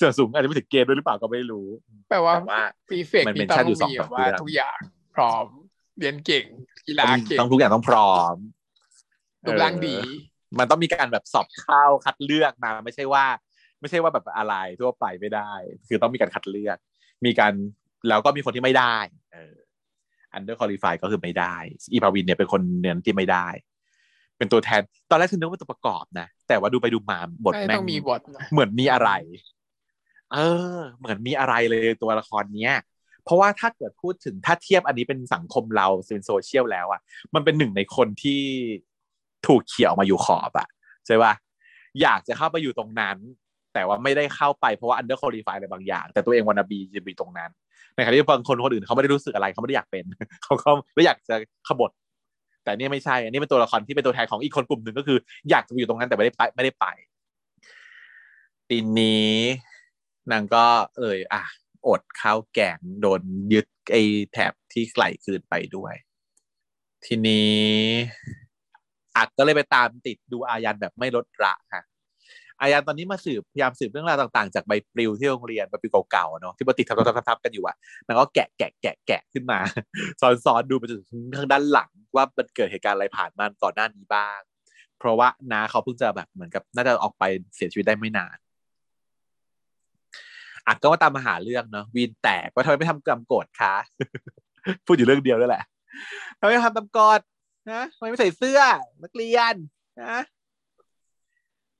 [0.00, 1.68] ส่วนสูงอาจจะไม่ถึงเกณฑ์ด้วยหรือเปล่าก็ไม่รู้
[2.10, 4.78] แปลว่าแต่ว่า perfect มันเป็นนี่ต้ชาอติงอยู่สองมีสาแบมบว่าเดือนทุกอย่าง
[5.14, 5.46] พร้อม
[5.98, 6.44] เรียนเก่ง
[6.86, 8.34] กีฬาต้องเก่งต้องทุกอย่างต้องพร้อม
[9.44, 13.24] รูปร่างดีเออ มันต้องมีการแบบสอบเข้าคัดเลือกมา ไม่ใช่ว่า
[13.80, 15.52] ไม่ใช่ว่าแบบอะไรทั่วไปไม่ได้
[15.88, 16.76] คือต้องมีการคัดเลือก
[17.24, 17.52] มีการ
[18.08, 18.96] แล้วก็มีคนที่ไม่ได้
[19.32, 19.54] เออ
[20.32, 21.56] underqualified ก็คือไม่ได้
[21.92, 23.46] อีพาวินเนี่ยเป็นคนหนึ่งที่ไม่ได้
[24.38, 24.80] เป็นตัวแทน
[25.10, 29.10] ตอนแรกฉันนึกว่าตัวประกอบนะ แต่ว่าดูไปดูมาบทไม่แม่ต้องงมีบทนะเหมือนมีอะไร
[30.32, 30.38] เอ
[30.76, 32.76] อ เหมือนมีอะไรเลยตัวละครเนี้ย
[33.24, 37.00] เพราะว่าถ้าเกิดพูดถึงถ้าเทียบอันนี้เป็นสังคมเราเป็นโซเชียลแล้วอะ
[37.34, 38.42] มันเป็นหนึ่งในคนที่
[39.46, 40.68] ถูกเขี่ยออกมาอยู่ขอบอะ
[41.06, 41.32] ใช่ป่ะ
[42.02, 43.16] อยากจะเข้าไปอยู่ตรงนั้น
[43.74, 47.50] แต่ว่าไม่ได้เข้าไปเพราะว่า under qualify อะไรบางอย่าง แต่ตัวเองวันนาบีจะไปตรงนั้น
[47.94, 50.04] ในขณะที่บางคนคนอื่นเขาไม่ได้รู้สึกอะไรเขาไม่ได้อยากเป็น
[50.42, 51.34] เขาก็ไม่อยากจะ
[51.68, 51.90] ขบฏ
[52.64, 55.18] แต่นี่ไม่ใช่ อันนี้เป็นตัวละครที่เป็นตัวแทนของอีกคนกลุ่มหนึ่งก็คือ
[55.50, 56.86] อยากจะอยู่ตรงนั้นแต่ไม่ได้ไปไม่ได้ไป
[58.68, 59.34] ทีนี้
[60.32, 60.66] นางก็
[60.98, 61.42] เอยอะ
[61.86, 63.20] อดข้าวแกงโดน
[63.52, 64.02] ยึดไอ้
[64.32, 65.94] แถบที่ไหลคืนไปด้วย
[67.04, 67.54] ทีนี้
[69.16, 71.84] อัดก็เลยไปตามติดดูอายันแบบไม่ลดละฮะ
[72.60, 77.76] อายันตอนนี้มาสืบพยายามสืบเรื่องราวต่างๆ จากใบปลิวที่โรงเรียนใบปลิวเก่าๆเนาะที่มาติดทับๆๆกันอยู่อะ
[78.06, 79.58] แล้วก็แกะแกะแกะแกะขึ้นมา
[80.20, 84.40] ซ้อนๆดูไปจนถึงทางด้านหลังว่ามันเกิดเหตุการณ์อะไรผ่านมาก่อนหน้านี้บ้าง
[84.98, 87.24] เพราะว่านาเขาเพิ่งจะแบบเหมือนกับน่าจะออกไป
[87.56, 88.36] เสียชีวิตได้ไม่นาน
[90.66, 93.74] อัดก็มาตามมาหาเรื่องเนาะวีนแตกว่าทำไมไม่ทำกรรมโกฎคะ
[94.86, 95.64] พูดอยู่เรื่องเดียวนั่นแหละ
[96.38, 97.20] ทำไมไม่ทำกรรมกฎ
[97.70, 98.60] นะทำไมไม่ใส่เสื้อ
[99.02, 99.54] นักเรียน
[100.02, 100.16] นะ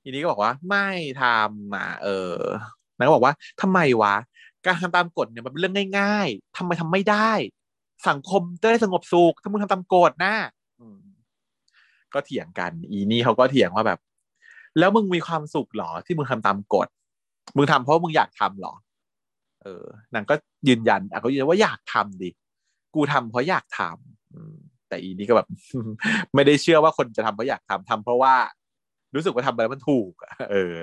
[0.03, 0.87] ทีนี้ก็บอกว่า ไม่
[1.21, 2.37] ทำอะเออ
[2.97, 4.15] นางก็บอกว่าทำไมวะ
[4.65, 7.31] การทำตามกฎเนี่ยมันเป็นเรื่องง่าย ๆทำไมทำไม่ได้
[8.09, 10.33] สังคมจะได้สงบสุขถ้ามึงทำตามกฎนะ
[12.13, 13.99] ก็เถียงกัน อีนี่เขาก็เถียงว่าแบบ
[14.79, 16.87] แล้วมึงมีความสุขเหรอ ที่มึงทำตามกฎ
[17.55, 18.73] มึงทำเพราะมึงอยากทำเหรอ
[19.63, 20.35] เออ นางก็
[20.67, 22.29] ยืนยันอะก็ยืนยันว่าอยากทำดิ
[22.95, 24.55] กูทำเพราะอยากทำอืม
[24.89, 25.47] แต่อีนี่ก็แบบ
[26.35, 28.35] ไม่ได้เชื่อว่าคนจะทำเพราะอยากทำทำเพราะว่า
[29.15, 30.11] รู้สึกว่าทำไปแล้วมันถูก
[30.51, 30.75] เออ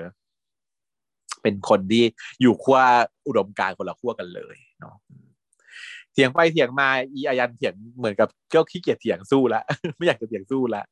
[1.43, 2.03] เป็นคนที่
[2.41, 2.79] อยู่ขั้ว
[3.27, 4.95] อุดมการณ์คนละขั้วกันเลยเนาะ
[6.13, 9.61] เถียงไปเถียงมาอีอายันเถียงเหมือนกับก็ขี้เกียจเถียงสู้ละ
[9.97, 10.83] ไม่อยากจะเถียงสู้ละ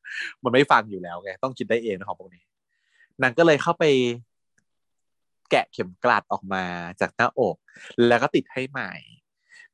[0.42, 2.44] มันไม่ฟังอยู่แล้วไงต้องคิดได้เองนะของพวกนี้
[3.22, 3.84] นางก็เลยเข้าไป
[5.50, 6.64] แกะเข็มกลัดออกมา
[7.00, 7.56] จากหน้าอก
[8.08, 8.92] แล้วก็ติดให้ใหม่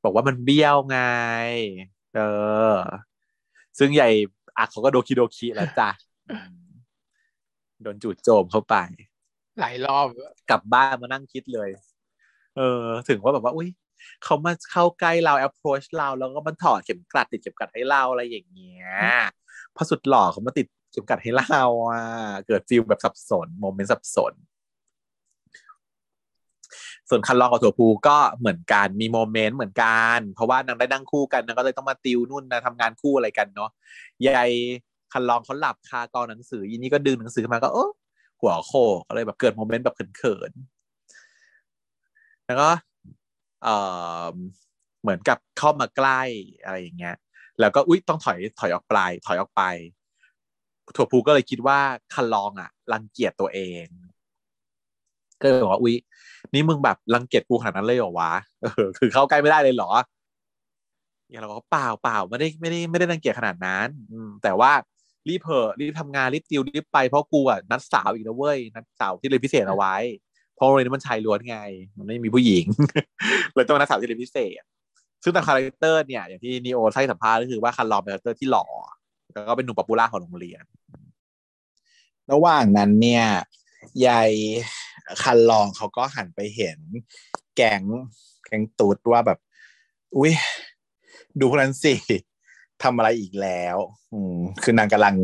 [0.03, 0.99] บอกว่ามันเบี้ยวไง
[2.15, 2.21] เอ
[2.73, 2.75] อ
[3.77, 4.09] ซึ่งใหญ่
[4.57, 5.89] อักเขาก็โดคิโดคิแล้วจ้ะ
[6.31, 6.53] อืม
[7.81, 8.75] โดนจูดโจมเข้าไป
[9.59, 11.69] หลายรอบอะกลับบ้านมานั่งคิดเลย
[12.57, 13.69] เออ ถึงว่าแบบว่า อุ้ย
[14.23, 18.87] เขามาเข้าใกล้เรา approach เราแล้วก็มันถอดเข็มกลัดติดเข็มกลัดให้เราอะไรอย่างเงี้ย
[19.75, 22.01] พอสุดหล่อเขามาติดเข็มกลัดให้เราอะ
[22.47, 24.33] เกิด feel แบบสับสน moment สับสน
[27.09, 33.69] ส่วนคันลองกับถั่วพูก็เหมือนกันมี moment เหมือนกัน เพราะว่านางได้นั่งคู่กันนางก็เลยต้องมาติวนู่นนะทำงานคู่อะไรกันเนาะ
[34.27, 34.51] ยาย
[35.13, 37.89] คันลองเขาหลับคากองหนังสืออีนี่ก็ดึงหนังสือขึ้นมาก็เออ
[38.41, 42.69] หัวโขกก็เลยแบบเกิด moment แบบเขินๆแล้วก็
[43.63, 43.67] เอ
[44.31, 44.35] อ
[45.01, 46.21] เหมือนกับเข้ามาใกล้
[46.63, 47.15] อะไรอย่างเงี้ย
[47.59, 49.63] แล้วก็อุ้ยต้องถอยถอยออกไปถอยออกไป
[50.95, 51.79] ถั่วพูก็เลยคิดว่า
[52.13, 53.85] คันลองอะรังเกียจตัวเอง
[55.41, 55.95] ก็เลยบอกว่าอุ้ย
[56.53, 58.31] นี่มึงแบบรังเกียจกูขนาดนั้นเลยเหรอวะ
[58.61, 59.91] เออคือเข้าใกล้ไม่ได้เลยเหรอ
[61.29, 64.71] อย่างเราก็เปล่าเปล่าไม่ได้ไม่ได้ไม่ได้รังเกียจขนาดนั้น อืมแต่ว่า
[65.29, 69.95] รีบเพอรีบทำงานรีบติวรีบไปเพราะกูอะนัดสาวอีกนะเว้ยนัดสาวที่เรียนพิเศษเอาไว้
[70.55, 71.57] เพราะเรียนนี้มันชายล้วนไง
[71.97, 72.65] มันไม่มีผู้หญิง
[73.53, 74.61] เลยต้องนัดสาวที่เรียนพิเศษ
[75.23, 78.65] ซึ่งตามคาแรคเตอร์เนี่ยอย่างที่นีโอให้สัมภาษณ์ก็คือว่าคันลองเป็นคาแรคเตอร์ที่หล่อ
[79.33, 80.63] แล้วก็เป็นหนุ่ม popular ของโรงเรียน
[82.31, 83.25] ระหว่างนั้นเนี่ย
[84.05, 84.31] ยาย
[85.23, 86.79] คันลองเขาก็หันไปเห็น
[87.55, 87.81] แก๊ง
[88.45, 89.39] แก๊งตุ๊ดว่าแบบ
[90.17, 90.33] อุ้ย
[91.39, 91.93] ดูพวกนั้นสิ
[92.83, 93.77] ทำอะไรอีกแล้ว
[94.13, 95.15] อืมคือนางกำลัง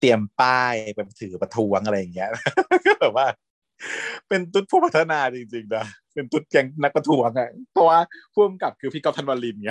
[0.00, 2.30] เตรียมป้ายไปถือประท้วงอะไรอย่างเงี้ย
[2.86, 3.26] ก็แบบว่า
[4.28, 7.98] เป็นตุ๊ดผู้พัฒนาจริงๆนะเป็นตุ๊ดแกงนักประท้วงอะเพราะว่า
[8.32, 9.70] ผู้กำกับคือพี่กอฟธันวาลินไง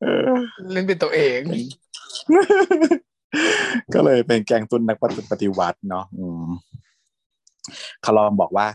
[0.00, 0.30] เออ
[0.72, 1.40] เล่นเป็นตัวเอง
[3.94, 4.96] ก็เลยเป็นแกงตุนนัก
[5.30, 6.48] ปฏิวัติเนาะอืม
[8.04, 8.66] คารอมบอกว่า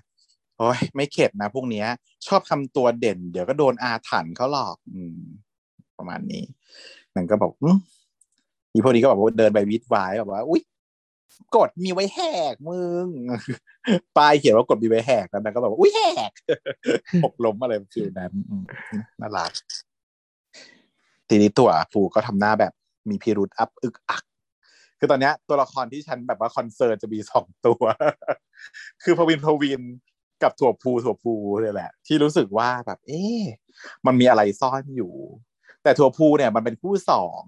[0.57, 1.87] โอ้ยไม่เข็ดนะพวกเนี้ย
[2.27, 5.17] ชอบทำตัวเด่น เดี๋ยวก็โดนอาถรรพ์เขาหลอก อืม
[5.97, 6.43] ประมาณนี้
[7.15, 7.51] นั่นก็บอก
[8.73, 10.61] อีพวกนี้ก็บอกว่าเดินไปวี้ดว้ายแบบว่า อุ้ย
[11.55, 12.21] กฎมีไว้แห
[12.53, 13.07] กมึง
[14.17, 16.31] ป้ายเขียนว่ากฎมีไว้แหกแล้วนางก็แบบว่าอุ้ยแหก
[17.23, 18.63] หกล้มอะไร feel นั้นอืม
[19.21, 19.51] น่ารัก
[21.29, 22.73] ทีนี้ถั่วพูก็ทำหน้าแบบ
[23.09, 24.23] มีพิรุธอับอึกอัก
[24.99, 27.83] คือตอนนี้ตัวละครที่ฉันแบบว่า concern จะมีสองตัว
[29.03, 29.81] คือพวินพวิน
[30.43, 33.41] กับถั่วพูถั่วพูเลยแหละ ที่รู้สึกว่าแบบ เอ๊ะ
[34.05, 35.13] มันมีอะไรซ่อนอยู่
[35.83, 37.43] แต่ถั่วพูเนี่ยมันเป็นคู่สอง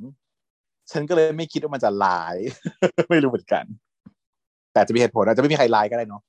[0.91, 2.35] ฉันก็เลยไม่คิดว่ามันจะลาย
[3.09, 3.65] ไม่รู้เหมือนกัน
[4.73, 6.21] แต่จะมีเหตุผลอาจจะไม่มีใครลายก็ได้เนาะ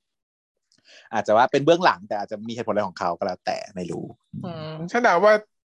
[1.13, 4.05] อาจจะว่าเป็นเบื้องหลังแต่อาจจะมีเหตุผลอะไรของเขาก็แล้วแต่ไม่รู้
[4.45, 5.33] อืมฉันเดาว่า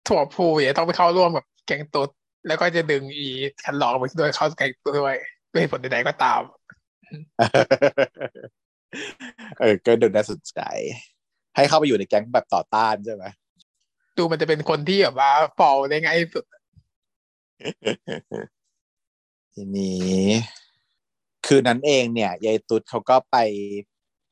[0.08, 2.10] ถั่วพูเนี่ยต้องไปเข้าร่วมกับแกงตุ๊ด
[2.48, 3.28] แล้วก็จะดึงอี
[3.64, 5.18] คันลองไปด้วยเข้าแกงตุ๊ดด้วย
[5.54, 6.42] ด้วยเหตุผลใดๆก็ตาม
[9.60, 10.60] เออก็ดูน่าสนใจ
[11.56, 13.26] ให้เข้าไปอยู่ในแก๊งแบบต่อต้านใช่ไหม
[14.18, 16.46] ดูมันจะเป็นคนที่แบบว่าฟอลได้ง่ายที่สุด
[19.54, 20.22] ทีนี้
[21.46, 23.38] คืนนั้นเองเนี่ยยายตุ๊ดเขาก็ไป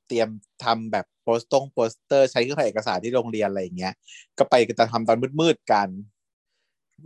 [0.08, 0.30] เตรียม
[0.64, 3.94] ทำแบบโปสตงโปสเตอร์ใช้เครื่องถ่ายเอกสารที่โรงเรียนอะไรอย่างเงี้ย
[4.38, 5.88] ก็ไปกันจะทำตอนมืดๆกัน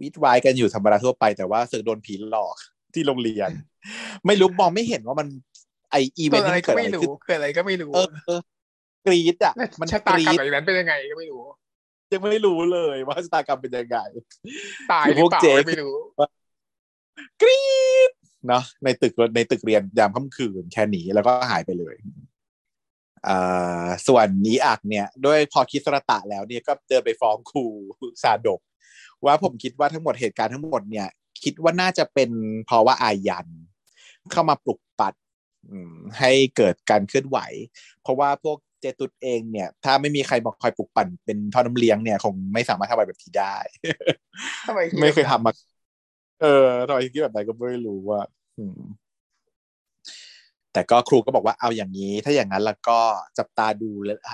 [0.01, 2.55] วิทวายกันอยู่ธรรมดาทั่วไปแต่ว่าเสือกโดนผีหลอก
[2.93, 3.49] ที่โรงเรียน
[4.25, 5.27] ไม่รู้มองไม่เห็นว่ามัน
[5.91, 8.39] ไออีเวเกินดต์อะไรที่ก็เกิดอะไม่ไรรู้ขึ้นเกิดอะไรก็ไม่รู้เออเออ
[9.05, 11.41] กรีดอะแล้วมันชะตากรรมรี๊ดแบบนั้นเป็นยังไงก็ไม่รู้
[12.13, 13.97] ยังไม่รู้เลยว่าชะตากรรมเป็นยังไง
[14.91, 15.95] ตายคือหรือเปล่าพวกเจ๊ไม่รู้
[17.41, 17.61] กรี
[18.09, 18.11] ด
[18.47, 21.95] เนาะในตึกในตึกเรียนยามค่ำคืนแค่นี้แล้วก็หายไปเลย
[23.27, 27.65] อ่าส่วนนี้อักเนี่ย ด้วยพอคิดสระตะแล้วเนี่ยก็เดินไปฟ้องครู
[28.23, 28.59] สาดก
[29.25, 31.07] ว่าผมคิดว่าทั้งหมดเหตุการณ์ทั้งหมดเนี่ย
[31.43, 32.29] คิดว่าน่าจะเป็น
[32.65, 33.47] เพราะว่าอายัน
[34.31, 35.13] เข้ามาปลุกปัด
[35.71, 37.37] อืมให้เกิดการเคลื่อนไหว
[38.01, 43.55] เพราะว่าพวกเจตุดเองเนี่ย ถ้าไม่มีใครมาคอยปลุกปั่นเป็นท่อน้ำเลี้ยงเนี่ยคงไม่สามารถทำอะไรแบบนี้ได้
[44.65, 45.51] ทำไมคิดไม่เคยทำมา
[46.41, 48.21] เออทำไมคิดแบบไหนก็ไม่รู้ว่า
[48.57, 48.79] อืม
[50.73, 52.99] แต่ก็ครูก็บอกว่าเอาอย่างนี้ ถ้าอย่างนั้นแล้วก็
[53.37, 53.89] จับตาดู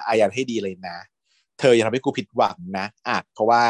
[0.07, 0.97] อายันให้ดีเลยนะ
[1.59, 3.63] เธออย่าทำให้กูผิดหวังนะอาจเพราะว่า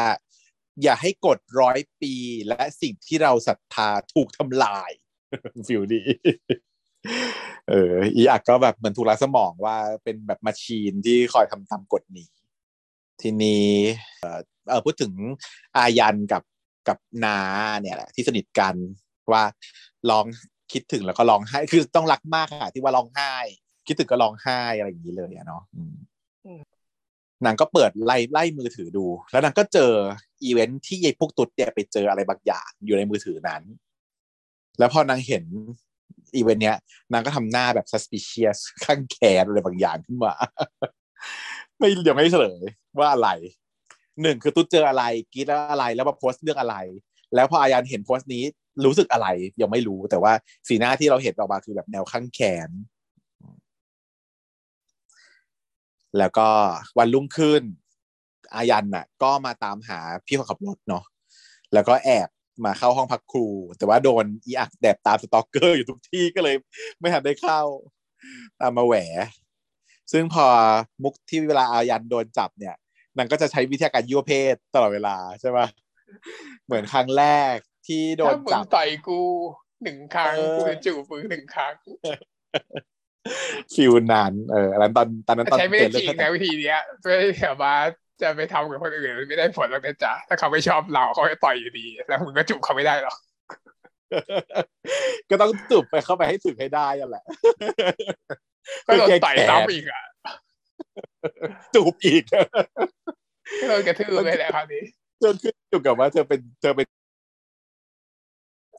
[0.82, 2.14] อย่าให้กดร้อยปี
[2.48, 4.90] และสิ่งที่เราศรัทธาถูกทำลาย
[5.68, 6.02] ฟิลดี
[7.68, 12.28] เอออีอักก็แบบเหมือนถูกล้าสมองว่าเป็นแบบมาชีนที่คอยทำตามกฎนี้
[13.22, 13.70] ทีนี้
[14.22, 15.12] เออเอพูดถึง
[15.76, 16.42] อายันกับ
[16.88, 17.38] กับนา
[17.80, 18.74] เนี่ยแหละที่สนิทกัน
[19.32, 19.42] ว่า
[20.10, 20.24] ร้อง
[20.72, 23.34] คิดถึงแล้วก็ร้องไห้ คือต้องรักมากค่ะที่ว่าร้องไห้
[23.86, 25.62] คิดถึงก็ร้องไห้อะไรอย่างนี้เลยอะเนาะ
[27.44, 29.92] นางก็เปิดไล่ไล่มือถือดู แล้วนางก็เจอ
[30.44, 33.62] อีเวนท์ที่ยายพวกตุ๊ดเนี่ยไปเจออะไรบางอย่างอยู่ในมือถือนั้น
[34.78, 35.44] แล้วพอนางเห็น
[36.36, 36.76] อีเวนต์เนี้ย
[37.12, 40.34] นางก็ทำหน้าแบบ suspicious คั่งแค้นอะไรบางอย่างขึ้นมา
[41.78, 42.62] ไม่เดี๋ยวไม่เฉลย
[42.98, 43.28] ว่าอะไร
[44.22, 46.76] หนึ่งคือตุ๊ดเจออะไรกีดแล้วอะไร แล้วมาโพสต์เรื่องอะไร
[47.34, 48.42] แล้วพออายันเห็นโพสต์นี้
[48.84, 49.26] รู้สึกอะไร
[49.60, 50.32] ยังไม่รู้แต่ว่า
[50.68, 52.70] สีหน้าที่เราเห็นออกมาคือแบบแนวคั่งแค้น
[56.18, 56.48] แล้วก็
[56.98, 57.62] วันรุ่งขึ้น
[58.54, 61.04] อายันน่ะ ก็มาตามหาพี่คนขับรถเนาะ
[61.74, 62.28] แล้วก็แอบ
[62.64, 66.56] มาเข้าห้องพักครู แต่ว่าโดนอีอักแดบตาม stalker อยู่ทุกที่ก็เลย
[66.98, 67.62] ไม่ทันได้เข้า
[68.60, 68.94] ตามมาแหว
[70.12, 70.46] ซึ่งพอ
[71.02, 72.76] มุกที่เวลาอายันโดนจับเนี่ย
[73.16, 75.66] นางก็จะใช้วิธีการยั่วเพศตลอดเวลาใช่ปะ
[76.64, 77.54] เหมือนครั้งแรก
[77.86, 79.20] ที่โดนถ้ามึจับต่อยกู
[79.82, 81.74] หนึ่งครั้งกูจะจูบมึงหนึ่งครั้ง
[83.74, 87.74] ฟิลนั้นเอออันนั้นตอนตอนนั้นตอนใช้ไม่ได้เจจริงอเรื่นะองวิธีเนี้ยไม่ได้แบบว่า
[88.22, 93.16] จะไปทำกับคนอื่นไม่ได้ผลหรอกนะจ๊ะถ้าเขาไม่ชอบเราเขาจะต่อยอยู่ดี แล้วมึงก็จูบเขาไม่ได้หรอก
[95.30, 97.24] ก็ต้องจูบไปเข้าไปให้ถึงให้ได้นั่นแหละ
[98.86, 100.02] ก็โดนต่อยแก้แค้นซ้ำอีกอะ
[101.74, 102.24] จูบอีก
[103.60, 104.82] ก็โดนกระทืบไปแหละคราวนี้
[105.22, 106.86] จนขึ้นอยู่กับว่าเธอเป็นเธอเป็น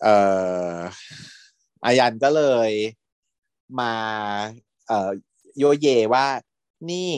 [0.01, 0.15] เอ่
[0.73, 0.77] อ
[1.85, 2.71] อายันก็เลย
[3.79, 3.93] มา
[4.87, 5.09] เอ่อ
[5.57, 6.25] โยเยว่า
[6.91, 7.09] นี่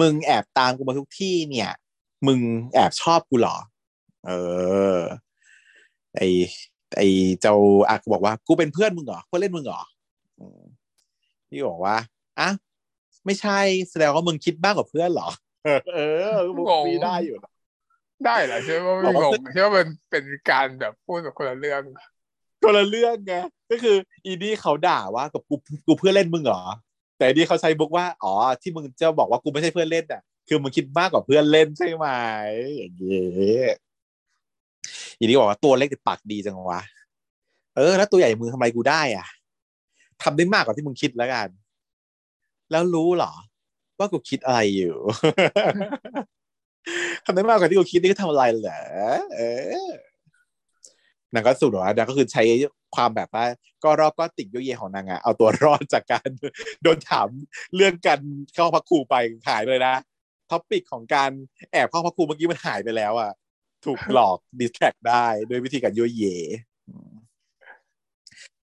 [0.00, 1.70] มึงแอบตามกูมาทุกที่เนี่ย
[2.26, 2.40] มึง
[2.74, 3.56] แอบชอบกูเหรอ
[4.26, 4.30] เอ
[4.96, 4.98] อ
[6.16, 6.22] ไอ
[6.96, 7.02] ไอ
[7.40, 7.54] เจ้า
[7.90, 9.82] อักบอกว่า กูเป็นเพื่อนมึงเหรอเพื่อนเล่นมึงเหรอ
[10.38, 10.62] อืม
[11.48, 11.96] พี่บอกว่า
[12.40, 12.48] อะ
[13.24, 13.58] ไม่ใช่
[13.90, 15.28] แสดงว่ามึงคิดบ้างกว่าเพื่อนเหรอ
[15.94, 15.98] เอ
[16.32, 17.52] อมุกนี้ได้อยู่นะ
[18.26, 21.82] ได้เหรอใช่ว่าไม่บอกงว่างใช่ว่ามันเป็นการแบบพูดแบบคนละเรื่อง
[22.64, 23.34] คนละเรื่องไง
[23.70, 25.54] ก็คืออีนี่เขาด่าว่ากับกู
[25.86, 26.62] กูเพื่อนเล่นมึงเหรอ
[27.16, 32.06] แต่อีนี่เขาใช้บุกว่าอ๋อที่มึงจะบอกว่ากูไม่ใช่เพื่อนเล่นอะ คือมึงคิดมากกว่าเพื่อนเล่นใช่ไหม
[32.76, 33.60] อย่างเงี้
[35.18, 36.80] อีนี่บอกว่าตัวเล็กแต่ปากดีจังวะ
[37.76, 39.26] เออ แล้วตัวใหญ่มึงทำไรกูได้อะ
[40.22, 41.48] ทำได้มากกว่าที่มึงคิดแล้วกัน
[42.70, 43.32] แล้วรู้เหรอ
[43.98, 44.96] ว่ากูคิดอะไรอยู่
[47.24, 48.80] ทำได้มากกว่าที่กูคิดนี่ก็ทำอะไรเหรอ
[49.36, 49.40] เอ
[49.88, 49.90] อ
[51.34, 52.42] นางก็สุดหรอนางก็คือใช้
[52.96, 53.44] ความแบบว่า
[53.84, 56.28] ก็รอบก็ติดยุเยของนางอะเอาตัวรอดจากการ
[56.82, 57.28] โดนถาม
[57.76, 58.20] เรื่องการ
[58.54, 59.14] เข้าพักครูไป
[59.48, 59.96] หายไปเลยนะ
[60.50, 61.30] ท็อปิกของการ
[61.72, 63.32] แอบเข้าพักครูเมื่อกี้มันหายไปแล้วอะ
[63.84, 66.24] ถูกหลอกดิสแทรกได้ด้วยวิธีการยุเย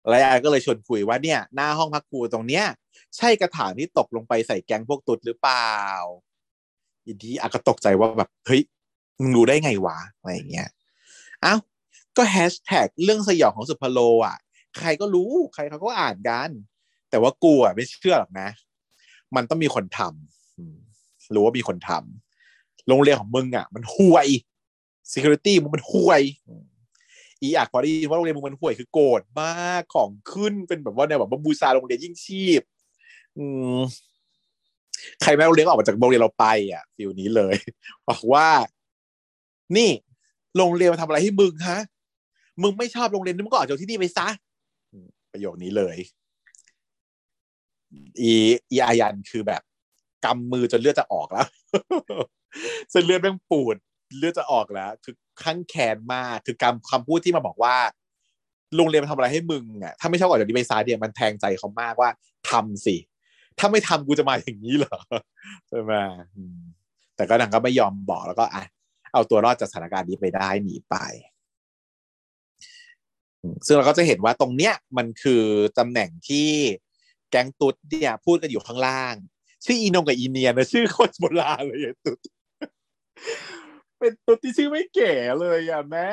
[0.09, 2.65] แล้วอาก็เลยชวนคุยว่าเนี่ย หน้าห้องพักครูตรงเนี้ย
[3.17, 5.77] ใช่กระถางที่ตกลงไปใส่แกงพวกตุดหรือเปล่า
[7.05, 8.61] อีดีอาก็ตกใจว่าแบบเฮ้ย
[9.19, 10.67] มึงรู้ได้ไงวะอะไรอย่างเงี้ย
[11.45, 11.59] อ้าว
[12.17, 14.37] ก็แฮชแท็กเรื่องสยองของสุพโลอะ
[14.77, 16.49] ใครก็รู้ ใครเขาก็อ่านกัน
[17.09, 18.49] แต่ว่ากูอะไม่เชื่อหรอกนะ
[19.35, 24.27] มันต้องมีคนทำรู้ว่ามีคนทำโรงเรียนของมึงอะ มันห่วย
[25.11, 26.21] security มึงมันห่วย
[27.39, 32.61] อีอยากพอได้ยินว่าโรงเรียนมึงมันห่วยคือโกรธมากของขึ้นเป็นแบบว่าเนี่ยแบบบูชาโรงเรียนยิ่งชีพ
[33.37, 33.45] อื
[33.77, 33.79] ม
[35.21, 37.55] ใครแม่โรงเรียนออกมาจากโรงเรียนเราไป อะฟิลนี้เลย
[38.07, 38.47] บอกว่า
[39.77, 39.89] นี่
[40.57, 41.79] โรงเรียนมาทำอะไรให้มึงฮะ
[42.63, 44.27] มึงไม่ชอบโรงเรียนมึงก็ออกจากที่นี่ไปซะ
[45.31, 45.97] ประโยคนี้เลย
[48.21, 48.33] อี
[48.71, 49.61] อีอายันคือแบบ
[50.25, 51.47] กำมือจนเลือดจะออกแล้ว
[52.91, 53.75] เส้นเลือดแม่งปูด
[54.17, 57.75] เลือดจะออกแล้ว คือขั้นแขนมากคือกำคำพูดที่มาบอกว่า
[58.75, 62.09] โรงเรียนมาทำอะไรให้มึงอะถ้าไม่ชอบออกจากนี้ไปซาเดียมันแทงใจเขามากว่า
[62.49, 62.95] ทำสิ
[63.59, 64.99] ถ้าไม่ทำกูจะมาอย่างนี้เหรอ
[65.67, 65.93] ใช่ไหม
[67.15, 68.63] แต่ก็นางก็ไม่ยอมบอกแล้วก็อะ
[69.13, 70.95] เอาตัวรอดจากสถานการณ์นี้ไปได้หนีไป
[73.65, 75.43] ซึ่งเราก็จะเห็นว่าตรงเนี้ยมันคือ
[75.77, 76.49] ตำแหน่งที่
[77.31, 79.15] แก๊งตุ๊ดเนี่ยพูดกันอยู่ข้างล่าง
[79.65, 82.19] ชื่ออีนงกับอีเนียนะชื่อโคตรโบราณเลยตุ๊ด
[83.99, 86.11] เป็นตุ๊ดที่ชื่อไม่เก๋เลยอะแม่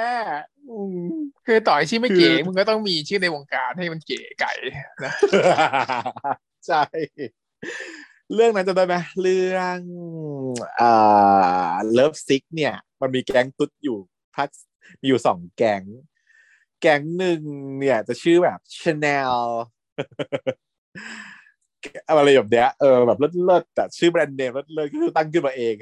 [1.47, 4.53] คือต่อยชื่อไม่เก๋มึงก็ต้องมีชื่อในวงการให้มันเก๋ไก่
[5.05, 5.13] นะ
[6.67, 6.83] ใช่
[8.35, 9.79] เรื่องนั้นจะได้ไหมเรื่อง
[10.81, 13.99] อ่า Love Sick เนี่ย มันมีแก๊งตุ๊ดอยู่
[14.37, 14.49] พัก
[15.01, 15.83] มีอยู่สองแก๊ง
[16.81, 17.41] แก๊งหนึ่ง
[17.79, 19.35] เนี่ย จะชื่อแบบชาแนล
[22.09, 25.73] อะไรแบบเนี้ยเออแบบเลิศๆแต่ชื่อแบรนด์เนมเลิศๆก็คือตั้งขึ้นมาเอง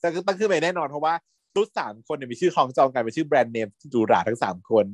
[0.00, 1.14] แต่ตั้งขึ้นมาแน่นอนเพราะว่า
[1.54, 4.86] ตุ๊ดสามคนเนี่ยมีชื่อคลองจองกันเป็นชื่อแบรนด์เนมดูราทั้งสามคน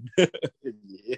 [0.62, 1.08] อย่างนี้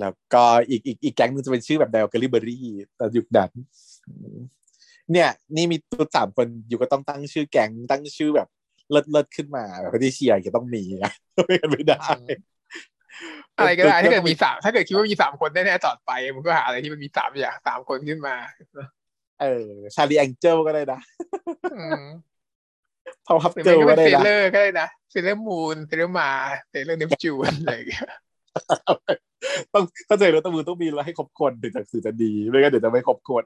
[0.00, 2.66] แล้วก็อีกอีกอีกแก๊งนึงจะเป็นชื่อแบบเดลกาลิเบอรี่
[2.98, 3.50] ตอนยุคนั้น
[5.12, 8.48] เนี่ย นี่มีตัวสามคนอยู่ก็ต้องตั้งชื่อแก๊งตั้งชื่อแบบ
[8.90, 11.12] เลิศเลิศขึ้นมาแบบที่เชียร์ก็ต้องมีอะ
[11.46, 11.98] ไม่กันไม่ได้
[13.58, 18.36] อะไรก็ได้ถ้าเกิดมีสามถ้าเกิดคิดว่ามีสามคนแน่ๆต่อไปมันก็หาอะไรที่มันมีสามอย่างสามคนขึ้นมา
[19.40, 21.00] เออ Charlie Angel ก็ได้นะ
[23.26, 28.08] Powerpuff Girl ก็ได้นะเซเลอร์ก็ได้นะ Sailor Moon Sailor Mars Sailor Neptune อะไรอย่างเงี้ย
[29.74, 33.44] ต้องเข้าใจแล้วต้องมือต้องมีแล้วให้ครบคนถึงจะสื่อจะดีไม่งั้นเดี๋ยวจะไม่ครบคน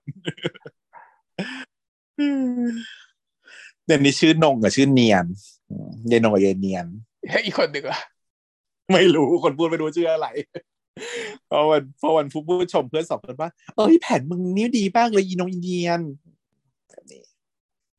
[3.86, 5.26] เดี๋ยวนี้ชื่อนงกับชื่อเนียน
[6.10, 6.86] ยายนงกับยายเนียน
[7.44, 8.00] อีกคนหนึ่งอะ
[8.92, 10.28] ไม่รู้คนพูดไม่รู้ชื่ออะไร
[11.48, 12.42] เพราะวันเพราะวันผู้
[12.72, 16.00] ชมเพื่อนสองคนว่าเอ้ยแผ่นมึงนิ้วดีบ้างเลยอีนงอินเดียน
[16.88, 17.22] แบบนี้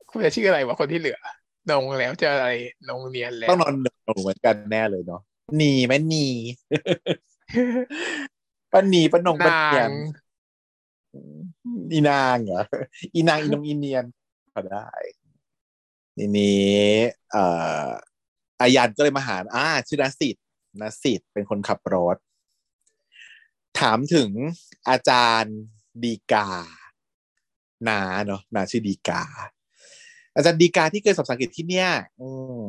[0.10, 1.20] คุณจะชื่ออะไรวะคนที่เหลือ
[1.72, 2.48] นงแล้วจะอะไร
[2.90, 3.74] นงเนียนแล้วต้องนอน
[4.08, 5.22] นงเหมือนกันแน่เลยเนาะ
[5.58, 6.28] หนีไหมหนี
[8.72, 9.92] ป้าหนีป้านงป้าเนียน
[11.92, 12.64] อีนางเหรอ
[13.16, 14.06] อีนางอีนงอีเนียน
[14.54, 14.90] ก็ได้
[16.18, 16.74] ทีนี้
[17.32, 17.46] เอ่
[17.86, 17.88] อ
[18.62, 20.44] อายันก็เลยมาหาอ่าชื่อนาสิทธ์
[20.82, 22.18] นาสิทธ์เป็นคนขับรถ
[23.80, 24.30] ถามถึง
[24.90, 25.58] อาจารย์
[26.04, 26.48] ดีกา
[27.88, 29.24] นาเนาะนาชื่อดีกา
[30.36, 32.28] อาจารย์ดีกาที่เคยสอบสังเกตที่เนี่ย อื
[32.64, 32.66] ม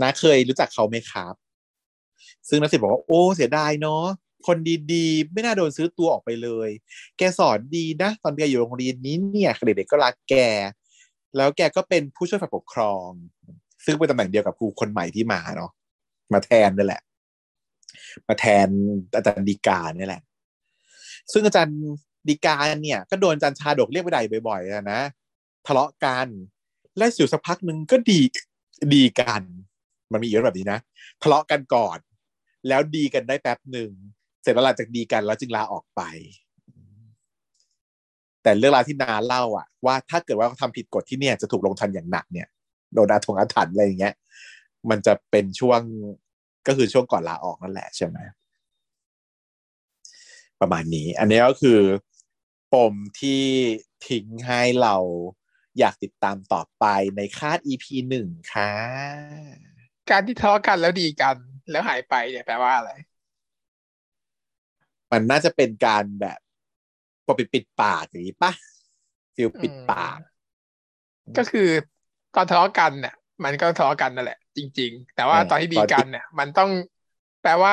[0.00, 1.34] นาเคยรู้จักเขาไหมครับ
[2.48, 4.04] ซึ่งนักศิษย์บอกว่าโอ้เสียดายเนาะ
[4.46, 4.56] คน
[4.92, 6.70] ดีๆ ไม่น่าโดนซื้อตัวออกไปเลย
[7.18, 10.34] แกสอนดีนะ ตอนแกอยู่โรงเรียนนี้เนี่ยเด็กๆก็รักแก
[11.36, 13.08] แล้วแกก็เป็นผู้ช่วยฝ่ายปกครอง
[13.84, 15.70] ซึ่งเป็นตำแหน่งเดียวกับครูคนใหม่ที่มาเนาะ
[16.32, 17.02] มาแทนนั่แหละ
[18.28, 18.68] มาแทน
[19.14, 20.22] อาจารย์ดีกาเนี่ยแหละ
[21.32, 21.78] ซึ่งอาจารย์
[22.28, 25.00] ดีกาเนี่ย ก็โดนอาจารย์ชาดกเรียกไปใดบ่อยๆนะ
[25.66, 26.28] ทะเลาะกัน
[26.96, 28.20] และสู่สักพักหนึ่งก็ดี
[28.94, 29.42] ดีกัน
[30.12, 30.78] มันมีเยอะแบบนี้นะ
[31.22, 31.98] ทะเลาะกันก่อน
[32.68, 33.90] แล้วดีกันได้แป๊บหนึ่ง
[34.42, 36.02] เสร็จแล้วหลังจากดีกันแล้วจึงลาออกไป
[38.44, 42.48] แต่เรื่องราวที่นาเล่าอะว่าถ้าเกิดว่าเขาทำผิดกฎที่เนี่ยจะถูกลงทันอย่างหนักเนี่ย
[42.94, 44.14] โดนอาถงอาถรรพ์อะไรอย่างเงี้ย
[44.90, 45.80] มันจะเป็นช่วง
[46.66, 48.18] ก็คือช่วงก่อนลาออกนั่นแหละใช่ไหม
[50.60, 51.80] ประมาณนี้ อันนี้ก็คือ
[52.72, 53.44] ปมที่
[54.08, 54.96] ทิ้งให้เรา
[55.78, 56.84] อยากติดตามต่อไป
[57.16, 58.72] ในคาด EP หนึ่งค่ะ
[60.10, 61.36] การที่ทะเลาะกันแล้วดีกัน
[61.70, 62.90] แล้วหายไปเนี่ยแปลว่าอะไร
[65.12, 66.38] มันน่าจะเป็นการแบบ
[67.26, 68.52] ปกปิดปิดปากอย่างนี้ปะ
[69.36, 70.20] ฟิลปิดปาก
[71.36, 71.68] ก็คือ
[72.34, 73.14] ตอนทะเลาะกันเนี่ย
[73.44, 76.70] มันก็ทะเลาะกันนั่นแหละ จริง ๆ แต่ว่าเออตอนที่ดีตอนที่กันเนี่ย มันต้อง
[77.42, 77.72] แปลว่า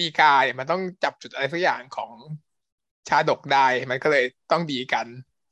[0.00, 2.12] ดีกาเนี่ยมันต้องจับจุดอะไรสักอย่างของ
[3.08, 5.06] ชาดกได้ มันก็เลยต้องดีกัน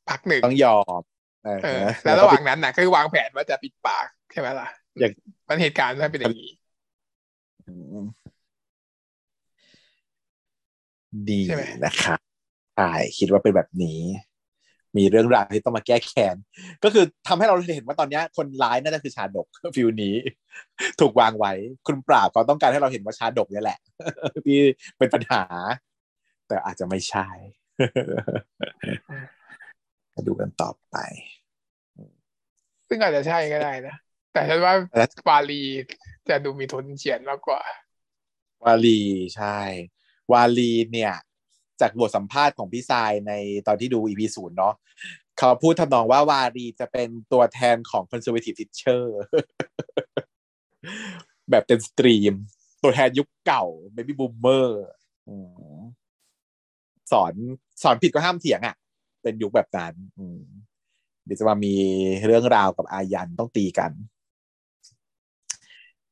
[0.08, 1.02] พักหนึ่งต้องยอม
[1.42, 1.68] เออเออ
[2.02, 4.66] แล้วระหว่างนั้นน่ะก็คือวางแผนว่าจะปิดปากใช่ไหมล่ะ
[4.98, 5.12] อย่าง
[5.48, 6.48] มันเหตุการณ์มันเป็นอย่างนี้
[7.66, 7.70] อื
[8.04, 8.30] ม
[11.28, 12.23] ดีใช่ไหมนะคะ
[12.76, 14.00] ใช่คิดว่าเป็นแบบนี้
[14.96, 16.36] มีเรื่องราวที่ต้องมาแก้แค้น
[16.84, 19.46] ก็คือทำให้เราเห็นว่าตอนเนี้ยคนร้ายน่าจะคือชาดก
[19.76, 20.14] ฟิลนี้
[21.00, 21.52] ถูกวางไว้
[21.86, 23.78] คุณปราบเขาต้องการให้เราเห็นว่าชาดกเนี่ยแหละ
[24.46, 24.60] ที่
[24.98, 25.42] เป็นปัญหา
[26.48, 27.28] แต่อาจจะไม่ใช่
[30.14, 30.96] มาดูกันต่อไป
[32.88, 33.96] ซึ่งอาจจะใช่ก็ได้นะ
[34.32, 35.62] แต่ฉันว่าแล้ววาลี
[36.28, 37.62] จะดูมีทุนเฉียนมากกว่า
[38.64, 39.00] วาลี
[39.36, 39.58] ใช่
[40.32, 41.14] วาลีเนี่ย
[41.80, 43.32] จากบทสัมภาษณ์ของพี่ทรายใน
[43.66, 44.74] ตอนที่ดู EP ศูนย์เนาะ
[45.38, 49.02] เขาพูดทำนองว่าวาลีจะเป็นตัวแทนของ conservative teacher
[51.50, 52.34] แบบ extreme
[52.82, 53.64] ตัวแทนยุคเก่า
[53.94, 54.68] baby boomer
[57.12, 57.34] สอน
[57.82, 58.76] สอนผิดก็ห้ามเถียงอะ่ะ
[59.22, 59.94] เป็นยุคแบบนั้น
[61.24, 61.74] เดี๋ยวจะมามี
[62.26, 63.92] เรื่องราวกับอายันต้องตีกัน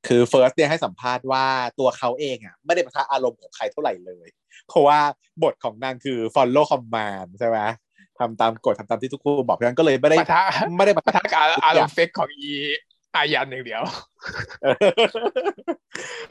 [0.07, 1.45] คือเฟิร์สเนี่ยให้สัมภาษณ์ว่า
[1.79, 4.29] ตัวเขาเองอะไม่ได้ปะทะอารมณ์ของใครเท่าไหร่เลย
[4.69, 4.99] เพราะว่า
[5.43, 7.59] บทของนางคือ follow command ใช่ไหม
[8.19, 10.43] ทำตามกฎทำตามที่ทุกคนบอกเพราะฉะนั้นก็เลยไม่ได้ปะทะ
[10.77, 12.51] ไม่ได้ปะปะทะทะกับอารมณ์เฟกของอี
[13.17, 13.83] อายันอย่างเดียว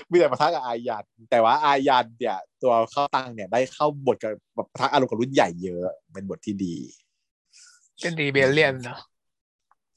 [0.10, 6.76] มีแต่ปะทะกับอายันแต่ว่าอายันเนี่ย ตัวข้าวตังเนี่ยได้เข้าบทกับปะทะอารมณ์กับรุ่นใหญ่เยอะเป็นบทที่ดี
[8.02, 9.00] เป็น rebellion เนาะ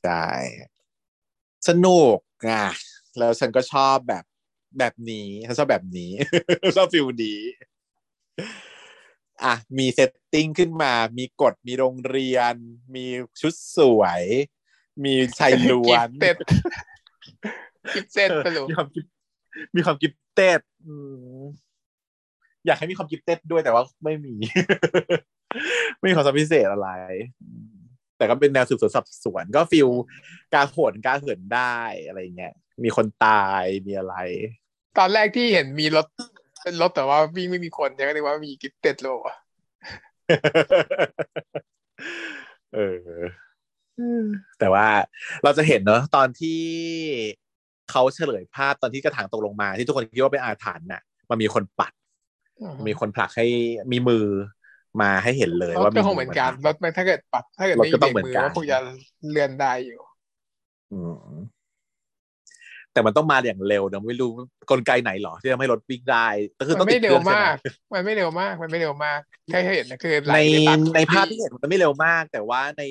[0.04, 0.26] ใช่
[1.68, 2.18] สนุก
[2.48, 2.64] อะ
[3.18, 4.24] แล้วฉันก็ชอบแบบ
[4.78, 6.10] แบบนี้ฉันชอบแบบนี้
[6.76, 7.40] ชอบ feel นี้
[9.44, 12.54] อะมี setting ขึ้นมา มีกฎมีโรงเรียน
[12.94, 13.06] มี
[13.40, 14.22] ชุดสวย
[15.04, 16.36] มีชายล้วน gifted
[17.94, 19.04] gifted สรุปมีความ gift
[19.74, 20.94] มีความ gifted อื
[21.38, 21.42] ม
[22.66, 24.34] อยากให้มีความ gifted ด้วยแต่ว่าไม่มี
[25.98, 26.88] ไม่มีความสามารถพิเศษอะไร
[27.42, 27.73] อืม
[28.24, 29.88] แต่ก็เป็นแนวสืบสวนสอบสวนก็ feel
[30.54, 31.76] การโหนการเหินได้
[32.06, 34.14] อะไรเงี้ยมีคนตายมีอะไร
[34.98, 36.06] ตอนแรกที่เห็นมีรถ
[36.62, 39.36] เป็นรถแต่ว่าวิ่งไม่มีคนใช่ไหมนึกว่ามีกิฟเต็ดโลอะ
[42.74, 42.98] เออ
[44.58, 44.86] แต่ว่า
[45.44, 46.60] เราจะเห็นเนอะตอนที่
[47.90, 51.92] เขาเฉลยภาพตอนที่กระถางตกลงมา ที่ทุกคนคิดว่าเป็นอาถรรพ์น่ะ มันมีคนปัด
[52.86, 53.46] มีคนผลักให้
[53.92, 54.26] มีมือ
[55.02, 58.78] มาให้เห็นเลยรถว่าก็คงเหมือนกันรถมันถ้าเกิดปัดถ้าเกิดรถไม่ก็เบต้รองกเหมือนมือกันก็คงจะ
[59.30, 60.00] เลื่อนได้อยู่
[60.92, 61.44] อืม
[62.94, 64.30] แต่มันต้องมาอย่างเร็วเนอะไม่รู้
[64.70, 66.26] กลไกไหนหรอที่ทำให้รถวิ่งได้
[66.58, 67.56] ก็คือมัต้องนติไม่ดเร็เครื่วองใช่ไหมามก
[67.94, 72.82] มันไม่เร็วมาก มันไม่เร็วมากแค่เห็นนะคือไหลในไปตามในภาพที่เห็นมันไม่เร็วมาก แต่ว่าใน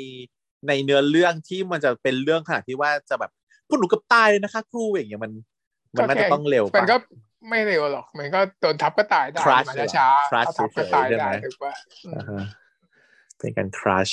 [0.68, 3.32] ในเนื้อเรื่องที่มันจะเป็นเรื่องขนาดที่ว่าจะแบบ
[3.68, 5.32] พวกหนูเกับตายเลยนะคะ ครูอย่างเงี้ยมัน
[5.96, 6.98] มันน่าจะต้องเร็วมันปะก็
[7.50, 11.74] ไม่เร็วหรอก มันก็โดนทับก็ตายได้ Crush มันช้าเหรอๆ Crush ถ้าทับก็ตายเฉยๆใช่ได้ไหมถูกป่ะ
[12.06, 12.44] อืมอ่าฮะ
[13.38, 14.10] เป็นการครัช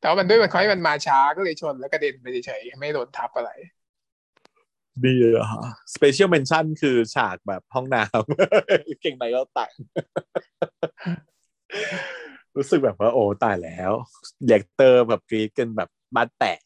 [0.00, 3.50] แต่ว่ามันด้วยมันเขาให้มันมาช้าก็เลยชนแล้วกระเด็นไปเฉยๆไม่โดนทับอะไร
[5.04, 5.48] ดีอะ
[5.94, 9.70] สเปเชียลเมนชั่นคือฉากแบบห้องน้ำเก่งในก็ตัก
[12.56, 13.92] รู้สึกแบบว่าโอ้ตายแล้ว
[14.46, 16.60] เด็กเตอร์แบบกรีดกันแบบบ้านแตก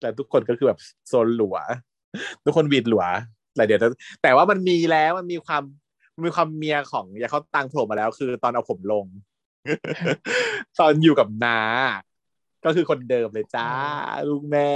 [0.00, 0.78] แต่ทุกคนก็คือแบบ
[1.08, 1.56] โซนหลัว
[2.44, 3.04] ทุกคนวีดหลัว
[3.56, 3.80] แต่เดี๋ยว
[4.22, 5.62] แต่ว่ามันมีแล้วมันมีความ
[6.14, 9.06] มันมีความเมียของยาเขาตังโผล่มาแล้ว คือตอนเอาผมลง
[10.78, 11.60] ตอนอยู่กับนา
[12.64, 13.70] ก็คือคนเดิมเลยจ้า
[14.28, 14.72] ลูกแม่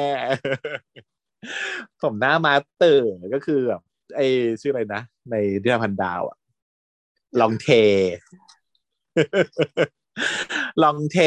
[2.03, 3.83] ผมหน้ามาเตอร์ก็คือแบบ
[4.17, 4.21] ไอ
[4.61, 6.39] ชื่ออะไรนะ ในเรื่องพันดาวอะ
[7.41, 7.69] ลองเท
[10.83, 11.19] ลองเท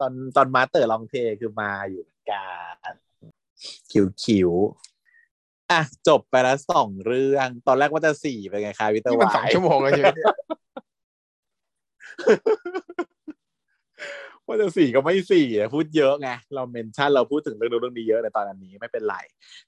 [0.00, 2.48] ตอนตอนมาเตอร์ลองเทคือมาอยู่เหมือนกั
[2.90, 2.92] น
[3.90, 4.97] คิวคิวๆ
[5.70, 10.26] อะจบไปแล้วสองเรื่อง ตอนแรกว่าจะสี่เป็นไงคะวิตานี่มันวาสองยชั่วโมงแล้วใช่ไหมเนี่ย
[14.46, 19.16] ว่าจะสี่ก็ไม่สี่อะพูดเยอะไงเราเมนชั่นเราพูดถึงเรื่องนู้นเรื่องนี้เยอะในตอนอันนี้ไม่เป็นไร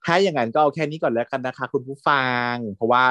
[0.04, 3.04] ถ้าอย่างนั้นก็เอาแค่นี้ก่อนแล้วกันนะคะ คุณผู้ฟัง เพราะว่า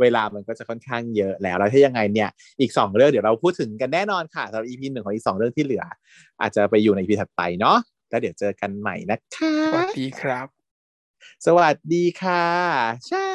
[0.00, 2.28] เวลามันก็จะค่อนข้างเยอะแล้วแล้วถ้ายังไงเนี่ย
[2.60, 5.84] อีกสองเรื่องเดี๋ยวเราพูดถึงกันแน่นอนค่ะสำหรับ EP หนึ่งของอีกสองเรื่องที่เหลือ
[6.40, 7.78] อาจจะไปอยู่ใน EP ถัดไปเนาะ
[8.10, 10.57] แล้วเดี๋ยวเจอกันใหม่นะคะ สวัสดีครับ
[11.46, 12.44] สวัสดีค่ะ
[13.08, 13.27] ใช่